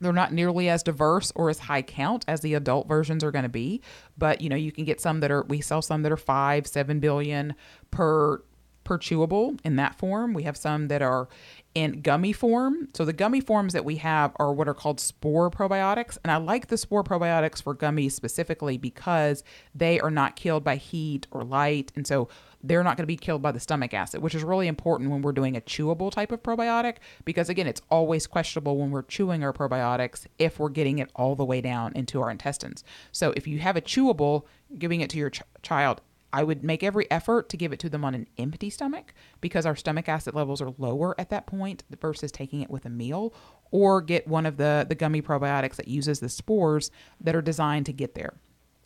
They're 0.00 0.12
not 0.12 0.32
nearly 0.32 0.68
as 0.68 0.82
diverse 0.82 1.32
or 1.34 1.50
as 1.50 1.58
high 1.58 1.82
count 1.82 2.24
as 2.28 2.40
the 2.40 2.54
adult 2.54 2.86
versions 2.86 3.24
are 3.24 3.32
going 3.32 3.42
to 3.42 3.48
be, 3.48 3.82
but 4.16 4.40
you 4.40 4.48
know, 4.48 4.56
you 4.56 4.70
can 4.70 4.84
get 4.84 5.00
some 5.00 5.20
that 5.20 5.30
are 5.30 5.44
we 5.48 5.60
sell 5.60 5.82
some 5.82 6.02
that 6.02 6.12
are 6.12 6.16
5, 6.16 6.66
7 6.66 7.00
billion 7.00 7.54
per 7.90 8.42
per 8.88 8.98
chewable 8.98 9.58
in 9.64 9.76
that 9.76 9.94
form. 9.96 10.32
We 10.32 10.44
have 10.44 10.56
some 10.56 10.88
that 10.88 11.02
are 11.02 11.28
in 11.74 12.00
gummy 12.00 12.32
form. 12.32 12.88
So 12.94 13.04
the 13.04 13.12
gummy 13.12 13.40
forms 13.40 13.72
that 13.72 13.84
we 13.84 13.96
have 13.96 14.32
are 14.36 14.52
what 14.52 14.68
are 14.68 14.74
called 14.74 15.00
spore 15.00 15.50
probiotics. 15.50 16.18
And 16.24 16.30
I 16.30 16.36
like 16.36 16.68
the 16.68 16.78
spore 16.78 17.04
probiotics 17.04 17.62
for 17.62 17.74
gummies 17.74 18.12
specifically 18.12 18.78
because 18.78 19.44
they 19.74 20.00
are 20.00 20.10
not 20.10 20.34
killed 20.34 20.64
by 20.64 20.76
heat 20.76 21.26
or 21.30 21.44
light. 21.44 21.92
And 21.94 22.06
so 22.06 22.28
they're 22.62 22.82
not 22.82 22.96
going 22.96 23.04
to 23.04 23.06
be 23.06 23.16
killed 23.16 23.42
by 23.42 23.52
the 23.52 23.60
stomach 23.60 23.94
acid, 23.94 24.22
which 24.22 24.34
is 24.34 24.42
really 24.42 24.66
important 24.66 25.10
when 25.10 25.22
we're 25.22 25.32
doing 25.32 25.56
a 25.56 25.60
chewable 25.60 26.10
type 26.10 26.32
of 26.32 26.42
probiotic 26.42 26.96
because 27.24 27.48
again, 27.48 27.66
it's 27.66 27.82
always 27.90 28.26
questionable 28.26 28.78
when 28.78 28.90
we're 28.90 29.02
chewing 29.02 29.44
our 29.44 29.52
probiotics 29.52 30.26
if 30.38 30.58
we're 30.58 30.68
getting 30.68 30.98
it 30.98 31.10
all 31.14 31.36
the 31.36 31.44
way 31.44 31.60
down 31.60 31.92
into 31.94 32.20
our 32.20 32.30
intestines. 32.30 32.82
So 33.12 33.32
if 33.36 33.46
you 33.46 33.60
have 33.60 33.76
a 33.76 33.80
chewable, 33.80 34.44
giving 34.78 35.00
it 35.00 35.10
to 35.10 35.18
your 35.18 35.30
ch- 35.30 35.42
child 35.62 36.00
I 36.32 36.42
would 36.42 36.62
make 36.62 36.82
every 36.82 37.10
effort 37.10 37.48
to 37.50 37.56
give 37.56 37.72
it 37.72 37.78
to 37.80 37.88
them 37.88 38.04
on 38.04 38.14
an 38.14 38.26
empty 38.36 38.70
stomach 38.70 39.14
because 39.40 39.64
our 39.64 39.76
stomach 39.76 40.08
acid 40.08 40.34
levels 40.34 40.60
are 40.60 40.74
lower 40.76 41.18
at 41.18 41.30
that 41.30 41.46
point 41.46 41.84
versus 42.00 42.30
taking 42.30 42.60
it 42.60 42.70
with 42.70 42.84
a 42.84 42.90
meal 42.90 43.32
or 43.70 44.02
get 44.02 44.26
one 44.26 44.46
of 44.46 44.56
the 44.56 44.86
the 44.88 44.94
gummy 44.94 45.22
probiotics 45.22 45.76
that 45.76 45.88
uses 45.88 46.20
the 46.20 46.28
spores 46.28 46.90
that 47.20 47.34
are 47.34 47.42
designed 47.42 47.86
to 47.86 47.92
get 47.92 48.14
there. 48.14 48.34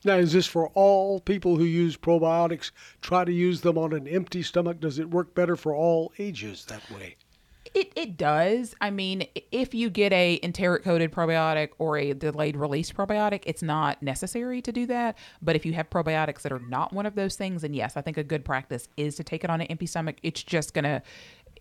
Now, 0.04 0.16
is 0.16 0.32
this 0.32 0.46
for 0.46 0.68
all 0.70 1.20
people 1.20 1.56
who 1.56 1.64
use 1.64 1.96
probiotics? 1.96 2.72
Try 3.00 3.24
to 3.24 3.32
use 3.32 3.60
them 3.60 3.78
on 3.78 3.92
an 3.92 4.08
empty 4.08 4.42
stomach. 4.42 4.80
Does 4.80 4.98
it 4.98 5.10
work 5.10 5.32
better 5.34 5.54
for 5.54 5.74
all 5.74 6.12
ages 6.18 6.64
that 6.66 6.82
way? 6.90 7.16
It, 7.74 7.92
it 7.96 8.16
does. 8.18 8.74
I 8.80 8.90
mean, 8.90 9.26
if 9.50 9.74
you 9.74 9.88
get 9.88 10.12
a 10.12 10.38
enteric 10.42 10.82
coated 10.82 11.10
probiotic 11.10 11.70
or 11.78 11.96
a 11.96 12.12
delayed 12.12 12.56
release 12.56 12.92
probiotic, 12.92 13.44
it's 13.46 13.62
not 13.62 14.02
necessary 14.02 14.60
to 14.62 14.72
do 14.72 14.86
that. 14.86 15.16
But 15.40 15.56
if 15.56 15.64
you 15.64 15.72
have 15.72 15.88
probiotics 15.88 16.42
that 16.42 16.52
are 16.52 16.60
not 16.60 16.92
one 16.92 17.06
of 17.06 17.14
those 17.14 17.36
things, 17.36 17.62
then 17.62 17.72
yes, 17.72 17.96
I 17.96 18.02
think 18.02 18.18
a 18.18 18.24
good 18.24 18.44
practice 18.44 18.88
is 18.98 19.16
to 19.16 19.24
take 19.24 19.42
it 19.42 19.48
on 19.48 19.62
an 19.62 19.68
empty 19.68 19.86
stomach. 19.86 20.16
It's 20.22 20.42
just 20.42 20.74
gonna 20.74 21.02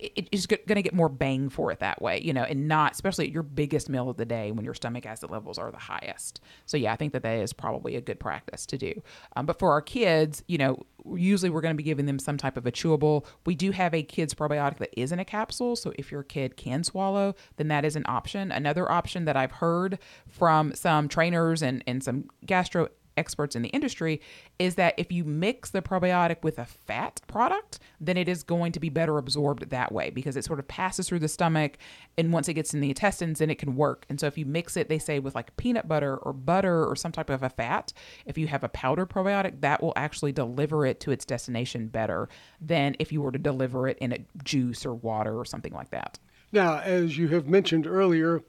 it 0.01 0.27
is 0.31 0.47
going 0.47 0.59
to 0.67 0.81
get 0.81 0.93
more 0.93 1.09
bang 1.09 1.49
for 1.49 1.71
it 1.71 1.79
that 1.79 2.01
way, 2.01 2.19
you 2.19 2.33
know, 2.33 2.43
and 2.43 2.67
not 2.67 2.93
especially 2.93 3.27
at 3.27 3.31
your 3.31 3.43
biggest 3.43 3.87
meal 3.87 4.09
of 4.09 4.17
the 4.17 4.25
day 4.25 4.51
when 4.51 4.65
your 4.65 4.73
stomach 4.73 5.05
acid 5.05 5.29
levels 5.29 5.57
are 5.57 5.71
the 5.71 5.77
highest. 5.77 6.41
So 6.65 6.75
yeah, 6.75 6.91
I 6.91 6.95
think 6.95 7.13
that 7.13 7.23
that 7.23 7.37
is 7.37 7.53
probably 7.53 7.95
a 7.95 8.01
good 8.01 8.19
practice 8.19 8.65
to 8.67 8.77
do. 8.77 9.01
Um, 9.35 9.45
but 9.45 9.59
for 9.59 9.71
our 9.71 9.81
kids, 9.81 10.43
you 10.47 10.57
know, 10.57 10.83
usually 11.15 11.49
we're 11.49 11.61
going 11.61 11.73
to 11.73 11.77
be 11.77 11.83
giving 11.83 12.07
them 12.07 12.19
some 12.19 12.37
type 12.37 12.57
of 12.57 12.65
a 12.65 12.71
chewable. 12.71 13.25
We 13.45 13.55
do 13.55 13.71
have 13.71 13.93
a 13.93 14.03
kids 14.03 14.33
probiotic 14.33 14.77
that 14.79 14.99
isn't 14.99 15.19
a 15.19 15.25
capsule, 15.25 15.75
so 15.75 15.93
if 15.97 16.11
your 16.11 16.23
kid 16.23 16.57
can 16.57 16.83
swallow, 16.83 17.35
then 17.57 17.67
that 17.67 17.85
is 17.85 17.95
an 17.95 18.03
option. 18.07 18.51
Another 18.51 18.91
option 18.91 19.25
that 19.25 19.37
I've 19.37 19.51
heard 19.51 19.99
from 20.27 20.73
some 20.73 21.07
trainers 21.07 21.61
and 21.61 21.83
and 21.85 22.03
some 22.03 22.25
gastro 22.45 22.89
experts 23.17 23.55
in 23.55 23.61
the 23.61 23.69
industry 23.69 24.21
is 24.59 24.75
that 24.75 24.93
if 24.97 25.11
you 25.11 25.23
mix 25.23 25.69
the 25.71 25.81
probiotic 25.81 26.43
with 26.43 26.57
a 26.59 26.65
fat 26.65 27.21
product, 27.27 27.79
then 27.99 28.17
it 28.17 28.27
is 28.27 28.43
going 28.43 28.71
to 28.71 28.79
be 28.79 28.89
better 28.89 29.17
absorbed 29.17 29.69
that 29.69 29.91
way 29.91 30.09
because 30.09 30.35
it 30.35 30.45
sort 30.45 30.59
of 30.59 30.67
passes 30.67 31.07
through 31.07 31.19
the 31.19 31.27
stomach 31.27 31.77
and 32.17 32.33
once 32.33 32.47
it 32.47 32.53
gets 32.53 32.73
in 32.73 32.81
the 32.81 32.89
intestines, 32.89 33.39
then 33.39 33.49
it 33.49 33.57
can 33.57 33.75
work. 33.75 34.05
And 34.09 34.19
so 34.19 34.27
if 34.27 34.37
you 34.37 34.45
mix 34.45 34.77
it, 34.77 34.89
they 34.89 34.99
say 34.99 35.19
with 35.19 35.35
like 35.35 35.55
peanut 35.57 35.87
butter 35.87 36.17
or 36.17 36.33
butter 36.33 36.85
or 36.85 36.95
some 36.95 37.11
type 37.11 37.29
of 37.29 37.43
a 37.43 37.49
fat, 37.49 37.93
if 38.25 38.37
you 38.37 38.47
have 38.47 38.63
a 38.63 38.69
powder 38.69 39.05
probiotic, 39.05 39.61
that 39.61 39.81
will 39.81 39.93
actually 39.95 40.31
deliver 40.31 40.85
it 40.85 40.99
to 41.01 41.11
its 41.11 41.25
destination 41.25 41.87
better 41.87 42.29
than 42.59 42.95
if 42.99 43.11
you 43.11 43.21
were 43.21 43.31
to 43.31 43.39
deliver 43.39 43.87
it 43.87 43.97
in 43.99 44.13
a 44.13 44.25
juice 44.43 44.85
or 44.85 44.93
water 44.93 45.37
or 45.37 45.45
something 45.45 45.73
like 45.73 45.89
that. 45.91 46.19
Now, 46.51 46.79
as 46.79 47.17
you 47.17 47.29
have 47.29 47.47
mentioned 47.47 47.87
earlier, 47.87 48.43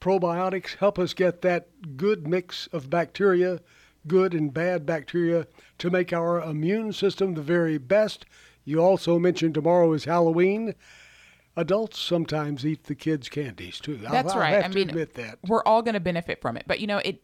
probiotics 0.00 0.76
help 0.76 0.98
us 0.98 1.14
get 1.14 1.42
that 1.42 1.96
good 1.96 2.26
mix 2.26 2.68
of 2.68 2.88
bacteria 2.88 3.60
good 4.06 4.34
and 4.34 4.52
bad 4.52 4.86
bacteria 4.86 5.46
to 5.78 5.90
make 5.90 6.12
our 6.12 6.40
immune 6.40 6.92
system 6.92 7.34
the 7.34 7.42
very 7.42 7.78
best. 7.78 8.26
You 8.64 8.80
also 8.80 9.18
mentioned 9.18 9.54
tomorrow 9.54 9.92
is 9.92 10.04
Halloween. 10.04 10.74
Adults 11.56 11.98
sometimes 11.98 12.64
eat 12.64 12.84
the 12.84 12.94
kids' 12.94 13.28
candies 13.28 13.80
too. 13.80 13.96
That's 13.96 14.32
I'll, 14.32 14.40
right. 14.40 14.54
I'll 14.56 14.64
I 14.64 14.68
mean, 14.68 14.88
admit 14.88 15.14
that. 15.14 15.38
we're 15.46 15.64
all 15.64 15.82
going 15.82 15.94
to 15.94 16.00
benefit 16.00 16.40
from 16.40 16.56
it. 16.56 16.64
But 16.66 16.80
you 16.80 16.86
know, 16.86 16.98
it 16.98 17.22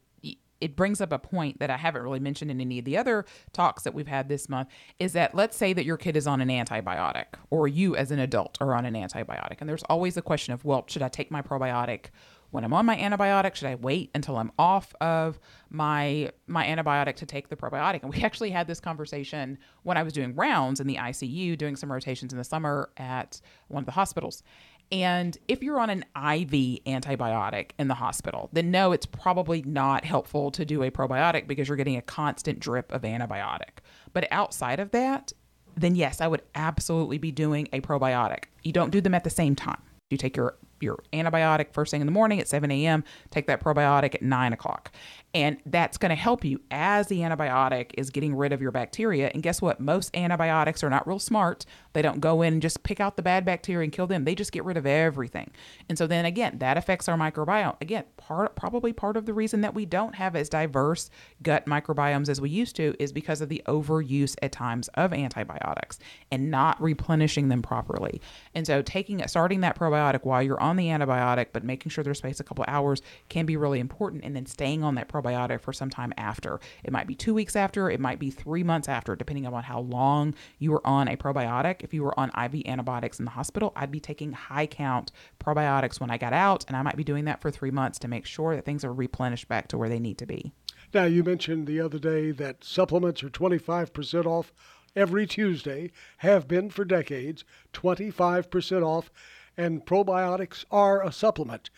it 0.60 0.76
brings 0.76 1.00
up 1.00 1.12
a 1.12 1.18
point 1.18 1.58
that 1.58 1.70
I 1.70 1.76
haven't 1.76 2.02
really 2.02 2.20
mentioned 2.20 2.50
in 2.50 2.60
any 2.60 2.78
of 2.78 2.84
the 2.84 2.96
other 2.96 3.24
talks 3.52 3.82
that 3.82 3.94
we've 3.94 4.06
had 4.06 4.28
this 4.28 4.48
month 4.48 4.68
is 4.98 5.12
that 5.12 5.34
let's 5.34 5.56
say 5.56 5.72
that 5.72 5.84
your 5.84 5.96
kid 5.96 6.16
is 6.16 6.26
on 6.26 6.40
an 6.40 6.48
antibiotic 6.48 7.26
or 7.50 7.68
you 7.68 7.96
as 7.96 8.10
an 8.10 8.18
adult 8.18 8.56
are 8.60 8.74
on 8.74 8.86
an 8.86 8.94
antibiotic 8.94 9.56
and 9.60 9.68
there's 9.68 9.82
always 9.84 10.14
the 10.14 10.22
question 10.22 10.54
of 10.54 10.64
well 10.64 10.84
should 10.88 11.02
I 11.02 11.08
take 11.08 11.30
my 11.30 11.42
probiotic 11.42 12.06
when 12.56 12.64
I'm 12.64 12.72
on 12.72 12.86
my 12.86 12.96
antibiotic 12.96 13.54
should 13.54 13.68
I 13.68 13.74
wait 13.74 14.10
until 14.14 14.38
I'm 14.38 14.50
off 14.58 14.94
of 15.02 15.38
my 15.68 16.32
my 16.46 16.64
antibiotic 16.66 17.16
to 17.16 17.26
take 17.26 17.50
the 17.50 17.56
probiotic 17.56 18.02
and 18.02 18.10
we 18.10 18.22
actually 18.24 18.50
had 18.50 18.66
this 18.66 18.80
conversation 18.80 19.58
when 19.82 19.98
I 19.98 20.02
was 20.02 20.14
doing 20.14 20.34
rounds 20.34 20.80
in 20.80 20.86
the 20.86 20.96
ICU 20.96 21.58
doing 21.58 21.76
some 21.76 21.92
rotations 21.92 22.32
in 22.32 22.38
the 22.38 22.44
summer 22.44 22.88
at 22.96 23.42
one 23.68 23.82
of 23.82 23.84
the 23.86 23.92
hospitals 23.92 24.42
and 24.90 25.36
if 25.48 25.62
you're 25.62 25.78
on 25.78 25.90
an 25.90 26.04
IV 26.16 26.80
antibiotic 26.86 27.72
in 27.78 27.88
the 27.88 27.94
hospital, 27.94 28.48
then 28.52 28.70
no, 28.70 28.92
it's 28.92 29.04
probably 29.04 29.60
not 29.62 30.04
helpful 30.04 30.52
to 30.52 30.64
do 30.64 30.84
a 30.84 30.92
probiotic 30.92 31.48
because 31.48 31.66
you're 31.66 31.76
getting 31.76 31.96
a 31.96 32.02
constant 32.02 32.60
drip 32.60 32.92
of 32.92 33.02
antibiotic. 33.02 33.80
But 34.12 34.28
outside 34.30 34.78
of 34.78 34.92
that, 34.92 35.32
then 35.76 35.96
yes, 35.96 36.20
I 36.20 36.28
would 36.28 36.42
absolutely 36.54 37.18
be 37.18 37.32
doing 37.32 37.68
a 37.72 37.80
probiotic. 37.80 38.44
You 38.62 38.70
don't 38.70 38.90
do 38.90 39.00
them 39.00 39.12
at 39.12 39.24
the 39.24 39.30
same 39.30 39.56
time. 39.56 39.82
You 40.08 40.16
take 40.18 40.36
your 40.36 40.56
your 40.80 40.98
antibiotic 41.12 41.72
first 41.72 41.90
thing 41.90 42.00
in 42.00 42.06
the 42.06 42.12
morning 42.12 42.40
at 42.40 42.48
7 42.48 42.70
a.m., 42.70 43.04
take 43.30 43.46
that 43.46 43.62
probiotic 43.62 44.14
at 44.14 44.22
9 44.22 44.52
o'clock. 44.52 44.92
And 45.34 45.58
that's 45.66 45.98
going 45.98 46.10
to 46.10 46.16
help 46.16 46.44
you 46.44 46.60
as 46.70 47.08
the 47.08 47.20
antibiotic 47.20 47.90
is 47.98 48.10
getting 48.10 48.34
rid 48.34 48.52
of 48.52 48.62
your 48.62 48.70
bacteria. 48.70 49.30
And 49.34 49.42
guess 49.42 49.60
what? 49.60 49.80
Most 49.80 50.16
antibiotics 50.16 50.82
are 50.82 50.90
not 50.90 51.06
real 51.06 51.18
smart. 51.18 51.66
They 51.96 52.02
don't 52.02 52.20
go 52.20 52.42
in 52.42 52.52
and 52.52 52.60
just 52.60 52.82
pick 52.82 53.00
out 53.00 53.16
the 53.16 53.22
bad 53.22 53.46
bacteria 53.46 53.82
and 53.82 53.90
kill 53.90 54.06
them. 54.06 54.24
They 54.26 54.34
just 54.34 54.52
get 54.52 54.66
rid 54.66 54.76
of 54.76 54.84
everything. 54.84 55.50
And 55.88 55.96
so 55.96 56.06
then 56.06 56.26
again, 56.26 56.58
that 56.58 56.76
affects 56.76 57.08
our 57.08 57.16
microbiome. 57.16 57.80
Again, 57.80 58.04
part 58.18 58.54
probably 58.54 58.92
part 58.92 59.16
of 59.16 59.24
the 59.24 59.32
reason 59.32 59.62
that 59.62 59.74
we 59.74 59.86
don't 59.86 60.14
have 60.14 60.36
as 60.36 60.50
diverse 60.50 61.08
gut 61.42 61.64
microbiomes 61.64 62.28
as 62.28 62.38
we 62.38 62.50
used 62.50 62.76
to 62.76 62.94
is 62.98 63.12
because 63.12 63.40
of 63.40 63.48
the 63.48 63.62
overuse 63.66 64.36
at 64.42 64.52
times 64.52 64.88
of 64.88 65.14
antibiotics 65.14 65.98
and 66.30 66.50
not 66.50 66.78
replenishing 66.82 67.48
them 67.48 67.62
properly. 67.62 68.20
And 68.54 68.66
so 68.66 68.82
taking 68.82 69.26
starting 69.26 69.62
that 69.62 69.78
probiotic 69.78 70.26
while 70.26 70.42
you're 70.42 70.60
on 70.60 70.76
the 70.76 70.88
antibiotic, 70.88 71.46
but 71.54 71.64
making 71.64 71.88
sure 71.88 72.04
there's 72.04 72.18
space 72.18 72.40
a 72.40 72.44
couple 72.44 72.66
hours 72.68 73.00
can 73.30 73.46
be 73.46 73.56
really 73.56 73.80
important. 73.80 74.22
And 74.22 74.36
then 74.36 74.44
staying 74.44 74.84
on 74.84 74.96
that 74.96 75.08
probiotic 75.08 75.62
for 75.62 75.72
some 75.72 75.88
time 75.88 76.12
after. 76.18 76.60
It 76.84 76.92
might 76.92 77.06
be 77.06 77.14
two 77.14 77.32
weeks 77.32 77.56
after, 77.56 77.88
it 77.90 78.00
might 78.00 78.18
be 78.18 78.30
three 78.30 78.62
months 78.62 78.86
after, 78.86 79.16
depending 79.16 79.46
on 79.46 79.62
how 79.62 79.80
long 79.80 80.34
you 80.58 80.72
were 80.72 80.86
on 80.86 81.08
a 81.08 81.16
probiotic. 81.16 81.85
If 81.86 81.94
you 81.94 82.02
were 82.02 82.18
on 82.18 82.30
IV 82.30 82.66
antibiotics 82.66 83.20
in 83.20 83.26
the 83.26 83.30
hospital, 83.30 83.72
I'd 83.76 83.92
be 83.92 84.00
taking 84.00 84.32
high 84.32 84.66
count 84.66 85.12
probiotics 85.38 86.00
when 86.00 86.10
I 86.10 86.18
got 86.18 86.32
out, 86.32 86.64
and 86.66 86.76
I 86.76 86.82
might 86.82 86.96
be 86.96 87.04
doing 87.04 87.26
that 87.26 87.40
for 87.40 87.48
three 87.48 87.70
months 87.70 88.00
to 88.00 88.08
make 88.08 88.26
sure 88.26 88.56
that 88.56 88.64
things 88.64 88.84
are 88.84 88.92
replenished 88.92 89.46
back 89.46 89.68
to 89.68 89.78
where 89.78 89.88
they 89.88 90.00
need 90.00 90.18
to 90.18 90.26
be. 90.26 90.50
Now, 90.92 91.04
you 91.04 91.22
mentioned 91.22 91.68
the 91.68 91.80
other 91.80 92.00
day 92.00 92.32
that 92.32 92.64
supplements 92.64 93.22
are 93.22 93.30
25% 93.30 94.26
off 94.26 94.52
every 94.96 95.28
Tuesday, 95.28 95.92
have 96.16 96.48
been 96.48 96.70
for 96.70 96.84
decades, 96.84 97.44
25% 97.72 98.82
off, 98.82 99.12
and 99.56 99.86
probiotics 99.86 100.64
are 100.72 101.06
a 101.06 101.12
supplement. 101.12 101.70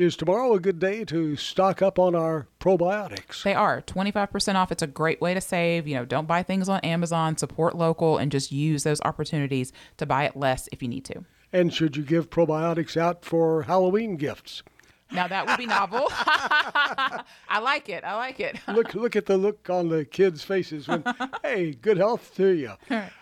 Is 0.00 0.16
tomorrow 0.16 0.54
a 0.54 0.60
good 0.60 0.78
day 0.78 1.04
to 1.04 1.36
stock 1.36 1.82
up 1.82 1.98
on 1.98 2.14
our 2.14 2.48
probiotics? 2.58 3.42
They 3.42 3.52
are 3.52 3.82
25% 3.82 4.54
off. 4.54 4.72
It's 4.72 4.80
a 4.80 4.86
great 4.86 5.20
way 5.20 5.34
to 5.34 5.42
save. 5.42 5.86
You 5.86 5.96
know, 5.96 6.06
don't 6.06 6.26
buy 6.26 6.42
things 6.42 6.70
on 6.70 6.80
Amazon, 6.80 7.36
support 7.36 7.76
local, 7.76 8.16
and 8.16 8.32
just 8.32 8.50
use 8.50 8.82
those 8.82 9.02
opportunities 9.02 9.74
to 9.98 10.06
buy 10.06 10.24
it 10.24 10.34
less 10.34 10.70
if 10.72 10.80
you 10.80 10.88
need 10.88 11.04
to. 11.04 11.26
And 11.52 11.70
should 11.74 11.98
you 11.98 12.02
give 12.02 12.30
probiotics 12.30 12.96
out 12.96 13.26
for 13.26 13.64
Halloween 13.64 14.16
gifts? 14.16 14.62
Now 15.12 15.26
that 15.26 15.46
would 15.46 15.58
be 15.58 15.66
novel. 15.66 16.06
I 16.10 17.58
like 17.60 17.88
it. 17.88 18.04
I 18.04 18.14
like 18.16 18.40
it. 18.40 18.56
look, 18.68 18.94
look 18.94 19.16
at 19.16 19.26
the 19.26 19.36
look 19.36 19.68
on 19.68 19.88
the 19.88 20.04
kids' 20.04 20.42
faces 20.42 20.86
when, 20.88 21.04
hey, 21.42 21.72
good 21.72 21.96
health 21.96 22.34
to 22.36 22.48
you. 22.48 22.72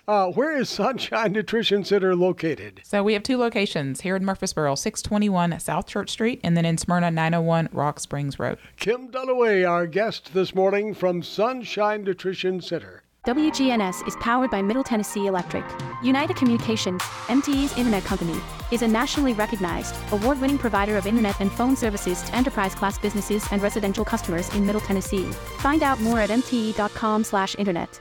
Uh, 0.06 0.31
where 0.32 0.56
is 0.56 0.69
Sunshine 0.69 1.32
Nutrition 1.32 1.85
Center 1.85 2.15
located? 2.15 2.81
So 2.85 3.02
we 3.02 3.15
have 3.15 3.23
two 3.23 3.39
locations 3.39 4.02
here 4.02 4.16
in 4.16 4.24
Murfreesboro, 4.24 4.74
621 4.74 5.59
South 5.60 5.86
Church 5.86 6.10
Street, 6.10 6.40
and 6.44 6.56
then 6.56 6.65
in 6.65 6.78
Smyrna, 6.78 7.10
901 7.10 7.70
Rock 7.73 8.01
Springs 8.01 8.39
Road. 8.39 8.59
Kim 8.77 9.09
Dunaway, 9.09 9.69
our 9.69 9.86
guest 9.86 10.35
this 10.35 10.55
morning 10.55 10.94
from 10.94 11.23
Sunshine 11.23 12.05
Nutrition 12.05 12.60
Center. 12.60 13.02
WGNS 13.29 14.09
is 14.09 14.17
powered 14.17 14.51
by 14.51 14.63
Middle 14.63 14.83
Tennessee 14.83 15.27
Electric. 15.27 15.63
United 16.03 16.35
Communications, 16.35 17.03
MTE's 17.27 17.77
internet 17.77 18.03
company, 18.03 18.41
is 18.73 18.81
a 18.81 18.89
nationally 18.89 19.35
recognized, 19.35 19.95
award 20.13 20.41
winning 20.41 20.57
provider 20.57 20.97
of 20.97 21.07
internet 21.07 21.39
and 21.39 21.53
phone 21.53 21.77
services 21.77 22.23
to 22.23 22.35
enterprise 22.35 22.75
class 22.75 22.99
businesses 22.99 23.47
and 23.53 23.61
residential 23.61 24.03
customers 24.03 24.49
in 24.55 24.65
Middle 24.65 24.81
Tennessee. 24.81 25.25
Find 25.59 25.83
out 25.83 26.01
more 26.01 26.19
at 26.21 26.31
mte.com/slash 26.31 27.55
internet. 27.59 28.01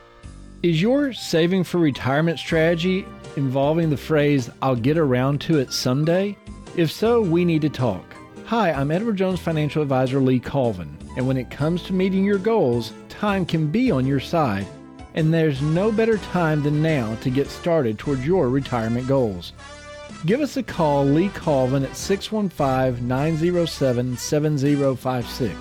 Is 0.62 0.80
your 0.80 1.12
saving 1.12 1.64
for 1.64 1.76
retirement 1.76 2.38
strategy 2.38 3.04
involving 3.36 3.90
the 3.90 3.98
phrase, 3.98 4.48
I'll 4.62 4.76
get 4.76 4.96
around 4.96 5.42
to 5.42 5.58
it 5.58 5.74
someday? 5.74 6.38
If 6.74 6.90
so, 6.90 7.20
we 7.20 7.44
need 7.44 7.60
to 7.60 7.68
talk. 7.68 8.14
Hi, 8.46 8.72
I'm 8.72 8.90
Edward 8.90 9.16
Jones 9.16 9.40
financial 9.40 9.82
advisor 9.82 10.20
Lee 10.20 10.40
Colvin, 10.40 10.96
and 11.18 11.28
when 11.28 11.36
it 11.36 11.50
comes 11.50 11.82
to 11.82 11.92
meeting 11.92 12.24
your 12.24 12.38
goals, 12.38 12.94
time 13.10 13.44
can 13.44 13.66
be 13.66 13.90
on 13.90 14.06
your 14.06 14.20
side 14.20 14.66
and 15.14 15.32
there's 15.32 15.62
no 15.62 15.90
better 15.90 16.18
time 16.18 16.62
than 16.62 16.82
now 16.82 17.14
to 17.16 17.30
get 17.30 17.48
started 17.48 17.98
towards 17.98 18.26
your 18.26 18.48
retirement 18.48 19.06
goals. 19.08 19.52
Give 20.26 20.40
us 20.40 20.56
a 20.56 20.62
call, 20.62 21.04
Lee 21.04 21.28
Colvin, 21.28 21.84
at 21.84 21.96
615 21.96 23.06
907 23.06 24.16
7056. 24.16 25.54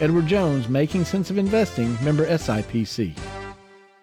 Edward 0.00 0.26
Jones, 0.26 0.68
Making 0.68 1.06
Sense 1.06 1.30
of 1.30 1.38
Investing, 1.38 1.96
member 2.04 2.26
SIPC. 2.26 3.16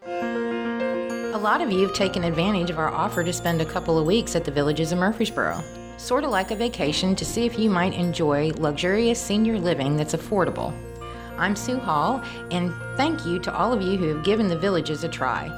A 0.07 1.37
lot 1.37 1.61
of 1.61 1.71
you 1.71 1.85
have 1.85 1.95
taken 1.95 2.23
advantage 2.23 2.71
of 2.71 2.79
our 2.79 2.89
offer 2.89 3.23
to 3.23 3.31
spend 3.31 3.61
a 3.61 3.65
couple 3.65 3.99
of 3.99 4.05
weeks 4.05 4.35
at 4.35 4.43
the 4.43 4.51
Villages 4.51 4.91
of 4.91 4.97
Murfreesboro. 4.97 5.61
Sort 5.97 6.23
of 6.23 6.31
like 6.31 6.49
a 6.49 6.55
vacation 6.55 7.15
to 7.15 7.23
see 7.23 7.45
if 7.45 7.59
you 7.59 7.69
might 7.69 7.93
enjoy 7.93 8.51
luxurious 8.57 9.21
senior 9.21 9.59
living 9.59 9.95
that's 9.95 10.15
affordable. 10.15 10.73
I'm 11.37 11.55
Sue 11.55 11.77
Hall, 11.77 12.21
and 12.51 12.73
thank 12.95 13.25
you 13.25 13.39
to 13.39 13.53
all 13.53 13.73
of 13.73 13.81
you 13.81 13.97
who 13.97 14.07
have 14.13 14.23
given 14.23 14.47
the 14.47 14.57
villages 14.57 15.03
a 15.03 15.09
try. 15.09 15.51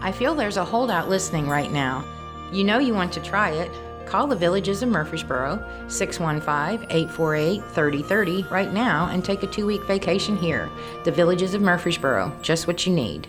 I 0.00 0.12
feel 0.12 0.34
there's 0.34 0.56
a 0.56 0.64
holdout 0.64 1.08
listening 1.08 1.48
right 1.48 1.70
now. 1.70 2.04
You 2.52 2.64
know 2.64 2.78
you 2.78 2.94
want 2.94 3.12
to 3.12 3.22
try 3.22 3.50
it. 3.50 3.70
Call 4.06 4.26
the 4.26 4.34
Villages 4.34 4.82
of 4.82 4.88
Murfreesboro, 4.88 5.64
615 5.86 6.90
848 6.90 7.62
3030 7.62 8.42
right 8.50 8.72
now 8.72 9.08
and 9.08 9.24
take 9.24 9.44
a 9.44 9.46
two 9.46 9.66
week 9.66 9.82
vacation 9.84 10.36
here. 10.36 10.68
The 11.04 11.12
Villages 11.12 11.54
of 11.54 11.62
Murfreesboro, 11.62 12.36
just 12.42 12.66
what 12.66 12.86
you 12.86 12.92
need. 12.92 13.28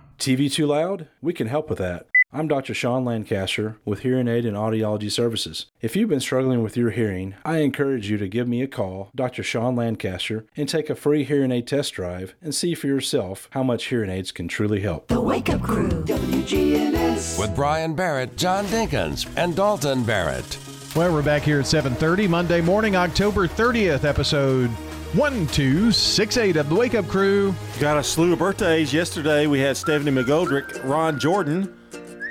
TV 0.21 0.53
too 0.53 0.67
loud? 0.67 1.07
We 1.19 1.33
can 1.33 1.47
help 1.47 1.67
with 1.67 1.79
that. 1.79 2.05
I'm 2.31 2.47
Dr. 2.47 2.75
Sean 2.75 3.03
Lancaster 3.03 3.77
with 3.83 4.01
Hearing 4.01 4.27
Aid 4.27 4.45
and 4.45 4.55
Audiology 4.55 5.11
Services. 5.11 5.65
If 5.81 5.95
you've 5.95 6.09
been 6.09 6.19
struggling 6.19 6.61
with 6.61 6.77
your 6.77 6.91
hearing, 6.91 7.33
I 7.43 7.57
encourage 7.57 8.07
you 8.07 8.19
to 8.19 8.27
give 8.27 8.47
me 8.47 8.61
a 8.61 8.67
call, 8.67 9.09
Dr. 9.15 9.41
Sean 9.41 9.75
Lancaster, 9.75 10.45
and 10.55 10.69
take 10.69 10.91
a 10.91 10.95
free 10.95 11.23
hearing 11.23 11.51
aid 11.51 11.65
test 11.65 11.93
drive 11.93 12.35
and 12.39 12.53
see 12.53 12.75
for 12.75 12.85
yourself 12.85 13.49
how 13.53 13.63
much 13.63 13.85
hearing 13.85 14.11
aids 14.11 14.31
can 14.31 14.47
truly 14.47 14.81
help. 14.81 15.07
The 15.07 15.19
Wake 15.19 15.49
Up 15.49 15.63
Crew, 15.63 15.89
WGNS. 15.89 17.39
With 17.39 17.55
Brian 17.55 17.95
Barrett, 17.95 18.37
John 18.37 18.65
Dinkins, 18.65 19.27
and 19.35 19.55
Dalton 19.55 20.03
Barrett. 20.03 20.59
Well, 20.95 21.11
we're 21.11 21.23
back 21.23 21.41
here 21.41 21.61
at 21.61 21.65
7:30 21.65 22.29
Monday 22.29 22.61
morning, 22.61 22.95
October 22.95 23.47
30th, 23.47 24.03
episode 24.03 24.69
1268 25.13 26.55
of 26.55 26.69
the 26.69 26.75
Wake 26.75 26.95
Up 26.95 27.05
Crew. 27.09 27.53
Got 27.81 27.97
a 27.97 28.03
slew 28.03 28.31
of 28.31 28.39
birthdays. 28.39 28.93
Yesterday 28.93 29.45
we 29.45 29.59
had 29.59 29.75
Stephanie 29.75 30.09
McGoldrick, 30.09 30.87
Ron 30.87 31.19
Jordan, 31.19 31.75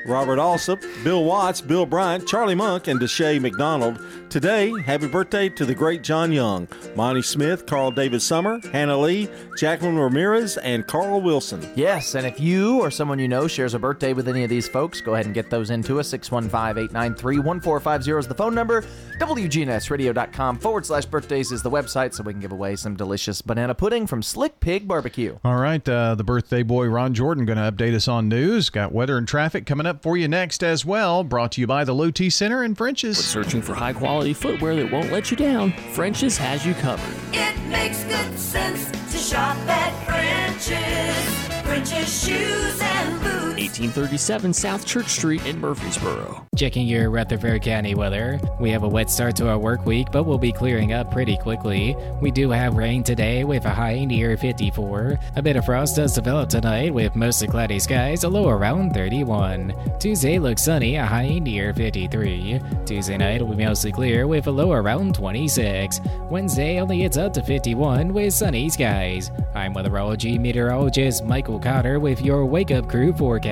Robert 0.07 0.39
Alsop, 0.39 0.81
Bill 1.05 1.25
Watts, 1.25 1.61
Bill 1.61 1.87
Bryant, 1.87 2.27
Charlie 2.27 2.55
Monk, 2.55 2.89
and 2.89 3.01
Deshae 3.01 3.41
McDonald. 3.41 3.99
Today, 4.31 4.73
happy 4.83 5.09
birthday 5.09 5.49
to 5.49 5.67
the 5.67 5.75
great 5.75 6.03
John 6.03 6.31
Young, 6.31 6.69
Monty 6.95 7.21
Smith, 7.23 7.67
Carl 7.67 7.91
David 7.91 8.23
Summer, 8.23 8.61
Hannah 8.73 8.97
Lee, 8.97 9.29
Jacqueline 9.57 9.97
Ramirez, 9.97 10.57
and 10.59 10.87
Carl 10.87 11.21
Wilson. 11.21 11.69
Yes, 11.75 12.15
and 12.15 12.25
if 12.25 12.39
you 12.39 12.79
or 12.79 12.93
someone 12.93 13.19
you 13.19 13.27
know 13.27 13.49
shares 13.49 13.75
a 13.75 13.79
birthday 13.79 14.13
with 14.13 14.29
any 14.29 14.45
of 14.45 14.51
these 14.51 14.69
folks, 14.69 15.01
go 15.01 15.15
ahead 15.15 15.27
and 15.27 15.35
get 15.35 15.51
those 15.51 15.71
into 15.71 15.99
us. 15.99 16.09
615 16.09 16.85
893 16.85 17.39
1450 17.41 18.19
is 18.19 18.29
the 18.29 18.35
phone 18.35 18.55
number. 18.55 18.85
WGNSradio.com 19.19 20.59
forward 20.59 20.87
slash 20.87 21.07
birthdays 21.07 21.51
is 21.51 21.63
the 21.63 21.71
website 21.71 22.15
so 22.15 22.23
we 22.23 22.33
can 22.33 22.41
give 22.41 22.53
away 22.53 22.77
some 22.77 22.95
delicious 22.95 23.43
banana 23.43 23.75
pudding 23.75 24.07
from 24.07 24.23
Slick 24.23 24.61
Pig 24.61 24.87
Barbecue. 24.87 25.37
All 25.45 25.57
right, 25.57 25.87
uh, 25.89 26.15
the 26.15 26.25
birthday 26.25 26.63
boy 26.63 26.87
Ron 26.87 27.15
Jordan 27.15 27.45
going 27.45 27.59
to 27.59 27.71
update 27.71 27.95
us 27.95 28.07
on 28.07 28.29
news. 28.29 28.71
Got 28.71 28.93
weather 28.93 29.19
and 29.19 29.27
traffic 29.27 29.67
coming 29.67 29.87
up 29.87 29.90
for 29.99 30.17
you 30.17 30.29
next 30.29 30.63
as 30.63 30.85
well. 30.85 31.25
Brought 31.25 31.53
to 31.53 31.61
you 31.61 31.67
by 31.67 31.85
the 31.85 31.95
Low 31.95 32.11
T 32.11 32.31
Center 32.31 32.65
in 32.65 32.75
French's. 32.75 33.19
Searching 33.25 33.63
for 33.63 33.75
high 33.75 33.93
quality 33.93 34.33
footwear 34.33 34.77
that 34.77 34.91
won't 34.91 35.11
let 35.13 35.31
you 35.31 35.37
down, 35.37 35.73
French's 35.93 36.37
has 36.37 36.65
you 36.65 36.75
covered. 36.75 37.15
It 37.35 37.59
makes 37.69 38.05
good 38.05 38.39
sense 38.39 38.91
to 39.13 39.19
shop 39.19 39.57
at 39.69 39.93
French's. 40.07 41.67
French's 41.67 42.25
shoes 42.25 42.81
and 42.81 43.23
boots. 43.23 43.40
1837 43.61 44.55
South 44.55 44.87
Church 44.87 45.09
Street 45.09 45.45
in 45.45 45.61
Murfreesboro. 45.61 46.47
Checking 46.57 46.87
your 46.87 47.11
Rutherford 47.11 47.61
County 47.61 47.95
weather. 47.95 48.41
We 48.59 48.71
have 48.71 48.85
a 48.85 48.89
wet 48.89 49.11
start 49.11 49.37
to 49.37 49.51
our 49.51 49.59
work 49.59 49.85
week, 49.85 50.09
but 50.11 50.25
we'll 50.25 50.39
be 50.39 50.51
clearing 50.51 50.95
up 50.95 51.11
pretty 51.11 51.37
quickly. 51.37 51.95
We 52.23 52.31
do 52.31 52.49
have 52.51 52.79
rain 52.79 53.03
today 53.03 53.45
with 53.45 53.67
a 53.67 53.71
high 53.71 54.05
near 54.07 54.39
54. 54.39 55.19
A 55.37 55.43
bit 55.43 55.57
of 55.57 55.67
frost 55.67 55.97
does 55.97 56.15
develop 56.15 56.49
tonight 56.49 56.95
with 56.95 57.15
mostly 57.15 57.49
cloudy 57.49 57.79
skies, 57.79 58.25
a 58.25 58.29
low 58.31 58.49
around 58.49 58.95
31. 58.95 59.75
Tuesday 59.99 60.39
looks 60.39 60.63
sunny, 60.63 60.97
a 60.97 61.05
high 61.05 61.39
near 61.39 61.75
53. 61.75 62.61
Tuesday 62.87 63.19
night 63.19 63.47
will 63.47 63.55
be 63.55 63.67
mostly 63.67 63.93
clear 63.93 64.27
with 64.27 64.47
a 64.47 64.51
low 64.51 64.73
around 64.73 65.15
26. 65.15 66.01
Wednesday 66.31 66.81
only 66.81 66.99
gets 66.99 67.19
up 67.19 67.35
to 67.35 67.43
51 67.43 68.15
with 68.15 68.33
sunny 68.33 68.71
skies. 68.71 69.31
I'm 69.55 69.75
weatherology 69.75 70.41
meteorologist 70.41 71.27
Michael 71.27 71.59
Cotter 71.59 72.01
with 72.01 72.23
your 72.23 72.47
Wake 72.47 72.71
Up 72.71 72.89
Crew 72.89 73.13
forecast. 73.13 73.50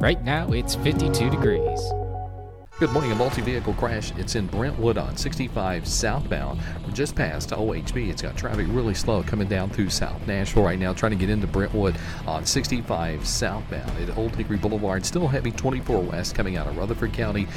Right 0.00 0.22
now 0.24 0.48
it's 0.52 0.74
52 0.76 1.30
degrees. 1.30 2.05
Good 2.78 2.92
morning. 2.92 3.10
A 3.10 3.14
multi 3.14 3.40
vehicle 3.40 3.72
crash. 3.72 4.12
It's 4.18 4.34
in 4.34 4.48
Brentwood 4.48 4.98
on 4.98 5.16
65 5.16 5.88
southbound. 5.88 6.60
We're 6.84 6.92
just 6.92 7.14
past 7.14 7.48
OHB. 7.48 8.10
It's 8.10 8.20
got 8.20 8.36
traffic 8.36 8.66
really 8.68 8.92
slow 8.92 9.22
coming 9.22 9.48
down 9.48 9.70
through 9.70 9.88
South 9.88 10.26
Nashville 10.26 10.64
right 10.64 10.78
now, 10.78 10.92
trying 10.92 11.12
to 11.12 11.16
get 11.16 11.30
into 11.30 11.46
Brentwood 11.46 11.96
on 12.26 12.44
65 12.44 13.26
southbound. 13.26 13.90
At 13.98 14.18
Old 14.18 14.36
Hickory 14.36 14.58
Boulevard, 14.58 15.06
still 15.06 15.26
heavy 15.26 15.52
24 15.52 16.02
west 16.02 16.34
coming 16.34 16.58
out 16.58 16.66
of 16.66 16.76
Rutherford 16.76 17.14
County. 17.14 17.48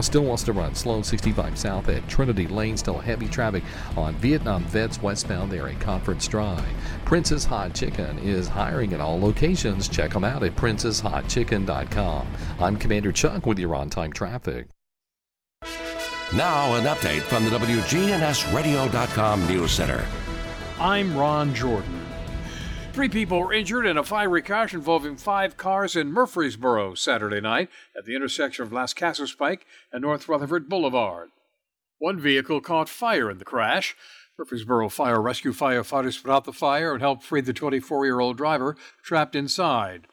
Still 0.00 0.22
wants 0.22 0.44
to 0.44 0.52
run 0.52 0.76
slow 0.76 1.02
65 1.02 1.58
south 1.58 1.88
at 1.88 2.08
Trinity 2.08 2.46
Lane. 2.46 2.76
Still 2.76 3.00
heavy 3.00 3.26
traffic 3.26 3.64
on 3.96 4.14
Vietnam 4.18 4.62
Vets 4.66 5.02
westbound 5.02 5.50
there 5.50 5.66
at 5.66 5.80
Conference 5.80 6.28
Drive. 6.28 6.64
Prince's 7.04 7.44
Hot 7.46 7.74
Chicken 7.74 8.20
is 8.20 8.46
hiring 8.46 8.92
at 8.92 9.00
all 9.00 9.18
locations. 9.18 9.88
Check 9.88 10.12
them 10.12 10.22
out 10.22 10.44
at 10.44 10.54
princeshotchicken.com. 10.54 12.28
I'm 12.60 12.76
Commander 12.76 13.10
Chuck 13.10 13.44
with 13.44 13.58
your 13.58 13.74
on 13.74 13.90
time 13.90 14.12
traffic. 14.12 14.67
Now, 16.34 16.74
an 16.74 16.84
update 16.84 17.22
from 17.22 17.44
the 17.44 17.50
WGNSradio.com 17.50 19.48
News 19.48 19.72
Center. 19.72 20.04
I'm 20.78 21.16
Ron 21.16 21.54
Jordan. 21.54 22.04
Three 22.92 23.08
people 23.08 23.38
were 23.38 23.54
injured 23.54 23.86
in 23.86 23.96
a 23.96 24.04
fiery 24.04 24.42
crash 24.42 24.74
involving 24.74 25.16
five 25.16 25.56
cars 25.56 25.96
in 25.96 26.12
Murfreesboro 26.12 26.96
Saturday 26.96 27.40
night 27.40 27.70
at 27.96 28.04
the 28.04 28.14
intersection 28.14 28.62
of 28.62 28.72
Lascassas 28.72 29.38
Pike 29.38 29.64
and 29.90 30.02
North 30.02 30.28
Rutherford 30.28 30.68
Boulevard. 30.68 31.30
One 31.96 32.20
vehicle 32.20 32.60
caught 32.60 32.90
fire 32.90 33.30
in 33.30 33.38
the 33.38 33.46
crash. 33.46 33.96
Murfreesboro 34.38 34.90
Fire 34.90 35.22
Rescue 35.22 35.54
firefighters 35.54 36.22
put 36.22 36.30
out 36.30 36.44
the 36.44 36.52
fire 36.52 36.92
and 36.92 37.00
helped 37.00 37.24
free 37.24 37.40
the 37.40 37.54
24 37.54 38.04
year 38.04 38.20
old 38.20 38.36
driver 38.36 38.76
trapped 39.02 39.34
inside. 39.34 40.06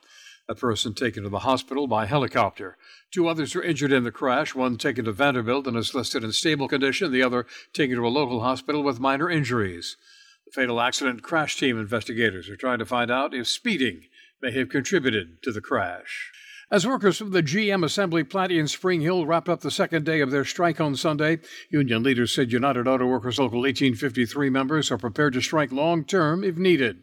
A 0.48 0.54
person 0.54 0.94
taken 0.94 1.24
to 1.24 1.30
the 1.30 1.40
hospital 1.40 1.88
by 1.88 2.06
helicopter. 2.06 2.78
Two 3.12 3.28
others 3.28 3.56
were 3.56 3.64
injured 3.64 3.92
in 3.92 4.04
the 4.04 4.12
crash, 4.12 4.54
one 4.54 4.78
taken 4.78 5.06
to 5.06 5.12
Vanderbilt 5.12 5.66
and 5.66 5.76
is 5.76 5.96
listed 5.96 6.24
in 6.24 6.32
stable 6.32 6.68
condition, 6.68 7.12
the 7.12 7.24
other 7.24 7.48
taken 7.74 7.96
to 7.96 8.06
a 8.06 8.10
local 8.10 8.42
hospital 8.42 8.84
with 8.84 9.00
minor 9.00 9.28
injuries. 9.30 9.98
The 10.46 10.52
fatal 10.52 10.80
accident 10.80 11.24
crash 11.24 11.58
team 11.58 11.80
investigators 11.80 12.48
are 12.48 12.56
trying 12.56 12.78
to 12.78 12.86
find 12.86 13.10
out 13.10 13.34
if 13.34 13.48
speeding 13.48 14.04
may 14.40 14.52
have 14.52 14.70
contributed 14.70 15.42
to 15.42 15.52
the 15.52 15.62
crash. 15.62 16.32
As 16.70 16.86
workers 16.86 17.18
from 17.18 17.32
the 17.32 17.42
GM 17.42 17.84
assembly 17.84 18.24
plant 18.24 18.52
in 18.52 18.68
Spring 18.68 19.02
Hill 19.02 19.26
wrapped 19.26 19.50
up 19.50 19.62
the 19.62 19.72
second 19.72 20.06
day 20.06 20.20
of 20.20 20.30
their 20.30 20.46
strike 20.46 20.80
on 20.80 20.96
Sunday, 20.96 21.40
union 21.70 22.04
leaders 22.04 22.32
said 22.32 22.52
United 22.52 22.88
Auto 22.88 23.08
Workers 23.08 23.40
Local 23.40 23.60
1853 23.62 24.50
members 24.52 24.92
are 24.92 24.98
prepared 24.98 25.34
to 25.34 25.42
strike 25.42 25.72
long 25.72 26.04
term 26.04 26.44
if 26.44 26.58
needed. 26.58 27.02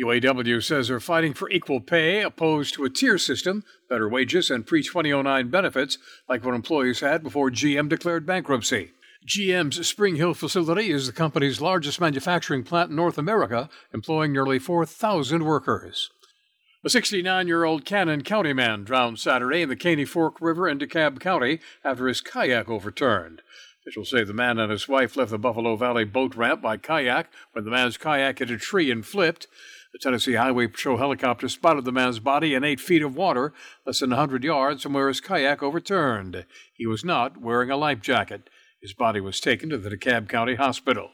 UAW 0.00 0.62
says 0.62 0.88
they're 0.88 1.00
fighting 1.00 1.34
for 1.34 1.50
equal 1.50 1.80
pay, 1.80 2.22
opposed 2.22 2.74
to 2.74 2.84
a 2.84 2.90
tier 2.90 3.18
system, 3.18 3.64
better 3.88 4.08
wages, 4.08 4.50
and 4.50 4.66
pre 4.66 4.82
2009 4.82 5.50
benefits 5.50 5.98
like 6.28 6.44
what 6.44 6.54
employees 6.54 7.00
had 7.00 7.22
before 7.22 7.50
GM 7.50 7.88
declared 7.88 8.26
bankruptcy. 8.26 8.92
GM's 9.26 9.86
Spring 9.86 10.16
Hill 10.16 10.32
facility 10.32 10.90
is 10.90 11.06
the 11.06 11.12
company's 11.12 11.60
largest 11.60 12.00
manufacturing 12.00 12.64
plant 12.64 12.90
in 12.90 12.96
North 12.96 13.18
America, 13.18 13.68
employing 13.92 14.32
nearly 14.32 14.58
4,000 14.58 15.44
workers. 15.44 16.10
A 16.82 16.88
69 16.88 17.46
year 17.46 17.64
old 17.64 17.84
Cannon 17.84 18.22
County 18.22 18.54
man 18.54 18.84
drowned 18.84 19.18
Saturday 19.18 19.60
in 19.60 19.68
the 19.68 19.76
Caney 19.76 20.06
Fork 20.06 20.40
River 20.40 20.66
in 20.66 20.78
DeKalb 20.78 21.20
County 21.20 21.60
after 21.84 22.06
his 22.06 22.22
kayak 22.22 22.70
overturned. 22.70 23.42
Officials 23.82 24.10
say 24.10 24.24
the 24.24 24.32
man 24.32 24.58
and 24.58 24.72
his 24.72 24.88
wife 24.88 25.14
left 25.14 25.30
the 25.30 25.38
Buffalo 25.38 25.76
Valley 25.76 26.04
boat 26.04 26.34
ramp 26.34 26.62
by 26.62 26.78
kayak 26.78 27.30
when 27.52 27.64
the 27.66 27.70
man's 27.70 27.98
kayak 27.98 28.38
hit 28.38 28.50
a 28.50 28.56
tree 28.56 28.90
and 28.90 29.04
flipped. 29.04 29.46
The 29.92 29.98
Tennessee 29.98 30.34
Highway 30.34 30.68
Patrol 30.68 30.98
helicopter 30.98 31.48
spotted 31.48 31.84
the 31.84 31.90
man's 31.90 32.20
body 32.20 32.54
in 32.54 32.62
eight 32.62 32.78
feet 32.78 33.02
of 33.02 33.16
water, 33.16 33.52
less 33.84 34.00
than 34.00 34.12
a 34.12 34.16
100 34.16 34.44
yards 34.44 34.82
from 34.82 34.92
where 34.92 35.08
his 35.08 35.20
kayak 35.20 35.62
overturned. 35.62 36.46
He 36.72 36.86
was 36.86 37.04
not 37.04 37.40
wearing 37.40 37.70
a 37.70 37.76
life 37.76 38.00
jacket. 38.00 38.48
His 38.80 38.94
body 38.94 39.20
was 39.20 39.40
taken 39.40 39.68
to 39.70 39.78
the 39.78 39.90
DeKalb 39.90 40.28
County 40.28 40.54
Hospital. 40.54 41.10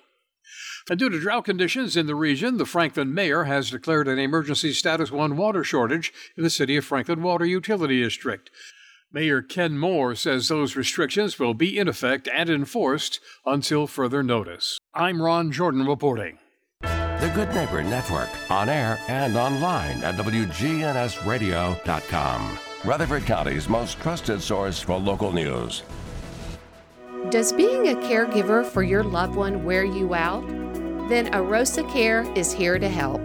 And 0.91 0.99
due 0.99 1.09
to 1.09 1.19
drought 1.19 1.47
conditions 1.47 1.97
in 1.97 2.07
the 2.07 2.15
region, 2.15 2.59
the 2.59 2.67
Franklin 2.67 3.13
mayor 3.15 3.45
has 3.45 3.71
declared 3.71 4.09
an 4.09 4.19
emergency 4.19 4.73
status 4.73 5.11
1 5.11 5.37
water 5.37 5.65
shortage 5.65 6.13
in 6.37 6.45
the 6.45 6.51
city 6.51 6.77
of 6.77 6.85
Franklin 6.85 7.23
Water 7.23 7.47
Utility 7.47 8.03
District. 8.03 8.51
Mayor 9.11 9.41
Ken 9.41 9.79
Moore 9.79 10.15
says 10.15 10.49
those 10.49 10.77
restrictions 10.77 11.39
will 11.39 11.55
be 11.55 11.79
in 11.79 11.89
effect 11.89 12.29
and 12.29 12.51
enforced 12.51 13.21
until 13.47 13.87
further 13.87 14.23
notice. 14.23 14.79
I'm 14.95 15.23
Ron 15.23 15.51
Jordan 15.51 15.87
reporting. 15.87 16.39
The 17.21 17.29
Good 17.31 17.55
Neighbor 17.55 17.83
Network, 17.83 18.29
on 18.51 18.69
air 18.69 19.01
and 19.09 19.39
online 19.39 20.05
at 20.05 20.17
WGNSradio.com. 20.17 22.59
Rutherford 22.85 23.25
County's 23.25 23.71
most 23.71 23.99
trusted 24.01 24.43
source 24.43 24.81
for 24.81 24.99
local 24.99 25.33
news. 25.33 25.83
Does 27.31 27.55
being 27.55 27.89
a 27.89 27.95
caregiver 27.95 28.67
for 28.67 28.83
your 28.83 29.03
loved 29.03 29.35
one 29.35 29.65
wear 29.65 29.83
you 29.83 30.13
out? 30.13 30.47
Then 31.09 31.33
Arosa 31.33 31.91
Care 31.91 32.31
is 32.37 32.53
here 32.53 32.79
to 32.79 32.89
help. 32.91 33.23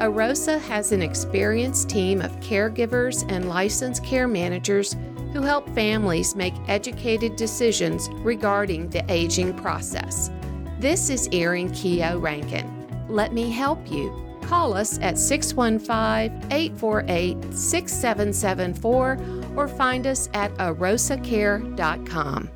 Arosa 0.00 0.60
has 0.60 0.92
an 0.92 1.02
experienced 1.02 1.88
team 1.88 2.20
of 2.20 2.38
caregivers 2.38 3.28
and 3.28 3.48
licensed 3.48 4.04
care 4.04 4.28
managers 4.28 4.94
who 5.32 5.42
help 5.42 5.68
families 5.70 6.36
make 6.36 6.54
educated 6.68 7.34
decisions 7.34 8.08
regarding 8.20 8.90
the 8.90 9.04
aging 9.12 9.54
process. 9.54 10.30
This 10.78 11.10
is 11.10 11.28
Erin 11.32 11.72
Keogh 11.72 12.20
Rankin. 12.20 12.83
Let 13.08 13.32
me 13.32 13.50
help 13.50 13.90
you. 13.90 14.24
Call 14.42 14.74
us 14.74 14.98
at 15.00 15.18
615 15.18 16.52
848 16.52 17.54
6774 17.54 19.18
or 19.56 19.68
find 19.68 20.06
us 20.06 20.28
at 20.34 20.52
arosacare.com. 20.54 22.50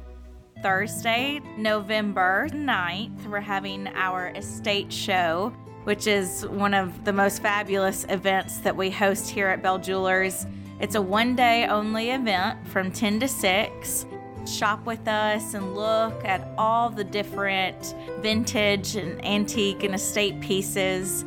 Thursday, 0.63 1.41
November 1.57 2.49
9th, 2.51 3.27
we're 3.29 3.41
having 3.41 3.87
our 3.89 4.29
estate 4.35 4.93
show, 4.93 5.53
which 5.85 6.07
is 6.09 6.45
one 6.49 6.75
of 6.75 7.05
the 7.05 7.13
most 7.13 7.41
fabulous 7.41 8.05
events 8.09 8.59
that 8.59 8.77
we 8.77 8.91
host 8.91 9.31
here 9.31 9.47
at 9.49 9.63
Bell 9.63 9.79
Jewelers. 9.79 10.47
It's 10.81 10.97
a 10.97 11.03
one 11.03 11.37
day 11.37 11.67
only 11.67 12.11
event 12.11 12.67
from 12.69 12.91
10 12.91 13.21
to 13.21 13.29
6. 13.29 14.07
Shop 14.49 14.85
with 14.87 15.07
us 15.07 15.55
and 15.55 15.75
look 15.75 16.25
at 16.25 16.49
all 16.57 16.89
the 16.89 17.05
different 17.05 17.95
vintage 18.21 18.97
and 18.97 19.23
antique 19.25 19.85
and 19.85 19.95
estate 19.95 20.41
pieces. 20.41 21.25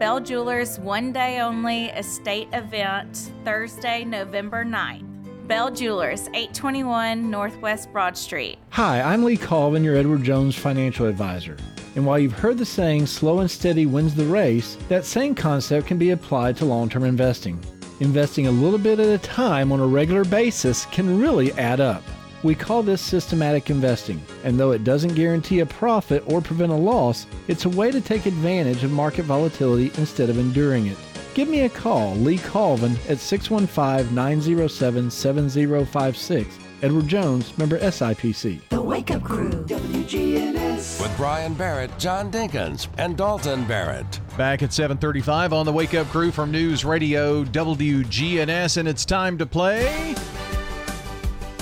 Bell 0.00 0.18
Jewelers 0.18 0.80
one 0.80 1.12
day 1.12 1.40
only 1.40 1.86
estate 1.86 2.48
event, 2.52 3.30
Thursday, 3.44 4.04
November 4.04 4.64
9th. 4.64 5.46
Bell 5.46 5.70
Jewelers, 5.70 6.26
821 6.28 7.30
Northwest 7.30 7.92
Broad 7.92 8.16
Street. 8.16 8.58
Hi, 8.70 9.00
I'm 9.00 9.22
Lee 9.24 9.36
Colvin, 9.36 9.84
your 9.84 9.96
Edward 9.96 10.24
Jones 10.24 10.56
financial 10.56 11.06
advisor. 11.06 11.56
And 11.94 12.04
while 12.04 12.18
you've 12.18 12.32
heard 12.32 12.58
the 12.58 12.66
saying, 12.66 13.06
slow 13.06 13.38
and 13.38 13.50
steady 13.50 13.86
wins 13.86 14.14
the 14.14 14.24
race, 14.24 14.76
that 14.88 15.04
same 15.04 15.34
concept 15.34 15.86
can 15.86 15.98
be 15.98 16.10
applied 16.10 16.56
to 16.56 16.64
long 16.64 16.88
term 16.88 17.04
investing. 17.04 17.62
Investing 18.00 18.48
a 18.48 18.50
little 18.50 18.78
bit 18.80 18.98
at 18.98 19.08
a 19.08 19.18
time 19.18 19.70
on 19.70 19.78
a 19.78 19.86
regular 19.86 20.24
basis 20.24 20.86
can 20.86 21.20
really 21.20 21.52
add 21.52 21.78
up. 21.78 22.02
We 22.44 22.54
call 22.54 22.82
this 22.82 23.00
systematic 23.00 23.70
investing, 23.70 24.20
and 24.44 24.60
though 24.60 24.72
it 24.72 24.84
doesn't 24.84 25.14
guarantee 25.14 25.60
a 25.60 25.66
profit 25.66 26.22
or 26.26 26.42
prevent 26.42 26.72
a 26.72 26.76
loss, 26.76 27.26
it's 27.48 27.64
a 27.64 27.70
way 27.70 27.90
to 27.90 28.02
take 28.02 28.26
advantage 28.26 28.84
of 28.84 28.92
market 28.92 29.22
volatility 29.22 29.90
instead 29.96 30.28
of 30.28 30.36
enduring 30.36 30.88
it. 30.88 30.98
Give 31.32 31.48
me 31.48 31.62
a 31.62 31.70
call, 31.70 32.14
Lee 32.16 32.36
Colvin, 32.36 32.98
at 33.08 33.18
615 33.18 34.14
907 34.14 35.10
7056. 35.10 36.58
Edward 36.82 37.08
Jones, 37.08 37.56
member 37.56 37.78
SIPC. 37.78 38.60
The 38.68 38.82
Wake 38.82 39.10
Up 39.10 39.22
Crew, 39.22 39.50
WGNS. 39.50 41.00
With 41.00 41.16
Brian 41.16 41.54
Barrett, 41.54 41.98
John 41.98 42.30
Dinkins, 42.30 42.88
and 42.98 43.16
Dalton 43.16 43.64
Barrett. 43.64 44.20
Back 44.36 44.62
at 44.62 44.68
7:35 44.68 45.54
on 45.54 45.64
the 45.64 45.72
Wake 45.72 45.94
Up 45.94 46.08
Crew 46.08 46.30
from 46.30 46.50
News 46.50 46.84
Radio 46.84 47.42
WGNS, 47.42 48.76
and 48.76 48.86
it's 48.86 49.06
time 49.06 49.38
to 49.38 49.46
play 49.46 50.14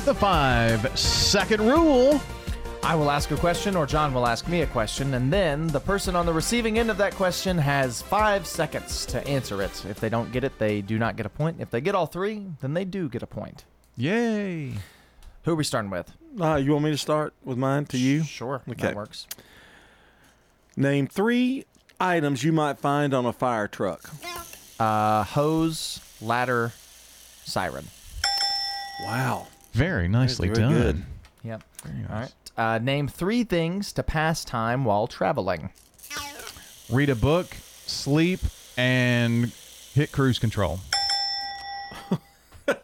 the 0.05 0.15
five-second 0.15 1.61
rule. 1.61 2.21
I 2.83 2.97
will 2.97 3.11
ask 3.11 3.31
a 3.31 3.37
question, 3.37 3.77
or 3.77 3.87
John 3.87 4.13
will 4.13 4.27
ask 4.27 4.49
me 4.49 4.63
a 4.63 4.67
question, 4.67 5.15
and 5.15 5.33
then 5.33 5.69
the 5.69 5.79
person 5.79 6.17
on 6.17 6.27
the 6.27 6.33
receiving 6.33 6.81
end 6.81 6.91
of 6.91 6.97
that 6.99 7.15
question 7.15 7.57
has 7.59 8.03
five 8.03 8.45
seconds 8.47 9.07
to 9.07 9.25
answer 9.29 9.63
it. 9.63 9.85
If 9.85 10.01
they 10.01 10.09
don't 10.09 10.33
get 10.33 10.43
it, 10.43 10.59
they 10.59 10.81
do 10.81 10.99
not 10.99 11.15
get 11.17 11.25
a 11.25 11.29
point. 11.29 11.59
If 11.61 11.71
they 11.71 11.81
get 11.81 11.95
all 11.95 12.07
three, 12.07 12.45
then 12.61 12.75
they 12.75 12.85
do 12.85 13.09
get 13.09 13.23
a 13.23 13.27
point. 13.27 13.65
Yay! 13.97 14.73
Who 15.45 15.53
are 15.53 15.55
we 15.55 15.63
starting 15.65 15.91
with? 15.93 16.13
Uh, 16.41 16.57
you 16.57 16.73
want 16.73 16.85
me 16.85 16.91
to 16.91 16.99
start 16.99 17.35
with 17.45 17.57
mine 17.59 17.85
to 17.87 17.99
you? 17.99 18.25
Sure, 18.25 18.63
Okay. 18.69 18.83
that 18.83 18.97
works. 18.97 19.29
Name 20.77 21.07
three 21.07 21.67
items 22.01 22.43
you 22.43 22.53
might 22.53 22.79
find 22.79 23.15
on 23.15 23.25
a 23.27 23.33
fire 23.33 23.69
truck. 23.69 24.11
Uh, 24.81 25.23
hose, 25.23 26.01
ladder, 26.21 26.73
siren. 27.45 27.87
Wow. 29.05 29.47
Very 29.73 30.09
nicely 30.09 30.49
Very 30.49 30.61
done. 30.61 30.73
good. 30.73 31.03
Yep. 31.45 31.63
All 32.11 32.17
right. 32.17 32.33
Uh, 32.57 32.79
name 32.79 33.09
three 33.09 33.45
things 33.45 33.93
to 33.95 34.03
pass 34.03 34.45
time 34.45 34.85
while 34.85 35.07
traveling. 35.07 35.71
Read 36.91 37.09
a 37.09 37.15
book, 37.15 37.47
sleep, 37.87 38.41
and 38.77 39.51
hit 39.95 40.13
cruise 40.13 40.39
control. 40.39 40.81
I 42.69 42.77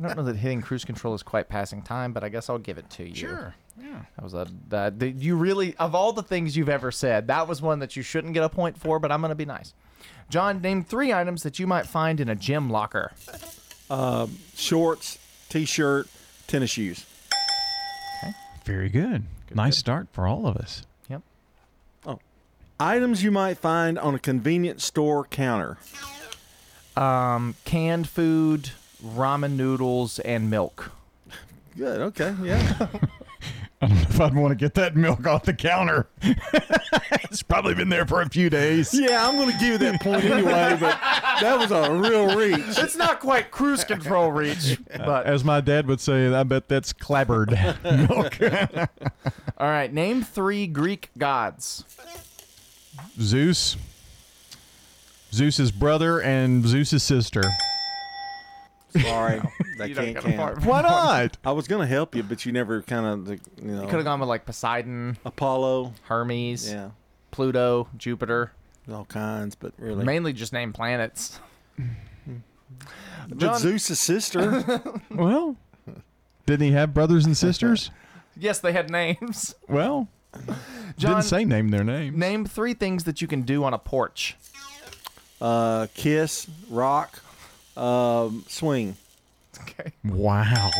don't 0.00 0.16
know 0.16 0.24
that 0.24 0.36
hitting 0.36 0.62
cruise 0.62 0.84
control 0.84 1.14
is 1.14 1.22
quite 1.22 1.48
passing 1.48 1.82
time, 1.82 2.12
but 2.12 2.24
I 2.24 2.28
guess 2.28 2.48
I'll 2.50 2.58
give 2.58 2.78
it 2.78 2.88
to 2.90 3.08
you. 3.08 3.14
Sure. 3.14 3.54
Yeah. 3.80 4.00
That 4.16 4.22
was 4.24 4.34
a 4.34 4.48
that 4.68 4.98
the, 4.98 5.10
you 5.10 5.36
really 5.36 5.76
of 5.76 5.94
all 5.94 6.12
the 6.12 6.22
things 6.22 6.56
you've 6.56 6.68
ever 6.68 6.90
said, 6.90 7.28
that 7.28 7.46
was 7.46 7.62
one 7.62 7.78
that 7.80 7.94
you 7.96 8.02
shouldn't 8.02 8.34
get 8.34 8.42
a 8.42 8.48
point 8.48 8.76
for. 8.78 8.98
But 8.98 9.12
I'm 9.12 9.20
going 9.20 9.30
to 9.30 9.34
be 9.36 9.44
nice. 9.44 9.74
John, 10.28 10.60
name 10.60 10.82
three 10.82 11.12
items 11.12 11.42
that 11.42 11.58
you 11.58 11.66
might 11.66 11.86
find 11.86 12.18
in 12.18 12.28
a 12.28 12.34
gym 12.34 12.70
locker. 12.70 13.12
Um, 13.90 14.38
shorts, 14.56 15.18
t-shirt, 15.52 16.08
tennis 16.46 16.70
shoes. 16.70 17.04
Okay. 18.24 18.32
Very 18.64 18.88
good. 18.88 19.24
nice 19.54 19.76
start 19.76 20.08
for 20.10 20.26
all 20.26 20.46
of 20.46 20.56
us. 20.56 20.84
Yep. 21.10 21.20
Oh, 22.06 22.18
items 22.80 23.22
you 23.22 23.30
might 23.30 23.58
find 23.58 23.98
on 23.98 24.14
a 24.14 24.18
convenience 24.18 24.82
store 24.82 25.24
counter. 25.24 25.76
Um, 26.96 27.54
canned 27.66 28.08
food, 28.08 28.70
ramen 29.04 29.52
noodles, 29.56 30.18
and 30.20 30.48
milk. 30.48 30.90
Good. 31.76 32.00
Okay. 32.00 32.34
Yeah. 32.42 32.88
I 33.82 33.86
don't 33.88 33.96
know 33.96 34.02
if 34.02 34.20
I'd 34.20 34.34
want 34.34 34.52
to 34.52 34.54
get 34.54 34.74
that 34.74 34.94
milk 34.94 35.26
off 35.26 35.42
the 35.42 35.52
counter. 35.52 36.06
it's 36.22 37.42
probably 37.42 37.74
been 37.74 37.88
there 37.88 38.06
for 38.06 38.22
a 38.22 38.28
few 38.28 38.48
days. 38.48 38.94
yeah, 38.94 39.26
I'm 39.28 39.36
going 39.36 39.50
to 39.50 39.58
give 39.58 39.68
you 39.68 39.78
that 39.78 40.00
point 40.00 40.24
anyway, 40.24 40.76
but 40.78 40.98
that 41.40 41.58
was 41.58 41.72
a 41.72 41.92
real 41.92 42.36
reach. 42.36 42.78
It's 42.78 42.94
not 42.94 43.18
quite 43.18 43.50
cruise 43.50 43.82
control 43.82 44.30
reach, 44.30 44.78
but 44.98 45.26
As 45.26 45.42
my 45.42 45.60
dad 45.60 45.88
would 45.88 46.00
say, 46.00 46.32
I 46.32 46.44
bet 46.44 46.68
that's 46.68 46.92
clabbered 46.92 47.50
milk. 48.08 48.40
all 49.58 49.68
right. 49.68 49.92
Name 49.92 50.22
three 50.22 50.68
Greek 50.68 51.10
gods. 51.18 51.84
Zeus, 53.20 53.76
Zeus's 55.32 55.72
brother, 55.72 56.20
and 56.20 56.64
Zeus's 56.66 57.02
sister. 57.02 57.42
Sorry, 59.00 59.40
that 59.78 59.88
You 59.88 59.94
don't 59.94 60.04
can't 60.12 60.14
get 60.16 60.24
a 60.34 60.36
count. 60.36 60.54
point. 60.56 60.66
Why 60.66 60.82
not? 60.82 61.36
I 61.44 61.52
was 61.52 61.66
going 61.68 61.80
to 61.80 61.86
help 61.86 62.14
you, 62.14 62.22
but 62.22 62.44
you 62.46 62.52
never 62.52 62.82
kind 62.82 63.06
of, 63.06 63.28
you 63.28 63.40
know. 63.62 63.80
You 63.82 63.86
could 63.88 63.96
have 63.96 64.04
gone 64.04 64.20
with 64.20 64.28
like 64.28 64.44
Poseidon, 64.46 65.16
Apollo, 65.24 65.92
Hermes, 66.04 66.70
yeah, 66.70 66.90
Pluto, 67.30 67.88
Jupiter. 67.96 68.52
all 68.92 69.04
kinds, 69.06 69.54
but 69.54 69.72
really. 69.78 70.04
Mainly 70.04 70.32
just 70.32 70.52
name 70.52 70.72
planets. 70.72 71.38
but 73.28 73.38
John- 73.38 73.58
Zeus's 73.58 74.00
sister. 74.00 74.82
Well, 75.10 75.56
didn't 76.46 76.66
he 76.66 76.72
have 76.72 76.92
brothers 76.94 77.24
and 77.26 77.36
sisters? 77.36 77.90
Yes, 78.36 78.58
they 78.60 78.72
had 78.72 78.90
names. 78.90 79.54
Well, 79.68 80.08
John, 80.96 81.16
didn't 81.16 81.22
say 81.24 81.44
name 81.44 81.68
their 81.68 81.84
names. 81.84 82.16
Name 82.16 82.44
three 82.46 82.74
things 82.74 83.04
that 83.04 83.20
you 83.20 83.28
can 83.28 83.42
do 83.42 83.62
on 83.64 83.74
a 83.74 83.78
porch. 83.78 84.36
uh, 85.40 85.86
kiss, 85.94 86.46
rock, 86.70 87.22
um, 87.76 88.44
swing. 88.48 88.96
Okay. 89.60 89.92
Wow. 90.04 90.70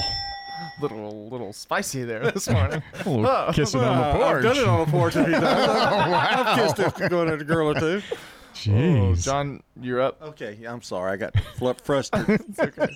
Little 0.80 1.28
little 1.28 1.52
spicy 1.52 2.04
there 2.04 2.30
this 2.30 2.48
morning. 2.48 2.82
A 3.04 3.10
little 3.10 3.52
kissing 3.52 3.80
on 3.80 3.96
the 3.98 4.02
Uh, 4.04 4.12
porch. 4.14 4.36
I've 4.36 4.42
done 4.42 4.56
it 4.56 4.68
on 4.68 4.80
the 4.86 4.90
porch 4.90 5.16
a 5.16 5.24
few 5.24 5.32
times. 5.34 5.44
I've 6.14 6.58
kissed 6.76 7.00
a, 7.00 7.08
going 7.08 7.28
at 7.28 7.40
a 7.40 7.44
girl 7.44 7.68
or 7.70 7.74
two. 7.74 8.02
Oh, 8.10 8.16
Jeez. 8.54 9.24
John, 9.24 9.62
you're 9.80 10.00
up. 10.00 10.20
Okay, 10.22 10.56
yeah, 10.60 10.72
I'm 10.72 10.82
sorry. 10.82 11.12
I 11.12 11.16
got 11.16 11.34
fl- 11.56 11.72
frustrated. 11.82 12.42
It's 12.48 12.58
okay. 12.60 12.88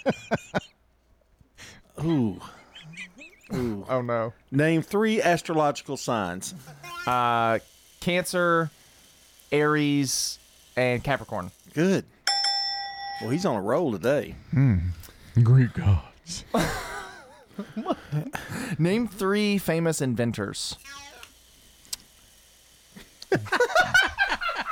Ooh. 2.04 2.40
Ooh. 3.54 3.86
Oh 3.88 4.02
no. 4.02 4.32
Name 4.50 4.82
three 4.82 5.20
astrological 5.22 5.96
signs. 5.96 6.54
Uh, 7.06 7.58
Cancer, 8.00 8.70
Aries, 9.52 10.38
and 10.76 11.02
Capricorn. 11.02 11.50
Good. 11.74 12.04
Well, 13.20 13.30
he's 13.30 13.46
on 13.46 13.56
a 13.56 13.62
roll 13.62 13.92
today. 13.92 14.34
Hmm. 14.50 14.76
Greek 15.42 15.72
gods. 15.74 16.44
Name 18.78 19.08
three 19.08 19.58
famous 19.58 20.00
inventors. 20.00 20.76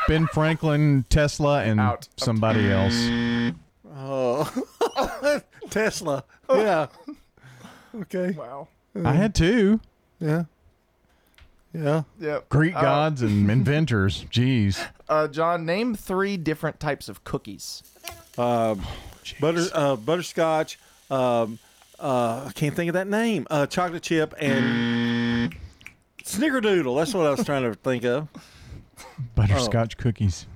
Ben 0.09 0.27
Franklin, 0.29 1.05
Tesla, 1.09 1.63
and 1.65 1.81
Out. 1.81 2.09
somebody 2.19 2.71
else. 2.71 2.95
Oh, 3.97 5.41
Tesla. 5.71 6.25
Yeah. 6.51 6.89
Okay. 8.03 8.33
Wow. 8.33 8.69
I 9.03 9.13
had 9.13 9.35
two. 9.35 9.81
Yeah. 10.21 10.45
Yeah. 11.73 12.03
Yep. 12.21 12.51
Greek 12.51 12.77
Uh, 12.77 12.83
gods 12.83 13.23
and 13.23 13.51
inventors. 13.51 14.27
Jeez. 14.31 14.87
Uh, 15.09 15.27
John, 15.27 15.65
name 15.65 15.95
three 15.95 16.37
different 16.37 16.81
types 16.81 17.09
of 17.09 17.25
cookies. 17.25 17.83
Uh, 18.37 18.75
butter, 19.41 19.67
uh, 19.73 19.97
butterscotch. 19.97 20.79
Um, 21.11 21.59
uh, 21.99 22.47
I 22.49 22.53
can't 22.55 22.75
think 22.75 22.89
of 22.89 22.95
that 22.95 23.07
name. 23.09 23.47
Uh, 23.51 23.67
chocolate 23.67 24.03
chip 24.03 24.35
and 24.41 25.55
snickerdoodle. 26.23 26.97
That's 26.99 27.15
what 27.15 27.27
I 27.27 27.31
was 27.31 27.45
trying 27.45 27.63
to 27.63 27.75
think 27.75 28.05
of. 28.05 28.29
Butterscotch 29.35 29.97
cookies. 29.97 30.47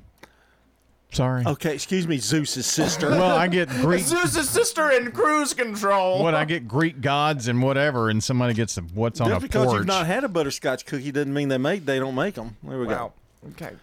Sorry. 1.10 1.42
Okay, 1.46 1.72
excuse 1.74 2.06
me, 2.06 2.18
Zeus's 2.18 2.66
sister. 2.66 3.08
Well, 3.08 3.34
I 3.36 3.48
get 3.48 3.68
Greek. 3.80 4.02
Zeus's 4.02 4.48
sister 4.50 4.90
in 4.90 5.10
cruise 5.10 5.54
control. 5.54 6.22
What 6.22 6.34
I 6.34 6.44
get 6.44 6.68
Greek 6.68 7.00
gods 7.00 7.48
and 7.48 7.62
whatever, 7.62 8.10
and 8.10 8.22
somebody 8.22 8.52
gets 8.52 8.74
the 8.74 8.82
what's 8.92 9.18
on 9.20 9.28
Just 9.28 9.38
a 9.38 9.40
because 9.48 9.66
porch. 9.66 9.76
you've 9.78 9.86
not 9.86 10.06
had 10.06 10.24
a 10.24 10.28
butterscotch 10.28 10.84
cookie 10.84 11.10
doesn't 11.10 11.32
mean 11.32 11.48
they 11.48 11.56
make 11.56 11.86
they 11.86 11.98
don't 11.98 12.14
make 12.14 12.34
them. 12.34 12.56
There 12.62 12.78
we 12.78 12.86
Wow. 12.86 13.12
go. 13.44 13.50
Okay. 13.52 13.74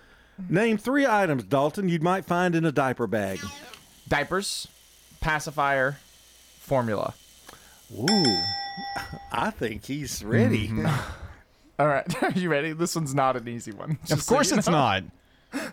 Name 0.50 0.78
three 0.78 1.08
items, 1.08 1.44
Dalton, 1.46 1.90
you 1.90 2.00
might 2.00 2.26
find 2.26 2.54
in 2.56 2.64
a 2.66 2.72
diaper 2.72 3.08
bag. 3.08 3.40
Diapers, 4.08 4.68
pacifier, 5.22 5.98
formula. 6.60 7.14
Ooh, 7.98 8.44
I 9.32 9.52
think 9.52 9.86
he's 9.86 10.24
ready. 10.24 10.72
All 11.80 11.88
right, 11.88 12.24
are 12.24 12.32
you 12.32 12.50
ready? 12.50 12.72
This 12.74 12.96
one's 12.96 13.14
not 13.16 13.36
an 13.36 13.48
easy 13.48 13.72
one. 13.72 13.92
of 13.92 14.06
just 14.06 14.28
so 14.28 14.36
course, 14.36 14.52
you 14.52 14.58
it's 14.58 14.68
know. 14.68 14.74
not. 14.74 15.04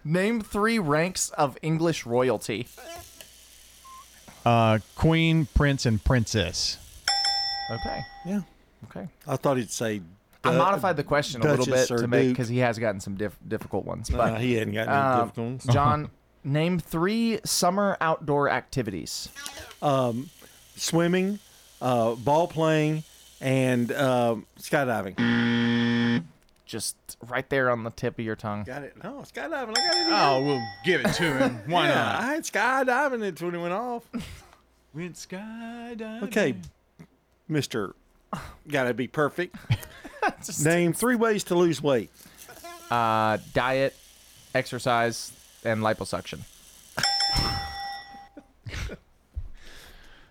Name 0.05 0.41
three 0.41 0.79
ranks 0.79 1.31
of 1.31 1.59
English 1.63 2.07
royalty. 2.07 2.67
Uh, 4.45 4.79
Queen, 4.97 5.47
Prince, 5.55 5.87
and 5.87 6.03
Princess. 6.03 6.79
Okay. 7.71 8.01
Yeah. 8.27 8.41
Okay. 8.85 9.09
I 9.27 9.37
thought 9.37 9.57
he'd 9.57 9.71
say. 9.71 10.03
I 10.45 10.57
modified 10.57 10.97
the 10.97 11.05
question 11.05 11.41
a 11.41 11.45
little 11.45 11.65
bit 11.65 11.73
Duchess 11.73 11.91
or 11.93 11.99
to 11.99 12.09
make 12.09 12.29
because 12.31 12.49
he 12.49 12.59
has 12.59 12.77
gotten 12.79 13.01
some 13.01 13.15
diff- 13.15 13.39
difficult 13.47 13.85
ones. 13.85 14.11
Nah, 14.11 14.17
But 14.19 14.41
he 14.41 14.55
hadn't 14.55 14.75
gotten 14.75 14.89
any 14.93 14.99
um, 14.99 15.21
difficult 15.21 15.47
ones. 15.47 15.67
John, 15.67 16.11
name 16.45 16.79
three 16.79 17.41
summer 17.45 17.97
outdoor 18.01 18.49
activities. 18.51 19.29
um, 19.81 20.31
swimming, 20.77 21.39
uh, 21.81 22.15
ball 22.15 22.49
playing, 22.49 23.05
and 23.41 23.93
um, 23.93 24.47
skydiving. 24.59 26.23
Just 26.65 26.97
right 27.29 27.49
there 27.51 27.71
on 27.71 27.85
the 27.85 27.91
tip 27.91 28.19
of 28.19 28.25
your 28.25 28.37
tongue. 28.37 28.65
Got 28.65 28.83
it. 28.85 28.95
No, 29.03 29.25
skydiving. 29.31 29.77
I 29.77 29.83
got 29.83 29.97
it. 29.97 30.07
Oh, 30.11 30.43
we'll 30.43 30.63
give 30.85 31.03
it 31.05 31.13
to 31.15 31.25
him. 31.25 31.61
Why 31.67 31.89
yeah, 31.89 31.95
not? 31.95 32.21
I 32.21 32.27
had 32.35 32.45
skydiving 32.45 33.23
until 33.23 33.49
when 33.49 33.55
it 33.57 33.61
went 33.63 33.75
off. 33.75 34.09
Went 34.95 35.15
skydiving. 35.15 36.23
Okay, 36.25 36.55
Mister, 37.49 37.95
gotta 38.69 38.93
be 38.95 39.07
perfect. 39.09 39.57
Name 40.65 40.93
three 40.93 41.17
ways 41.17 41.45
to 41.45 41.55
lose 41.55 41.83
weight. 41.83 42.11
Uh, 42.91 43.39
diet, 43.55 43.95
exercise, 44.55 45.33
and 45.65 45.83
liposuction. 45.83 46.41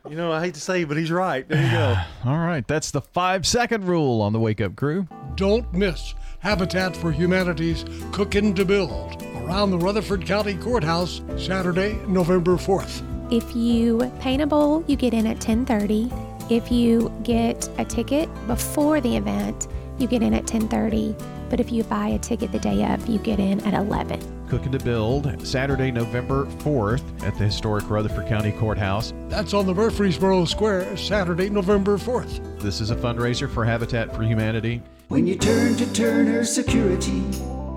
You 0.10 0.18
know, 0.18 0.32
I 0.32 0.42
hate 0.44 0.56
to 0.56 0.60
say, 0.60 0.82
it, 0.82 0.88
but 0.88 0.98
he's 0.98 1.12
right. 1.12 1.48
There 1.48 1.64
you 1.64 1.72
go. 1.72 1.96
All 2.30 2.38
right, 2.38 2.68
that's 2.68 2.92
the 2.92 3.02
five 3.02 3.46
second 3.46 3.86
rule 3.86 4.22
on 4.22 4.34
the 4.34 4.40
Wake 4.40 4.60
Up 4.60 4.76
Crew. 4.76 5.08
Don't 5.36 5.72
miss 5.74 6.16
Habitat 6.40 6.98
for 6.98 7.12
Humanity's 7.12 7.86
Cookin' 8.12 8.54
to 8.56 8.66
Build 8.66 9.24
around 9.38 9.70
the 9.70 9.78
Rutherford 9.78 10.26
County 10.26 10.56
Courthouse 10.56 11.22
Saturday, 11.38 12.00
November 12.08 12.56
4th. 12.56 13.04
If 13.32 13.56
you 13.56 14.12
paint 14.20 14.42
a 14.42 14.48
bowl, 14.48 14.84
you 14.88 14.96
get 14.96 15.14
in 15.14 15.26
at 15.28 15.40
10:30. 15.40 16.12
If 16.50 16.72
you 16.72 17.10
get 17.24 17.70
a 17.78 17.86
ticket 17.86 18.28
before 18.48 19.00
the 19.00 19.16
event, 19.16 19.68
you 19.98 20.08
get 20.08 20.24
in 20.24 20.34
at 20.34 20.46
10:30. 20.46 21.16
But 21.50 21.60
if 21.60 21.72
you 21.72 21.84
buy 21.84 22.08
a 22.08 22.20
ticket 22.20 22.52
the 22.52 22.60
day 22.60 22.84
of, 22.92 23.08
you 23.08 23.20
get 23.20 23.40
in 23.40 23.62
at 23.62 23.74
11. 23.74 24.20
Cooking 24.52 24.74
to 24.74 24.80
Build, 24.80 25.48
Saturday, 25.48 25.92
November 25.92 26.46
4th 26.46 27.24
at 27.24 27.38
the 27.38 27.46
historic 27.46 27.90
Rutherford 27.90 28.28
County 28.28 28.52
Courthouse. 28.52 29.14
That's 29.30 29.54
on 29.54 29.66
the 29.66 29.74
Murfreesboro 29.74 30.44
Square 30.44 30.98
Saturday, 30.98 31.50
November 31.50 31.98
4th. 31.98 32.60
This 32.60 32.82
is 32.82 32.92
a 32.92 32.96
fundraiser 32.98 33.50
for 33.50 33.64
Habitat 33.64 34.14
for 34.14 34.24
Humanity. 34.24 34.82
When 35.08 35.26
you 35.26 35.38
turn 35.38 35.78
to 35.78 35.94
Turner 35.94 36.44
Security, 36.44 37.22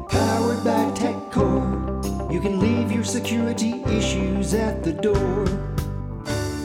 powered 0.09 0.65
by 0.65 0.91
TechCore, 0.97 2.33
you 2.33 2.41
can 2.41 2.59
leave 2.59 2.91
your 2.91 3.05
security 3.05 3.81
issues 3.85 4.53
at 4.53 4.83
the 4.83 4.95
door. 4.95 5.74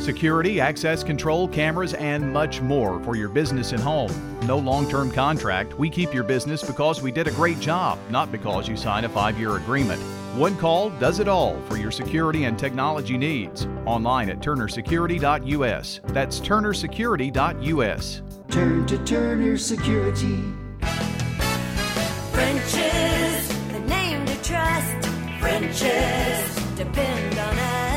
Security, 0.09 0.59
access 0.59 1.03
control, 1.03 1.47
cameras, 1.47 1.93
and 1.93 2.33
much 2.33 2.61
more 2.61 2.99
for 3.03 3.15
your 3.15 3.29
business 3.29 3.73
and 3.73 3.79
home. 3.79 4.11
No 4.47 4.57
long 4.57 4.89
term 4.89 5.11
contract. 5.11 5.77
We 5.77 5.87
keep 5.87 6.15
your 6.15 6.23
business 6.23 6.63
because 6.63 6.99
we 6.99 7.11
did 7.11 7.27
a 7.27 7.31
great 7.31 7.59
job, 7.59 7.99
not 8.09 8.31
because 8.31 8.67
you 8.67 8.75
signed 8.75 9.05
a 9.05 9.09
five 9.09 9.37
year 9.37 9.57
agreement. 9.57 10.01
One 10.35 10.57
call 10.57 10.89
does 10.89 11.19
it 11.19 11.27
all 11.27 11.61
for 11.67 11.77
your 11.77 11.91
security 11.91 12.45
and 12.45 12.57
technology 12.57 13.19
needs. 13.19 13.67
Online 13.85 14.31
at 14.31 14.39
turnersecurity.us. 14.39 16.01
That's 16.05 16.39
turnersecurity.us. 16.39 18.21
Turn 18.49 18.87
to 18.87 18.97
Turner 19.05 19.57
Security. 19.59 20.43
French's, 22.31 23.47
the 23.71 23.79
name 23.81 24.25
to 24.25 24.41
trust. 24.41 25.05
French's, 25.39 26.75
depend 26.75 27.37
on 27.37 27.59
us. 27.59 27.88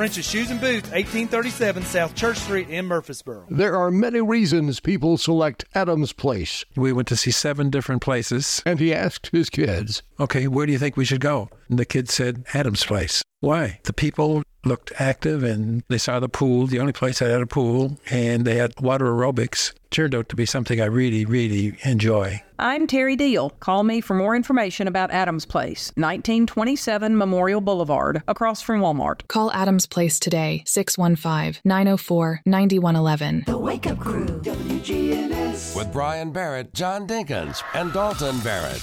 French's 0.00 0.26
Shoes 0.26 0.50
and 0.50 0.58
Boots, 0.58 0.88
1837 0.92 1.82
South 1.82 2.14
Church 2.14 2.38
Street 2.38 2.70
in 2.70 2.86
Murfreesboro. 2.86 3.44
There 3.50 3.76
are 3.76 3.90
many 3.90 4.22
reasons 4.22 4.80
people 4.80 5.18
select 5.18 5.66
Adams 5.74 6.14
Place. 6.14 6.64
We 6.74 6.90
went 6.90 7.06
to 7.08 7.16
see 7.16 7.30
seven 7.30 7.68
different 7.68 8.00
places. 8.00 8.62
And 8.64 8.80
he 8.80 8.94
asked 8.94 9.26
his 9.26 9.50
kids, 9.50 10.02
Okay, 10.18 10.48
where 10.48 10.64
do 10.64 10.72
you 10.72 10.78
think 10.78 10.96
we 10.96 11.04
should 11.04 11.20
go? 11.20 11.50
And 11.70 11.78
the 11.78 11.84
kids 11.84 12.12
said, 12.12 12.44
Adam's 12.52 12.84
place. 12.84 13.22
Why? 13.38 13.78
The 13.84 13.92
people 13.92 14.42
looked 14.64 14.92
active 14.98 15.42
and 15.42 15.82
they 15.88 15.96
saw 15.96 16.20
the 16.20 16.28
pool, 16.28 16.66
the 16.66 16.80
only 16.80 16.92
place 16.92 17.20
that 17.20 17.30
had 17.30 17.40
a 17.40 17.46
pool, 17.46 17.98
and 18.10 18.44
they 18.44 18.56
had 18.56 18.78
water 18.80 19.06
aerobics. 19.06 19.72
Turned 19.90 20.14
out 20.14 20.28
to 20.28 20.36
be 20.36 20.46
something 20.46 20.80
I 20.80 20.84
really, 20.86 21.24
really 21.24 21.78
enjoy. 21.84 22.42
I'm 22.58 22.86
Terry 22.86 23.16
Deal. 23.16 23.50
Call 23.50 23.84
me 23.84 24.00
for 24.00 24.14
more 24.14 24.36
information 24.36 24.86
about 24.86 25.10
Adams 25.10 25.46
Place, 25.46 25.92
1927 25.94 27.16
Memorial 27.16 27.60
Boulevard, 27.60 28.22
across 28.28 28.60
from 28.60 28.80
Walmart. 28.80 29.26
Call 29.28 29.50
Adams 29.52 29.86
Place 29.86 30.18
today, 30.18 30.62
615 30.66 31.62
904 31.64 32.42
9111. 32.44 33.44
The 33.46 33.56
Wake 33.56 33.86
Up 33.86 33.98
Crew, 33.98 34.26
WGNS. 34.26 35.76
With 35.76 35.92
Brian 35.92 36.32
Barrett, 36.32 36.74
John 36.74 37.06
Dinkins, 37.06 37.62
and 37.74 37.92
Dalton 37.92 38.38
Barrett. 38.40 38.82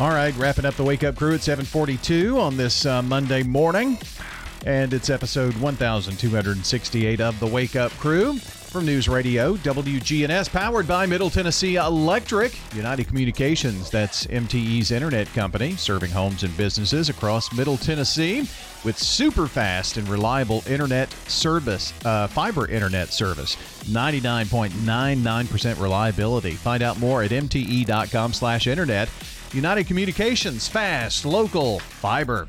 All 0.00 0.08
right, 0.08 0.34
wrapping 0.38 0.64
up 0.64 0.76
the 0.76 0.82
Wake 0.82 1.04
Up 1.04 1.14
Crew 1.14 1.34
at 1.34 1.42
742 1.42 2.40
on 2.40 2.56
this 2.56 2.86
uh, 2.86 3.02
Monday 3.02 3.42
morning. 3.42 3.98
And 4.64 4.94
it's 4.94 5.10
episode 5.10 5.54
1268 5.58 7.20
of 7.20 7.38
the 7.38 7.46
Wake 7.46 7.76
Up 7.76 7.92
Crew 7.92 8.38
from 8.38 8.86
News 8.86 9.10
Radio, 9.10 9.56
WGNS, 9.56 10.50
powered 10.50 10.88
by 10.88 11.04
Middle 11.04 11.28
Tennessee 11.28 11.76
Electric, 11.76 12.58
United 12.74 13.08
Communications. 13.08 13.90
That's 13.90 14.26
MTE's 14.28 14.90
internet 14.90 15.26
company, 15.34 15.76
serving 15.76 16.12
homes 16.12 16.44
and 16.44 16.56
businesses 16.56 17.10
across 17.10 17.52
Middle 17.52 17.76
Tennessee 17.76 18.48
with 18.86 18.96
super 18.96 19.46
fast 19.46 19.98
and 19.98 20.08
reliable 20.08 20.64
internet 20.66 21.12
service, 21.28 21.92
uh, 22.06 22.26
fiber 22.26 22.66
internet 22.68 23.12
service, 23.12 23.56
99.99% 23.84 25.78
reliability. 25.78 26.52
Find 26.52 26.82
out 26.82 26.98
more 26.98 27.22
at 27.22 27.32
mte.com/internet. 27.32 29.10
United 29.52 29.88
Communications, 29.88 30.68
fast, 30.68 31.24
local, 31.24 31.80
fiber. 31.80 32.48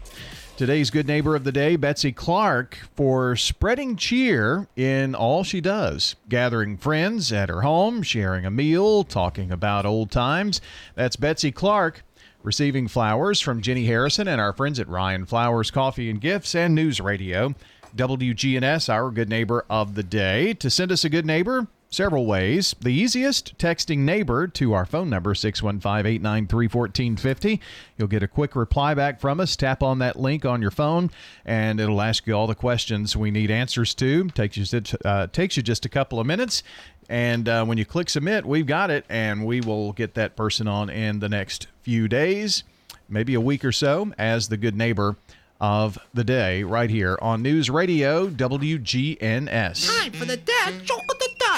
Today's 0.56 0.92
good 0.92 1.08
neighbor 1.08 1.36
of 1.36 1.44
the 1.44 1.52
day, 1.52 1.76
Betsy 1.76 2.12
Clark, 2.12 2.78
for 2.96 3.36
spreading 3.36 3.96
cheer 3.96 4.68
in 4.76 5.16
all 5.16 5.44
she 5.44 5.62
does, 5.62 6.16
gathering 6.30 6.78
friends 6.78 7.34
at 7.34 7.50
her 7.50 7.62
home, 7.62 8.04
sharing 8.04 8.46
a 8.46 8.52
meal, 8.52 9.04
talking 9.04 9.52
about 9.52 9.88
old 9.88 10.12
times. 10.12 10.62
That's 10.94 11.16
Betsy 11.16 11.52
Clark. 11.52 12.04
Receiving 12.44 12.88
flowers 12.88 13.40
from 13.40 13.62
Jenny 13.62 13.86
Harrison 13.86 14.28
and 14.28 14.40
our 14.40 14.54
friends 14.54 14.80
at 14.80 14.88
Ryan 14.88 15.26
Flowers 15.26 15.72
Coffee 15.72 16.10
and 16.10 16.22
Gifts 16.22 16.54
and 16.54 16.76
News 16.76 17.00
Radio. 17.00 17.56
WGNS, 17.96 18.90
our 18.90 19.10
good 19.10 19.30
neighbor 19.30 19.66
of 19.70 19.96
the 19.96 20.04
day. 20.04 20.54
To 20.56 20.70
send 20.70 20.92
us 20.92 21.04
a 21.04 21.10
good 21.10 21.26
neighbor, 21.26 21.68
several 21.92 22.26
ways. 22.26 22.74
The 22.80 22.90
easiest, 22.90 23.58
texting 23.58 24.00
neighbor 24.00 24.48
to 24.48 24.74
our 24.74 24.86
phone 24.86 25.10
number, 25.10 25.36
615 25.36 26.06
893 26.06 26.68
1450. 26.68 27.62
You'll 27.98 28.08
get 28.08 28.24
a 28.24 28.28
quick 28.28 28.56
reply 28.56 28.94
back 28.96 29.20
from 29.20 29.40
us. 29.40 29.56
Tap 29.56 29.84
on 29.84 30.00
that 30.00 30.16
link 30.18 30.46
on 30.46 30.62
your 30.62 30.72
phone, 30.72 31.12
and 31.46 31.80
it'll 31.80 32.02
ask 32.02 32.26
you 32.26 32.34
all 32.34 32.48
the 32.48 32.56
questions 32.56 33.16
we 33.16 33.30
need 33.30 33.52
answers 33.52 33.94
to. 33.96 34.30
Takes 34.30 34.58
you, 34.58 34.82
uh, 35.06 35.28
takes 35.28 35.58
you 35.58 35.62
just 35.62 35.86
a 35.86 35.90
couple 35.90 36.20
of 36.20 36.26
minutes. 36.26 36.64
And 37.10 37.50
uh, 37.50 37.66
when 37.66 37.78
you 37.78 37.86
click 37.86 38.10
submit, 38.10 38.46
we've 38.46 38.66
got 38.66 38.90
it, 38.90 39.06
and 39.10 39.46
we 39.46 39.60
will 39.60 39.92
get 39.92 40.14
that 40.14 40.38
person 40.38 40.68
on 40.68 40.90
in 40.90 41.20
the 41.20 41.28
next 41.28 41.68
few 41.82 42.08
days, 42.08 42.64
maybe 43.10 43.34
a 43.34 43.42
week 43.42 43.66
or 43.66 43.74
so, 43.74 44.14
as 44.18 44.48
the 44.48 44.56
good 44.56 44.78
neighbor 44.78 45.18
of 45.60 46.00
the 46.14 46.24
day 46.24 46.64
right 46.64 46.90
here 46.90 47.20
on 47.22 47.42
News 47.42 47.70
Radio 47.70 48.28
WGNS. 48.30 50.02
Time 50.02 50.12
for 50.14 50.26
the 50.26 50.38
dad 50.38 50.84
joke 50.86 51.11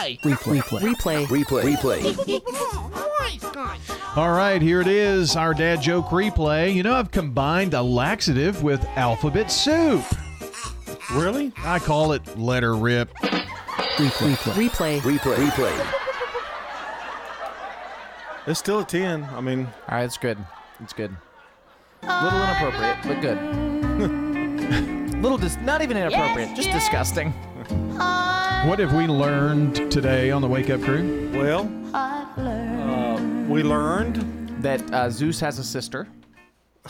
of 0.03 0.21
the. 0.21 0.29
Replay. 0.29 0.61
Replay. 0.79 1.25
Replay. 1.25 1.63
Replay. 1.63 2.53
All 4.17 4.31
right, 4.31 4.61
here 4.61 4.79
it 4.79 4.87
is, 4.87 5.35
our 5.35 5.53
dad 5.55 5.81
joke 5.81 6.07
replay. 6.07 6.73
You 6.73 6.83
know, 6.83 6.93
I've 6.93 7.09
combined 7.09 7.73
a 7.73 7.81
laxative 7.81 8.61
with 8.61 8.85
alphabet 8.95 9.51
soup. 9.51 10.03
Really? 11.11 11.51
I 11.57 11.79
call 11.79 12.11
it 12.13 12.37
letter 12.37 12.75
rip. 12.75 13.11
Replay. 13.15 14.35
Replay. 14.35 14.99
Replay. 14.99 15.35
Replay. 15.35 15.93
It's 18.45 18.59
still 18.59 18.81
a 18.81 18.85
10. 18.85 19.23
I 19.23 19.41
mean, 19.41 19.65
All 19.89 19.97
right, 19.97 20.03
it's 20.03 20.17
good. 20.17 20.37
It's 20.81 20.93
good. 20.93 21.15
A 22.03 22.23
little 22.23 22.43
inappropriate, 22.43 22.97
but 23.03 23.21
good. 23.21 23.39
little 25.21 25.37
dis- 25.37 25.57
not 25.57 25.81
even 25.81 25.97
inappropriate, 25.97 26.55
just 26.55 26.69
disgusting. 26.71 27.33
What 28.65 28.79
have 28.79 28.93
we 28.93 29.07
learned 29.07 29.91
today 29.91 30.31
on 30.31 30.41
the 30.41 30.47
Wake 30.47 30.69
Up 30.69 30.81
Crew? 30.81 31.29
well, 31.33 31.69
uh, 31.93 33.19
we 33.49 33.61
learned 33.61 34.63
that 34.63 34.81
uh, 34.93 35.09
Zeus 35.09 35.39
has 35.41 35.59
a 35.59 35.63
sister 35.63 36.07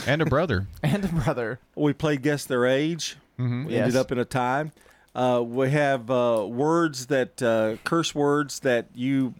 and 0.05 0.21
a 0.21 0.25
brother. 0.25 0.67
and 0.83 1.03
a 1.03 1.07
brother. 1.07 1.59
We 1.75 1.93
played 1.93 2.21
guess 2.21 2.45
their 2.45 2.65
age. 2.65 3.17
Mhm. 3.39 3.65
We 3.65 3.75
ended 3.75 3.95
up 3.95 4.11
in 4.11 4.19
a 4.19 4.25
tie. 4.25 4.71
Uh, 5.15 5.43
we 5.45 5.71
have 5.71 6.09
uh, 6.11 6.45
words 6.47 7.07
that 7.07 7.41
uh, 7.41 7.77
curse 7.83 8.13
words 8.13 8.59
that 8.59 8.87
you 8.93 9.33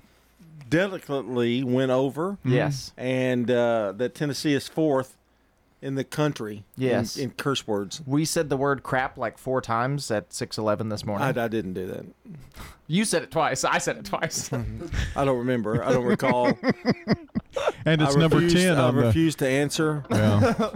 delicately 0.70 1.64
went 1.64 1.92
over. 1.92 2.38
Yes. 2.44 2.94
and 2.98 3.50
uh, 3.52 3.94
that 3.98 4.16
Tennessee 4.16 4.54
is 4.56 4.68
fourth 4.68 5.16
in 5.84 5.96
the 5.96 6.04
country. 6.04 6.64
in- 6.78 6.84
Yes. 6.84 7.18
in, 7.18 7.32
curse 7.32 7.68
words. 7.68 8.02
We 8.06 8.26
said 8.26 8.50
the 8.50 8.58
word 8.58 8.82
crap 8.84 9.18
like 9.18 9.38
four 9.38 9.62
times 9.62 10.10
at 10.10 10.30
6:11 10.32 10.90
this 10.90 11.06
morning. 11.06 11.38
I, 11.38 11.44
I 11.44 11.48
didn't 11.48 11.74
do 11.74 11.86
that. 11.88 12.06
you 12.88 13.06
said 13.06 13.22
it 13.24 13.32
twice. 13.32 13.64
I 13.64 13.78
said 13.78 13.98
it 13.98 14.06
twice. 14.06 14.52
I 15.16 15.26
don't 15.26 15.38
remember. 15.40 15.84
I 15.84 15.92
don't 15.94 16.06
recall. 16.06 16.58
And 17.86 18.02
it's 18.02 18.16
I 18.16 18.20
number 18.20 18.38
refused- 18.38 18.56
10 18.58 18.78
I 18.78 18.82
on 18.82 18.96
the- 18.96 19.02
refuse 19.04 19.36
to 19.36 19.48
answer. 19.48 20.04
Yeah. 20.10 20.70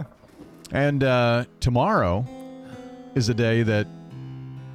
and 0.70 1.02
uh, 1.02 1.44
tomorrow 1.58 2.24
is 3.14 3.28
a 3.30 3.34
day 3.34 3.62
that 3.62 3.86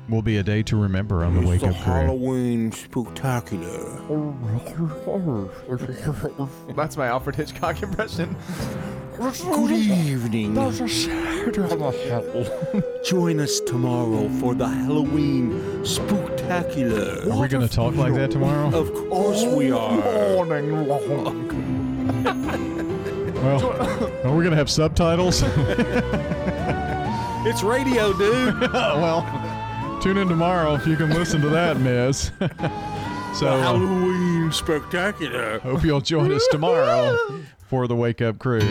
will 0.10 0.24
be 0.24 0.38
a 0.38 0.44
day 0.44 0.64
to 0.64 0.76
remember 0.76 1.24
on 1.24 1.36
the 1.40 1.48
Wake 1.48 1.64
Up 1.64 1.76
Crew. 1.76 1.94
Halloween 1.94 2.72
spectacular. 2.72 4.02
That's 6.76 6.98
my 6.98 7.08
Alfred 7.08 7.36
Hitchcock 7.36 7.82
impression. 7.84 8.36
Good 9.18 9.72
evening. 9.72 10.56
Join 13.06 13.40
us 13.40 13.60
tomorrow 13.60 14.27
for 14.40 14.56
the 14.56 14.68
Halloween 14.68 15.85
spectacular. 15.85 17.31
Are 17.31 17.40
we 17.41 17.48
going 17.48 17.68
to 17.68 17.73
talk 17.73 17.95
like 17.95 18.14
that 18.15 18.31
tomorrow? 18.31 18.76
Of 18.76 18.91
course 18.94 19.44
we 19.45 19.72
are. 19.72 19.91
Morning 20.34 20.88
Well, 23.44 23.72
are 24.26 24.35
we 24.35 24.44
going 24.44 24.52
to 24.52 24.56
have 24.56 24.69
subtitles? 24.69 25.44
It's 27.45 27.61
radio, 27.61 28.14
dude. 28.18 28.60
well, 28.73 29.99
tune 30.02 30.18
in 30.18 30.27
tomorrow 30.27 30.73
if 30.73 30.88
you 30.88 30.95
can 30.95 31.11
listen 31.11 31.40
to 31.41 31.49
that, 31.49 31.77
Miz. 31.77 32.31
so, 33.38 33.45
The 33.45 33.61
Halloween 33.61 34.52
spectacular. 34.52 35.60
hope 35.60 35.84
you'll 35.84 36.02
join 36.02 36.31
us 36.31 36.48
tomorrow 36.52 37.15
for 37.68 37.88
the 37.88 37.95
Wake 37.95 38.22
Up 38.22 38.40
Crew. 38.40 38.61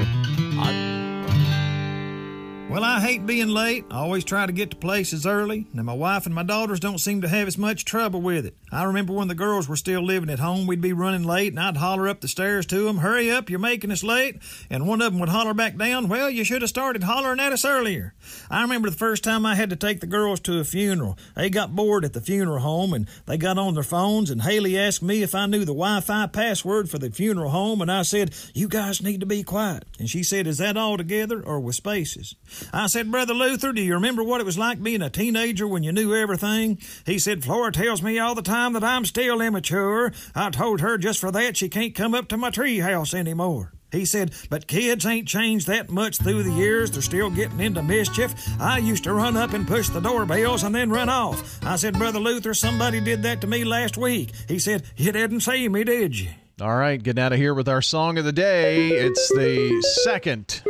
Well, 2.72 2.84
I 2.84 3.00
hate 3.00 3.26
being 3.26 3.50
late. 3.50 3.84
I 3.90 3.98
always 3.98 4.24
try 4.24 4.46
to 4.46 4.52
get 4.52 4.70
to 4.70 4.76
places 4.78 5.26
early. 5.26 5.66
Now, 5.74 5.82
my 5.82 5.92
wife 5.92 6.24
and 6.24 6.34
my 6.34 6.42
daughters 6.42 6.80
don't 6.80 6.96
seem 6.96 7.20
to 7.20 7.28
have 7.28 7.46
as 7.46 7.58
much 7.58 7.84
trouble 7.84 8.22
with 8.22 8.46
it. 8.46 8.56
I 8.72 8.84
remember 8.84 9.12
when 9.12 9.28
the 9.28 9.34
girls 9.34 9.68
were 9.68 9.76
still 9.76 10.00
living 10.00 10.30
at 10.30 10.38
home, 10.38 10.66
we'd 10.66 10.80
be 10.80 10.94
running 10.94 11.22
late, 11.22 11.52
and 11.52 11.60
I'd 11.60 11.76
holler 11.76 12.08
up 12.08 12.22
the 12.22 12.28
stairs 12.28 12.64
to 12.68 12.84
them, 12.84 12.96
Hurry 12.96 13.30
up, 13.30 13.50
you're 13.50 13.58
making 13.58 13.90
us 13.90 14.02
late. 14.02 14.38
And 14.70 14.86
one 14.86 15.02
of 15.02 15.12
them 15.12 15.20
would 15.20 15.28
holler 15.28 15.52
back 15.52 15.76
down, 15.76 16.08
Well, 16.08 16.30
you 16.30 16.44
should 16.44 16.62
have 16.62 16.70
started 16.70 17.02
hollering 17.02 17.40
at 17.40 17.52
us 17.52 17.66
earlier. 17.66 18.14
I 18.50 18.62
remember 18.62 18.88
the 18.88 18.96
first 18.96 19.22
time 19.22 19.44
I 19.44 19.54
had 19.54 19.68
to 19.68 19.76
take 19.76 20.00
the 20.00 20.06
girls 20.06 20.40
to 20.40 20.58
a 20.58 20.64
funeral. 20.64 21.18
They 21.36 21.50
got 21.50 21.76
bored 21.76 22.06
at 22.06 22.14
the 22.14 22.22
funeral 22.22 22.60
home, 22.60 22.94
and 22.94 23.06
they 23.26 23.36
got 23.36 23.58
on 23.58 23.74
their 23.74 23.82
phones, 23.82 24.30
and 24.30 24.40
Haley 24.40 24.78
asked 24.78 25.02
me 25.02 25.22
if 25.22 25.34
I 25.34 25.44
knew 25.44 25.66
the 25.66 25.74
Wi 25.74 26.00
Fi 26.00 26.26
password 26.26 26.88
for 26.88 26.98
the 26.98 27.10
funeral 27.10 27.50
home, 27.50 27.82
and 27.82 27.92
I 27.92 28.00
said, 28.00 28.34
You 28.54 28.66
guys 28.66 29.02
need 29.02 29.20
to 29.20 29.26
be 29.26 29.42
quiet. 29.42 29.84
And 29.98 30.08
she 30.08 30.22
said, 30.22 30.46
Is 30.46 30.56
that 30.56 30.78
all 30.78 30.96
together 30.96 31.42
or 31.42 31.60
with 31.60 31.74
spaces? 31.74 32.34
I 32.72 32.86
said, 32.86 33.10
Brother 33.10 33.34
Luther, 33.34 33.72
do 33.72 33.82
you 33.82 33.94
remember 33.94 34.22
what 34.22 34.40
it 34.40 34.44
was 34.44 34.58
like 34.58 34.82
being 34.82 35.02
a 35.02 35.10
teenager 35.10 35.66
when 35.66 35.82
you 35.82 35.92
knew 35.92 36.14
everything? 36.14 36.78
He 37.06 37.18
said, 37.18 37.44
Flora 37.44 37.72
tells 37.72 38.02
me 38.02 38.18
all 38.18 38.34
the 38.34 38.42
time 38.42 38.72
that 38.74 38.84
I'm 38.84 39.04
still 39.04 39.40
immature. 39.40 40.12
I 40.34 40.50
told 40.50 40.80
her 40.80 40.98
just 40.98 41.20
for 41.20 41.30
that 41.32 41.56
she 41.56 41.68
can't 41.68 41.94
come 41.94 42.14
up 42.14 42.28
to 42.28 42.36
my 42.36 42.50
treehouse 42.50 43.14
anymore. 43.14 43.72
He 43.92 44.06
said, 44.06 44.32
but 44.48 44.66
kids 44.66 45.04
ain't 45.04 45.28
changed 45.28 45.66
that 45.66 45.90
much 45.90 46.16
through 46.16 46.44
the 46.44 46.52
years. 46.52 46.90
They're 46.90 47.02
still 47.02 47.28
getting 47.28 47.60
into 47.60 47.82
mischief. 47.82 48.34
I 48.58 48.78
used 48.78 49.04
to 49.04 49.12
run 49.12 49.36
up 49.36 49.52
and 49.52 49.68
push 49.68 49.90
the 49.90 50.00
doorbells 50.00 50.62
and 50.62 50.74
then 50.74 50.90
run 50.90 51.10
off. 51.10 51.62
I 51.62 51.76
said, 51.76 51.98
Brother 51.98 52.18
Luther, 52.18 52.54
somebody 52.54 53.00
did 53.00 53.22
that 53.24 53.42
to 53.42 53.46
me 53.46 53.64
last 53.64 53.98
week. 53.98 54.32
He 54.48 54.58
said, 54.58 54.84
You 54.96 55.12
didn't 55.12 55.40
see 55.40 55.68
me, 55.68 55.84
did 55.84 56.18
you? 56.18 56.30
All 56.60 56.76
right, 56.76 57.02
getting 57.02 57.22
out 57.22 57.32
of 57.32 57.38
here 57.38 57.54
with 57.54 57.68
our 57.68 57.82
song 57.82 58.18
of 58.18 58.24
the 58.24 58.32
day. 58.32 58.88
It's 58.90 59.28
the 59.30 59.82
second 60.04 60.60